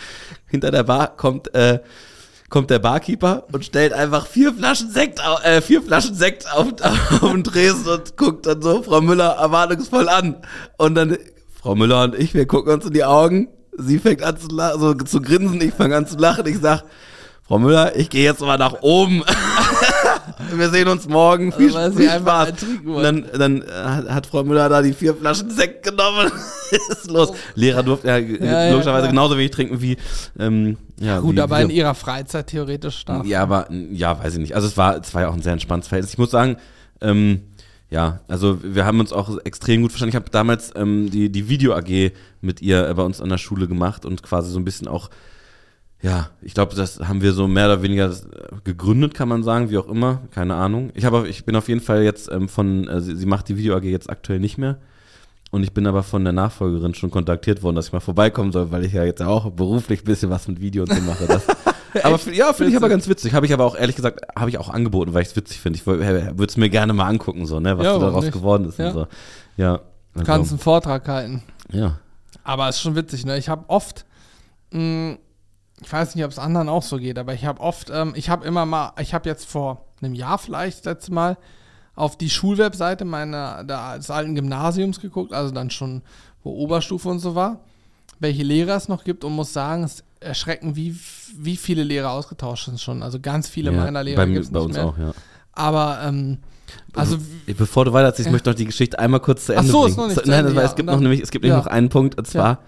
hinter 0.47 0.71
der 0.71 0.83
Bar 0.85 1.15
kommt, 1.15 1.55
äh, 1.55 1.81
kommt 2.49 2.71
der 2.71 2.79
Barkeeper 2.79 3.45
und 3.53 3.65
stellt 3.65 3.93
einfach 3.93 4.27
vier 4.27 4.55
Flaschen 4.55 4.91
Sekt, 4.91 5.21
äh, 5.45 5.61
vier 5.61 5.83
Flaschen 5.83 6.15
Sekt 6.15 6.51
auf, 6.53 6.69
auf 6.83 7.33
den 7.33 7.45
Tresen 7.45 7.87
und 7.87 8.17
guckt 8.17 8.47
dann 8.47 8.63
so 8.63 8.83
Frau 8.83 9.03
Müller 9.03 9.37
erwartungsvoll 9.39 10.09
an 10.09 10.37
und 10.79 10.95
dann 10.95 11.19
Frau 11.61 11.75
Müller 11.75 12.05
und 12.05 12.15
ich, 12.15 12.33
wir 12.33 12.47
gucken 12.47 12.73
uns 12.73 12.87
in 12.87 12.95
die 12.95 13.05
Augen, 13.05 13.49
sie 13.79 13.99
fängt 13.99 14.23
an 14.23 14.37
zu, 14.39 14.49
la- 14.49 14.79
so, 14.79 14.95
zu 14.95 15.21
grinsen, 15.21 15.61
ich 15.61 15.73
fange 15.75 15.97
an 15.97 16.07
zu 16.07 16.17
lachen, 16.17 16.47
ich 16.47 16.59
sag, 16.59 16.85
Frau 17.47 17.59
Müller, 17.59 17.97
ich 17.97 18.09
gehe 18.09 18.25
jetzt 18.25 18.41
mal 18.41 18.57
nach 18.59 18.81
oben. 18.83 19.23
Wir 20.55 20.71
sehen 20.71 20.89
uns 20.89 21.09
morgen. 21.09 21.53
Viel, 21.53 21.77
Also, 21.77 21.99
viel 21.99 22.09
Spaß. 22.09 22.53
dann, 23.03 23.27
dann 23.37 23.65
hat- 23.67 24.27
Frau 24.27 24.45
Müller 24.45 24.69
da 24.69 24.81
die 24.83 24.93
vier 24.93 25.15
Flaschen 25.15 25.51
Sekt 25.51 25.83
genommen. 25.85 26.31
ist 26.91 27.11
los. 27.11 27.33
Lehrer 27.55 27.83
durften 27.83 28.07
ja, 28.09 28.19
ja, 28.19 28.71
logischerweise 28.71 29.03
klar. 29.03 29.09
genauso 29.11 29.37
wenig 29.37 29.51
trinken 29.51 29.81
wie. 29.81 29.97
Ähm, 30.39 30.77
ja, 31.01 31.19
Gut, 31.19 31.37
wie, 31.37 31.41
aber 31.41 31.59
wie, 31.59 31.63
in 31.65 31.71
ihrer 31.71 31.95
Freizeit 31.95 32.47
theoretisch 32.47 32.99
stark. 32.99 33.27
ja, 33.27 33.43
aber 33.43 33.67
ja, 33.91 34.23
weiß 34.23 34.35
ich 34.35 34.39
nicht. 34.41 34.55
Also 34.55 34.69
es 34.69 34.77
war, 34.77 34.97
es 34.97 35.13
war 35.15 35.23
ja 35.23 35.29
auch 35.29 35.35
ein 35.35 35.43
sehr 35.43 35.53
entspanntes 35.55 35.89
Verhältnis. 35.89 36.13
Ich 36.13 36.19
muss 36.19 36.31
sagen, 36.31 36.57
ähm, 37.01 37.43
ja, 37.93 38.21
also 38.27 38.59
wir 38.63 38.87
haben 38.87 39.01
uns 39.01 39.13
auch 39.13 39.39
extrem 39.45 39.83
gut 39.83 39.93
verstanden. 39.93 40.13
Ich 40.13 40.17
habe 40.17 40.31
damals 40.31 40.73
ähm, 40.75 41.11
die, 41.11 41.31
die 41.31 41.51
Video 41.51 41.75
AG 41.75 42.13
mit 42.41 42.63
ihr 42.63 42.89
äh, 42.89 42.95
bei 42.95 43.03
uns 43.03 43.21
an 43.21 43.29
der 43.29 43.37
Schule 43.37 43.69
gemacht 43.69 44.07
und 44.07 44.23
quasi 44.23 44.51
so 44.51 44.59
ein 44.59 44.65
bisschen 44.65 44.89
auch, 44.89 45.11
ja, 46.01 46.31
ich 46.41 46.55
glaube, 46.55 46.75
das 46.75 47.01
haben 47.01 47.21
wir 47.21 47.35
so 47.35 47.47
mehr 47.47 47.67
oder 47.67 47.83
weniger 47.83 48.11
äh, 48.11 48.15
gegründet, 48.65 49.13
kann 49.13 49.29
man 49.29 49.43
sagen, 49.43 49.69
wie 49.69 49.77
auch 49.77 49.89
immer, 49.89 50.23
keine 50.31 50.55
Ahnung. 50.55 50.91
Ich 50.95 51.05
habe, 51.05 51.29
ich 51.29 51.45
bin 51.45 51.55
auf 51.55 51.69
jeden 51.69 51.83
Fall 51.83 52.03
jetzt 52.03 52.33
ähm, 52.33 52.49
von, 52.49 52.89
äh, 52.89 53.03
sie, 53.03 53.15
sie 53.15 53.27
macht 53.27 53.51
die 53.51 53.59
Video 53.59 53.77
AG 53.77 53.85
jetzt 53.85 54.09
aktuell 54.09 54.41
nicht 54.41 54.57
mehr. 54.57 54.79
Und 55.51 55.63
ich 55.63 55.75
bin 55.75 55.87
aber 55.87 56.03
von 56.03 56.25
der 56.25 56.33
Nachfolgerin 56.33 56.95
schon 56.95 57.11
kontaktiert 57.11 57.63
worden, 57.63 57.77
dass 57.77 57.89
ich 57.89 57.93
mal 57.93 58.01
vorbeikommen 58.01 58.53
soll, 58.53 58.71
weil 58.71 58.87
ich 58.87 58.95
ja 58.95 59.05
jetzt 59.05 59.21
auch 59.21 59.51
beruflich 59.51 60.01
ein 60.01 60.07
bisschen 60.07 60.31
was 60.31 60.49
mit 60.49 60.63
Video 60.63 60.85
und 60.85 60.95
so 60.95 61.03
mache. 61.03 61.27
Das, 61.27 61.47
aber 62.03 62.19
ja, 62.33 62.53
finde 62.53 62.71
ich 62.71 62.77
aber 62.77 62.89
ganz 62.89 63.09
witzig. 63.09 63.35
Habe 63.35 63.47
ich 63.47 63.53
aber 63.53 63.65
auch 63.65 63.75
ehrlich 63.77 63.97
gesagt, 63.97 64.21
habe 64.37 64.51
ich 64.51 64.59
auch 64.59 64.69
angeboten, 64.69 65.15
weil 65.15 65.23
ich 65.23 65.29
es 65.29 65.37
witzig 65.37 65.61
finde. 65.61 65.79
Ich 65.79 65.87
würde 65.87 66.45
es 66.45 66.57
mir 66.57 66.71
gerne 66.71 66.93
mal 66.93 67.07
angucken, 67.09 67.47
so, 67.47 67.61
ne, 67.61 67.77
was 67.79 67.85
Ja, 67.85 67.99
daraus 67.99 68.25
nicht? 68.25 68.33
geworden 68.35 68.65
ist 68.67 68.79
Ja. 68.79 68.89
und 68.89 68.93
so. 68.95 69.07
Ja. 69.57 69.81
Also, 70.15 70.27
Kannst 70.27 70.51
einen 70.53 70.59
Vortrag 70.61 71.07
halten. 71.09 71.43
ja. 71.71 71.99
Aber 72.45 72.69
es 72.69 72.77
ist 72.77 72.83
schon 72.83 72.97
witzig, 72.97 73.25
ne? 73.25 73.39
Ich 73.39 73.49
habe 73.49 73.65
oft, 73.69 74.05
mh, 74.73 75.17
ich 75.81 75.93
weiß 75.93 76.15
nicht, 76.17 76.25
ob 76.25 76.33
es 76.33 76.41
anderen 76.41 76.69
auch 76.69 76.83
so 76.83 76.97
geht, 76.99 77.17
aber 77.19 77.35
ich 77.35 77.45
habe 77.45 77.61
oft, 77.61 77.89
ähm, 77.95 78.15
ich 78.17 78.31
habe 78.31 78.45
immer 78.45 78.67
mal, 78.67 78.93
ich 79.01 79.15
habe 79.15 79.29
jetzt 79.29 79.47
vor 79.47 79.85
einem 80.03 80.13
Jahr 80.15 80.39
vielleicht 80.39 80.79
das 80.79 80.85
letzte 80.87 81.13
Mal 81.13 81.37
auf 81.95 82.17
die 82.19 82.31
Schulwebseite 82.31 83.05
meiner, 83.05 83.63
des 83.63 84.11
alten 84.11 84.35
Gymnasiums 84.35 85.01
geguckt, 85.01 85.33
also 85.33 85.55
dann 85.55 85.71
schon, 85.71 86.03
wo 86.43 86.51
Oberstufe 86.53 87.09
und 87.09 87.21
so 87.21 87.37
war, 87.37 87.61
welche 88.19 88.43
Lehrer 88.43 88.75
es 88.77 88.89
noch 88.89 89.05
gibt 89.05 89.23
und 89.25 89.35
muss 89.35 89.53
sagen, 89.53 89.85
es 89.85 89.95
ist 89.97 90.05
erschreckend, 90.23 90.77
wie, 90.77 90.97
wie 91.37 91.57
viele 91.57 91.85
Lehrer 91.85 92.11
ausgetauscht 92.11 92.67
sind 92.67 92.81
schon. 92.81 93.03
Also 93.03 93.21
ganz 93.21 93.49
viele 93.49 93.73
ja. 93.73 93.77
meiner 93.79 94.03
Lehrer 94.03 94.27
gibt 94.27 94.39
es 94.45 94.51
bei 94.51 94.59
nicht 94.59 94.67
uns 94.67 94.77
mehr. 94.77 94.87
auch, 94.87 94.99
ja. 94.99 95.13
Aber, 95.53 96.01
ähm, 96.05 96.39
also, 96.95 97.19
Bevor 97.47 97.85
du 97.85 97.93
weiterziehst, 97.93 98.27
ich 98.27 98.33
möchte 98.33 98.49
noch 98.51 98.57
die 98.57 98.65
Geschichte 98.65 98.99
einmal 98.99 99.21
kurz 99.21 99.47
zu 99.47 99.55
Ach 99.55 99.59
Ende 99.61 99.71
so, 99.73 99.83
bringen. 99.83 99.91
ist 99.91 99.97
noch 99.99 100.09
nicht 100.09 100.27
Nein, 100.27 100.47
Ende, 100.47 100.61
ja, 100.61 100.67
es 100.67 100.75
gibt 100.75 100.89
noch 100.89 101.01
nämlich, 101.01 101.21
es 101.21 101.31
gibt 101.31 101.45
nämlich 101.45 101.63
noch 101.63 101.71
einen 101.71 101.89
Punkt, 101.89 102.17
und 102.17 102.27
zwar, 102.27 102.61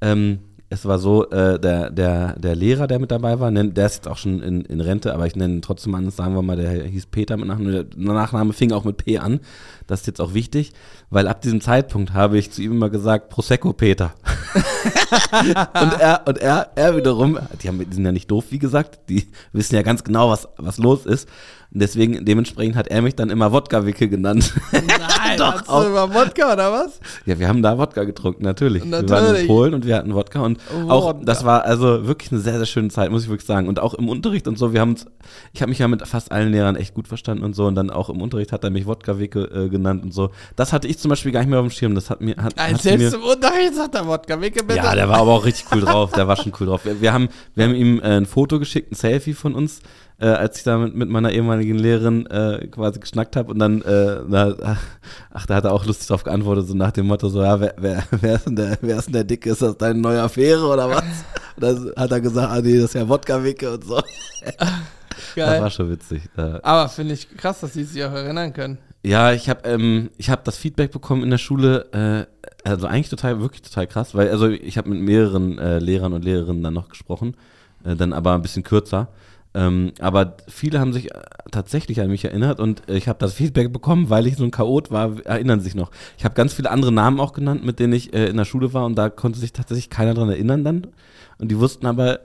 ähm, 0.00 0.40
es 0.72 0.86
war 0.86 0.98
so, 0.98 1.28
äh, 1.30 1.60
der, 1.60 1.90
der, 1.90 2.38
der 2.38 2.56
Lehrer, 2.56 2.86
der 2.86 2.98
mit 2.98 3.10
dabei 3.10 3.38
war, 3.38 3.50
nenn- 3.50 3.72
der 3.74 3.86
ist 3.86 3.96
jetzt 3.96 4.08
auch 4.08 4.16
schon 4.16 4.42
in, 4.42 4.62
in 4.62 4.80
Rente, 4.80 5.12
aber 5.12 5.26
ich 5.26 5.36
nenne 5.36 5.54
ihn 5.56 5.62
trotzdem 5.62 5.94
an, 5.94 6.10
sagen 6.10 6.34
wir 6.34 6.40
mal, 6.40 6.56
der 6.56 6.84
hieß 6.84 7.06
Peter 7.06 7.36
mit 7.36 7.46
Nachname, 7.46 7.84
der 7.84 8.14
Nachname 8.14 8.52
fing 8.54 8.72
auch 8.72 8.84
mit 8.84 8.96
P 8.96 9.18
an. 9.18 9.40
Das 9.86 10.00
ist 10.00 10.06
jetzt 10.06 10.20
auch 10.20 10.32
wichtig, 10.32 10.72
weil 11.10 11.28
ab 11.28 11.42
diesem 11.42 11.60
Zeitpunkt 11.60 12.14
habe 12.14 12.38
ich 12.38 12.50
zu 12.50 12.62
ihm 12.62 12.72
immer 12.72 12.88
gesagt, 12.88 13.28
Prosecco 13.28 13.74
Peter. 13.74 14.14
und 15.80 16.00
er, 16.00 16.22
und 16.26 16.38
er, 16.38 16.70
er 16.74 16.96
wiederum, 16.96 17.38
die, 17.62 17.68
haben, 17.68 17.78
die 17.78 17.94
sind 17.94 18.04
ja 18.04 18.12
nicht 18.12 18.30
doof, 18.30 18.46
wie 18.50 18.58
gesagt, 18.58 19.00
die 19.08 19.28
wissen 19.52 19.74
ja 19.74 19.82
ganz 19.82 20.04
genau, 20.04 20.30
was, 20.30 20.48
was 20.56 20.78
los 20.78 21.04
ist. 21.06 21.28
Deswegen, 21.74 22.24
dementsprechend 22.24 22.76
hat 22.76 22.88
er 22.88 23.00
mich 23.00 23.14
dann 23.16 23.30
immer 23.30 23.50
Wodka-Wickel 23.50 24.08
genannt. 24.08 24.52
nein, 24.72 24.84
Doch, 25.38 25.54
hast 25.54 25.68
auch. 25.70 25.82
du 25.84 25.88
über 25.90 26.12
Wodka 26.14 26.52
oder 26.52 26.70
was? 26.70 27.00
Ja, 27.24 27.38
wir 27.38 27.48
haben 27.48 27.62
da 27.62 27.78
Wodka 27.78 28.04
getrunken, 28.04 28.44
natürlich. 28.44 28.84
Wir 28.84 28.92
waren 28.92 29.04
in 29.04 29.10
Natürlich. 29.10 29.46
Polen 29.46 29.72
und 29.74 29.86
wir 29.86 29.96
hatten 29.96 30.14
Wodka 30.14 30.40
und 30.40 30.58
auch, 30.88 31.06
Wodka. 31.06 31.24
das 31.24 31.44
war 31.44 31.64
also 31.64 32.06
wirklich 32.06 32.30
eine 32.30 32.40
sehr, 32.42 32.58
sehr 32.58 32.66
schöne 32.66 32.88
Zeit, 32.88 33.10
muss 33.10 33.22
ich 33.22 33.30
wirklich 33.30 33.46
sagen. 33.46 33.68
Und 33.68 33.80
auch 33.80 33.94
im 33.94 34.10
Unterricht 34.10 34.46
und 34.48 34.58
so, 34.58 34.74
wir 34.74 34.80
haben 34.82 34.90
uns, 34.90 35.06
ich 35.54 35.62
habe 35.62 35.70
mich 35.70 35.78
ja 35.78 35.88
mit 35.88 36.06
fast 36.06 36.30
allen 36.30 36.52
Lehrern 36.52 36.76
echt 36.76 36.92
gut 36.92 37.08
verstanden 37.08 37.42
und 37.42 37.54
so 37.54 37.66
und 37.66 37.74
dann 37.74 37.88
auch 37.88 38.10
im 38.10 38.20
Unterricht 38.20 38.52
hat 38.52 38.64
er 38.64 38.70
mich 38.70 38.86
Wodka-Wicke 38.86 39.40
äh, 39.44 39.68
genannt 39.70 40.04
und 40.04 40.12
so. 40.12 40.30
Das 40.56 40.74
hatte 40.74 40.88
ich 40.88 40.98
zum 40.98 41.08
Beispiel 41.08 41.32
gar 41.32 41.40
nicht 41.40 41.48
mehr 41.48 41.60
auf 41.60 41.66
dem 41.66 41.70
Schirm, 41.70 41.94
das 41.94 42.10
hat 42.10 42.20
mir, 42.20 42.36
hat, 42.36 42.54
Nein, 42.56 42.74
hat 42.74 42.82
sie 42.82 42.90
mir, 42.92 42.98
selbst 42.98 43.14
im 43.14 43.22
Unterricht 43.22 43.74
sagt 43.76 43.94
er 43.94 44.06
Wodka. 44.06 44.38
Wicke 44.42 44.62
bitte. 44.62 44.76
ja, 44.80 44.94
der 44.94 45.08
war 45.08 45.18
aber 45.18 45.32
auch 45.32 45.44
richtig 45.46 45.66
cool 45.72 45.80
drauf, 45.80 46.12
der 46.12 46.28
war 46.28 46.36
schon 46.36 46.52
cool 46.60 46.66
drauf. 46.66 46.84
Wir, 46.84 47.00
wir 47.00 47.12
haben, 47.14 47.28
wir 47.54 47.64
haben 47.64 47.74
ihm 47.74 47.98
äh, 48.00 48.18
ein 48.18 48.26
Foto 48.26 48.58
geschickt, 48.58 48.92
ein 48.92 48.94
Selfie 48.94 49.32
von 49.32 49.54
uns, 49.54 49.80
äh, 50.22 50.26
als 50.26 50.58
ich 50.58 50.62
da 50.62 50.78
mit, 50.78 50.94
mit 50.94 51.08
meiner 51.08 51.32
ehemaligen 51.32 51.76
Lehrerin 51.76 52.26
äh, 52.26 52.68
quasi 52.68 53.00
geschnackt 53.00 53.34
habe 53.34 53.50
und 53.50 53.58
dann, 53.58 53.82
äh, 53.82 54.20
na, 54.28 54.54
ach, 55.32 55.46
da 55.46 55.56
hat 55.56 55.64
er 55.64 55.72
auch 55.72 55.84
lustig 55.84 56.06
drauf 56.06 56.22
geantwortet, 56.22 56.68
so 56.68 56.74
nach 56.74 56.92
dem 56.92 57.06
Motto, 57.06 57.28
so, 57.28 57.42
ja, 57.42 57.58
wer, 57.58 57.74
wer, 57.76 58.04
wer, 58.20 58.36
ist, 58.36 58.46
denn 58.46 58.54
der, 58.54 58.78
wer 58.80 58.98
ist 58.98 59.06
denn 59.06 59.14
der 59.14 59.24
Dicke, 59.24 59.50
ist 59.50 59.62
das 59.62 59.76
deine 59.76 59.98
neue 59.98 60.22
Affäre 60.22 60.64
oder 60.64 60.88
was? 60.88 61.02
Und 61.56 61.64
dann 61.64 61.92
hat 61.96 62.12
er 62.12 62.20
gesagt, 62.20 62.50
ah 62.50 62.60
nee, 62.60 62.76
das 62.76 62.84
ist 62.84 62.94
ja 62.94 63.08
Wodka-Wicke 63.08 63.74
und 63.74 63.84
so. 63.84 63.96
Das 63.96 64.66
Geil. 65.34 65.60
war 65.60 65.70
schon 65.70 65.90
witzig. 65.90 66.22
Äh, 66.36 66.60
Aber 66.62 66.88
finde 66.88 67.12
ich 67.12 67.28
krass, 67.36 67.60
dass 67.60 67.74
sie 67.74 67.84
sich 67.84 68.02
auch 68.02 68.12
erinnern 68.12 68.54
können. 68.54 68.78
Ja, 69.04 69.32
ich 69.32 69.50
habe 69.50 69.68
ähm, 69.68 70.08
ich 70.16 70.30
hab 70.30 70.44
das 70.44 70.56
Feedback 70.56 70.92
bekommen 70.92 71.22
in 71.22 71.30
der 71.30 71.36
Schule, 71.36 72.26
äh, 72.64 72.68
also 72.68 72.86
eigentlich 72.86 73.10
total, 73.10 73.40
wirklich 73.40 73.60
total 73.60 73.86
krass, 73.86 74.14
weil 74.14 74.30
also 74.30 74.48
ich 74.48 74.78
habe 74.78 74.88
mit 74.88 75.00
mehreren 75.00 75.58
äh, 75.58 75.78
Lehrern 75.78 76.14
und 76.14 76.24
Lehrerinnen 76.24 76.62
dann 76.62 76.72
noch 76.72 76.88
gesprochen, 76.88 77.36
äh, 77.84 77.96
dann 77.96 78.14
aber 78.14 78.32
ein 78.32 78.42
bisschen 78.42 78.62
kürzer. 78.62 79.08
Ähm, 79.54 79.92
aber 80.00 80.36
viele 80.48 80.80
haben 80.80 80.92
sich 80.92 81.14
äh, 81.14 81.20
tatsächlich 81.50 82.00
an 82.00 82.08
mich 82.08 82.24
erinnert 82.24 82.58
und 82.58 82.88
äh, 82.88 82.96
ich 82.96 83.08
habe 83.08 83.18
das 83.18 83.34
Feedback 83.34 83.72
bekommen, 83.72 84.08
weil 84.08 84.26
ich 84.26 84.36
so 84.36 84.44
ein 84.44 84.50
Chaot 84.50 84.90
war, 84.90 85.24
erinnern 85.26 85.60
sich 85.60 85.74
noch. 85.74 85.90
Ich 86.16 86.24
habe 86.24 86.34
ganz 86.34 86.54
viele 86.54 86.70
andere 86.70 86.90
Namen 86.92 87.20
auch 87.20 87.34
genannt, 87.34 87.64
mit 87.64 87.78
denen 87.78 87.92
ich 87.92 88.14
äh, 88.14 88.26
in 88.26 88.38
der 88.38 88.46
Schule 88.46 88.72
war 88.72 88.86
und 88.86 88.96
da 88.96 89.10
konnte 89.10 89.38
sich 89.38 89.52
tatsächlich 89.52 89.90
keiner 89.90 90.14
dran 90.14 90.30
erinnern 90.30 90.64
dann. 90.64 90.86
Und 91.38 91.50
die 91.50 91.58
wussten 91.58 91.86
aber, 91.86 92.20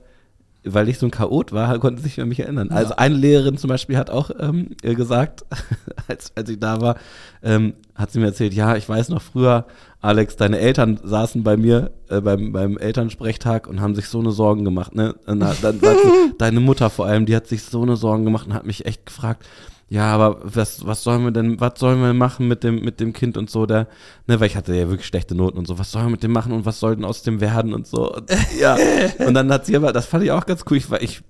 weil 0.74 0.90
ich 0.90 0.98
so 1.00 1.08
ein 1.08 1.12
Chaot 1.12 1.52
war, 1.52 1.78
konnten 1.80 2.02
sich 2.02 2.20
an 2.22 2.30
mich 2.30 2.40
erinnern. 2.40 2.70
Also 2.72 2.96
eine 2.96 3.16
Lehrerin 3.16 3.58
zum 3.58 3.70
Beispiel 3.70 3.98
hat 3.98 4.10
auch 4.10 4.32
ähm, 4.40 4.70
äh, 4.84 4.96
gesagt, 4.96 5.46
als, 6.08 6.32
als 6.36 6.50
ich 6.50 6.60
da 6.60 6.82
war, 6.82 6.98
ähm, 7.44 7.74
hat 7.96 8.12
sie 8.12 8.20
mir 8.20 8.28
erzählt, 8.28 8.54
ja, 8.54 8.76
ich 8.76 8.88
weiß 8.88 9.10
noch 9.10 9.22
früher, 9.22 9.66
Alex, 10.02 10.36
deine 10.36 10.60
Eltern 10.60 11.00
saßen 11.04 11.44
bei 11.44 11.58
mir 11.58 11.92
äh, 12.10 12.22
beim, 12.22 12.52
beim 12.52 12.78
Elternsprechtag 12.78 13.68
und 13.68 13.82
haben 13.82 13.96
sich 13.96 14.08
so 14.08 14.20
eine 14.20 14.32
Sorgen 14.32 14.64
gemacht. 14.64 14.94
Ne? 14.94 15.16
Und 15.26 15.40
dann, 15.40 15.56
dann 15.62 15.80
sagt 15.80 16.00
sie, 16.02 16.34
deine 16.38 16.60
Mutter 16.60 16.90
vor 16.90 17.08
allem, 17.08 17.26
die 17.26 17.36
hat 17.36 17.48
sich 17.48 17.64
so 17.64 17.82
eine 17.82 17.96
Sorgen 17.96 18.24
gemacht 18.24 18.48
und 18.48 18.54
hat 18.54 18.66
mich 18.66 18.86
echt 18.86 19.06
gefragt, 19.06 19.46
ja, 19.90 20.14
aber 20.14 20.40
was, 20.44 20.86
was 20.86 21.04
sollen 21.04 21.24
wir 21.24 21.32
denn, 21.32 21.62
was 21.62 21.80
sollen 21.80 22.02
wir 22.02 22.14
machen 22.14 22.48
mit 22.48 22.64
dem, 22.64 22.82
mit 22.82 23.00
dem 23.00 23.14
Kind 23.14 23.38
und 23.38 23.50
so, 23.50 23.66
der, 23.66 23.88
ne, 24.28 24.40
weil 24.40 24.48
ich 24.48 24.58
hatte 24.58 24.76
ja 24.76 24.90
wirklich 24.90 25.08
schlechte 25.08 25.34
Noten 25.34 25.58
und 25.58 25.66
so, 25.66 25.80
was 25.80 25.92
sollen 25.92 26.08
wir 26.08 26.12
mit 26.12 26.24
dem 26.24 26.34
machen 26.34 26.52
und 26.52 26.66
was 26.66 26.80
soll 26.80 26.96
denn 26.96 27.06
aus 27.06 27.22
dem 27.24 27.40
werden 27.40 27.74
und 27.74 27.88
so. 27.88 28.14
Und, 28.14 28.30
ja. 28.60 28.78
und 29.26 29.34
dann 29.34 29.52
hat 29.52 29.66
sie 29.66 29.78
aber, 29.78 29.94
das 29.94 30.06
fand 30.06 30.26
ich 30.26 30.32
auch 30.32 30.46
ganz 30.46 30.66
cool, 30.70 30.78
ich, 30.78 30.92
ich 31.00 31.22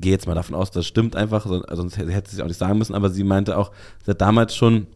gehe 0.00 0.12
jetzt 0.12 0.28
mal 0.28 0.34
davon 0.34 0.54
aus, 0.54 0.70
das 0.70 0.86
stimmt 0.86 1.16
einfach, 1.16 1.46
sonst 1.46 1.98
hätte 1.98 2.30
sie 2.30 2.36
es 2.36 2.40
auch 2.40 2.46
nicht 2.46 2.58
sagen 2.58 2.78
müssen, 2.78 2.94
aber 2.94 3.10
sie 3.10 3.24
meinte 3.24 3.58
auch, 3.58 3.72
sie 4.04 4.12
hat 4.12 4.20
damals 4.20 4.54
schon 4.54 4.86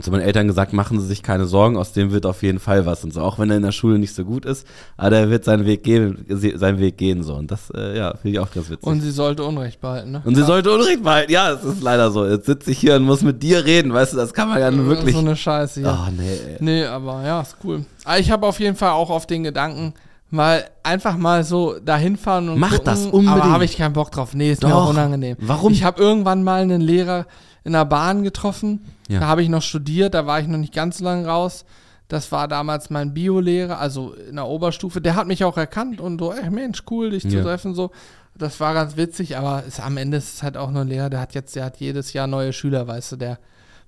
zu 0.00 0.10
meinen 0.10 0.22
Eltern 0.22 0.46
gesagt, 0.46 0.72
machen 0.72 1.00
Sie 1.00 1.06
sich 1.06 1.22
keine 1.22 1.46
Sorgen, 1.46 1.76
aus 1.76 1.92
dem 1.92 2.12
wird 2.12 2.26
auf 2.26 2.42
jeden 2.42 2.58
Fall 2.58 2.86
was 2.86 3.04
und 3.04 3.12
so. 3.12 3.20
Auch 3.20 3.38
wenn 3.38 3.50
er 3.50 3.56
in 3.56 3.62
der 3.62 3.72
Schule 3.72 3.98
nicht 3.98 4.14
so 4.14 4.24
gut 4.24 4.44
ist, 4.44 4.66
aber 4.96 5.16
er 5.16 5.30
wird 5.30 5.44
seinen 5.44 5.64
Weg 5.64 5.82
gehen, 5.82 6.24
seinen 6.28 6.78
Weg 6.78 6.98
gehen 6.98 7.22
so. 7.22 7.34
Und 7.34 7.50
das, 7.50 7.70
äh, 7.74 7.96
ja, 7.96 8.14
finde 8.16 8.30
ich 8.30 8.38
auch 8.38 8.50
ganz 8.50 8.68
witzig. 8.68 8.86
Und 8.86 9.00
sie 9.00 9.10
sollte 9.10 9.44
Unrecht 9.44 9.80
behalten, 9.80 10.12
ne? 10.12 10.22
Und 10.24 10.34
sie 10.34 10.44
sollte 10.44 10.72
Unrecht 10.72 11.02
behalten, 11.02 11.32
ja, 11.32 11.52
das 11.52 11.64
ist 11.64 11.82
leider 11.82 12.10
so. 12.10 12.26
Jetzt 12.26 12.46
sitze 12.46 12.70
ich 12.70 12.78
hier 12.78 12.96
und 12.96 13.04
muss 13.04 13.22
mit 13.22 13.42
dir 13.42 13.64
reden, 13.64 13.92
weißt 13.92 14.12
du, 14.12 14.16
das 14.16 14.34
kann 14.34 14.48
man 14.48 14.60
ja 14.60 14.70
nur 14.70 14.86
wirklich. 14.86 15.14
So 15.14 15.20
eine 15.20 15.36
Scheiße, 15.36 15.80
ja. 15.80 16.06
Oh, 16.06 16.12
nee. 16.16 16.56
Nee, 16.60 16.84
aber 16.84 17.24
ja, 17.24 17.40
ist 17.40 17.56
cool. 17.64 17.84
Aber 18.04 18.18
ich 18.18 18.30
habe 18.30 18.46
auf 18.46 18.60
jeden 18.60 18.76
Fall 18.76 18.90
auch 18.90 19.10
auf 19.10 19.26
den 19.26 19.44
Gedanken, 19.44 19.94
mal 20.30 20.68
einfach 20.82 21.16
mal 21.16 21.44
so 21.44 21.78
dahin 21.78 22.16
fahren 22.16 22.48
und 22.48 22.58
Mach 22.58 22.70
gucken, 22.70 22.84
das 22.84 23.06
unbedingt. 23.06 23.28
Aber 23.30 23.44
habe 23.52 23.64
ich 23.64 23.76
keinen 23.76 23.92
Bock 23.92 24.10
drauf. 24.10 24.34
Nee, 24.34 24.52
ist 24.52 24.62
mir 24.62 24.70
Doch. 24.70 24.84
auch 24.86 24.90
unangenehm. 24.90 25.36
Warum? 25.40 25.72
Ich 25.72 25.84
habe 25.84 26.02
irgendwann 26.02 26.42
mal 26.42 26.62
einen 26.62 26.80
Lehrer 26.80 27.26
in 27.64 27.72
der 27.72 27.84
Bahn 27.84 28.22
getroffen. 28.22 28.84
Ja. 29.08 29.20
Da 29.20 29.26
habe 29.26 29.42
ich 29.42 29.48
noch 29.48 29.62
studiert, 29.62 30.14
da 30.14 30.26
war 30.26 30.40
ich 30.40 30.46
noch 30.48 30.58
nicht 30.58 30.74
ganz 30.74 30.98
so 30.98 31.04
lange 31.04 31.26
raus. 31.26 31.64
Das 32.08 32.30
war 32.30 32.46
damals 32.46 32.90
mein 32.90 33.14
Biolehrer, 33.14 33.80
also 33.80 34.12
in 34.14 34.36
der 34.36 34.46
Oberstufe. 34.46 35.00
Der 35.00 35.16
hat 35.16 35.26
mich 35.26 35.42
auch 35.44 35.56
erkannt 35.56 36.00
und 36.00 36.20
so, 36.20 36.32
ey 36.32 36.50
Mensch, 36.50 36.82
cool, 36.90 37.10
dich 37.10 37.22
zu 37.28 37.36
Ja. 37.36 37.42
treffen. 37.42 37.74
So. 37.74 37.90
Das 38.38 38.60
war 38.60 38.74
ganz 38.74 38.96
witzig, 38.96 39.36
aber 39.36 39.64
ist, 39.66 39.80
am 39.80 39.96
Ende 39.96 40.18
ist 40.18 40.34
es 40.34 40.42
halt 40.42 40.56
auch 40.56 40.70
nur 40.70 40.82
ein 40.82 40.88
Lehrer, 40.88 41.10
der 41.10 41.20
hat 41.20 41.34
jetzt, 41.34 41.56
der 41.56 41.64
hat 41.64 41.78
jedes 41.78 42.12
Jahr 42.12 42.26
neue 42.26 42.52
Schüler, 42.52 42.86
weißt 42.86 43.12
du, 43.12 43.16
der, 43.16 43.38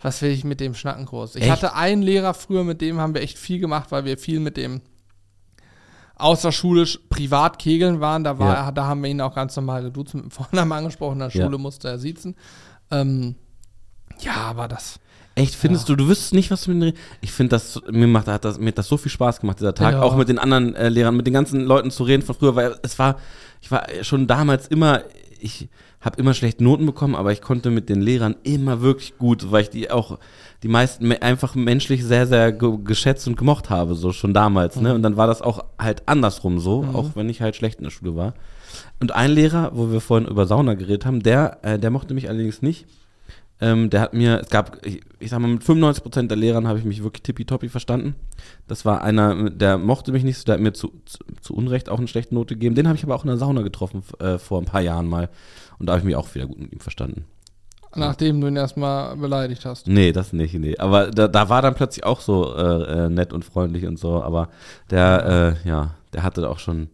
was 0.01 0.23
will 0.23 0.31
ich 0.31 0.43
mit 0.43 0.59
dem 0.59 0.75
schnacken 0.75 1.05
groß? 1.07 1.37
Ich 1.37 1.43
Echt? 1.43 1.51
hatte 1.51 1.75
einen 1.75 2.03
Lehrer 2.03 2.33
früher, 2.35 2.65
mit 2.65 2.81
dem 2.81 2.99
haben 2.99 3.15
wir 3.15 3.21
echt 3.21 3.39
viel 3.39 3.59
gemacht, 3.61 3.91
weil 3.93 4.05
wir 4.05 4.17
viel 4.19 4.41
mit 4.41 4.57
dem 4.57 4.81
außerschulisch 6.19 7.01
privat 7.09 7.59
kegeln 7.59 8.01
waren. 8.01 8.25
Da, 8.25 8.39
war, 8.39 8.55
Ja. 8.55 8.73
da 8.73 8.87
haben 8.87 9.03
wir 9.03 9.11
ihn 9.11 9.21
auch 9.21 9.35
ganz 9.35 9.55
normal 9.57 9.83
geduzt 9.83 10.15
mit 10.15 10.25
dem 10.25 10.31
Vornamen 10.31 10.73
angesprochen. 10.73 11.15
In 11.15 11.19
der 11.21 11.29
Ja. 11.31 11.45
Schule 11.45 11.59
musste 11.59 11.89
er 11.89 11.99
siezen. 11.99 12.35
Ähm, 12.91 13.35
ja, 14.21 14.35
aber 14.35 14.69
das. 14.69 14.99
Echt, 15.35 15.55
findest 15.55 15.89
du, 15.89 15.95
du 15.95 16.09
wüsstest 16.09 16.35
nicht, 16.35 16.51
was 16.51 16.63
du 16.65 16.73
mit 16.73 16.83
den 16.97 17.01
Ich 17.21 17.31
finde 17.31 17.51
das, 17.51 17.81
mir 17.91 18.09
macht 18.09 18.27
hat 18.27 18.45
das, 18.45 18.59
mir 18.59 18.69
hat 18.69 18.79
das 18.79 18.89
so 18.89 18.97
viel 18.97 19.13
Spaß 19.13 19.41
gemacht, 19.41 19.61
dieser 19.61 19.75
Tag, 19.75 19.93
Ja. 19.95 20.03
auch 20.03 20.17
mit 20.17 20.29
den 20.29 20.39
anderen 20.41 20.75
äh, 20.75 20.89
Lehrern, 20.89 21.17
mit 21.17 21.27
den 21.29 21.35
ganzen 21.35 21.61
Leuten 21.61 21.93
zu 21.93 22.03
reden 22.03 22.25
von 22.25 22.35
früher, 22.35 22.57
weil 22.57 22.75
es 22.83 22.99
war, 22.99 23.17
ich 23.61 23.71
war 23.71 23.87
schon 24.03 24.27
damals 24.27 24.67
immer, 24.67 25.03
ich 25.39 25.69
habe 26.01 26.21
immer 26.21 26.33
schlechte 26.35 26.63
Noten 26.63 26.87
bekommen, 26.87 27.15
aber 27.17 27.33
ich 27.33 27.41
konnte 27.43 27.71
mit 27.71 27.89
den 27.89 28.01
Lehrern 28.01 28.37
immer 28.45 28.81
wirklich 28.81 29.19
gut, 29.19 29.51
weil 29.51 29.63
ich 29.63 29.71
die 29.71 29.91
auch, 29.91 30.19
die 30.63 30.69
meisten 30.69 31.09
me- 31.09 31.23
einfach 31.23 31.55
menschlich 31.57 32.05
sehr, 32.05 32.27
sehr 32.27 32.53
ge 32.53 32.79
geschätzt 32.85 33.27
und 33.27 33.37
gemocht 33.37 33.69
habe, 33.69 33.95
so 33.95 34.13
schon 34.13 34.33
damals, 34.33 34.77
ne? 34.81 34.95
Und 34.95 35.03
dann 35.03 35.17
war 35.17 35.27
das 35.27 35.43
auch 35.43 35.65
halt 35.79 36.03
andersrum 36.07 36.61
so, 36.61 36.85
auch 36.95 37.17
wenn 37.17 37.29
ich 37.29 37.43
halt 37.43 37.57
schlecht 37.57 37.79
in 37.79 37.85
der 37.85 37.91
Schule 37.91 38.15
war. 38.15 38.35
Und 39.01 39.13
ein 39.13 39.31
Lehrer, 39.33 39.73
wo 39.75 39.91
wir 39.91 40.01
vorhin 40.01 40.29
über 40.29 40.47
Sauna 40.47 40.75
geredet 40.75 41.05
haben, 41.07 41.21
der, 41.23 41.59
äh, 41.63 41.79
der 41.79 41.91
mochte 41.91 42.15
mich 42.15 42.29
allerdings 42.29 42.63
nicht. 42.63 42.87
Ähm, 43.61 43.91
der 43.91 44.01
hat 44.03 44.15
mir, 44.15 44.41
es 44.41 44.51
gab, 44.51 44.87
ich, 44.87 45.01
ich 45.19 45.31
sag 45.31 45.41
mal, 45.41 45.49
mit 45.49 45.63
95% 45.65 46.29
der 46.29 46.37
Lehrern 46.37 46.69
habe 46.69 46.79
ich 46.79 46.85
mich 46.85 47.03
wirklich 47.03 47.23
tippitoppi 47.25 47.69
verstanden. 47.69 48.15
Das 48.69 48.85
war 48.85 49.03
einer, 49.03 49.51
der 49.51 49.79
mochte 49.79 50.13
mich 50.13 50.23
nicht 50.23 50.39
so, 50.39 50.45
der 50.45 50.55
hat 50.55 50.61
mir 50.61 50.73
zu, 50.75 50.93
zu, 51.07 51.19
zu 51.41 51.55
Unrecht 51.55 51.89
auch 51.89 51.99
eine 51.99 52.07
schlechte 52.07 52.37
Note 52.37 52.55
gegeben. 52.55 52.77
Den 52.77 52.87
habe 52.87 52.97
ich 52.97 53.03
aber 53.03 53.17
auch 53.17 53.25
in 53.25 53.29
der 53.29 53.37
Sauna 53.37 53.63
getroffen 53.63 54.05
äh, 54.21 54.39
vor 54.39 54.61
ein 54.61 54.65
paar 54.65 54.81
Jahren 54.83 55.09
mal. 55.09 55.29
Und 55.79 55.87
da 55.87 55.93
habe 55.93 56.01
ich 56.01 56.05
mich 56.07 56.17
auch 56.17 56.35
wieder 56.35 56.47
gut 56.47 56.59
mit 56.59 56.73
ihm 56.73 56.81
verstanden. 56.81 57.25
Nachdem 57.95 58.41
du 58.41 58.49
ihn 58.49 58.57
erstmal 58.57 59.17
beleidigt 59.17 59.65
hast. 59.65 59.87
Nee, 59.87 60.13
das 60.13 60.33
nicht, 60.33 60.55
nee. 60.55 60.77
Aber 60.79 61.11
da, 61.11 61.27
da 61.27 61.49
war 61.49 61.63
dann 61.63 61.75
plötzlich 61.75 62.05
auch 62.05 62.21
so 62.21 62.55
äh, 62.55 63.05
äh, 63.07 63.09
nett 63.09 63.33
und 63.33 63.45
freundlich 63.45 63.87
und 63.87 63.99
so. 63.99 64.23
Aber 64.23 64.51
der, 64.91 65.57
äh, 65.65 65.69
ja, 65.69 65.95
der 66.13 66.23
hatte 66.23 66.49
auch 66.49 66.59
schon, 66.59 66.91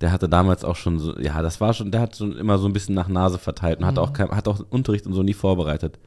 der 0.00 0.10
hatte 0.10 0.28
damals 0.28 0.64
auch 0.64 0.76
schon 0.76 0.98
so, 0.98 1.18
ja, 1.18 1.40
das 1.40 1.60
war 1.60 1.72
schon, 1.72 1.92
der 1.92 2.00
hat 2.00 2.16
schon 2.16 2.36
immer 2.36 2.58
so 2.58 2.66
ein 2.66 2.72
bisschen 2.72 2.94
nach 2.94 3.08
Nase 3.08 3.38
verteilt 3.38 3.78
und 3.78 3.86
hat 3.86 3.98
auch 3.98 4.12
kein, 4.12 4.30
hat 4.30 4.48
auch 4.48 4.60
Unterricht 4.70 5.06
und 5.06 5.12
so 5.12 5.22
nie 5.22 5.34
vorbereitet. 5.34 5.98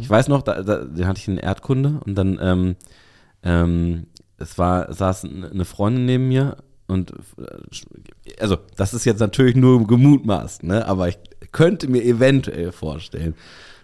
Ich 0.00 0.08
weiß 0.08 0.28
noch, 0.28 0.42
da, 0.42 0.62
da, 0.62 0.84
den 0.84 1.06
hatte 1.06 1.18
ich 1.18 1.26
in 1.26 1.38
Erdkunde 1.38 2.00
und 2.04 2.14
dann, 2.14 2.38
ähm, 2.40 2.76
ähm, 3.42 4.06
es 4.36 4.58
war, 4.58 4.92
saß 4.92 5.24
eine 5.24 5.64
Freundin 5.64 6.06
neben 6.06 6.28
mir 6.28 6.58
und, 6.90 7.12
äh, 7.38 8.32
also, 8.40 8.58
das 8.76 8.92
ist 8.94 9.04
jetzt 9.04 9.20
natürlich 9.20 9.56
nur 9.56 9.86
gemutmaßt, 9.86 10.64
ne, 10.64 10.86
aber 10.86 11.08
ich 11.08 11.18
könnte 11.52 11.88
mir 11.88 12.04
eventuell 12.04 12.72
vorstellen, 12.72 13.34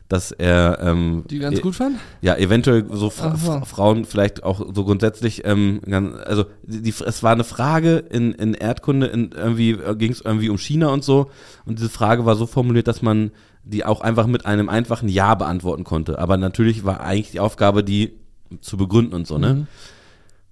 dass 0.09 0.31
er, 0.31 0.79
ähm, 0.83 1.25
Die 1.29 1.41
ganz 1.41 1.59
e- 1.59 1.63
gut 1.63 1.75
fand? 1.75 1.99
ja, 2.21 2.37
eventuell 2.37 2.87
so 2.93 3.11
Fra. 3.11 3.35
Fra- 3.37 3.65
Frauen 3.65 4.05
vielleicht 4.05 4.45
auch 4.45 4.65
so 4.73 4.85
grundsätzlich, 4.85 5.45
ähm, 5.45 5.81
ganz, 5.85 6.17
also 6.25 6.45
die, 6.63 6.81
die, 6.83 6.95
es 7.05 7.23
war 7.25 7.33
eine 7.33 7.43
Frage 7.43 7.97
in, 8.11 8.33
in 8.33 8.55
Erdkunde, 8.55 9.07
in, 9.09 9.33
irgendwie 9.33 9.77
ging 9.99 10.13
es 10.13 10.21
irgendwie 10.21 10.49
um 10.49 10.59
China 10.59 10.89
und 10.89 11.03
so 11.03 11.29
und 11.65 11.79
diese 11.81 11.89
Frage 11.89 12.25
war 12.25 12.37
so 12.37 12.47
formuliert, 12.47 12.87
dass 12.87 13.03
man 13.03 13.33
die 13.65 13.85
auch 13.85 14.01
einfach 14.01 14.29
mit 14.29 14.47
einem 14.47 14.69
einfachen 14.69 15.09
Ja 15.09 15.35
beantworten 15.35 15.83
konnte. 15.83 16.21
Aber 16.21 16.37
natürlich 16.37 16.85
war 16.85 17.01
eigentlich 17.01 17.33
die 17.33 17.41
Aufgabe, 17.41 17.83
die 17.83 18.13
zu 18.61 18.77
begründen 18.77 19.13
und 19.13 19.27
so, 19.27 19.39
ne? 19.39 19.55
Mhm. 19.55 19.67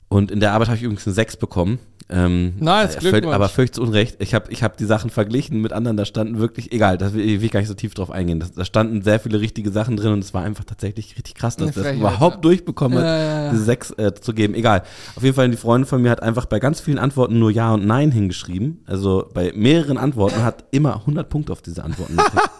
Und 0.09 0.31
in 0.33 0.41
der 0.41 0.53
Arbeit 0.53 0.67
habe 0.67 0.77
ich 0.79 0.83
übrigens 0.83 1.07
eine 1.07 1.15
6 1.15 1.37
bekommen. 1.37 1.79
Ähm, 2.11 2.55
Nice, 2.61 2.97
äh, 2.97 2.99
Glückwunsch. 2.99 3.35
aber 3.35 3.49
völlig 3.49 3.73
zu 3.73 3.81
Unrecht. 3.81 4.17
Ich 4.21 4.35
habe 4.35 4.53
ich 4.53 4.63
hab 4.63 4.77
die 4.77 4.85
Sachen 4.85 5.09
verglichen 5.09 5.61
mit 5.63 5.73
anderen, 5.73 5.97
da 5.97 6.05
standen 6.05 6.39
wirklich, 6.39 6.71
egal, 6.73 6.99
da 6.99 7.15
will 7.15 7.43
ich 7.43 7.51
gar 7.51 7.61
nicht 7.61 7.69
so 7.69 7.75
tief 7.75 7.95
drauf 7.95 8.11
eingehen. 8.11 8.41
Das, 8.41 8.53
da 8.53 8.65
standen 8.67 9.01
sehr 9.03 9.19
viele 9.21 9.41
richtige 9.41 9.71
Sachen 9.71 9.97
drin 9.97 10.13
und 10.13 10.19
es 10.19 10.35
war 10.35 10.43
einfach 10.43 10.65
tatsächlich 10.65 11.17
richtig 11.17 11.35
krass, 11.35 11.57
dass 11.57 11.75
Eine 11.77 11.85
das 11.87 11.97
überhaupt 11.97 12.37
ja. 12.37 12.41
durchbekommen 12.43 12.99
hat, 12.99 13.05
Ja, 13.05 13.17
ja, 13.17 13.45
ja. 13.47 13.51
diese 13.53 13.65
6 13.65 13.91
äh, 13.93 14.15
zu 14.15 14.35
geben. 14.35 14.55
Egal. 14.55 14.83
Auf 15.17 15.23
jeden 15.23 15.35
Fall, 15.35 15.49
die 15.51 15.57
Freundin 15.57 15.87
von 15.89 16.03
mir 16.03 16.11
hat 16.11 16.23
einfach 16.23 16.45
bei 16.45 16.59
ganz 16.59 16.81
vielen 16.81 16.99
Antworten 16.99 17.39
nur 17.39 17.51
Ja 17.51 17.73
und 17.73 17.87
Nein 17.87 18.11
hingeschrieben. 18.13 18.83
Also 18.87 19.31
bei 19.33 19.53
mehreren 19.55 19.97
Antworten 19.97 20.43
hat 20.45 20.65
immer 20.73 20.97
100 20.97 21.29
Punkte 21.31 21.53
auf 21.53 21.63
diese 21.63 21.83
Antworten 21.85 22.17
gekriegt. 22.19 22.51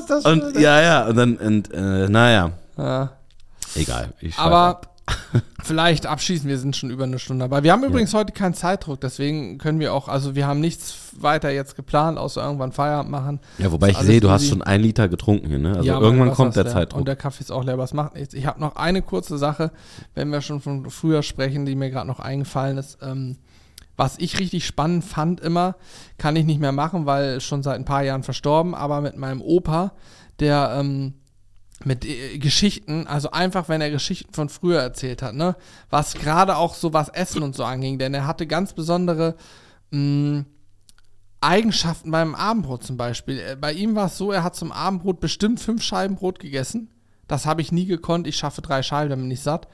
Ist 0.00 0.10
das 0.10 0.24
Und 0.26 0.58
ja, 0.60 0.82
ja, 0.82 1.06
und 1.06 1.16
dann, 1.16 1.36
und, 1.38 1.72
äh, 1.72 2.08
naja, 2.10 2.50
Ja. 2.76 3.12
egal. 3.74 4.12
Ich 4.20 4.38
Aber 4.38 4.56
ab. 4.58 4.95
Vielleicht 5.62 6.06
abschließen, 6.06 6.48
wir 6.48 6.58
sind 6.58 6.76
schon 6.76 6.90
über 6.90 7.04
eine 7.04 7.18
Stunde 7.18 7.44
dabei. 7.44 7.62
Wir 7.62 7.72
haben 7.72 7.84
übrigens 7.84 8.14
heute 8.14 8.32
keinen 8.32 8.54
Zeitdruck, 8.54 9.00
deswegen 9.00 9.58
können 9.58 9.80
wir 9.80 9.92
auch, 9.92 10.08
also 10.08 10.34
wir 10.34 10.46
haben 10.46 10.60
nichts 10.60 11.12
weiter 11.18 11.50
jetzt 11.50 11.76
geplant, 11.76 12.18
außer 12.18 12.42
irgendwann 12.44 12.72
Feierabend 12.72 13.10
machen. 13.10 13.40
Ja, 13.58 13.72
wobei 13.72 13.90
ich 13.90 13.98
sehe, 13.98 14.20
du 14.20 14.30
hast 14.30 14.48
schon 14.48 14.62
ein 14.62 14.80
Liter 14.80 15.08
getrunken 15.08 15.48
hier, 15.48 15.58
ne? 15.58 15.76
Also 15.76 15.82
Ja, 15.82 16.00
irgendwann 16.00 16.32
kommt 16.32 16.56
der 16.56 16.64
leer. 16.64 16.72
Zeitdruck. 16.72 17.00
Und 17.00 17.08
der 17.08 17.16
Kaffee 17.16 17.42
ist 17.42 17.50
auch 17.50 17.64
leer, 17.64 17.78
was 17.78 17.94
macht 17.94 18.14
nichts. 18.14 18.34
Ich 18.34 18.46
habe 18.46 18.60
noch 18.60 18.76
eine 18.76 19.02
kurze 19.02 19.38
Sache, 19.38 19.72
wenn 20.14 20.30
wir 20.30 20.40
schon 20.40 20.60
von 20.60 20.88
früher 20.90 21.22
sprechen, 21.22 21.66
die 21.66 21.74
mir 21.74 21.90
gerade 21.90 22.06
noch 22.06 22.20
eingefallen 22.20 22.78
ist. 22.78 22.98
Ähm, 23.02 23.36
was 23.96 24.18
ich 24.18 24.38
richtig 24.38 24.66
spannend 24.66 25.04
fand 25.04 25.40
immer, 25.40 25.76
kann 26.18 26.36
ich 26.36 26.44
nicht 26.44 26.60
mehr 26.60 26.72
machen, 26.72 27.06
weil 27.06 27.40
schon 27.40 27.62
seit 27.62 27.76
ein 27.76 27.86
paar 27.86 28.02
Jahren 28.02 28.22
verstorben, 28.22 28.74
aber 28.74 29.00
mit 29.00 29.16
meinem 29.16 29.40
Opa, 29.40 29.92
der 30.38 30.76
ähm, 30.78 31.14
mit 31.84 32.04
äh, 32.04 32.38
Geschichten, 32.38 33.06
also 33.06 33.30
einfach, 33.30 33.68
wenn 33.68 33.80
er 33.80 33.90
Geschichten 33.90 34.32
von 34.32 34.48
früher 34.48 34.80
erzählt 34.80 35.22
hat, 35.22 35.34
ne, 35.34 35.56
was 35.90 36.14
gerade 36.14 36.56
auch 36.56 36.74
so 36.74 36.92
was 36.92 37.08
Essen 37.10 37.42
und 37.42 37.54
so 37.54 37.64
anging, 37.64 37.98
denn 37.98 38.14
er 38.14 38.26
hatte 38.26 38.46
ganz 38.46 38.72
besondere 38.72 39.36
mh, 39.90 40.44
Eigenschaften 41.40 42.10
beim 42.10 42.34
Abendbrot 42.34 42.82
zum 42.82 42.96
Beispiel. 42.96 43.38
Äh, 43.38 43.56
Bei 43.56 43.72
ihm 43.72 43.94
war 43.94 44.06
es 44.06 44.16
so, 44.18 44.32
er 44.32 44.42
hat 44.42 44.56
zum 44.56 44.72
Abendbrot 44.72 45.20
bestimmt 45.20 45.60
fünf 45.60 45.82
Scheiben 45.82 46.16
Brot 46.16 46.38
gegessen. 46.38 46.90
Das 47.28 47.46
habe 47.46 47.60
ich 47.60 47.72
nie 47.72 47.86
gekonnt. 47.86 48.26
Ich 48.26 48.36
schaffe 48.36 48.62
drei 48.62 48.82
Scheiben, 48.82 49.10
dann 49.10 49.20
bin 49.20 49.30
ich 49.30 49.40
satt. 49.40 49.68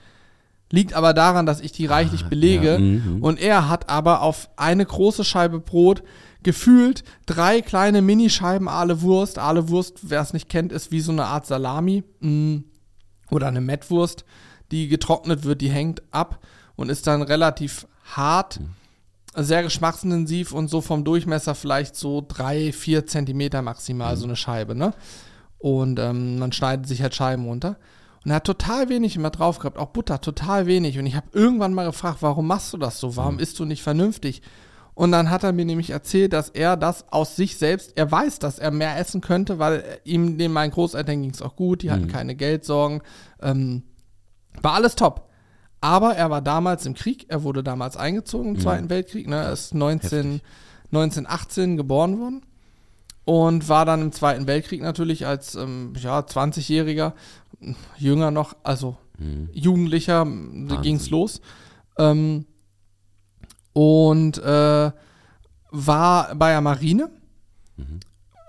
Liegt 0.70 0.94
aber 0.94 1.12
daran, 1.12 1.44
dass 1.44 1.60
ich 1.60 1.72
die 1.72 1.86
reichlich 1.86 2.24
belege. 2.24 2.72
ja, 2.72 2.78
mhm. 2.78 3.22
Und 3.22 3.38
er 3.38 3.68
hat 3.68 3.90
aber 3.90 4.22
auf 4.22 4.48
eine 4.56 4.84
große 4.86 5.22
Scheibe 5.22 5.60
Brot 5.60 6.02
gefühlt 6.42 7.04
drei 7.26 7.60
kleine 7.60 8.02
Minischeiben 8.02 8.68
Aale 8.68 9.02
Wurst. 9.02 9.38
Aale 9.38 9.68
Wurst, 9.68 9.98
wer 10.02 10.20
es 10.20 10.32
nicht 10.32 10.48
kennt, 10.48 10.72
ist 10.72 10.90
wie 10.90 11.00
so 11.00 11.12
eine 11.12 11.24
Art 11.24 11.46
Salami 11.46 12.04
mm, 12.20 12.58
oder 13.30 13.48
eine 13.48 13.60
Mettwurst, 13.60 14.24
die 14.70 14.88
getrocknet 14.88 15.44
wird, 15.44 15.60
die 15.60 15.70
hängt 15.70 16.02
ab 16.10 16.40
und 16.76 16.90
ist 16.90 17.06
dann 17.06 17.22
relativ 17.22 17.86
hart, 18.04 18.60
sehr 19.34 19.62
geschmacksintensiv 19.62 20.52
und 20.52 20.68
so 20.68 20.80
vom 20.80 21.04
Durchmesser 21.04 21.54
vielleicht 21.54 21.96
so 21.96 22.24
drei, 22.26 22.72
vier 22.72 23.06
Zentimeter 23.06 23.62
maximal, 23.62 24.16
so 24.16 24.24
eine 24.24 24.36
Scheibe, 24.36 24.74
ne? 24.74 24.92
Und 25.58 25.98
ähm, 25.98 26.38
man 26.38 26.52
schneidet 26.52 26.86
sich 26.86 27.02
halt 27.02 27.14
Scheiben 27.14 27.46
runter. 27.46 27.76
Und 28.24 28.30
er 28.30 28.36
hat 28.36 28.44
total 28.44 28.88
wenig 28.88 29.16
immer 29.16 29.30
drauf 29.30 29.58
gehabt, 29.58 29.78
auch 29.78 29.88
Butter, 29.88 30.20
total 30.20 30.66
wenig. 30.66 30.98
Und 30.98 31.06
ich 31.06 31.16
habe 31.16 31.26
irgendwann 31.32 31.74
mal 31.74 31.86
gefragt, 31.86 32.18
warum 32.20 32.46
machst 32.46 32.72
du 32.72 32.78
das 32.78 33.00
so? 33.00 33.16
Warum 33.16 33.38
isst 33.38 33.58
du 33.58 33.64
nicht 33.64 33.82
vernünftig? 33.82 34.42
Und 34.94 35.12
dann 35.12 35.30
hat 35.30 35.42
er 35.42 35.52
mir 35.52 35.64
nämlich 35.64 35.90
erzählt, 35.90 36.32
dass 36.32 36.50
er 36.50 36.76
das 36.76 37.10
aus 37.10 37.34
sich 37.34 37.56
selbst, 37.56 37.92
er 37.96 38.10
weiß, 38.10 38.38
dass 38.40 38.58
er 38.58 38.70
mehr 38.70 38.98
essen 38.98 39.22
könnte, 39.22 39.58
weil 39.58 39.82
ihm, 40.04 40.36
den 40.36 40.52
meinen 40.52 40.70
Großeltern 40.70 41.22
ging 41.22 41.30
es 41.30 41.40
auch 41.40 41.56
gut, 41.56 41.82
die 41.82 41.90
hatten 41.90 42.08
keine 42.08 42.34
Geldsorgen, 42.34 43.00
ähm, 43.40 43.84
war 44.60 44.74
alles 44.74 44.94
top. 44.94 45.30
Aber 45.80 46.14
er 46.14 46.30
war 46.30 46.42
damals 46.42 46.84
im 46.84 46.94
Krieg, 46.94 47.26
er 47.28 47.42
wurde 47.42 47.62
damals 47.62 47.96
eingezogen 47.96 48.54
im 48.54 48.60
Zweiten 48.60 48.90
Weltkrieg, 48.90 49.26
ne? 49.26 49.36
er 49.36 49.52
ist 49.52 49.74
19, 49.74 50.40
1918 50.92 51.76
geboren 51.76 52.20
worden. 52.20 52.42
und 53.24 53.68
war 53.68 53.86
dann 53.86 54.02
im 54.02 54.12
Zweiten 54.12 54.46
Weltkrieg 54.46 54.82
natürlich 54.82 55.26
als 55.26 55.54
ähm, 55.54 55.94
ja, 55.96 56.20
20-Jähriger, 56.20 57.14
jünger 57.96 58.30
noch, 58.30 58.56
also 58.62 58.96
Jugendlicher, 59.52 60.26
da 60.68 60.76
ging 60.80 60.96
es 60.96 61.10
los. 61.10 61.40
Ähm, 61.98 62.46
und 63.72 64.38
äh, 64.38 64.90
war 65.70 66.34
bei 66.34 66.50
der 66.50 66.60
Marine 66.60 67.10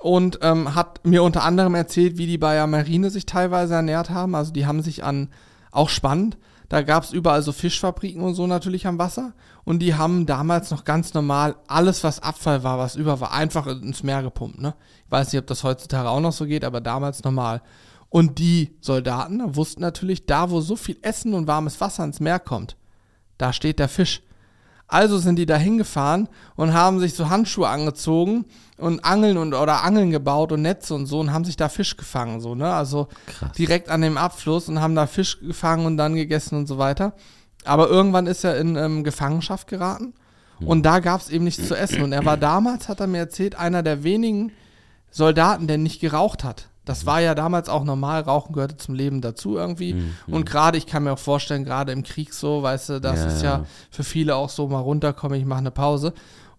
und 0.01 0.39
ähm, 0.41 0.75
hat 0.75 1.05
mir 1.05 1.23
unter 1.23 1.43
anderem 1.43 1.75
erzählt, 1.75 2.17
wie 2.17 2.27
die 2.27 2.37
bei 2.37 2.55
der 2.55 2.67
Marine 2.67 3.09
sich 3.09 3.25
teilweise 3.25 3.75
ernährt 3.75 4.09
haben. 4.09 4.35
Also 4.35 4.51
die 4.51 4.65
haben 4.65 4.81
sich 4.81 5.03
an, 5.03 5.29
auch 5.71 5.89
spannend, 5.89 6.37
da 6.73 6.81
gab 6.81 7.03
es 7.03 7.11
überall 7.11 7.43
so 7.43 7.51
Fischfabriken 7.51 8.23
und 8.23 8.33
so 8.33 8.47
natürlich 8.47 8.87
am 8.87 8.97
Wasser. 8.97 9.33
Und 9.63 9.79
die 9.79 9.93
haben 9.93 10.25
damals 10.25 10.71
noch 10.71 10.85
ganz 10.85 11.13
normal 11.13 11.55
alles, 11.67 12.03
was 12.03 12.19
Abfall 12.19 12.63
war, 12.63 12.79
was 12.79 12.95
über 12.95 13.19
war, 13.19 13.31
einfach 13.31 13.67
ins 13.67 14.01
Meer 14.01 14.23
gepumpt. 14.23 14.59
Ne? 14.59 14.73
Ich 15.05 15.11
weiß 15.11 15.31
nicht, 15.31 15.39
ob 15.39 15.45
das 15.45 15.63
heutzutage 15.63 16.09
auch 16.09 16.19
noch 16.19 16.31
so 16.31 16.47
geht, 16.47 16.65
aber 16.65 16.81
damals 16.81 17.23
normal. 17.23 17.61
Und 18.09 18.39
die 18.39 18.75
Soldaten 18.81 19.55
wussten 19.55 19.81
natürlich, 19.81 20.25
da 20.25 20.49
wo 20.49 20.61
so 20.61 20.75
viel 20.75 20.97
Essen 21.03 21.35
und 21.35 21.45
warmes 21.45 21.79
Wasser 21.79 22.03
ins 22.05 22.19
Meer 22.19 22.39
kommt, 22.39 22.75
da 23.37 23.53
steht 23.53 23.77
der 23.77 23.87
Fisch. 23.87 24.23
Also 24.93 25.17
sind 25.17 25.37
die 25.37 25.47
da 25.47 25.57
hingefahren 25.57 26.29
und 26.55 26.73
haben 26.73 26.99
sich 26.99 27.15
so 27.15 27.29
Handschuhe 27.29 27.67
angezogen 27.67 28.45
und 28.77 29.03
Angeln 29.03 29.37
und 29.37 29.55
oder 29.55 29.83
Angeln 29.83 30.11
gebaut 30.11 30.51
und 30.51 30.61
Netze 30.61 30.93
und 30.93 31.07
so 31.07 31.19
und 31.19 31.33
haben 31.33 31.45
sich 31.45 31.55
da 31.55 31.67
Fisch 31.67 31.97
gefangen, 31.97 32.41
so, 32.41 32.53
ne? 32.53 32.71
Also 32.71 33.07
Krass. 33.25 33.53
direkt 33.53 33.89
an 33.89 34.01
dem 34.01 34.17
Abfluss 34.17 34.69
und 34.69 34.79
haben 34.79 34.93
da 34.93 35.07
Fisch 35.07 35.39
gefangen 35.39 35.87
und 35.87 35.97
dann 35.97 36.13
gegessen 36.13 36.59
und 36.59 36.67
so 36.67 36.77
weiter. 36.77 37.13
Aber 37.65 37.89
irgendwann 37.89 38.27
ist 38.27 38.43
er 38.43 38.57
in 38.59 38.75
ähm, 38.75 39.03
Gefangenschaft 39.03 39.67
geraten 39.67 40.13
und 40.59 40.83
da 40.83 40.99
gab 40.99 41.21
es 41.21 41.29
eben 41.29 41.43
nichts 41.43 41.67
zu 41.67 41.75
essen. 41.75 42.03
Und 42.03 42.11
er 42.11 42.23
war 42.25 42.37
damals, 42.37 42.87
hat 42.87 42.99
er 42.99 43.07
mir 43.07 43.17
erzählt, 43.17 43.55
einer 43.55 43.81
der 43.81 44.03
wenigen 44.03 44.51
Soldaten, 45.09 45.65
der 45.65 45.79
nicht 45.79 46.01
geraucht 46.01 46.43
hat. 46.43 46.69
Das 46.85 47.05
war 47.05 47.21
ja 47.21 47.33
damals 47.33 47.69
auch 47.69 47.83
normal, 47.85 48.21
Rauchen 48.21 48.53
gehörte 48.53 48.75
zum 48.77 48.93
Leben 48.93 49.21
dazu 49.21 49.55
irgendwie. 49.55 50.03
Und 50.27 50.45
gerade, 50.45 50.77
ich 50.77 50.85
kann 50.85 51.03
mir 51.03 51.13
auch 51.13 51.19
vorstellen, 51.19 51.63
gerade 51.63 51.91
im 51.93 52.03
Krieg 52.03 52.33
so, 52.33 52.61
weißt 52.61 52.89
du, 52.89 52.99
das 53.01 53.19
Ja, 53.19 53.25
ist 53.27 53.41
ja. 53.43 53.65
für 53.89 54.03
viele 54.03 54.35
auch 54.35 54.49
so 54.49 54.67
mal 54.67 54.79
runterkommen, 54.79 55.39
ich 55.39 55.45
mache 55.45 55.59
eine 55.59 55.71
Pause. 55.71 56.13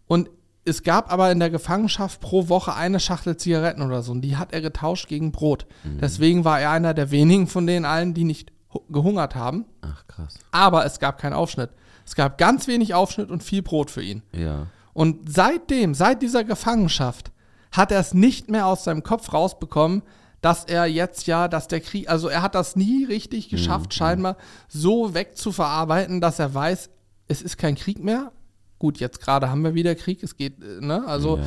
Und 0.06 0.30
es 0.64 0.82
gab 0.82 1.12
aber 1.12 1.30
in 1.30 1.40
der 1.40 1.50
Gefangenschaft 1.50 2.20
pro 2.22 2.48
Woche 2.48 2.74
eine 2.74 2.98
Schachtel 3.00 3.36
Zigaretten 3.36 3.82
oder 3.82 4.02
so. 4.02 4.12
Und 4.12 4.22
die 4.22 4.38
hat 4.38 4.52
er 4.54 4.62
getauscht 4.62 5.08
gegen 5.08 5.30
Brot. 5.30 5.66
Deswegen 6.00 6.46
war 6.46 6.58
er 6.58 6.70
einer 6.70 6.94
der 6.94 7.10
wenigen 7.10 7.46
von 7.46 7.66
denen 7.66 7.84
allen, 7.84 8.14
die 8.14 8.24
nicht 8.24 8.50
hu- 8.72 8.80
gehungert 8.88 9.34
haben. 9.34 9.66
Ach, 9.82 10.06
krass. 10.06 10.36
Aber 10.52 10.86
es 10.86 11.00
gab 11.00 11.18
keinen 11.20 11.34
Aufschnitt. 11.34 11.68
Es 12.06 12.14
gab 12.14 12.38
ganz 12.38 12.66
wenig 12.66 12.94
Aufschnitt 12.94 13.30
und 13.30 13.42
viel 13.42 13.60
Brot 13.60 13.90
für 13.90 14.02
ihn. 14.02 14.22
Ja. 14.32 14.66
Und 14.94 15.30
seitdem, 15.30 15.92
seit 15.92 16.22
dieser 16.22 16.44
Gefangenschaft, 16.44 17.30
hat 17.76 17.92
er 17.92 18.00
es 18.00 18.14
nicht 18.14 18.50
mehr 18.50 18.66
aus 18.66 18.84
seinem 18.84 19.02
Kopf 19.02 19.32
rausbekommen, 19.32 20.02
dass 20.40 20.64
er 20.64 20.86
jetzt 20.86 21.26
ja, 21.26 21.48
dass 21.48 21.68
der 21.68 21.80
Krieg, 21.80 22.08
also 22.10 22.28
er 22.28 22.42
hat 22.42 22.54
das 22.54 22.76
nie 22.76 23.04
richtig 23.04 23.48
geschafft, 23.48 23.94
scheinbar 23.94 24.36
so 24.68 25.14
wegzuverarbeiten, 25.14 26.20
dass 26.20 26.38
er 26.38 26.52
weiß, 26.54 26.90
es 27.28 27.42
ist 27.42 27.56
kein 27.58 27.74
Krieg 27.74 28.02
mehr. 28.02 28.30
Gut, 28.78 28.98
jetzt 28.98 29.20
gerade 29.22 29.48
haben 29.48 29.62
wir 29.64 29.74
wieder 29.74 29.94
Krieg, 29.94 30.22
es 30.22 30.36
geht, 30.36 30.62
äh, 30.62 30.84
ne, 30.84 31.04
also 31.06 31.38
Ja, 31.38 31.44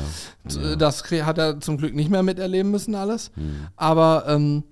t- 0.48 0.76
das 0.76 1.04
hat 1.04 1.38
er 1.38 1.60
zum 1.60 1.76
Glück 1.76 1.94
nicht 1.94 2.10
mehr 2.10 2.22
miterleben 2.24 2.70
müssen 2.72 2.94
alles. 2.96 3.30
Aber 3.76 4.24
ähm, 4.26 4.64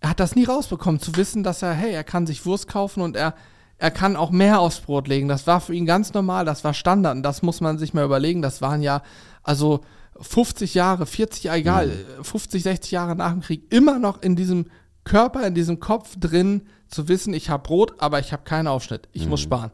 er 0.00 0.10
hat 0.10 0.20
das 0.20 0.34
nie 0.34 0.44
rausbekommen, 0.44 1.00
zu 1.00 1.14
wissen, 1.16 1.42
dass 1.44 1.62
er, 1.62 1.72
hey, 1.72 1.92
er 1.92 2.02
kann 2.04 2.26
sich 2.26 2.44
Wurst 2.46 2.66
kaufen 2.68 3.00
und 3.02 3.16
er, 3.16 3.34
er 3.78 3.90
kann 3.92 4.16
auch 4.16 4.30
mehr 4.32 4.58
aufs 4.58 4.80
Brot 4.80 5.06
legen. 5.06 5.28
Das 5.28 5.46
war 5.46 5.60
für 5.60 5.74
ihn 5.74 5.86
ganz 5.86 6.12
normal, 6.12 6.44
das 6.44 6.64
war 6.64 6.74
Standard 6.74 7.14
und 7.16 7.22
das 7.22 7.42
muss 7.42 7.60
man 7.60 7.78
sich 7.78 7.94
mal 7.94 8.04
überlegen. 8.04 8.42
Das 8.42 8.60
waren 8.60 8.82
ja, 8.82 9.02
also 9.44 9.80
50 10.20 10.74
Jahre, 10.74 11.06
40 11.06 11.44
Jahre, 11.44 11.58
egal, 11.58 11.90
äh, 11.90 12.24
50, 12.24 12.62
60 12.62 12.90
Jahre 12.92 13.16
nach 13.16 13.32
dem 13.32 13.40
Krieg, 13.40 13.72
immer 13.72 13.98
noch 13.98 14.22
in 14.22 14.36
diesem 14.36 14.66
Körper, 15.04 15.46
in 15.46 15.54
diesem 15.54 15.80
Kopf 15.80 16.16
drin, 16.18 16.62
zu 16.88 17.08
wissen, 17.08 17.32
ich 17.34 17.50
habe 17.50 17.62
Brot, 17.62 17.94
aber 17.98 18.18
ich 18.18 18.32
habe 18.32 18.42
keinen 18.42 18.66
Aufschnitt. 18.66 19.08
Ich 19.12 19.26
muss 19.26 19.40
sparen. 19.40 19.70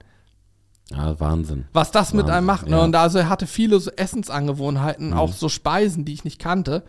Ja, 0.91 1.19
Wahnsinn. 1.19 1.65
Was 1.73 1.91
das 1.91 2.13
mit 2.13 2.25
Wahnsinn, 2.25 2.35
einem 2.35 2.47
macht. 2.47 2.67
Ne? 2.67 2.77
ja. 2.77 2.85
Und 2.85 2.95
also 2.95 3.19
er 3.19 3.29
hatte 3.29 3.47
viele 3.47 3.81
so 3.81 3.91
Essensangewohnheiten, 3.91 5.15
auch 5.15 5.33
so 5.33 5.49
Speisen, 5.49 6.05
die 6.05 6.13
ich 6.13 6.25
nicht 6.25 6.39
kannte. 6.39 6.85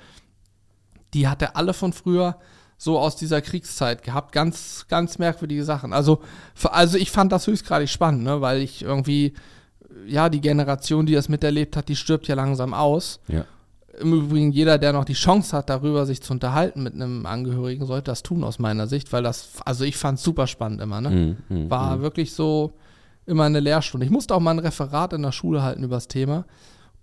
Die 1.14 1.28
hat 1.28 1.41
er 1.41 1.55
alle 1.55 1.74
von 1.74 1.93
früher 1.93 2.38
so 2.78 2.99
aus 2.99 3.16
dieser 3.16 3.41
Kriegszeit 3.41 4.03
gehabt. 4.03 4.34
Ganz, 4.34 4.86
ganz 4.88 5.18
merkwürdige 5.18 5.64
Sachen. 5.64 5.93
Also, 5.93 6.22
also 6.64 6.97
ich 6.97 7.10
fand 7.10 7.32
das 7.32 7.47
höchstgradig 7.47 7.89
spannend, 7.89 8.24
ne? 8.24 8.39
weil 8.41 8.62
ich 8.62 8.84
irgendwie, 8.84 9.34
ja, 10.06 10.30
die 10.30 10.41
Generation, 10.41 11.06
die 11.06 11.14
das 11.14 11.30
miterlebt 11.30 11.76
hat, 11.76 11.89
die 11.89 11.95
stirbt 11.95 12.28
ja 12.28 12.36
langsam 12.36 12.74
aus. 12.74 13.20
Ja. 13.28 13.45
Im 14.00 14.14
Übrigen, 14.14 14.52
jeder, 14.52 14.78
der 14.78 14.93
noch 14.93 15.06
die 15.06 15.14
Chance 15.14 15.58
hat, 15.58 15.70
darüber 15.70 16.06
sich 16.06 16.22
zu 16.22 16.34
unterhalten 16.34 16.84
mit 16.84 16.93
einem 16.93 17.26
Angehörigen, 17.26 17.86
sollte 17.86 18.12
das 18.12 18.22
tun 18.22 18.43
aus 18.43 18.60
meiner 18.60 18.88
Sicht, 18.88 19.12
weil 19.12 19.24
das, 19.24 19.54
also 19.66 19.86
ich 19.86 19.98
fand 19.98 20.20
es 20.20 20.24
super 20.24 20.45
spannend 20.45 20.82
immer, 20.82 21.02
ne? 21.02 21.10
Mhm, 21.10 21.38
mhm, 21.64 21.70
War 21.70 22.02
wirklich 22.02 22.34
so 22.34 22.74
immer 23.26 23.45
eine 23.45 23.60
Lehrstunde. 23.60 24.06
Ich 24.06 24.12
musste 24.12 24.36
auch 24.36 24.39
mal 24.39 24.52
ein 24.52 24.60
Referat 24.60 25.14
in 25.14 25.24
der 25.24 25.32
Schule 25.32 25.64
halten 25.64 25.84
über 25.84 25.95
das 25.95 26.08
Thema. 26.08 26.45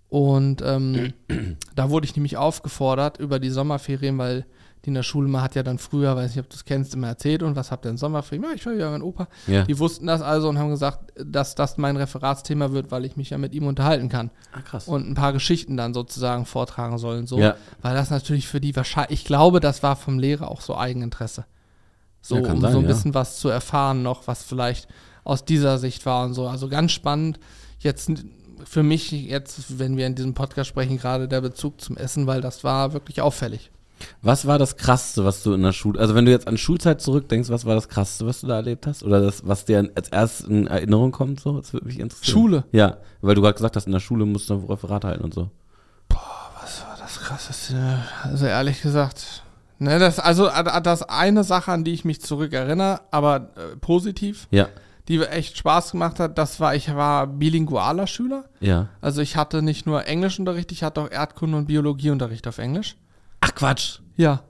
Und 0.09 0.61
ähm, 0.65 1.13
da 1.75 1.89
wurde 1.89 2.05
ich 2.05 2.15
nämlich 2.15 2.37
aufgefordert 2.37 3.19
über 3.19 3.39
die 3.39 3.49
Sommerferien, 3.49 4.17
weil 4.17 4.45
die 4.85 4.89
in 4.89 4.93
der 4.95 5.03
Schule 5.03 5.27
mal 5.27 5.41
hat 5.41 5.55
ja 5.55 5.63
dann 5.63 5.77
früher, 5.77 6.15
weiß 6.15 6.35
nicht, 6.35 6.43
ob 6.43 6.49
du 6.49 6.55
es 6.55 6.63
kennst, 6.65 6.93
immer 6.93 7.07
erzählt 7.07 7.43
und 7.43 7.55
was 7.55 7.71
habt 7.71 7.85
ihr 7.85 7.91
in 7.91 7.97
Sommerferien? 7.97 8.43
Ja, 8.43 8.51
ich 8.55 8.65
war 8.65 8.73
wieder 8.73 8.91
mit 8.91 9.01
Opa. 9.01 9.27
Ja. 9.47 9.63
Die 9.63 9.77
wussten 9.79 10.07
das 10.07 10.21
also 10.21 10.47
und 10.49 10.57
haben 10.59 10.69
gesagt, 10.69 11.11
dass 11.17 11.55
das 11.55 11.77
mein 11.77 11.97
Referatsthema 11.97 12.71
wird, 12.71 12.91
weil 12.91 13.03
ich 13.05 13.17
mich 13.17 13.31
ja 13.31 13.37
mit 13.37 13.53
ihm 13.53 13.67
unterhalten 13.67 14.07
kann 14.09 14.31
Ah, 14.53 14.61
krass. 14.61 14.87
und 14.87 15.09
ein 15.09 15.15
paar 15.15 15.33
Geschichten 15.33 15.75
dann 15.77 15.93
sozusagen 15.93 16.45
vortragen 16.45 16.97
sollen. 16.97 17.27
So. 17.27 17.39
Ja. 17.39 17.55
Weil 17.81 17.95
das 17.95 18.09
natürlich 18.11 18.47
für 18.47 18.61
die 18.61 18.75
wahrscheinlich, 18.75 19.19
ich 19.21 19.25
glaube, 19.25 19.59
das 19.59 19.83
war 19.83 19.95
vom 19.95 20.19
Lehrer 20.19 20.49
auch 20.49 20.61
so 20.61 20.77
Eigeninteresse. 20.77 21.45
So, 22.21 22.35
Ja, 22.37 22.41
kann 22.43 22.55
um 22.57 22.61
sein, 22.61 22.71
so 22.73 22.77
ein 22.79 22.83
ja. 22.85 22.87
bisschen 22.89 23.13
was 23.13 23.37
zu 23.37 23.49
erfahren 23.49 24.01
noch, 24.03 24.27
was 24.27 24.43
vielleicht 24.43 24.87
aus 25.23 25.45
dieser 25.45 25.77
Sicht 25.79 26.05
war 26.05 26.25
und 26.25 26.33
so. 26.33 26.47
Also 26.47 26.69
ganz 26.69 26.91
spannend. 26.91 27.39
Jetzt 27.79 28.11
für 28.63 28.83
mich, 28.83 29.11
jetzt, 29.11 29.79
wenn 29.79 29.97
wir 29.97 30.07
in 30.07 30.15
diesem 30.15 30.33
Podcast 30.33 30.69
sprechen, 30.69 30.97
gerade 30.97 31.27
der 31.27 31.41
Bezug 31.41 31.81
zum 31.81 31.97
Essen, 31.97 32.25
weil 32.25 32.41
das 32.41 32.63
war 32.63 32.93
wirklich 32.93 33.21
auffällig. 33.21 33.69
Was 34.21 34.45
war 34.45 34.57
das 34.59 34.77
Krasseste, 34.77 35.23
was 35.25 35.43
du 35.43 35.53
in 35.53 35.61
der 35.63 35.71
Schule, 35.71 35.99
also 35.99 36.15
wenn 36.15 36.25
du 36.25 36.31
jetzt 36.31 36.47
an 36.47 36.57
Schulzeit 36.57 37.01
zurückdenkst, 37.01 37.49
was 37.49 37.65
war 37.65 37.75
das 37.75 37.87
Krasseste, 37.87 38.25
was 38.25 38.41
du 38.41 38.47
da 38.47 38.55
erlebt 38.55 38.87
hast? 38.87 39.03
Oder 39.03 39.21
das, 39.21 39.47
was 39.47 39.65
dir 39.65 39.89
als 39.95 40.09
erstes 40.09 40.47
in 40.47 40.67
Erinnerung 40.67 41.11
kommt, 41.11 41.39
so? 41.39 41.59
Das 41.59 41.73
würde 41.73 41.85
mich 41.85 41.99
interessieren. 41.99 42.31
Schule? 42.33 42.63
Ja, 42.71 42.97
weil 43.21 43.35
du 43.35 43.41
gerade 43.41 43.53
gesagt 43.55 43.75
hast, 43.75 43.85
in 43.87 43.93
der 43.93 43.99
Schule 43.99 44.25
musst 44.25 44.49
du 44.49 44.55
ein 44.55 44.65
Referat 44.65 45.05
halten 45.05 45.23
und 45.23 45.33
so. 45.33 45.49
Was 46.09 46.81
war 46.81 46.97
das 46.99 47.19
krasseste? 47.19 47.99
Also 48.23 48.45
ehrlich 48.45 48.81
gesagt, 48.81 49.43
ne, 49.79 49.99
das, 49.99 50.19
also 50.19 50.47
äh, 50.47 50.81
das 50.81 51.03
eine 51.03 51.43
Sache, 51.43 51.71
an 51.71 51.83
die 51.83 51.93
ich 51.93 52.05
mich 52.05 52.21
zurückerinnere, 52.21 53.01
aber 53.11 53.51
äh, 53.55 53.75
positiv, 53.79 54.47
Ja, 54.51 54.67
die 55.07 55.19
echt 55.21 55.57
Spaß 55.57 55.91
gemacht 55.91 56.19
hat, 56.19 56.37
das 56.37 56.59
war, 56.59 56.75
ich 56.75 56.93
war 56.95 57.27
bilingualer 57.27 58.07
Schüler. 58.07 58.45
ja. 58.59 58.87
Also 59.01 59.21
ich 59.21 59.37
hatte 59.37 59.61
nicht 59.61 59.85
nur 59.85 60.05
Englischunterricht, 60.07 60.71
ich 60.71 60.83
hatte 60.83 61.01
auch 61.01 61.11
Erdkunde 61.11 61.57
und 61.57 61.67
Biologieunterricht 61.67 62.47
auf 62.47 62.57
Englisch. 62.57 62.95
Ach 63.45 63.53
Quatsch. 63.55 63.99
Ja. 64.17 64.41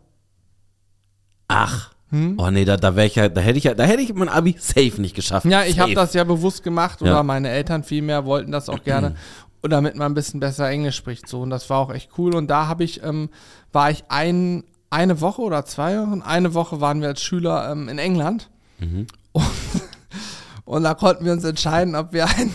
Ach. 1.48 1.92
Hm? 2.12 2.36
Oh 2.40 2.50
nee, 2.52 2.66
da, 2.66 2.78
da 2.78 2.96
wäre 2.96 3.08
ich 3.08 3.16
ja, 3.16 3.30
da 3.30 3.42
hätte 3.42 3.58
ich 3.58 3.64
ja, 3.66 3.74
da 3.74 3.84
hätte 3.84 4.02
ich 4.02 4.14
mein 4.14 4.30
Abi 4.30 4.56
safe 4.60 5.02
nicht 5.02 5.16
geschafft. 5.16 5.46
Ja, 5.48 5.64
ich 5.64 5.80
habe 5.80 5.94
das 5.94 6.14
ja 6.14 6.24
bewusst 6.24 6.64
gemacht 6.64 7.02
oder 7.02 7.12
Ja. 7.12 7.24
meine 7.24 7.50
Eltern 7.50 7.84
vielmehr 7.84 8.26
wollten 8.26 8.52
das 8.52 8.70
auch 8.70 8.84
gerne. 8.84 9.16
Und 9.62 9.72
damit 9.72 9.96
man 9.96 10.12
ein 10.12 10.14
bisschen 10.16 10.40
besser 10.40 10.70
Englisch 10.70 10.96
spricht. 10.96 11.28
So, 11.28 11.42
und 11.42 11.50
das 11.50 11.70
war 11.70 11.80
auch 11.80 11.92
echt 11.92 12.12
cool. 12.20 12.36
Und 12.36 12.48
da 12.48 12.68
habe 12.68 12.84
ich, 12.84 13.02
ähm, 13.04 13.30
war 13.74 13.90
ich 13.90 14.04
ein, 14.10 14.64
eine 14.92 15.20
Woche 15.22 15.42
oder 15.42 15.66
zwei 15.66 15.98
Wochen, 16.00 16.22
eine 16.22 16.54
Woche 16.54 16.80
waren 16.80 17.02
wir 17.02 17.08
als 17.10 17.22
Schüler 17.22 17.72
ähm, 17.72 17.90
in 17.90 17.98
England. 17.98 18.50
Und, 19.32 19.46
und 20.66 20.84
da 20.84 20.96
konnten 20.96 21.26
wir 21.26 21.32
uns 21.32 21.44
entscheiden, 21.44 21.96
ob 21.96 22.12
wir, 22.12 22.26
ein, 22.26 22.52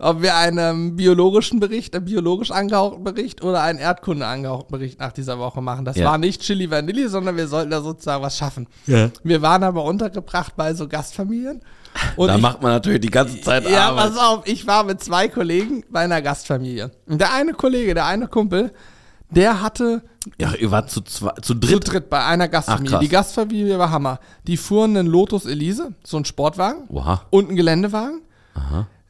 ob 0.00 0.22
wir 0.22 0.34
einen 0.36 0.96
biologischen 0.96 1.60
Bericht, 1.60 1.94
einen 1.94 2.04
biologisch 2.04 2.50
angehauchten 2.50 3.04
Bericht 3.04 3.42
oder 3.42 3.62
einen 3.62 3.78
Erdkunde 3.78 4.26
angehauchten 4.26 4.72
Bericht 4.72 4.98
nach 4.98 5.12
dieser 5.12 5.38
Woche 5.38 5.62
machen. 5.62 5.84
Das 5.84 5.96
Ja. 5.96 6.06
war 6.06 6.18
nicht 6.18 6.42
Chili 6.42 6.70
Vanilli, 6.70 7.08
sondern 7.08 7.36
wir 7.36 7.46
sollten 7.46 7.70
da 7.70 7.80
sozusagen 7.80 8.22
was 8.22 8.36
schaffen. 8.36 8.66
Ja. 8.86 9.10
Wir 9.22 9.40
waren 9.40 9.62
aber 9.62 9.84
untergebracht 9.84 10.54
bei 10.56 10.74
so 10.74 10.88
Gastfamilien. 10.88 11.60
Und 12.16 12.26
da 12.26 12.34
ich, 12.36 12.42
macht 12.42 12.60
man 12.60 12.72
natürlich 12.72 13.00
die 13.02 13.10
ganze 13.10 13.40
Zeit 13.40 13.68
ja, 13.70 13.90
Arbeit. 13.90 14.14
pass 14.14 14.18
auf, 14.18 14.46
ich 14.46 14.66
war 14.66 14.82
mit 14.82 15.00
zwei 15.00 15.28
Kollegen 15.28 15.84
bei 15.90 16.00
einer 16.00 16.20
Gastfamilie. 16.22 16.90
Und 17.06 17.20
der 17.20 17.32
eine 17.32 17.52
Kollege, 17.52 17.94
der 17.94 18.06
eine 18.06 18.26
Kumpel, 18.26 18.72
der 19.34 19.60
hatte 19.62 20.02
Ja, 20.40 20.54
ihr 20.54 20.70
wart 20.70 20.90
zu, 20.90 21.00
zwei, 21.02 21.32
zu 21.34 21.42
zu 21.42 21.54
dritt. 21.54 21.92
dritt 21.92 22.10
bei 22.10 22.24
einer 22.24 22.48
Gastfamilie. 22.48 22.90
krass. 22.90 23.00
Die 23.00 23.08
Gastfamilie 23.08 23.78
war 23.78 23.90
Hammer. 23.90 24.18
Die 24.46 24.56
fuhren 24.56 24.96
einen 24.96 25.08
Lotus 25.08 25.46
Elise, 25.46 25.92
so 26.04 26.16
einen 26.16 26.24
Sportwagen 26.24 26.84
Oha. 26.88 27.22
und 27.30 27.48
einen 27.48 27.56
Geländewagen. 27.56 28.22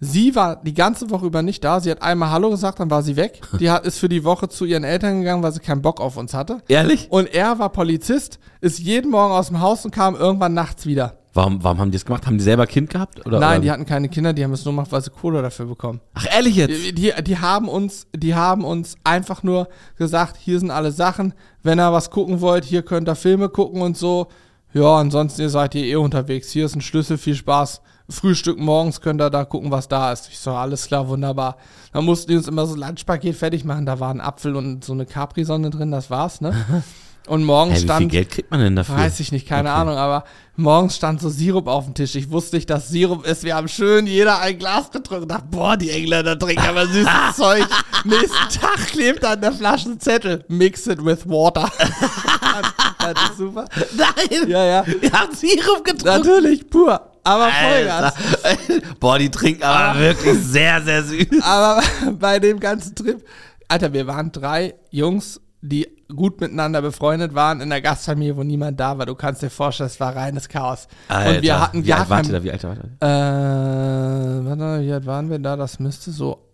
Sie 0.01 0.35
war 0.35 0.57
die 0.57 0.75
ganze 0.75 1.09
Woche 1.11 1.25
über 1.27 1.41
nicht 1.43 1.65
da. 1.65 1.81
Sie 1.81 1.91
hat 1.91 2.03
einmal 2.03 2.31
Hallo 2.31 2.51
gesagt, 2.51 2.81
dann 2.81 2.91
war 2.91 3.03
sie 3.03 3.17
weg. 3.17 3.41
Die 3.61 3.71
hat, 3.71 3.87
ist 3.87 3.99
für 3.99 4.09
die 4.09 4.25
Woche 4.25 4.49
zu 4.49 4.65
ihren 4.67 4.85
Eltern 4.85 5.21
gegangen, 5.21 5.43
weil 5.43 5.53
sie 5.53 5.61
keinen 5.61 5.81
Bock 5.83 6.01
auf 6.01 6.17
uns 6.19 6.35
hatte. 6.35 6.59
Ehrlich? 6.69 7.07
Und 7.11 7.33
er 7.33 7.59
war 7.59 7.71
Polizist, 7.71 8.39
ist 8.61 8.79
jeden 8.81 9.11
Morgen 9.11 9.33
aus 9.33 9.47
dem 9.49 9.61
Haus 9.61 9.85
und 9.85 9.93
kam 9.93 10.15
irgendwann 10.15 10.53
nachts 10.53 10.85
wieder. 10.85 11.19
Warum, 11.35 11.65
warum 11.65 11.79
haben 11.81 11.91
die 11.91 11.97
das 11.97 12.05
gemacht? 12.05 12.27
Haben 12.27 12.39
die 12.39 12.45
selber 12.45 12.67
Kind 12.69 12.91
gehabt? 12.91 13.27
Oder, 13.27 13.41
Nein, 13.41 13.57
oder? 13.57 13.61
die 13.61 13.71
hatten 13.73 13.87
keine 13.87 14.09
Kinder, 14.09 14.33
die 14.33 14.45
haben 14.45 14.53
es 14.53 14.65
nur 14.65 14.73
gemacht, 14.73 14.93
weil 14.93 15.03
sie 15.03 15.11
Kohle 15.11 15.43
dafür 15.43 15.67
bekommen. 15.67 16.01
Ach, 16.15 16.27
ehrlich 16.33 16.55
jetzt? 16.55 16.71
Die, 16.71 16.95
die, 16.95 17.13
die 17.25 17.39
haben 17.39 17.69
uns, 17.69 18.07
die 18.15 18.37
haben 18.37 18.65
uns 18.65 18.95
einfach 19.03 19.43
nur 19.43 19.69
gesagt, 19.97 20.37
hier 20.37 20.61
sind 20.61 20.71
alle 20.71 20.93
Sachen. 20.93 21.35
Wenn 21.65 21.81
ihr 21.81 21.93
was 21.93 22.11
gucken 22.11 22.41
wollt, 22.41 22.65
hier 22.65 22.83
könnt 22.83 23.09
ihr 23.09 23.17
Filme 23.17 23.49
gucken 23.49 23.83
und 23.83 23.97
so. 23.97 24.29
Ja, 24.73 24.97
ansonsten 24.97 25.43
ihr 25.43 25.51
seid 25.51 25.75
ihr 25.75 25.85
eh 25.85 25.97
unterwegs. 25.97 26.51
Hier 26.51 26.67
ist 26.67 26.77
ein 26.77 26.81
Schlüssel, 26.81 27.19
viel 27.19 27.35
Spaß. 27.35 27.81
Frühstück 28.09 28.59
morgens 28.59 29.01
könnt 29.01 29.21
ihr 29.21 29.31
da 29.31 29.45
gucken, 29.45 29.73
was 29.73 29.89
da 29.89 30.13
ist. 30.13 30.29
Ich 30.29 30.39
so, 30.39 30.53
alles 30.53 30.87
klar, 30.87 31.09
wunderbar. 31.09 31.57
Dann 31.93 32.05
mussten 32.05 32.31
die 32.31 32.37
uns 32.37 32.47
immer 32.47 32.67
so 32.67 32.75
ein 32.75 32.81
Lunchpaket 32.81 33.35
fertig 33.35 33.65
machen. 33.65 33.87
Da 33.87 33.99
war 33.99 34.11
ein 34.11 34.21
Apfel 34.21 34.55
und 34.55 34.85
so 34.85 34.93
eine 34.93 35.07
Capri-Sonne 35.07 35.71
drin, 35.71 35.91
das 35.91 36.11
war's, 36.11 36.41
ne? 36.41 36.55
Und 37.27 37.43
morgens 37.45 37.73
Hä, 37.73 37.77
wie 37.77 37.81
viel 37.81 37.89
stand. 37.89 38.13
Geld 38.13 38.31
kriegt 38.31 38.51
man 38.51 38.61
denn 38.61 38.77
dafür? 38.77 38.97
Weiß 38.97 39.19
ich 39.21 39.33
nicht, 39.33 39.49
keine 39.49 39.71
Okay. 39.71 39.79
Ahnung, 39.81 39.97
aber 39.97 40.25
morgens 40.57 40.95
stand 40.97 41.23
so 41.23 41.31
Sirup 41.31 41.69
auf 41.69 41.87
dem 41.87 41.95
Tisch. 41.95 42.15
Ich 42.17 42.31
wusste 42.31 42.57
nicht, 42.57 42.69
dass 42.69 42.89
Sirup 42.91 43.25
ist. 43.27 43.45
Wir 43.45 43.55
haben 43.57 43.67
schön 43.69 44.07
jeder 44.07 44.41
ein 44.41 44.59
Glas 44.59 44.91
getrunken 44.91 45.23
und 45.23 45.29
dachte, 45.31 45.47
boah, 45.51 45.77
die 45.77 45.91
Engländer 45.91 46.39
trinken 46.39 46.67
aber 46.67 46.87
süßes 46.87 47.09
Zeug. 47.37 47.67
Nächsten 48.05 48.61
Tag 48.61 48.77
klebt 48.89 49.25
an 49.25 49.41
der 49.41 49.53
Flasche 49.53 49.89
ein 49.91 50.01
Zettel. 50.01 50.45
Mix 50.49 50.87
it 50.87 51.03
with 51.03 51.27
water. 51.27 51.71
das 52.99 53.31
ist 53.31 53.39
super. 53.39 53.65
Nein! 53.97 54.49
Ja, 54.49 54.65
ja. 54.65 54.85
Wir 55.01 55.13
haben 55.13 55.35
Sirup 55.35 55.83
getrunken. 55.85 56.05
Natürlich, 56.29 56.69
pur. 56.69 57.11
Aber 57.25 57.49
Vollgas. 57.51 58.15
Boah, 59.01 59.19
die 59.19 59.31
trinken 59.31 59.63
aber 59.63 59.99
wirklich 59.99 60.39
sehr, 60.41 60.83
sehr 60.83 61.03
süß. 61.03 61.27
Aber 61.41 61.83
bei 62.21 62.39
dem 62.39 62.61
ganzen 62.61 62.95
Trip, 62.95 63.25
Alter, 63.67 63.95
wir 63.95 64.07
waren 64.07 64.31
drei 64.31 64.75
Jungs, 64.91 65.41
die 65.65 65.89
gut 66.15 66.41
miteinander 66.41 66.83
befreundet 66.83 67.35
waren 67.35 67.63
in 67.63 67.71
der 67.71 67.81
Gastfamilie, 67.81 68.37
wo 68.37 68.43
niemand 68.43 68.79
da 68.79 68.99
war. 68.99 69.07
Du 69.07 69.15
kannst 69.15 69.43
dir 69.43 69.49
vorstellen, 69.49 69.89
es 69.89 69.99
war 69.99 70.15
reines 70.15 70.49
Chaos. 70.49 70.89
Und 71.09 71.43
wir 71.43 71.61
hatten 71.61 71.85
wie 71.85 71.93
alt 71.93 72.11
wart 72.11 72.27
ihr 72.27 72.33
kein, 72.33 72.43
da? 72.43 72.45
Wie 72.45 72.53
alt 72.53 72.65
ihr? 72.65 72.71
Äh, 73.01 74.45
warte, 74.45 74.83
wie 74.85 74.93
alt 74.93 75.07
waren 75.07 75.31
wir 75.31 75.39
da? 75.39 75.57
Das 75.57 75.79
müsste 75.79 76.11
so 76.11 76.45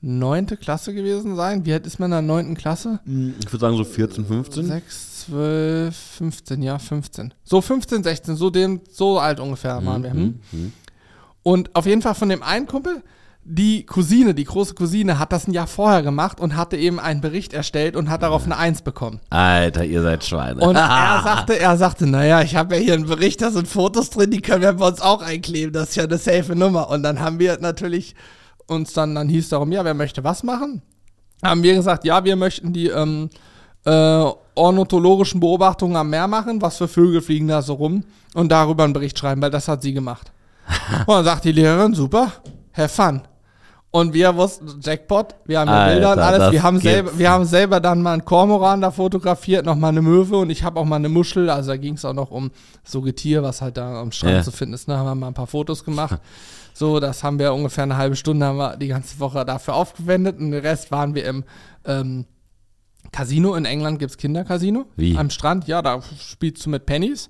neunte 0.00 0.56
Klasse 0.56 0.94
gewesen 0.94 1.36
sein. 1.36 1.66
Wie 1.66 1.74
alt 1.74 1.86
ist 1.86 1.98
man 1.98 2.06
in 2.06 2.12
der 2.12 2.22
neunten 2.22 2.56
Klasse? 2.56 3.00
Ich 3.04 3.52
würde 3.52 3.58
sagen 3.58 3.76
so 3.76 3.84
14, 3.84 4.24
15. 4.24 4.66
6, 4.66 5.26
12, 5.26 5.96
15, 5.96 6.62
ja, 6.62 6.78
15. 6.78 7.34
So 7.44 7.60
15, 7.60 8.02
16, 8.02 8.36
so 8.36 8.48
dem, 8.48 8.80
so 8.90 9.18
alt 9.18 9.40
ungefähr 9.40 9.84
waren 9.84 10.02
wir. 10.02 10.12
Hm? 10.12 10.40
Mhm. 10.50 10.72
Und 11.42 11.74
auf 11.76 11.84
jeden 11.84 12.00
Fall 12.00 12.14
von 12.14 12.30
dem 12.30 12.42
einen 12.42 12.66
Kumpel, 12.66 13.02
die 13.44 13.84
Cousine, 13.84 14.34
die 14.34 14.44
große 14.44 14.74
Cousine, 14.74 15.18
hat 15.18 15.32
das 15.32 15.48
ein 15.48 15.52
Jahr 15.52 15.66
vorher 15.66 16.02
gemacht 16.02 16.40
und 16.40 16.56
hatte 16.56 16.76
eben 16.76 17.00
einen 17.00 17.20
Bericht 17.20 17.52
erstellt 17.52 17.96
und 17.96 18.08
hat 18.08 18.22
darauf 18.22 18.44
eine 18.44 18.56
Eins 18.56 18.82
bekommen. 18.82 19.20
Alter, 19.30 19.84
ihr 19.84 20.02
seid 20.02 20.24
Schweine. 20.24 20.60
Und 20.60 20.76
er 20.76 21.22
sagte, 21.24 21.58
er 21.58 21.76
sagte, 21.76 22.06
naja, 22.06 22.42
ich 22.42 22.54
habe 22.54 22.76
ja 22.76 22.80
hier 22.80 22.94
einen 22.94 23.06
Bericht, 23.06 23.42
da 23.42 23.50
sind 23.50 23.66
Fotos 23.66 24.10
drin, 24.10 24.30
die 24.30 24.40
können 24.40 24.62
wir 24.62 24.72
bei 24.74 24.86
uns 24.86 25.00
auch 25.00 25.22
einkleben, 25.22 25.72
das 25.72 25.90
ist 25.90 25.96
ja 25.96 26.04
eine 26.04 26.18
safe 26.18 26.54
Nummer. 26.54 26.88
Und 26.88 27.02
dann 27.02 27.18
haben 27.18 27.40
wir 27.40 27.58
natürlich 27.60 28.14
uns 28.66 28.92
dann, 28.92 29.16
dann 29.16 29.28
hieß 29.28 29.48
darum, 29.48 29.72
ja, 29.72 29.84
wer 29.84 29.94
möchte 29.94 30.22
was 30.22 30.44
machen? 30.44 30.82
Haben 31.42 31.64
wir 31.64 31.74
gesagt, 31.74 32.04
ja, 32.04 32.24
wir 32.24 32.36
möchten 32.36 32.72
die 32.72 32.86
ähm, 32.86 33.28
äh, 33.84 34.24
ornithologischen 34.54 35.40
Beobachtungen 35.40 35.96
am 35.96 36.10
Meer 36.10 36.28
machen, 36.28 36.62
was 36.62 36.76
für 36.76 36.86
Vögel 36.86 37.20
fliegen 37.20 37.48
da 37.48 37.60
so 37.60 37.74
rum 37.74 38.04
und 38.34 38.52
darüber 38.52 38.84
einen 38.84 38.92
Bericht 38.92 39.18
schreiben, 39.18 39.42
weil 39.42 39.50
das 39.50 39.66
hat 39.66 39.82
sie 39.82 39.92
gemacht. 39.92 40.30
und 41.06 41.08
dann 41.08 41.24
sagt 41.24 41.44
die 41.44 41.52
Lehrerin, 41.52 41.92
super, 41.94 42.30
have 42.72 42.88
fun. 42.88 43.22
Und 43.94 44.14
wir 44.14 44.34
wussten, 44.36 44.80
Jackpot, 44.82 45.34
wir 45.44 45.60
haben 45.60 45.68
ja 45.68 45.86
Bilder 45.88 46.12
und 46.12 46.18
alles, 46.18 46.50
wir 46.50 46.62
haben, 46.62 46.80
selber, 46.80 47.18
wir 47.18 47.30
haben 47.30 47.44
selber 47.44 47.78
dann 47.78 48.00
mal 48.00 48.14
einen 48.14 48.24
Kormoran 48.24 48.80
da 48.80 48.90
fotografiert, 48.90 49.66
noch 49.66 49.76
mal 49.76 49.88
eine 49.90 50.00
Möwe 50.00 50.38
und 50.38 50.48
ich 50.48 50.64
habe 50.64 50.80
auch 50.80 50.86
mal 50.86 50.96
eine 50.96 51.10
Muschel, 51.10 51.50
also 51.50 51.72
da 51.72 51.76
ging 51.76 51.94
es 51.94 52.04
auch 52.06 52.14
noch 52.14 52.30
um 52.30 52.50
so 52.84 53.02
Getier, 53.02 53.42
was 53.42 53.60
halt 53.60 53.76
da 53.76 54.00
am 54.00 54.10
Strand 54.10 54.36
Ja. 54.36 54.42
zu 54.42 54.50
finden 54.50 54.72
ist, 54.72 54.88
da 54.88 54.96
haben 54.96 55.04
wir 55.04 55.14
mal 55.14 55.26
ein 55.28 55.34
paar 55.34 55.46
Fotos 55.46 55.84
gemacht. 55.84 56.18
So, 56.74 57.00
das 57.00 57.22
haben 57.22 57.38
wir 57.38 57.52
ungefähr 57.52 57.84
eine 57.84 57.98
halbe 57.98 58.16
Stunde 58.16 58.46
haben 58.46 58.56
wir 58.56 58.78
die 58.78 58.88
ganze 58.88 59.20
Woche 59.20 59.44
dafür 59.44 59.74
aufgewendet 59.74 60.38
und 60.40 60.52
den 60.52 60.60
Rest 60.62 60.90
waren 60.90 61.14
wir 61.14 61.26
im 61.26 61.44
ähm, 61.84 62.24
Casino. 63.12 63.54
In 63.56 63.66
England 63.66 63.98
gibt 63.98 64.12
es 64.12 64.16
Kindercasino. 64.16 64.86
Wie? 64.96 65.16
Am 65.18 65.28
Strand, 65.28 65.68
ja, 65.68 65.82
da 65.82 66.00
spielst 66.18 66.64
du 66.64 66.70
mit 66.70 66.86
Pennies. 66.86 67.28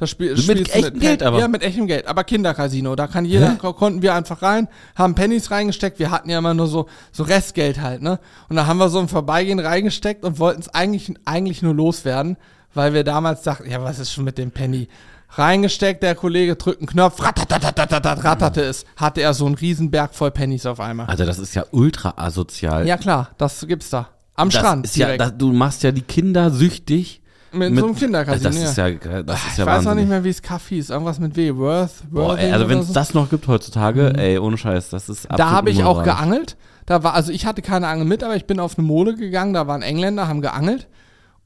Da 0.00 0.06
spiel, 0.06 0.30
Mit 0.30 0.40
spielst 0.40 0.74
echtem 0.74 0.92
Pen- 0.92 1.00
Geld 1.00 1.22
aber? 1.22 1.38
Ja, 1.38 1.46
mit 1.46 1.62
echtem 1.62 1.86
Geld. 1.86 2.06
Aber 2.08 2.24
Kindercasino. 2.24 2.96
Da 2.96 3.06
kann 3.06 3.26
jeder, 3.26 3.50
Hä? 3.52 3.56
ko- 3.58 3.74
konnten 3.74 4.00
wir 4.00 4.14
einfach 4.14 4.40
rein, 4.40 4.66
haben 4.96 5.14
Pennies 5.14 5.50
reingesteckt. 5.50 5.98
Wir 5.98 6.10
hatten 6.10 6.30
ja 6.30 6.38
immer 6.38 6.54
nur 6.54 6.66
so, 6.68 6.86
so 7.12 7.22
Restgeld 7.22 7.82
halt, 7.82 8.00
ne? 8.00 8.18
Und 8.48 8.56
da 8.56 8.66
haben 8.66 8.78
wir 8.78 8.88
so 8.88 8.98
im 8.98 9.08
Vorbeigehen 9.08 9.58
reingesteckt 9.60 10.24
und 10.24 10.38
wollten 10.38 10.62
es 10.62 10.68
eigentlich, 10.70 11.12
eigentlich 11.26 11.60
nur 11.60 11.74
loswerden, 11.74 12.38
weil 12.72 12.94
wir 12.94 13.04
damals 13.04 13.42
dachten, 13.42 13.70
ja, 13.70 13.82
was 13.84 13.98
ist 13.98 14.10
schon 14.10 14.24
mit 14.24 14.38
dem 14.38 14.50
Penny? 14.50 14.88
Reingesteckt, 15.32 16.02
der 16.02 16.14
Kollege 16.16 16.56
drückt 16.56 16.80
einen 16.80 16.88
Knopf, 16.88 17.22
ratterte 17.22 18.62
es, 18.62 18.84
hatte 18.96 19.20
er 19.20 19.34
so 19.34 19.46
einen 19.46 19.54
Riesenberg 19.54 20.14
voll 20.14 20.30
Pennies 20.30 20.66
auf 20.66 20.80
einmal. 20.80 21.06
Alter, 21.06 21.26
das 21.26 21.38
ist 21.38 21.54
ja 21.54 21.64
ultra 21.70 22.14
asozial. 22.16 22.86
Ja 22.86 22.96
klar, 22.96 23.30
das 23.38 23.66
gibt's 23.68 23.90
da. 23.90 24.08
Am 24.34 24.48
das 24.48 24.58
Strand 24.58 24.86
Ist 24.86 24.96
ja, 24.96 25.16
das, 25.16 25.36
du 25.36 25.52
machst 25.52 25.82
ja 25.82 25.92
die 25.92 26.00
Kinder 26.02 26.50
süchtig. 26.50 27.19
Mit, 27.52 27.78
so 27.78 27.86
einem 27.86 27.94
Kindercasino. 27.94 28.44
Das 28.44 28.56
ist 28.56 28.76
ja, 28.76 28.90
das 28.90 29.40
ist 29.40 29.52
ich 29.52 29.58
ja 29.58 29.66
weiß 29.66 29.84
noch 29.84 29.94
nicht 29.94 30.08
mehr, 30.08 30.24
wie 30.24 30.28
es 30.28 30.42
Kaffee 30.42 30.78
ist. 30.78 30.90
Irgendwas 30.90 31.18
mit 31.18 31.36
W. 31.36 31.56
Worth, 31.56 32.10
Boah, 32.10 32.38
ey, 32.38 32.52
also 32.52 32.68
wenn 32.68 32.78
es 32.78 32.88
so. 32.88 32.94
das 32.94 33.14
noch 33.14 33.30
gibt 33.30 33.48
heutzutage, 33.48 34.12
ey, 34.16 34.38
ohne 34.38 34.56
Scheiß, 34.56 34.90
das 34.90 35.08
ist 35.08 35.28
Da 35.36 35.50
habe 35.50 35.70
ich 35.70 35.84
auch 35.84 36.02
geangelt. 36.02 36.56
Da 36.86 37.02
war, 37.02 37.14
also 37.14 37.30
ich 37.30 37.46
hatte 37.46 37.62
keine 37.62 37.86
Angel 37.88 38.06
mit, 38.06 38.24
aber 38.24 38.36
ich 38.36 38.46
bin 38.46 38.58
auf 38.58 38.78
eine 38.78 38.86
Mole 38.86 39.14
gegangen, 39.14 39.54
da 39.54 39.66
waren 39.66 39.82
Engländer, 39.82 40.26
haben 40.26 40.40
geangelt 40.40 40.88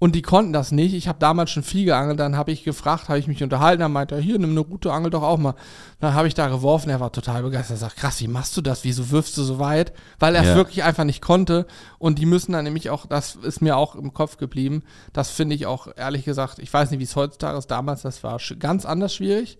und 0.00 0.14
die 0.14 0.22
konnten 0.22 0.52
das 0.52 0.72
nicht. 0.72 0.92
Ich 0.92 1.08
habe 1.08 1.18
damals 1.18 1.50
schon 1.50 1.62
viel 1.62 1.84
geangelt, 1.86 2.18
dann 2.20 2.36
habe 2.36 2.52
ich 2.52 2.64
gefragt, 2.64 3.08
habe 3.08 3.18
ich 3.18 3.26
mich 3.28 3.42
unterhalten, 3.42 3.80
dann 3.80 3.92
meinte 3.92 4.16
er, 4.16 4.20
hier, 4.20 4.38
nimm 4.38 4.50
eine 4.50 4.64
gute 4.64 4.92
Angel 4.92 5.10
doch 5.10 5.22
auch 5.22 5.38
mal. 5.38 5.54
Dann 6.00 6.14
habe 6.14 6.28
ich 6.28 6.34
da 6.34 6.48
geworfen, 6.48 6.90
er 6.90 7.00
war 7.00 7.12
total 7.12 7.42
begeistert, 7.42 7.76
er 7.76 7.80
sagt, 7.80 7.96
krass, 7.96 8.20
wie 8.20 8.28
machst 8.28 8.56
du 8.56 8.60
das, 8.60 8.84
wieso 8.84 9.10
wirfst 9.10 9.36
du 9.38 9.42
so 9.42 9.58
weit? 9.58 9.92
Weil 10.18 10.34
er 10.34 10.42
es 10.42 10.48
Ja. 10.48 10.56
wirklich 10.56 10.82
einfach 10.84 11.04
nicht 11.04 11.22
konnte 11.22 11.66
und 11.98 12.18
die 12.18 12.26
müssen 12.26 12.52
dann 12.52 12.64
nämlich 12.64 12.90
auch, 12.90 13.06
das 13.06 13.36
ist 13.36 13.62
mir 13.62 13.76
auch 13.76 13.94
im 13.94 14.12
Kopf 14.12 14.36
geblieben, 14.36 14.82
das 15.12 15.30
finde 15.30 15.54
ich 15.54 15.66
auch, 15.66 15.88
ehrlich 15.96 16.24
gesagt, 16.24 16.58
ich 16.58 16.72
weiß 16.72 16.90
nicht, 16.90 17.00
wie 17.00 17.04
es 17.04 17.16
heutzutage 17.16 17.56
ist, 17.56 17.70
damals, 17.70 18.02
das 18.02 18.22
war 18.24 18.38
ganz 18.58 18.84
anders 18.84 19.14
schwierig. 19.14 19.58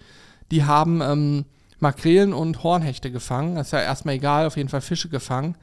Die 0.51 0.65
haben 0.65 1.01
ähm, 1.01 1.45
Makrelen 1.79 2.33
und 2.35 2.63
Hornhechte 2.63 3.11
gefangen, 3.11 3.55
das 3.55 3.69
ist 3.69 3.73
ja 3.73 3.81
erstmal 3.81 4.17
egal, 4.17 4.47
auf 4.47 4.57
jeden 4.57 4.69
Fall 4.69 4.81
Fische 4.83 5.09
gefangen. 5.09 5.57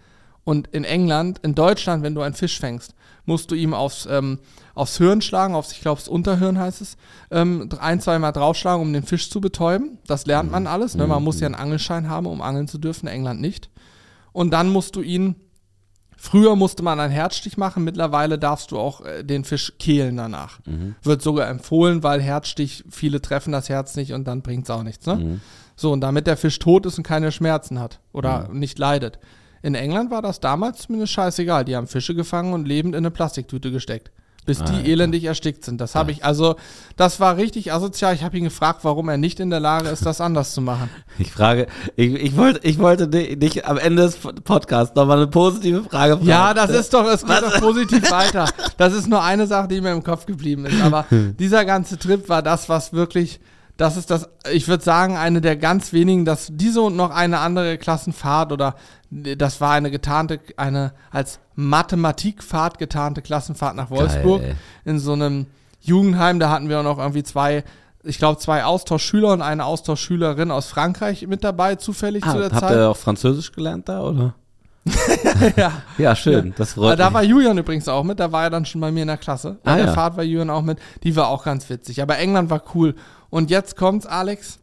Und 0.43 0.67
in 0.69 0.85
England, 0.85 1.39
in 1.43 1.53
Deutschland, 1.53 2.01
wenn 2.01 2.15
du 2.15 2.21
einen 2.21 2.33
Fisch 2.33 2.59
fängst, 2.59 2.95
musst 3.25 3.51
du 3.51 3.55
ihm 3.55 3.73
aufs, 3.73 4.07
ähm, 4.09 4.39
aufs 4.73 4.97
Hirn 4.97 5.21
schlagen, 5.21 5.55
aufs, 5.55 5.71
ich 5.71 5.81
glaube, 5.81 5.99
das 5.99 6.07
Unterhirn 6.07 6.57
heißt 6.57 6.81
es, 6.81 6.97
ähm, 7.29 7.69
ein, 7.79 7.99
zweimal 7.99 8.31
draufschlagen, 8.31 8.81
um 8.81 8.93
den 8.93 9.03
Fisch 9.03 9.29
zu 9.29 9.41
betäuben. 9.41 9.97
Das 10.07 10.25
lernt 10.25 10.51
man 10.51 10.67
alles. 10.67 10.95
Ne? 10.95 11.07
Man 11.07 11.23
muss 11.23 11.39
ja 11.39 11.45
einen 11.45 11.55
Angelschein 11.55 12.09
haben, 12.09 12.25
um 12.25 12.41
angeln 12.41 12.67
zu 12.67 12.77
dürfen, 12.77 13.07
in 13.07 13.13
England 13.13 13.41
nicht. 13.41 13.69
Und 14.31 14.51
dann 14.51 14.69
musst 14.69 14.95
du 14.95 15.01
ihn, 15.01 15.35
früher 16.15 16.55
musste 16.55 16.83
man 16.83 16.99
einen 16.99 17.11
Herzstich 17.11 17.57
machen, 17.57 17.83
mittlerweile 17.83 18.39
darfst 18.39 18.71
du 18.71 18.79
auch 18.79 19.01
äh, 19.05 19.23
den 19.23 19.43
Fisch 19.43 19.73
kehlen 19.77 20.17
danach. 20.17 20.59
Wird 21.03 21.21
sogar 21.21 21.47
empfohlen, 21.49 22.03
weil 22.03 22.21
Herzstich, 22.21 22.83
viele 22.89 23.21
treffen 23.21 23.51
das 23.51 23.69
Herz 23.69 23.95
nicht 23.95 24.13
und 24.13 24.25
dann 24.25 24.41
bringt 24.41 24.65
es 24.65 24.69
auch 24.69 24.83
nichts. 24.83 25.05
Ne? 25.05 25.39
So, 25.75 25.91
und 25.91 26.01
damit 26.01 26.27
der 26.27 26.37
Fisch 26.37 26.59
tot 26.59 26.85
ist 26.85 26.97
und 26.97 27.03
keine 27.03 27.31
Schmerzen 27.31 27.79
hat 27.79 27.99
oder 28.13 28.49
nicht 28.53 28.77
leidet. 28.79 29.19
In 29.61 29.75
England 29.75 30.11
war 30.11 30.21
das 30.21 30.39
damals 30.39 30.79
zumindest 30.83 31.13
scheißegal. 31.13 31.65
Die 31.65 31.75
haben 31.75 31.87
Fische 31.87 32.15
gefangen 32.15 32.53
und 32.53 32.67
lebend 32.67 32.95
in 32.95 32.99
eine 32.99 33.11
Plastiktüte 33.11 33.71
gesteckt. 33.71 34.11
Bis 34.43 34.57
die 34.63 34.73
Alter. 34.73 34.85
elendig 34.87 35.25
erstickt 35.25 35.63
sind. 35.63 35.79
Das 35.79 35.93
habe 35.93 36.11
ich, 36.11 36.25
also, 36.25 36.55
das 36.97 37.19
war 37.19 37.37
richtig 37.37 37.71
asozial. 37.71 38.15
Ich 38.15 38.23
habe 38.23 38.35
ihn 38.35 38.43
gefragt, 38.45 38.79
warum 38.81 39.07
er 39.07 39.17
nicht 39.17 39.39
in 39.39 39.51
der 39.51 39.59
Lage 39.59 39.89
ist, 39.89 40.03
das 40.03 40.19
anders 40.19 40.53
zu 40.55 40.61
machen. 40.61 40.89
Ich 41.19 41.31
frage, 41.31 41.67
ich, 41.95 42.11
ich 42.15 42.35
wollte, 42.37 42.65
ich 42.67 42.79
wollte 42.79 43.07
di- 43.07 43.37
dich 43.37 43.67
am 43.67 43.77
Ende 43.77 44.01
des 44.01 44.17
Podcasts 44.43 44.95
nochmal 44.95 45.17
eine 45.17 45.27
positive 45.27 45.83
Frage 45.83 46.13
fragen. 46.15 46.27
Ja, 46.27 46.55
das 46.55 46.71
ist 46.71 46.91
doch, 46.91 47.05
es 47.05 47.23
geht 47.23 47.43
doch 47.43 47.59
positiv 47.61 48.09
weiter. 48.09 48.45
Das 48.77 48.93
ist 48.93 49.07
nur 49.07 49.21
eine 49.21 49.45
Sache, 49.45 49.67
die 49.67 49.79
mir 49.79 49.91
im 49.91 50.03
Kopf 50.03 50.25
geblieben 50.25 50.65
ist. 50.65 50.81
Aber 50.81 51.05
dieser 51.11 51.63
ganze 51.63 51.99
Trip 51.99 52.27
war 52.27 52.41
das, 52.41 52.67
was 52.67 52.93
wirklich, 52.93 53.39
das 53.77 53.95
ist 53.95 54.09
das, 54.09 54.27
ich 54.51 54.67
würde 54.67 54.83
sagen, 54.83 55.17
eine 55.17 55.41
der 55.41 55.55
ganz 55.55 55.93
wenigen, 55.93 56.25
dass 56.25 56.47
diese 56.51 56.81
und 56.81 56.95
noch 56.95 57.11
eine 57.11 57.37
andere 57.37 57.77
Klassenfahrt 57.77 58.51
oder 58.51 58.75
das 59.11 59.59
war 59.59 59.71
eine 59.73 59.91
getarnte, 59.91 60.39
eine 60.57 60.93
als 61.11 61.39
Mathematikfahrt 61.55 62.77
getarnte 62.79 63.21
Klassenfahrt 63.21 63.75
nach 63.75 63.89
Wolfsburg 63.89 64.41
ey. 64.41 64.55
in 64.85 64.99
so 64.99 65.13
einem 65.13 65.47
Jugendheim. 65.81 66.39
Da 66.39 66.49
hatten 66.49 66.69
wir 66.69 66.79
auch 66.79 66.83
noch 66.83 66.97
irgendwie 66.97 67.23
zwei, 67.23 67.63
ich 68.03 68.17
glaube, 68.17 68.39
zwei 68.39 68.63
Austauschschüler 68.63 69.33
und 69.33 69.41
eine 69.41 69.65
Austauschschülerin 69.65 70.49
aus 70.51 70.67
Frankreich 70.67 71.27
mit 71.27 71.43
dabei, 71.43 71.75
zufällig 71.75 72.23
Ah, 72.23 72.31
zu 72.31 72.37
der 72.37 72.51
habt 72.51 72.59
Zeit. 72.61 72.71
ihr 72.71 72.89
auch 72.89 72.97
Französisch 72.97 73.51
gelernt 73.51 73.89
da, 73.89 74.01
oder? 74.01 74.35
ja. 75.57 75.71
Ja, 75.97 76.15
schön. 76.15 76.53
Das 76.57 76.73
freut 76.73 76.97
da 76.97 77.05
mich. 77.07 77.13
war 77.13 77.23
Julian 77.23 77.57
übrigens 77.57 77.87
auch 77.87 78.03
mit, 78.03 78.19
da 78.19 78.31
war 78.31 78.43
er 78.43 78.49
dann 78.49 78.65
schon 78.65 78.81
bei 78.81 78.91
mir 78.91 79.01
in 79.01 79.07
der 79.09 79.17
Klasse. 79.17 79.59
Bei 79.63 79.73
Ah, 79.73 79.75
der 79.75 79.85
ja. 79.87 79.93
Fahrt 79.93 80.17
war 80.17 80.23
Julian 80.23 80.49
auch 80.49 80.63
mit, 80.63 80.79
die 81.03 81.15
war 81.15 81.27
auch 81.27 81.43
ganz 81.43 81.69
witzig. 81.69 82.01
Aber 82.01 82.17
England 82.17 82.49
war 82.49 82.63
cool. 82.73 82.95
Und 83.29 83.49
jetzt 83.51 83.75
kommt's, 83.75 84.05
Alex. 84.07 84.59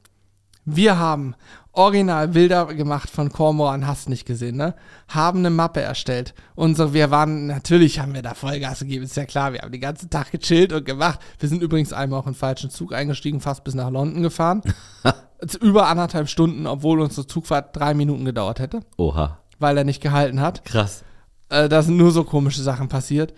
Wir 0.65 0.99
haben 0.99 1.35
original 1.79 2.29
Bilder 2.29 2.67
gemacht 2.67 3.09
von 3.09 3.31
Cormoran, 3.31 3.87
hast 3.87 4.09
nicht 4.09 4.27
gesehen, 4.27 4.57
ne? 4.57 4.75
Haben 5.07 5.39
eine 5.39 5.51
Mappe 5.51 5.81
erstellt. 5.81 6.35
Unsere, 6.57 6.93
wir 6.93 7.11
waren, 7.11 7.47
natürlich 7.47 8.01
haben 8.01 8.15
wir 8.15 8.23
da 8.23 8.35
Vollgas 8.35 8.81
gegeben, 8.81 9.05
ist 9.05 9.17
ja 9.17 9.25
klar, 9.25 9.53
wir 9.53 9.61
haben 9.61 9.71
den 9.71 9.81
ganzen 9.81 10.11
Tag 10.11 10.33
gechillt 10.33 10.73
und 10.73 10.85
gemacht. 10.85 11.21
Wir 11.39 11.49
sind 11.49 11.63
übrigens 11.63 11.93
einmal 11.93 12.19
auch 12.19 12.27
in 12.27 12.33
den 12.33 12.39
falschen 12.39 12.71
Zug 12.71 12.93
eingestiegen, 12.93 13.41
fast 13.41 13.63
bis 13.63 13.75
nach 13.75 13.91
London 13.91 14.23
gefahren. 14.23 14.63
Über 15.61 15.87
anderthalb 15.87 16.29
Stunden, 16.29 16.67
obwohl 16.67 17.01
unsere 17.01 17.29
Zugfahrt 17.29 17.77
drei 17.77 17.95
Minuten 17.95 18.25
gedauert 18.25 18.59
hätte, 18.59 18.81
Oha. 18.97 19.39
weil 19.61 19.79
er 19.79 19.85
nicht 19.85 20.03
gehalten 20.03 20.41
hat. 20.41 20.65
Krass. 20.65 21.05
Äh, 21.49 21.69
da 21.69 21.83
sind 21.83 21.97
nur 21.97 22.11
so 22.11 22.25
komische 22.25 22.61
Sachen 22.61 22.89
passiert. 22.89 23.35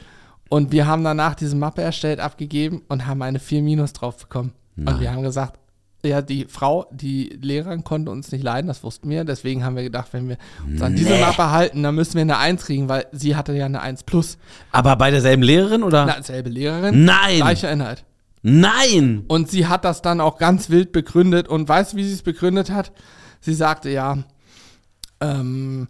Und 0.48 0.72
wir 0.72 0.86
haben 0.86 1.04
danach 1.04 1.34
diese 1.34 1.56
Mappe 1.56 1.82
erstellt, 1.82 2.20
abgegeben 2.20 2.82
und 2.88 3.06
haben 3.06 3.20
eine 3.20 3.38
4 3.38 3.62
Minus 3.62 3.92
drauf 3.92 4.16
bekommen. 4.16 4.54
Und 4.76 4.98
wir 4.98 5.12
haben 5.12 5.22
gesagt, 5.22 5.60
ja, 6.04 6.22
die 6.22 6.46
Frau, 6.46 6.86
die 6.92 7.38
Lehrerin 7.42 7.84
konnte 7.84 8.10
uns 8.10 8.32
nicht 8.32 8.42
leiden, 8.42 8.68
das 8.68 8.82
wussten 8.82 9.10
wir. 9.10 9.24
Deswegen 9.24 9.64
haben 9.64 9.76
wir 9.76 9.82
gedacht, 9.82 10.08
wenn 10.12 10.28
wir 10.28 10.38
uns 10.66 10.80
an 10.80 10.96
diese 10.96 11.18
Mappe 11.18 11.50
halten, 11.50 11.82
dann 11.82 11.94
müssen 11.94 12.14
wir 12.14 12.22
eine 12.22 12.38
1 12.38 12.64
kriegen, 12.64 12.88
weil 12.88 13.06
sie 13.12 13.36
hatte 13.36 13.52
ja 13.52 13.66
eine 13.66 13.80
1 13.80 14.04
plus. 14.04 14.38
Aber 14.72 14.96
bei 14.96 15.10
derselben 15.10 15.42
Lehrerin 15.42 15.82
oder? 15.82 16.06
Na, 16.06 16.22
selbe 16.22 16.48
Lehrerin, 16.48 17.04
Nein! 17.04 17.36
gleicher 17.36 17.70
Inhalt. 17.70 18.04
Nein! 18.42 19.24
Und 19.28 19.50
sie 19.50 19.66
hat 19.66 19.84
das 19.84 20.00
dann 20.00 20.20
auch 20.20 20.38
ganz 20.38 20.70
wild 20.70 20.92
begründet. 20.92 21.48
Und 21.48 21.68
weißt 21.68 21.92
du, 21.92 21.96
wie 21.98 22.04
sie 22.04 22.14
es 22.14 22.22
begründet 22.22 22.70
hat? 22.70 22.92
Sie 23.40 23.54
sagte, 23.54 23.90
ja, 23.90 24.18
ähm, 25.20 25.88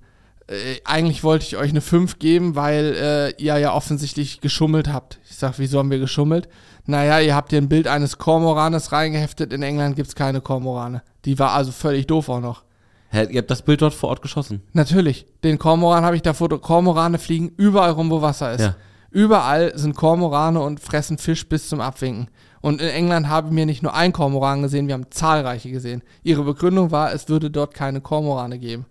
äh, 0.49 0.81
eigentlich 0.85 1.23
wollte 1.23 1.45
ich 1.45 1.57
euch 1.57 1.71
eine 1.71 1.81
5 1.81 2.19
geben, 2.19 2.57
weil 2.57 2.97
äh, 2.97 3.43
ihr 3.43 3.57
ja 3.59 3.73
offensichtlich 3.73 4.41
geschummelt 4.41 4.93
habt. 4.93 5.21
Ich 5.29 5.37
sag, 5.37 5.59
wieso 5.59 5.79
haben 5.79 5.91
wir 5.91 6.01
geschummelt? 6.01 6.49
Naja, 6.91 7.21
ihr 7.21 7.35
habt 7.35 7.51
hier 7.51 7.61
ein 7.61 7.69
Bild 7.69 7.87
eines 7.87 8.19
Kormoranes 8.19 8.93
reingeheftet. 8.93 9.53
In 9.53 9.63
England 9.63 9.97
gibt's 9.97 10.15
keine 10.15 10.41
Kormorane. 10.41 11.03
Die 11.25 11.39
war 11.39 11.53
also 11.53 11.73
völlig 11.73 12.07
doof 12.07 12.29
auch 12.29 12.41
noch. 12.41 12.65
Hä, 13.11 13.27
ihr 13.31 13.39
habt 13.39 13.51
das 13.51 13.63
Bild 13.63 13.83
dort 13.83 13.95
vor 13.95 14.11
Ort 14.11 14.23
geschossen. 14.23 14.63
Natürlich, 14.73 15.27
den 15.43 15.59
Kormoran 15.59 16.05
habe 16.05 16.17
ich 16.17 16.23
da 16.23 16.33
Foto. 16.33 16.59
Kormorane 16.59 17.19
fliegen 17.19 17.53
überall 17.57 17.93
rum, 17.93 18.11
wo 18.11 18.23
Wasser 18.23 18.53
ist. 18.53 18.61
Ja. 18.61 18.77
Überall 19.11 19.77
sind 19.77 19.97
Kormorane 19.97 20.61
und 20.61 20.81
fressen 20.81 21.19
Fisch 21.19 21.49
bis 21.49 21.69
zum 21.69 21.81
Abwinken. 21.81 22.29
Und 22.61 22.81
in 22.81 22.89
England 22.89 23.29
haben 23.29 23.57
wir 23.57 23.67
nicht 23.67 23.83
nur 23.83 23.95
einen 23.95 24.13
Kormoran 24.13 24.63
gesehen, 24.63 24.87
wir 24.87 24.95
haben 24.95 25.11
zahlreiche 25.11 25.71
gesehen. 25.71 26.03
Ihre 26.23 26.45
Begründung 26.45 26.91
war, 26.91 27.13
es 27.13 27.29
würde 27.29 27.51
dort 27.51 27.75
keine 27.75 28.01
Kormorane 28.01 28.59
geben. 28.59 28.87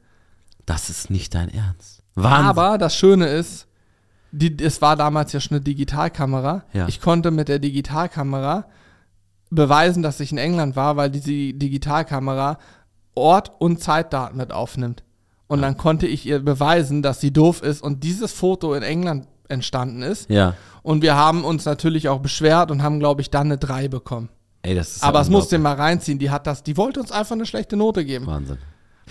Das 0.65 0.89
ist 0.89 1.09
nicht 1.09 1.35
dein 1.35 1.49
Ernst. 1.49 2.03
Wahnsinn. 2.15 2.45
Aber 2.45 2.77
das 2.77 2.95
Schöne 2.95 3.27
ist, 3.27 3.67
die, 4.31 4.55
es 4.63 4.81
war 4.81 4.95
damals 4.95 5.33
ja 5.33 5.39
schon 5.39 5.57
eine 5.57 5.61
Digitalkamera. 5.61 6.63
Ja. 6.73 6.87
Ich 6.87 7.01
konnte 7.01 7.31
mit 7.31 7.47
der 7.47 7.59
Digitalkamera 7.59 8.65
beweisen, 9.49 10.03
dass 10.03 10.19
ich 10.19 10.31
in 10.31 10.37
England 10.37 10.75
war, 10.75 10.97
weil 10.97 11.09
diese 11.09 11.31
Digitalkamera 11.53 12.57
Ort 13.15 13.51
und 13.59 13.81
Zeitdaten 13.81 14.37
mit 14.37 14.51
aufnimmt. 14.51 15.03
Und 15.47 15.61
dann 15.63 15.77
konnte 15.77 16.05
ich 16.05 16.27
ihr 16.27 16.39
beweisen, 16.39 17.01
dass 17.01 17.19
sie 17.19 17.33
doof 17.33 17.63
ist 17.63 17.81
und 17.81 18.03
dieses 18.03 18.31
Foto 18.31 18.75
in 18.75 18.83
England 18.83 19.27
entstanden 19.47 20.03
ist. 20.03 20.29
ja. 20.29 20.53
Und 20.81 21.01
wir 21.01 21.15
haben 21.15 21.43
uns 21.43 21.65
natürlich 21.65 22.07
auch 22.07 22.19
beschwert 22.19 22.71
und 22.71 22.81
haben, 22.81 22.99
glaube 22.99 23.21
ich, 23.21 23.29
dann 23.29 23.47
eine 23.47 23.57
3 23.57 23.89
bekommen. 23.89 24.29
Ey, 24.61 24.75
das 24.75 24.95
ist 24.95 25.03
Aber 25.03 25.19
ja 25.19 25.23
es 25.23 25.29
musste 25.29 25.59
mal 25.59 25.75
reinziehen. 25.75 26.19
Die 26.19 26.29
hat 26.29 26.47
das, 26.47 26.63
die 26.63 26.77
wollte 26.77 27.01
uns 27.01 27.11
einfach 27.11 27.33
eine 27.35 27.45
schlechte 27.45 27.75
Note 27.75 28.05
geben. 28.05 28.25
Wahnsinn. 28.27 28.57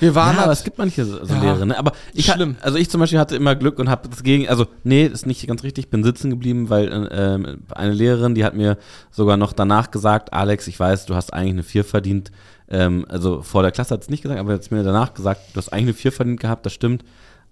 Wir 0.01 0.15
waren 0.15 0.35
ja, 0.37 0.43
aber 0.43 0.49
halt- 0.49 0.59
es 0.59 0.65
gibt 0.65 0.79
manche 0.79 1.05
so 1.05 1.19
Ja. 1.19 1.41
Lehrerinnen. 1.41 1.69
Ne? 1.69 1.79
Aber 1.79 1.93
ich 2.15 2.27
Schlimm. 2.27 2.57
also 2.61 2.79
ich 2.79 2.89
zum 2.91 3.01
Beispiel 3.01 3.19
hatte 3.19 3.37
immer 3.37 3.55
Glück 3.57 3.79
und 3.79 3.89
habe 3.91 4.09
das 4.09 4.23
gegen, 4.23 4.49
also 4.49 4.67
nee, 4.85 5.07
ist 5.07 5.27
nicht 5.27 5.47
ganz 5.47 5.63
richtig, 5.63 5.87
ich 5.87 5.91
bin 5.91 6.05
sitzen 6.05 6.31
geblieben, 6.31 6.71
weil 6.71 6.89
äh, 6.89 7.75
eine 7.75 7.93
Lehrerin, 7.93 8.35
die 8.35 8.45
hat 8.45 8.55
mir 8.55 8.79
sogar 9.11 9.37
noch 9.37 9.53
danach 9.53 9.91
gesagt, 9.91 10.33
Alex, 10.33 10.67
ich 10.69 10.79
weiß, 10.79 11.07
du 11.07 11.15
hast 11.15 11.33
eigentlich 11.33 11.53
eine 11.53 11.63
4 11.63 11.85
verdient. 11.85 12.31
Ähm, 12.71 13.07
also 13.09 13.41
vor 13.43 13.63
der 13.63 13.73
Klasse 13.73 13.95
hat 13.95 14.03
es 14.03 14.11
nicht 14.11 14.23
gesagt, 14.23 14.39
aber 14.39 14.53
jetzt 14.53 14.71
mir 14.71 14.83
danach 14.83 15.15
gesagt, 15.15 15.41
du 15.55 15.57
hast 15.59 15.71
eigentlich 15.73 15.85
eine 15.87 15.95
4 15.95 16.13
verdient 16.13 16.41
gehabt, 16.41 16.67
das 16.67 16.73
stimmt. 16.75 17.03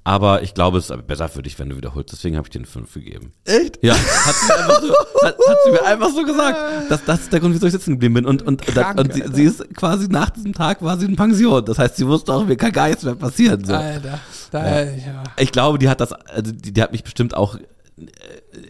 Aber 0.07 0.43
ich 0.43 0.55
glaube, 0.55 0.79
es 0.79 0.89
ist 0.89 1.07
besser 1.09 1.29
für 1.29 1.43
dich, 1.43 1.59
wenn 1.59 1.69
du 1.69 1.77
wiederholst. 1.77 2.13
Deswegen 2.13 2.37
habe 2.37 2.47
ich 2.47 2.51
dir 2.51 2.61
eine 2.61 2.69
5 2.69 2.95
gegeben. 2.95 3.33
Echt? 3.45 3.83
Ja, 3.83 3.95
hat 3.95 4.37
sie, 4.37 4.47
mir 4.47 4.59
einfach 4.61 4.81
so, 4.81 4.95
hat, 5.27 5.37
hat 5.37 5.57
sie 5.65 5.71
mir 5.73 5.85
einfach 5.85 6.11
so 6.11 6.23
gesagt. 6.23 6.59
Das, 6.89 7.05
das 7.05 7.21
ist 7.23 7.33
der 7.33 7.41
Grund, 7.41 7.55
wieso 7.55 7.67
ich 7.67 7.73
sitzen 7.73 7.95
geblieben 7.95 8.15
bin. 8.15 8.25
Und, 8.25 8.43
und, 8.43 8.63
Krank, 8.63 9.01
und 9.01 9.13
sie, 9.13 9.25
sie 9.33 9.43
ist 9.43 9.75
quasi 9.75 10.07
nach 10.07 10.31
diesem 10.31 10.53
Tag 10.53 10.81
war 10.81 10.97
sie 10.97 11.07
in 11.07 11.17
Pension. 11.17 11.65
Das 11.65 11.81
heißt, 11.81 11.97
sie 11.97 12.07
wusste 12.07 12.33
auch, 12.33 12.47
mir 12.47 12.57
kann 12.57 12.71
gar 12.71 12.87
nichts 12.87 13.03
mehr 13.03 13.17
passieren. 13.17 13.65
So. 13.65 13.75
Alter. 13.75 14.21
Da, 14.53 14.85
ja. 14.85 15.25
Ich 15.39 15.51
glaube, 15.51 15.81
die 15.81 15.89
hat 15.89 16.01
das, 16.01 16.13
also 16.13 16.53
die, 16.53 16.73
die 16.73 16.81
hat 16.81 16.93
mich 16.93 17.03
bestimmt 17.03 17.37
auch 17.37 17.59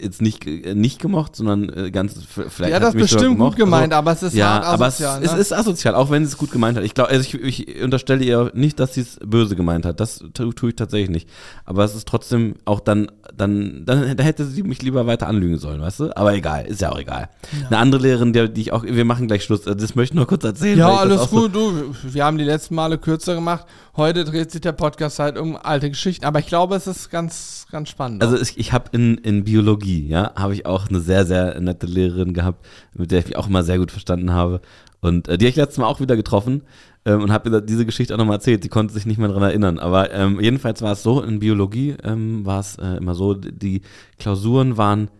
jetzt 0.01 0.23
nicht, 0.23 0.47
äh, 0.47 0.75
nicht 0.75 1.01
gemocht, 1.01 1.35
sondern 1.35 1.69
äh, 1.69 1.91
ganz, 1.91 2.15
vielleicht 2.27 2.75
hat 2.75 2.83
das 2.83 2.95
mich 2.95 3.03
bestimmt 3.05 3.23
gut 3.39 3.57
gemocht. 3.57 3.57
gemeint, 3.57 3.93
Also, 3.93 3.99
aber 3.99 4.13
es 4.13 4.23
ist 4.23 4.35
ja, 4.35 4.63
aber 4.63 4.87
es, 4.87 4.95
asozial, 5.03 5.23
es 5.25 5.33
ne? 5.33 5.39
ist 5.41 5.53
asozial, 5.53 5.95
auch 5.97 6.11
wenn 6.11 6.25
sie 6.25 6.31
es 6.31 6.39
gut 6.39 6.53
gemeint 6.53 6.77
hat. 6.79 6.85
Ich 6.85 6.95
glaube, 6.95 7.11
also 7.11 7.23
ich, 7.23 7.35
ich 7.69 7.83
unterstelle 7.83 8.23
ihr 8.25 8.53
nicht, 8.55 8.79
dass 8.79 8.95
sie 8.95 9.01
es 9.01 9.19
böse 9.25 9.57
gemeint 9.57 9.85
hat. 9.85 9.99
Das 9.99 10.23
tu- 10.33 10.53
tue 10.53 10.71
ich 10.71 10.77
tatsächlich 10.77 11.11
nicht. 11.11 11.29
Aber 11.65 11.83
es 11.85 11.97
ist 11.97 12.07
trotzdem 12.07 12.55
auch 12.67 12.79
dann, 12.79 13.11
dann, 13.37 13.83
dann 13.85 14.17
da 14.17 14.23
hätte 14.23 14.45
sie 14.47 14.63
mich 14.63 14.83
lieber 14.83 15.07
weiter 15.09 15.27
anlügen 15.27 15.59
sollen, 15.59 15.81
weißt 15.81 16.01
du? 16.01 16.17
Aber 16.17 16.33
egal, 16.35 16.67
ist 16.67 16.81
ja 16.81 16.93
auch 16.93 16.99
egal. 16.99 17.29
Eine 17.67 17.79
andere 17.79 18.03
Lehrerin, 18.03 18.33
die, 18.33 18.49
die 18.53 18.61
ich 18.61 18.73
auch, 18.73 18.85
wir 18.85 19.05
machen 19.05 19.27
gleich 19.27 19.43
Schluss. 19.43 19.67
Also 19.67 19.79
Das 19.79 19.97
möchte 19.97 20.13
ich 20.13 20.17
nur 20.17 20.27
kurz 20.29 20.45
erzählen. 20.45 20.79
Ja, 20.79 20.97
alles 20.99 21.21
auch 21.23 21.31
so- 21.31 21.41
gut, 21.43 21.55
du. 21.55 21.95
Wir 22.05 22.25
haben 22.25 22.39
die 22.39 22.45
letzten 22.45 22.77
Male 22.77 22.97
kürzer 22.99 23.35
gemacht. 23.35 23.67
Heute 23.97 24.25
dreht 24.25 24.51
sich 24.53 24.61
der 24.61 24.73
Podcast 24.73 25.19
halt 25.19 25.37
um 25.39 25.57
alte 25.57 25.89
Geschichten. 25.89 26.25
Aber 26.27 26.39
ich 26.39 26.47
glaube, 26.47 26.77
es 26.77 26.87
ist 26.87 27.11
ganz, 27.11 27.67
ganz 27.73 27.89
spannend. 27.89 28.23
Also 28.23 28.39
ich, 28.39 28.59
ich 28.59 28.73
habe 28.73 28.85
in, 28.93 29.16
in 29.19 29.45
Biologie, 29.45 30.07
ja, 30.09 30.33
habe 30.37 30.55
ich 30.55 30.67
auch 30.67 30.89
eine 30.89 31.01
sehr, 31.01 31.25
sehr 31.27 31.61
nette 31.61 31.87
Lehrerin 31.87 32.33
gehabt, 32.33 32.67
mit 32.95 33.11
der 33.11 33.21
ich 33.21 33.27
mich 33.27 33.37
auch 33.37 33.49
immer 33.49 33.63
sehr 33.63 33.79
gut 33.79 33.91
verstanden 33.91 34.33
habe. 34.33 34.61
Und 35.01 35.29
äh, 35.29 35.39
die 35.39 35.45
habe 35.45 35.51
ich 35.51 35.57
letztes 35.57 35.79
Mal 35.79 35.87
auch 35.87 36.01
wieder 36.01 36.17
getroffen 36.17 36.63
ähm, 37.05 37.23
und 37.23 37.33
habe 37.33 37.63
diese 37.63 37.87
Geschichte 37.87 38.15
auch 38.15 38.19
nochmal 38.19 38.37
erzählt. 38.37 38.63
Sie 38.63 38.69
konnte 38.69 38.95
sich 38.95 39.07
nicht 39.07 39.19
mehr 39.19 39.29
daran 39.29 39.45
erinnern. 39.45 39.79
Aber 39.79 40.13
ähm, 40.13 40.41
jedenfalls 40.41 40.83
war 40.83 40.93
es 40.93 41.03
so, 41.03 41.23
in 41.23 41.39
Biologie 41.39 41.97
ähm, 42.03 42.45
war 42.45 42.61
es 42.61 42.77
äh, 42.77 42.97
immer 42.97 43.15
so, 43.15 43.35
die 43.35 43.83
Klausuren 44.19 44.77
waren 44.77 45.11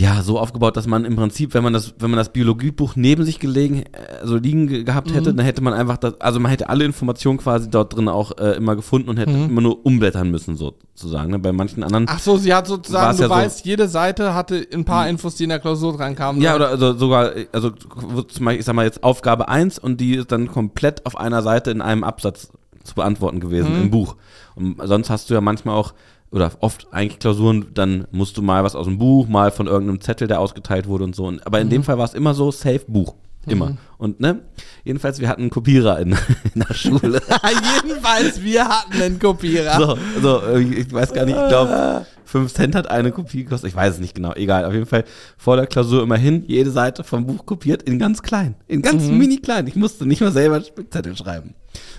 ja, 0.00 0.22
so 0.22 0.38
aufgebaut, 0.38 0.76
dass 0.76 0.86
man 0.86 1.04
im 1.04 1.16
Prinzip, 1.16 1.54
wenn 1.54 1.64
man 1.64 1.72
das, 1.72 1.92
wenn 1.98 2.08
man 2.08 2.18
das 2.18 2.28
Biologiebuch 2.32 2.94
neben 2.94 3.24
sich 3.24 3.40
gelegen, 3.40 3.82
also 4.22 4.36
liegen 4.36 4.68
ge 4.68 4.84
gehabt 4.84 5.12
hätte, 5.12 5.34
dann 5.34 5.44
hätte 5.44 5.60
man 5.60 5.72
einfach 5.74 5.96
das, 5.96 6.20
also 6.20 6.38
man 6.38 6.50
hätte 6.52 6.68
alle 6.68 6.84
Informationen 6.84 7.38
quasi 7.38 7.68
dort 7.68 7.96
drin 7.96 8.08
auch 8.08 8.38
äh, 8.38 8.52
immer 8.56 8.76
gefunden 8.76 9.08
und 9.10 9.16
hätte 9.16 9.32
immer 9.32 9.60
nur 9.60 9.84
umblättern 9.84 10.30
müssen, 10.30 10.54
sozusagen. 10.54 11.32
Ne? 11.32 11.40
Bei 11.40 11.50
manchen 11.50 11.82
anderen 11.82 12.06
Ach 12.08 12.20
so, 12.20 12.36
sie 12.36 12.54
hat 12.54 12.68
sozusagen, 12.68 13.16
du 13.16 13.22
ja 13.24 13.28
so- 13.28 13.34
weißt, 13.34 13.66
jede 13.66 13.88
Seite 13.88 14.34
hatte 14.34 14.64
ein 14.72 14.84
paar 14.84 15.08
Infos, 15.08 15.34
die 15.34 15.42
in 15.42 15.48
der 15.50 15.58
Klausur 15.58 15.96
drankamen. 15.96 16.40
Ja, 16.40 16.54
oder 16.54 16.68
also 16.68 16.96
sogar, 16.96 17.32
also 17.50 17.70
zum 17.70 18.44
Beispiel, 18.44 18.60
ich 18.60 18.64
sag 18.66 18.74
mal 18.76 18.84
jetzt 18.84 19.02
Aufgabe 19.02 19.48
1 19.48 19.80
und 19.80 20.00
die 20.00 20.14
ist 20.14 20.30
dann 20.30 20.46
komplett 20.46 21.06
auf 21.06 21.16
einer 21.18 21.42
Seite 21.42 21.72
in 21.72 21.82
einem 21.82 22.04
Absatz 22.04 22.52
zu 22.84 22.94
beantworten 22.94 23.40
gewesen 23.40 23.74
Mhm. 23.74 23.82
im 23.82 23.90
Buch. 23.90 24.14
Und 24.54 24.76
sonst 24.84 25.10
hast 25.10 25.28
du 25.28 25.34
ja 25.34 25.40
manchmal 25.40 25.74
auch, 25.74 25.92
oder 26.30 26.50
oft 26.60 26.86
eigentlich 26.92 27.18
Klausuren, 27.18 27.66
dann 27.74 28.06
musst 28.10 28.36
du 28.36 28.42
mal 28.42 28.62
was 28.64 28.74
aus 28.74 28.86
dem 28.86 28.98
Buch, 28.98 29.28
mal 29.28 29.50
von 29.50 29.66
irgendeinem 29.66 30.00
Zettel, 30.00 30.28
der 30.28 30.40
ausgeteilt 30.40 30.86
wurde 30.86 31.04
und 31.04 31.14
so. 31.16 31.26
Und, 31.26 31.46
aber 31.46 31.60
in 31.60 31.68
Mhm. 31.68 31.70
dem 31.72 31.84
Fall 31.84 31.98
war 31.98 32.04
es 32.04 32.14
immer 32.14 32.34
so, 32.34 32.50
safe 32.50 32.82
Buch. 32.86 33.14
Immer. 33.46 33.78
Und 33.96 34.20
ne, 34.20 34.42
jedenfalls, 34.84 35.20
wir 35.20 35.28
hatten 35.30 35.40
einen 35.40 35.50
Kopierer 35.50 35.98
in, 36.00 36.10
in 36.54 36.60
der 36.68 36.74
Schule. 36.74 37.22
Jedenfalls, 37.82 38.42
wir 38.42 38.68
hatten 38.68 39.00
einen 39.00 39.18
Kopierer. 39.18 39.78
So, 39.78 39.98
so, 40.20 40.56
ich 40.56 40.92
weiß 40.92 41.14
gar 41.14 41.24
nicht, 41.24 41.34
ich 41.36 41.48
glaube, 41.48 42.04
5 42.26 42.52
Cent 42.52 42.74
hat 42.74 42.90
eine 42.90 43.10
Kopie 43.10 43.44
gekostet. 43.44 43.70
Ich 43.70 43.76
weiß 43.76 43.94
es 43.94 44.00
nicht 44.00 44.14
genau, 44.14 44.34
egal. 44.34 44.66
Auf 44.66 44.74
jeden 44.74 44.84
Fall 44.84 45.04
vor 45.38 45.56
der 45.56 45.66
Klausur 45.66 46.02
immerhin 46.02 46.44
jede 46.46 46.70
Seite 46.70 47.04
vom 47.04 47.26
Buch 47.26 47.46
kopiert 47.46 47.82
in 47.84 47.98
ganz 47.98 48.20
klein. 48.22 48.54
In 48.66 48.82
ganz 48.82 49.04
mini 49.04 49.38
klein. 49.38 49.66
Ich 49.66 49.76
musste 49.76 50.04
nicht 50.04 50.20
mal 50.20 50.32
selber 50.32 50.56
einen 50.56 50.64
Spickzettel 50.66 51.16
schreiben. 51.16 51.54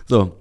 So. 0.08 0.34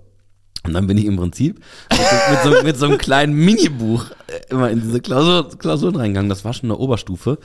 Und 0.69 0.75
dann 0.75 0.87
bin 0.87 0.97
ich 0.99 1.05
im 1.07 1.17
Prinzip 1.17 1.61
mit, 1.91 1.99
so- 2.01 2.31
mit, 2.51 2.57
so, 2.59 2.63
mit 2.65 2.77
so 2.79 2.87
einem 2.87 2.99
kleinen 2.99 3.35
Minibuch 3.35 4.07
äh, 4.29 4.41
immer 4.51 4.71
in 4.71 4.81
diese 4.81 5.01
Klausur, 5.01 5.49
Klausuren 5.59 5.97
reingegangen. 5.97 6.29
Das 6.29 6.45
war 6.45 6.53
schon 6.53 6.71
eine 6.71 6.79
Oberstufe. 6.79 7.39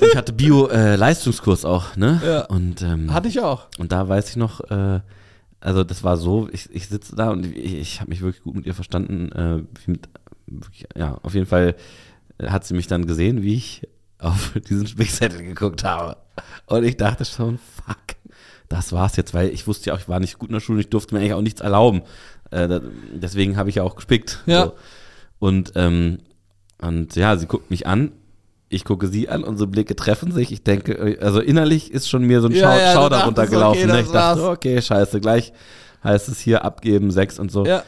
Ich 0.00 0.16
hatte 0.16 0.32
Bio-Leistungskurs 0.32 1.64
auch, 1.64 1.96
ne? 1.96 2.20
Ja. 2.24 2.40
Und 2.46 2.82
ähm, 2.82 3.12
Hatte 3.12 3.28
ich 3.28 3.40
auch. 3.40 3.66
und 3.78 3.92
da 3.92 4.08
weiß 4.08 4.30
ich 4.30 4.36
noch, 4.36 4.60
äh, 4.70 5.00
also 5.60 5.84
das 5.84 6.02
war 6.02 6.16
so, 6.16 6.48
ich, 6.52 6.68
ich 6.72 6.88
sitze 6.88 7.14
da 7.14 7.30
und 7.30 7.46
ich, 7.46 7.74
ich 7.74 8.00
habe 8.00 8.10
mich 8.10 8.20
wirklich 8.22 8.42
gut 8.42 8.56
mit 8.56 8.66
ihr 8.66 8.74
verstanden. 8.74 9.30
Äh, 9.32 9.62
mit, 9.90 10.08
wirklich, 10.46 10.86
ja, 10.96 11.18
auf 11.22 11.34
jeden 11.34 11.46
Fall 11.46 11.76
hat 12.42 12.64
sie 12.64 12.74
mich 12.74 12.88
dann 12.88 13.06
gesehen, 13.06 13.42
wie 13.42 13.54
ich 13.54 13.86
auf 14.18 14.52
diesen 14.68 14.86
Spickzettel 14.86 15.42
geguckt 15.42 15.84
habe. 15.84 16.16
Und 16.66 16.84
ich 16.84 16.96
dachte 16.96 17.24
schon, 17.24 17.58
fuck, 17.58 17.96
das 18.72 18.92
war's 18.92 19.16
jetzt, 19.16 19.34
weil 19.34 19.48
ich 19.50 19.66
wusste 19.66 19.90
ja 19.90 19.94
auch, 19.94 20.00
ich 20.00 20.08
war 20.08 20.20
nicht 20.20 20.38
gut 20.38 20.48
in 20.48 20.54
der 20.54 20.60
Schule, 20.60 20.80
ich 20.80 20.88
durfte 20.90 21.14
mir 21.14 21.20
eigentlich 21.20 21.34
auch 21.34 21.42
nichts 21.42 21.60
erlauben. 21.60 22.02
Äh, 22.50 22.80
deswegen 23.14 23.56
habe 23.56 23.68
ich 23.70 23.76
ja 23.76 23.82
auch 23.82 23.96
gespickt. 23.96 24.40
Ja. 24.46 24.64
So. 24.66 24.72
Und, 25.38 25.72
ähm, 25.76 26.18
und 26.80 27.14
ja, 27.16 27.36
sie 27.36 27.46
guckt 27.46 27.70
mich 27.70 27.86
an. 27.86 28.12
Ich 28.68 28.84
gucke 28.84 29.06
sie 29.08 29.28
an, 29.28 29.44
unsere 29.44 29.66
Blicke 29.68 29.94
treffen 29.94 30.32
sich. 30.32 30.50
Ich 30.52 30.62
denke, 30.64 30.92
äh, 30.94 31.18
also 31.20 31.40
innerlich 31.40 31.92
ist 31.92 32.08
schon 32.08 32.24
mir 32.24 32.40
so 32.40 32.48
ein 32.48 32.54
Ja, 32.54 32.72
Schau 32.72 32.78
ja, 32.78 32.92
Schauder 32.94 33.24
runtergelaufen. 33.24 33.82
okay, 33.82 33.92
ne? 33.92 34.00
Ich 34.00 34.10
dachte, 34.10 34.42
war's. 34.42 34.56
okay, 34.56 34.80
scheiße, 34.80 35.20
gleich 35.20 35.52
heißt 36.04 36.28
es 36.28 36.40
hier 36.40 36.64
abgeben, 36.64 37.10
sechs 37.10 37.38
und 37.38 37.52
so. 37.52 37.64
Ja. 37.66 37.82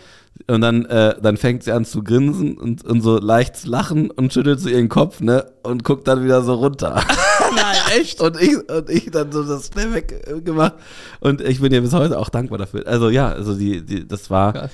Und 0.46 0.60
dann, 0.60 0.84
äh, 0.86 1.14
dann 1.22 1.38
fängt 1.38 1.62
sie 1.62 1.72
an 1.72 1.86
zu 1.86 2.02
grinsen 2.02 2.58
und, 2.58 2.84
und 2.84 3.00
so 3.00 3.18
leicht 3.18 3.56
zu 3.56 3.68
lachen 3.68 4.10
und 4.10 4.32
schüttelt 4.32 4.60
so 4.60 4.68
ihren 4.68 4.90
Kopf, 4.90 5.20
ne? 5.20 5.46
Und 5.62 5.84
guckt 5.84 6.06
dann 6.06 6.22
wieder 6.22 6.42
so 6.42 6.54
runter. 6.54 7.02
Nein, 7.56 7.76
echt? 7.98 8.20
Und 8.20 8.38
ich, 8.40 8.56
und 8.68 8.90
ich 8.90 9.10
dann 9.10 9.32
so 9.32 9.42
das 9.42 9.68
schnell 9.68 9.94
weggemacht. 9.94 10.74
Und 11.20 11.40
ich 11.40 11.60
bin 11.60 11.72
ihr 11.72 11.80
bis 11.80 11.94
heute 11.94 12.18
auch 12.18 12.28
dankbar 12.28 12.58
dafür. 12.58 12.86
Also 12.86 13.08
ja, 13.08 13.28
also 13.28 13.54
die, 13.54 13.82
die, 13.82 14.06
das 14.06 14.28
war. 14.28 14.52
Krass. 14.52 14.70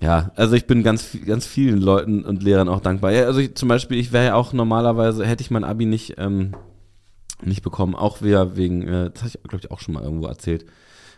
Ja, 0.00 0.30
also 0.36 0.54
ich 0.54 0.66
bin 0.66 0.82
ganz, 0.82 1.16
ganz 1.26 1.46
vielen 1.46 1.80
Leuten 1.80 2.24
und 2.24 2.42
Lehrern 2.42 2.68
auch 2.68 2.80
dankbar. 2.80 3.12
Ja, 3.12 3.24
also 3.24 3.40
ich, 3.40 3.54
zum 3.54 3.68
Beispiel, 3.68 3.98
ich 3.98 4.12
wäre 4.12 4.26
ja 4.26 4.34
auch 4.34 4.52
normalerweise, 4.52 5.24
hätte 5.24 5.42
ich 5.42 5.50
mein 5.50 5.64
Abi 5.64 5.86
nicht, 5.86 6.16
ähm, 6.18 6.54
nicht 7.42 7.62
bekommen, 7.62 7.94
auch 7.94 8.20
wieder 8.20 8.56
wegen, 8.56 8.86
äh, 8.86 9.10
das 9.10 9.22
habe 9.22 9.28
ich, 9.28 9.42
glaube 9.42 9.64
ich, 9.64 9.70
auch 9.70 9.80
schon 9.80 9.94
mal 9.94 10.02
irgendwo 10.02 10.26
erzählt. 10.26 10.66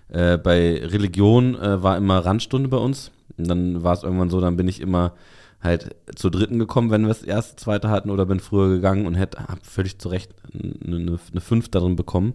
Äh, 0.09 0.39
bei 0.39 0.81
Religion 0.85 1.57
äh, 1.57 1.83
war 1.83 1.97
immer 1.97 2.25
Randstunde 2.25 2.69
bei 2.69 2.77
uns. 2.77 3.11
Und 3.39 3.49
dann 3.49 3.83
war 3.83 3.95
es 3.95 4.03
irgendwann 4.03 4.31
so, 4.31 4.41
dann 4.41 4.57
bin 4.57 4.69
ich 4.69 4.81
immer 4.81 5.15
halt 5.61 5.97
zur 6.15 6.31
dritten 6.31 6.59
gekommen, 6.59 6.91
wenn 6.91 7.03
wir 7.03 7.09
das 7.09 7.23
erste, 7.23 7.57
zweite 7.57 7.91
hatten 7.91 8.11
oder 8.11 8.27
bin 8.27 8.41
früher 8.41 8.69
gegangen 8.69 9.07
und 9.07 9.15
hätte 9.15 9.39
völlig 9.63 9.99
zu 9.99 10.09
Recht 10.09 10.33
eine, 10.53 11.19
eine, 11.33 11.41
fünf 11.41 11.69
darin 11.69 11.97
bekommen. 11.97 12.35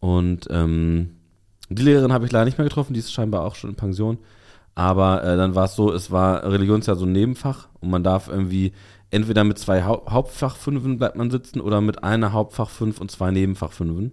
Und 0.00 0.46
ähm, 0.50 1.16
die 1.68 1.82
Lehrerin 1.82 2.12
habe 2.12 2.24
ich 2.24 2.32
leider 2.32 2.46
nicht 2.46 2.58
mehr 2.58 2.66
getroffen, 2.66 2.94
die 2.94 3.00
ist 3.00 3.12
scheinbar 3.12 3.44
auch 3.44 3.54
schon 3.54 3.70
in 3.70 3.76
Pension. 3.76 4.18
Aber 4.74 5.24
äh, 5.24 5.36
dann 5.36 5.54
war 5.54 5.64
es 5.64 5.74
so, 5.74 5.92
es 5.92 6.10
war 6.10 6.44
Religionsjahr 6.50 6.96
so 6.96 7.04
ein 7.04 7.12
Nebenfach 7.12 7.68
und 7.80 7.90
man 7.90 8.04
darf 8.04 8.28
irgendwie 8.28 8.72
entweder 9.10 9.44
mit 9.44 9.58
zwei 9.58 9.84
Hau 9.84 10.06
Hauptfachfünfen 10.08 10.98
bleibt 10.98 11.16
man 11.16 11.30
sitzen 11.30 11.60
oder 11.60 11.80
mit 11.80 12.04
einer 12.04 12.32
Hauptfachfünf 12.32 13.00
und 13.00 13.10
zwei 13.10 13.30
Nebenfachfünfen. 13.30 14.12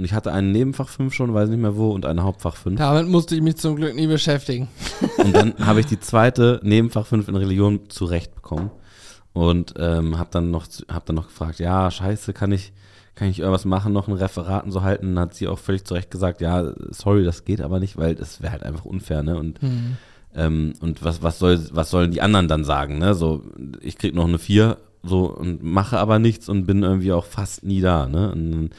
Und 0.00 0.06
ich 0.06 0.14
hatte 0.14 0.32
einen 0.32 0.50
Nebenfachfünf 0.50 1.12
schon, 1.12 1.34
weiß 1.34 1.50
nicht 1.50 1.60
mehr 1.60 1.76
wo, 1.76 1.90
und 1.90 2.06
eine 2.06 2.22
Hauptfachfünf. 2.22 2.78
Damit 2.78 3.06
musste 3.06 3.34
ich 3.34 3.42
mich 3.42 3.58
zum 3.58 3.76
Glück 3.76 3.94
nie 3.94 4.06
beschäftigen. 4.06 4.66
Und 5.18 5.36
dann 5.36 5.54
habe 5.66 5.80
ich 5.80 5.84
die 5.84 6.00
zweite 6.00 6.58
Nebenfach 6.62 7.04
5 7.04 7.28
in 7.28 7.36
Religion 7.36 7.90
zurecht 7.90 8.34
bekommen. 8.34 8.70
Und 9.34 9.74
ähm, 9.76 10.18
habe 10.18 10.30
dann, 10.32 10.50
noch 10.50 10.64
hab 10.90 11.04
dann 11.04 11.16
noch 11.16 11.26
gefragt, 11.26 11.58
ja, 11.58 11.90
scheiße, 11.90 12.32
kann 12.32 12.50
ich, 12.50 12.72
kann 13.14 13.28
ich 13.28 13.40
irgendwas 13.40 13.66
machen, 13.66 13.92
noch 13.92 14.08
ein 14.08 14.14
Referat 14.14 14.64
und 14.64 14.70
so 14.70 14.80
halten? 14.80 15.08
Und 15.08 15.16
dann 15.16 15.24
hat 15.24 15.34
sie 15.34 15.48
auch 15.48 15.58
völlig 15.58 15.84
zu 15.84 15.92
Recht 15.92 16.10
gesagt, 16.10 16.40
ja, 16.40 16.72
sorry, 16.88 17.22
das 17.22 17.44
geht 17.44 17.60
aber 17.60 17.78
nicht, 17.78 17.98
weil 17.98 18.14
das 18.14 18.40
wäre 18.40 18.52
halt 18.52 18.62
einfach 18.62 18.86
unfair, 18.86 19.22
ne? 19.22 19.36
Und, 19.36 19.60
ähm, 20.34 20.72
und 20.80 21.04
was, 21.04 21.22
was, 21.22 21.38
soll, 21.38 21.60
was 21.72 21.90
sollen 21.90 22.10
die 22.10 22.22
anderen 22.22 22.48
dann 22.48 22.64
sagen, 22.64 22.96
ne? 22.96 23.14
So, 23.14 23.42
ich 23.82 23.98
krieg 23.98 24.14
noch 24.14 24.26
eine 24.26 24.38
4 24.38 24.78
so 25.02 25.26
und 25.26 25.62
mache 25.62 25.98
aber 25.98 26.18
nichts 26.18 26.48
und 26.48 26.64
bin 26.64 26.82
irgendwie 26.82 27.12
auch 27.12 27.26
fast 27.26 27.64
nie 27.64 27.82
da, 27.82 28.06
ne? 28.06 28.32
Und 28.32 28.70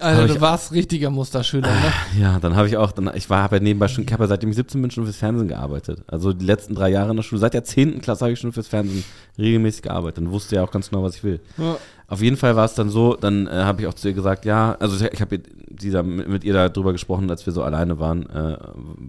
Also 0.00 0.22
Hab 0.22 0.28
du 0.28 0.40
warst 0.40 0.72
richtiger 0.72 1.10
Musterschüler, 1.10 1.68
ne? 1.68 1.92
Ja, 2.20 2.38
dann 2.40 2.54
habe 2.56 2.68
ich 2.68 2.76
auch, 2.76 2.92
dann, 2.92 3.10
ich 3.14 3.28
war, 3.30 3.42
habe 3.42 3.56
ja 3.56 3.62
nebenbei 3.62 3.88
schon, 3.88 4.04
ich 4.04 4.12
habe 4.12 4.24
ja 4.24 4.28
seitdem 4.28 4.50
ich 4.50 4.56
17 4.56 4.80
bin 4.80 4.90
schon 4.90 5.04
fürs 5.04 5.16
Fernsehen 5.16 5.48
gearbeitet. 5.48 6.02
Also 6.06 6.32
die 6.32 6.44
letzten 6.44 6.74
drei 6.74 6.88
Jahre 6.90 7.10
in 7.10 7.16
der 7.16 7.22
Schule, 7.24 7.40
seit 7.40 7.54
der 7.54 7.64
10. 7.64 8.00
Klasse 8.00 8.24
habe 8.24 8.32
ich 8.32 8.40
schon 8.40 8.52
fürs 8.52 8.68
Fernsehen 8.68 9.04
regelmäßig 9.38 9.82
gearbeitet. 9.82 10.18
Dann 10.18 10.30
wusste 10.30 10.56
ja 10.56 10.64
auch 10.64 10.70
ganz 10.70 10.90
genau, 10.90 11.02
was 11.02 11.16
ich 11.16 11.24
will. 11.24 11.40
Ja. 11.56 11.76
Auf 12.10 12.22
jeden 12.22 12.38
Fall 12.38 12.56
war 12.56 12.64
es 12.64 12.72
dann 12.74 12.88
so, 12.88 13.16
dann 13.16 13.46
äh, 13.46 13.50
habe 13.50 13.82
ich 13.82 13.86
auch 13.86 13.92
zu 13.92 14.08
ihr 14.08 14.14
gesagt, 14.14 14.46
ja, 14.46 14.74
also 14.80 15.04
ich, 15.04 15.12
ich 15.12 15.20
habe 15.20 15.38
mit, 16.08 16.42
ihr 16.42 16.54
darüber 16.54 16.92
gesprochen, 16.92 17.28
als 17.30 17.44
wir 17.44 17.52
so 17.52 17.62
alleine 17.62 17.98
waren, 17.98 18.22
äh, 18.30 18.56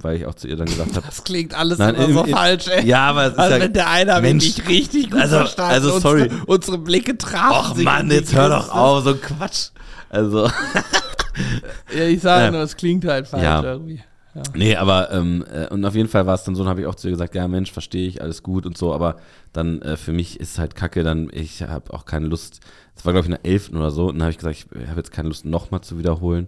weil 0.01 0.17
ich 0.17 0.25
auch 0.25 0.33
zu 0.35 0.49
ihr 0.49 0.57
dann 0.57 0.65
gesagt 0.67 0.95
habe, 0.97 1.05
Das 1.05 1.23
klingt 1.23 1.57
alles 1.57 1.77
Nein, 1.77 1.95
immer 1.95 2.05
im- 2.05 2.13
so 2.13 2.23
im- 2.25 2.31
falsch, 2.31 2.67
ey. 2.67 2.85
ja, 2.85 3.09
aber 3.09 3.27
es 3.27 3.31
ist 3.33 3.39
Also 3.39 3.55
ja, 3.55 3.61
wenn 3.61 3.73
der 3.73 3.89
eine 3.89 4.19
Mensch, 4.21 4.43
mich 4.57 4.67
richtig 4.67 5.11
gut 5.11 5.21
also- 5.21 5.37
verstanden 5.37 5.71
also 5.73 5.99
sorry. 5.99 6.23
Unsere, 6.23 6.45
unsere 6.47 6.77
Blicke 6.79 7.17
trafen 7.17 7.75
sich 7.77 7.85
Mann, 7.85 8.07
und 8.07 8.11
jetzt 8.11 8.35
hör 8.35 8.49
doch 8.49 8.69
auf, 8.69 9.03
so 9.05 9.15
Quatsch. 9.15 9.69
Also, 10.09 10.49
Ja, 11.95 12.03
ich 12.05 12.21
sage 12.21 12.45
Ja. 12.45 12.51
nur, 12.51 12.61
es 12.61 12.75
klingt 12.75 13.05
halt 13.05 13.27
falsch 13.27 13.43
Ja. 13.43 13.63
irgendwie. 13.63 14.01
Ja. 14.35 14.43
Nee, 14.53 14.75
aber 14.75 15.11
ähm, 15.11 15.43
äh, 15.51 15.67
und 15.69 15.83
auf 15.85 15.95
jeden 15.95 16.07
Fall 16.07 16.27
war 16.27 16.35
es 16.35 16.43
dann 16.43 16.53
so, 16.53 16.61
dann 16.63 16.69
habe 16.69 16.81
ich 16.81 16.87
auch 16.87 16.93
zu 16.95 17.07
ihr 17.07 17.11
gesagt, 17.13 17.33
ja 17.33 17.47
Mensch, 17.47 17.71
verstehe 17.71 18.07
ich, 18.07 18.21
alles 18.21 18.43
gut 18.43 18.65
und 18.67 18.77
so, 18.77 18.93
aber 18.93 19.15
dann 19.53 19.81
äh, 19.81 19.97
für 19.97 20.11
mich 20.11 20.39
ist 20.39 20.59
halt 20.59 20.75
Kacke, 20.75 21.01
dann 21.03 21.29
ich 21.33 21.63
habe 21.63 21.91
auch 21.93 22.05
keine 22.05 22.27
Lust, 22.27 22.59
das 22.95 23.05
war 23.05 23.13
glaube 23.13 23.27
ich 23.27 23.33
in 23.33 23.39
der 23.43 23.51
11. 23.51 23.71
oder 23.73 23.89
so, 23.89 24.07
und 24.09 24.15
dann 24.15 24.21
habe 24.23 24.31
ich 24.31 24.37
gesagt, 24.37 24.55
ich 24.55 24.87
habe 24.87 24.97
jetzt 24.97 25.11
keine 25.11 25.29
Lust 25.29 25.45
nochmal 25.45 25.81
zu 25.81 25.97
wiederholen 25.97 26.47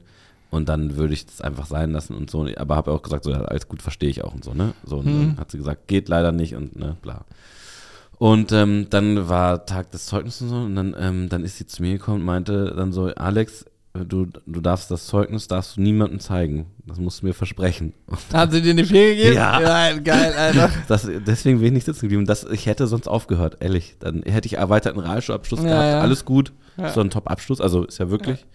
und 0.51 0.69
dann 0.69 0.95
würde 0.95 1.13
ich 1.15 1.25
das 1.25 1.41
einfach 1.41 1.65
sein 1.65 1.91
lassen 1.91 2.15
und 2.15 2.29
so, 2.29 2.47
aber 2.55 2.75
habe 2.75 2.91
auch 2.91 3.01
gesagt, 3.01 3.23
so 3.23 3.31
ja, 3.31 3.41
alles 3.41 3.67
gut, 3.67 3.81
verstehe 3.81 4.09
ich 4.09 4.23
auch 4.23 4.35
und 4.35 4.43
so, 4.43 4.53
ne? 4.53 4.73
So, 4.85 4.97
und 4.97 5.05
dann 5.07 5.37
hat 5.39 5.49
sie 5.49 5.57
gesagt, 5.57 5.87
geht 5.87 6.07
leider 6.07 6.31
nicht 6.31 6.55
und 6.55 6.75
ne, 6.77 6.97
bla. 7.01 7.25
Und 8.21 8.51
ähm, 8.51 8.85
dann 8.91 9.29
war 9.29 9.65
Tag 9.65 9.89
des 9.89 10.05
Zeugnisses 10.05 10.43
und 10.43 10.49
so 10.49 10.55
und 10.57 10.75
dann, 10.75 10.95
ähm, 10.99 11.27
dann 11.29 11.43
ist 11.43 11.57
sie 11.57 11.65
zu 11.65 11.81
mir 11.81 11.93
gekommen 11.93 12.19
und 12.19 12.25
meinte 12.27 12.71
dann 12.77 12.91
so, 12.91 13.07
Alex, 13.07 13.65
du, 13.95 14.27
du 14.45 14.61
darfst 14.61 14.91
das 14.91 15.07
Zeugnis, 15.07 15.47
darfst 15.47 15.75
du 15.77 15.81
niemandem 15.81 16.19
zeigen. 16.19 16.67
Das 16.85 16.99
musst 16.99 17.23
du 17.23 17.25
mir 17.25 17.33
versprechen. 17.33 17.93
Hat 18.31 18.51
sie 18.51 18.61
dir 18.61 18.73
eine 18.73 18.85
4 18.85 19.15
gegeben? 19.15 19.35
Ja. 19.35 19.97
geil, 19.97 20.33
Alter. 20.37 20.69
Das, 20.87 21.09
deswegen 21.25 21.57
bin 21.57 21.69
ich 21.69 21.73
nicht 21.73 21.85
sitzen 21.85 22.01
geblieben. 22.01 22.27
Das, 22.27 22.43
ich 22.43 22.67
hätte 22.67 22.85
sonst 22.85 23.07
aufgehört, 23.07 23.57
ehrlich. 23.59 23.95
Dann 23.99 24.21
hätte 24.21 24.45
ich 24.45 24.53
erweiterten 24.53 24.99
Realschulabschluss 24.99 25.61
Ja, 25.61 25.65
gehabt. 25.69 25.85
ja. 25.87 26.01
Alles 26.01 26.23
gut. 26.23 26.53
Ja. 26.77 26.89
So 26.89 27.01
ein 27.01 27.09
Top-Abschluss. 27.09 27.59
Also 27.59 27.85
ist 27.85 27.97
ja 27.97 28.11
wirklich. 28.11 28.45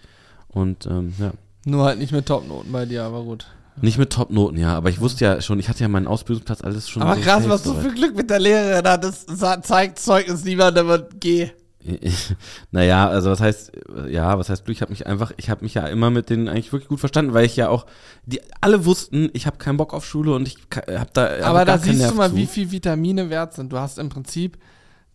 Und 0.47 0.85
ähm, 0.85 1.11
ja. 1.19 1.33
Nur 1.65 1.83
halt 1.83 1.99
nicht 1.99 2.13
mit 2.13 2.25
Topnoten 2.25 2.71
bei 2.71 2.85
dir, 2.85 3.03
aber 3.03 3.21
gut. 3.23 3.47
Nicht 3.81 3.97
mit 3.97 4.11
Top-Noten, 4.11 4.57
ja. 4.57 4.75
Aber 4.75 4.89
ich 4.89 4.99
wusste 4.99 5.25
ja 5.25 5.41
schon, 5.41 5.59
ich 5.59 5.69
hatte 5.69 5.81
ja 5.81 5.87
meinen 5.87 6.07
Ausbildungsplatz 6.07 6.61
alles 6.63 6.89
schon. 6.89 7.01
Aber 7.03 7.15
so 7.15 7.21
krass, 7.21 7.47
was 7.47 7.63
du 7.63 7.73
für 7.75 7.91
Glück 7.93 8.15
mit 8.15 8.29
der 8.29 8.39
Lehrerin 8.39 8.87
hattest. 8.87 9.29
Sa- 9.37 9.61
Zeigt 9.61 9.99
Zeugnis 9.99 10.43
niemandem 10.43 10.89
und 10.89 11.05
geh. 11.19 11.51
naja, 12.71 13.07
also 13.07 13.29
was 13.29 13.39
heißt, 13.39 13.71
ja, 14.09 14.37
was 14.37 14.49
heißt 14.49 14.65
Glück? 14.65 14.75
Ich 14.75 14.81
habe 14.81 14.91
mich 14.91 15.07
einfach, 15.07 15.31
ich 15.37 15.49
habe 15.49 15.63
mich 15.63 15.73
ja 15.73 15.87
immer 15.87 16.09
mit 16.09 16.29
denen 16.29 16.47
eigentlich 16.49 16.73
wirklich 16.73 16.89
gut 16.89 16.99
verstanden, 16.99 17.33
weil 17.33 17.45
ich 17.45 17.55
ja 17.55 17.69
auch, 17.69 17.85
die 18.25 18.41
alle 18.61 18.85
wussten, 18.85 19.29
ich 19.33 19.45
habe 19.45 19.57
keinen 19.57 19.77
Bock 19.77 19.93
auf 19.93 20.05
Schule 20.05 20.33
und 20.33 20.47
ich 20.47 20.57
habe 20.75 21.09
da. 21.13 21.29
Aber 21.43 21.63
da 21.65 21.77
siehst 21.77 22.09
du 22.09 22.15
mal, 22.15 22.29
zu. 22.29 22.35
wie 22.35 22.45
viel 22.45 22.71
Vitamine 22.71 23.29
wert 23.29 23.53
sind. 23.53 23.71
Du 23.71 23.79
hast 23.79 23.99
im 23.99 24.09
Prinzip 24.09 24.57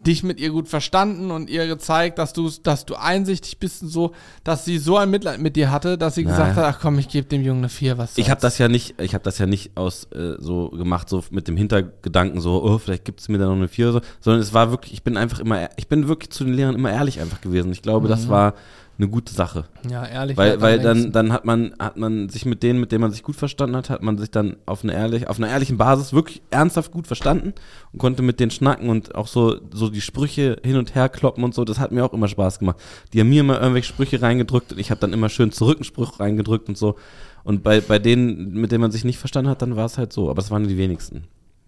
dich 0.07 0.23
mit 0.23 0.41
ihr 0.41 0.51
gut 0.51 0.69
verstanden 0.69 1.31
und 1.31 1.49
ihr 1.49 1.66
gezeigt, 1.66 2.19
dass 2.19 2.33
du, 2.33 2.51
dass 2.62 2.85
du 2.87 2.95
einsichtig 2.97 3.59
bist 3.59 3.83
und 3.83 3.89
so, 3.89 4.12
dass 4.45 4.65
sie 4.65 4.79
so 4.79 4.97
ein 4.97 5.11
Mitleid 5.11 5.41
mit 5.41 5.57
dir 5.57 5.70
hatte, 5.70 5.97
dass 5.99 6.15
sie 6.16 6.24
Naja. 6.24 6.37
gesagt 6.37 6.57
hat, 6.57 6.65
ach 6.74 6.81
komm, 6.81 6.99
ich 6.99 7.09
gebe 7.09 7.27
dem 7.29 7.43
Jungen 7.43 7.61
eine 7.61 7.69
4, 7.69 7.99
was 7.99 8.19
Ich 8.19 8.31
habe 8.31 8.41
soll's. 8.41 8.55
das 8.55 8.59
ja 8.59 8.69
nicht, 8.69 9.01
ich 9.01 9.15
habe 9.15 9.23
das 9.24 9.39
ja 9.39 9.47
nicht 9.47 9.77
aus 9.77 10.05
äh, 10.12 10.35
so 10.39 10.70
gemacht, 10.70 11.09
so 11.09 11.23
mit 11.31 11.47
dem 11.49 11.57
Hintergedanken, 11.57 12.41
so, 12.41 12.62
oh, 12.62 12.79
vielleicht 12.79 13.05
gibt 13.05 13.20
es 13.20 13.29
mir 13.29 13.39
da 13.39 13.47
noch 13.47 13.53
eine 13.57 13.69
vier 13.69 13.91
oder 13.91 14.01
so, 14.01 14.07
sondern 14.20 14.43
es 14.43 14.53
war 14.53 14.70
wirklich, 14.70 14.93
ich 14.93 15.03
bin 15.03 15.16
einfach 15.16 15.39
immer, 15.41 15.69
ich 15.77 15.89
bin 15.89 16.09
wirklich 16.09 16.31
zu 16.31 16.45
den 16.45 16.55
Lehrern 16.55 16.74
immer 16.74 16.91
ehrlich 16.91 17.20
einfach 17.20 17.41
gewesen. 17.41 17.70
Ich 17.73 17.83
glaube, 17.83 18.09
das 18.09 18.29
war 18.29 18.55
eine 19.03 19.11
gute 19.11 19.33
Sache. 19.33 19.65
Ja, 19.89 20.07
ehrlich. 20.07 20.37
Weil, 20.37 20.61
weil 20.61 20.79
dann, 20.79 21.11
dann 21.12 21.33
hat 21.33 21.45
man, 21.45 21.74
hat 21.79 21.97
man 21.97 22.29
sich 22.29 22.45
mit 22.45 22.62
denen, 22.62 22.81
mit 22.81 22.93
denen 22.93 23.03
man 23.03 23.11
sich 23.11 23.23
gut 23.23 23.37
verstanden 23.37 23.77
hat, 23.77 23.91
hat 23.91 24.03
man 24.03 24.16
sich 24.16 24.31
dann 24.31 24.57
auf 24.65 24.85
eine 24.85 24.95
ehrlich, 24.95 25.29
auf 25.29 25.39
einer 25.39 25.49
ehrlichen 25.49 25.77
Basis 25.77 26.12
wirklich 26.12 26.41
ernsthaft 26.51 26.93
gut 26.93 27.07
verstanden 27.07 27.53
und 27.93 27.99
konnte 27.99 28.23
mit 28.23 28.39
denen 28.39 28.51
schnacken 28.53 28.89
und 28.89 29.15
auch 29.15 29.27
so, 29.27 29.57
so 29.73 29.91
die 29.91 30.01
Sprüche 30.01 30.57
hin 30.65 30.77
und 30.77 30.95
her 30.95 31.09
kloppen 31.09 31.43
und 31.43 31.55
so. 31.55 31.65
Das 31.65 31.81
hat 31.81 31.91
mir 31.91 32.05
auch 32.05 32.12
immer 32.12 32.29
Spaß 32.29 32.61
gemacht. 32.61 32.77
Die 33.12 33.20
haben 33.20 33.29
mir 33.29 33.41
immer 33.41 33.61
irgendwelche 33.61 33.89
Sprüche 33.89 34.23
reingedrückt 34.23 34.73
und 34.73 34.79
ich 34.79 34.91
habe 34.91 35.01
dann 35.01 35.12
immer 35.12 35.29
schön 35.29 35.51
zurück 35.51 35.79
einen 35.79 35.85
Spruch 35.85 36.20
reingedrückt 36.20 36.69
und 36.69 36.79
so. 36.79 36.97
Und 37.45 37.65
bei, 37.65 37.81
bei 37.81 37.99
denen, 37.99 38.53
mit 38.53 38.70
denen 38.70 38.83
man 38.83 38.93
sich 38.93 39.05
nicht 39.05 39.19
verstanden 39.19 39.51
hat, 39.51 39.62
dann 39.62 39.74
war 39.74 39.87
es 39.87 39.99
halt 39.99 40.12
so. 40.12 40.31
Aber 40.31 40.41
es 40.41 40.51
waren 40.53 40.69
die 40.69 40.79
wenigsten. 40.79 41.24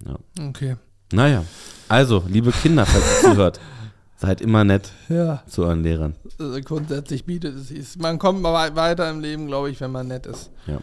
Ja. 0.06 0.46
Okay. 0.48 0.76
Naja. 1.12 1.44
Also, 1.88 2.22
liebe 2.28 2.52
Kinder, 2.52 2.86
falls 2.86 3.04
ihr 3.04 3.30
zuhört, 3.30 3.60
seid 4.16 4.40
immer 4.40 4.64
nett 4.64 4.90
Ja. 5.08 5.42
zu 5.46 5.64
euren 5.64 5.82
Lehrern. 5.82 6.14
Also 6.38 6.58
grundsätzlich 6.62 7.24
bietet 7.24 7.56
es 7.56 7.68
sich. 7.68 7.96
Man 7.98 8.18
kommt 8.18 8.40
mal 8.42 8.52
wei- 8.52 8.74
weiter 8.76 9.10
im 9.10 9.20
Leben, 9.20 9.46
glaube 9.46 9.70
ich, 9.70 9.80
wenn 9.80 9.90
man 9.92 10.08
nett 10.08 10.26
ist. 10.26 10.50
Ja. 10.66 10.78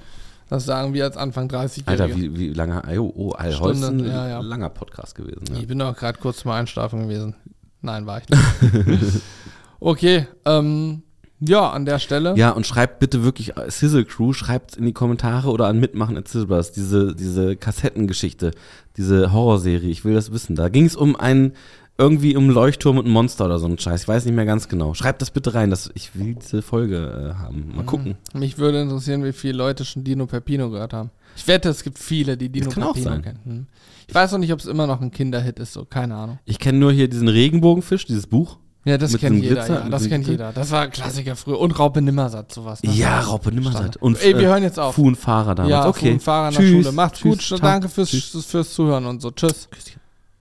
Das 0.49 0.65
sagen 0.65 0.93
wir 0.93 1.05
als 1.05 1.15
Anfang 1.15 1.47
30 1.47 1.87
Alter, 1.87 2.13
wie, 2.15 2.37
wie 2.37 2.49
lange? 2.53 2.81
Oh, 2.99 3.13
oh 3.15 3.31
Al, 3.31 3.57
heute 3.59 3.77
ist 3.77 3.83
ein 3.83 3.95
Stunde, 3.99 4.09
ja, 4.09 4.27
ja. 4.27 4.39
langer 4.41 4.69
Podcast 4.69 5.15
gewesen. 5.15 5.43
Ja. 5.49 5.55
Ich 5.59 5.67
bin 5.67 5.79
doch 5.79 5.95
gerade 5.95 6.19
kurz 6.19 6.39
zum 6.39 6.51
Einschlafen 6.51 7.03
gewesen. 7.03 7.35
Nein, 7.81 8.05
war 8.05 8.19
ich 8.21 8.27
nicht. 8.29 9.21
okay, 9.79 10.27
ähm, 10.45 11.03
ja, 11.39 11.71
an 11.71 11.85
der 11.85 11.97
Stelle. 11.99 12.35
Ja, 12.37 12.51
und 12.51 12.67
schreibt 12.67 12.99
bitte 12.99 13.23
wirklich, 13.23 13.57
äh, 13.57 13.69
Sizzle 13.71 14.05
Crew, 14.05 14.33
schreibt 14.33 14.75
in 14.77 14.85
die 14.85 14.93
Kommentare 14.93 15.49
oder 15.49 15.67
an 15.67 15.79
Mitmachen 15.79 16.17
at 16.17 16.27
Sizzle 16.27 16.47
Brothers, 16.47 16.71
diese, 16.71 17.15
diese 17.15 17.55
Kassettengeschichte, 17.55 18.51
diese 18.97 19.31
Horrorserie, 19.31 19.89
ich 19.89 20.05
will 20.05 20.13
das 20.13 20.31
wissen. 20.31 20.55
Da 20.55 20.69
ging 20.69 20.85
es 20.85 20.95
um 20.95 21.15
einen, 21.15 21.53
irgendwie 22.01 22.35
um 22.35 22.49
Leuchtturm 22.49 22.97
und 22.97 23.05
ein 23.05 23.11
Monster 23.11 23.45
oder 23.45 23.59
so 23.59 23.67
ein 23.67 23.77
Scheiß, 23.77 24.01
ich 24.01 24.07
weiß 24.07 24.25
nicht 24.25 24.33
mehr 24.33 24.45
ganz 24.45 24.67
genau. 24.67 24.93
Schreibt 24.95 25.21
das 25.21 25.29
bitte 25.29 25.53
rein, 25.53 25.69
das, 25.69 25.91
ich 25.93 26.15
will 26.15 26.35
diese 26.35 26.63
Folge 26.63 27.35
äh, 27.35 27.39
haben. 27.39 27.73
Mal 27.75 27.85
gucken. 27.85 28.15
Mich 28.33 28.57
würde 28.57 28.81
interessieren, 28.81 29.23
wie 29.23 29.33
viele 29.33 29.53
Leute 29.53 29.85
schon 29.85 30.03
Dino 30.03 30.25
Pepino 30.25 30.71
gehört 30.71 30.93
haben. 30.93 31.11
Ich 31.35 31.47
wette, 31.47 31.69
es 31.69 31.83
gibt 31.83 31.99
viele, 31.99 32.37
die 32.37 32.49
Dino 32.49 32.71
sein. 32.71 33.21
kennen. 33.21 33.39
Hm. 33.43 33.67
Ich 34.07 34.15
weiß 34.15 34.31
noch 34.31 34.39
nicht, 34.39 34.51
ob 34.51 34.59
es 34.59 34.65
immer 34.65 34.87
noch 34.87 34.99
ein 34.99 35.11
Kinderhit 35.11 35.59
ist, 35.59 35.73
so, 35.73 35.85
keine 35.85 36.15
Ahnung. 36.15 36.39
Ich 36.45 36.59
kenne 36.59 36.79
nur 36.79 36.91
hier 36.91 37.07
diesen 37.07 37.27
Regenbogenfisch, 37.27 38.05
dieses 38.05 38.25
Buch. 38.27 38.57
Ja, 38.83 38.97
das 38.97 39.15
kennt 39.15 39.43
jeder, 39.43 39.55
Glitzer, 39.55 39.83
ja. 39.83 39.89
Das 39.89 40.09
kennt 40.09 40.25
Glitzer? 40.25 40.31
jeder. 40.31 40.53
Das 40.53 40.71
war 40.71 40.81
ein 40.81 40.89
Klassiker 40.89 41.35
früher. 41.35 41.59
Und 41.59 41.77
Raupe 41.77 42.01
Nimmersatt, 42.01 42.51
sowas. 42.51 42.81
ne? 42.81 42.91
Ja, 42.91 43.21
Raupe 43.21 43.51
Nimmersatt. 43.51 43.97
Und 43.97 44.19
Ey, 44.23 44.33
wir 44.33 44.41
äh, 44.41 44.45
hören 44.47 44.63
jetzt 44.63 44.79
auf. 44.79 44.95
Fu 44.95 45.07
und 45.07 45.17
Fahrer 45.17 45.53
damals. 45.53 45.71
Ja, 45.71 45.87
okay. 45.87 46.09
okay. 46.09 46.19
Fahrer 46.19 46.49
nach 46.49 46.57
Tschüss, 46.57 46.71
Schule. 46.71 46.91
Macht's 46.91 47.19
tschüss, 47.19 47.49
gut. 47.49 47.63
Danke 47.63 47.89
fürs, 47.89 48.09
fürs 48.09 48.73
Zuhören 48.73 49.05
und 49.05 49.21
so. 49.21 49.29
Tschüss. 49.29 49.69
Küsschen. 49.69 50.00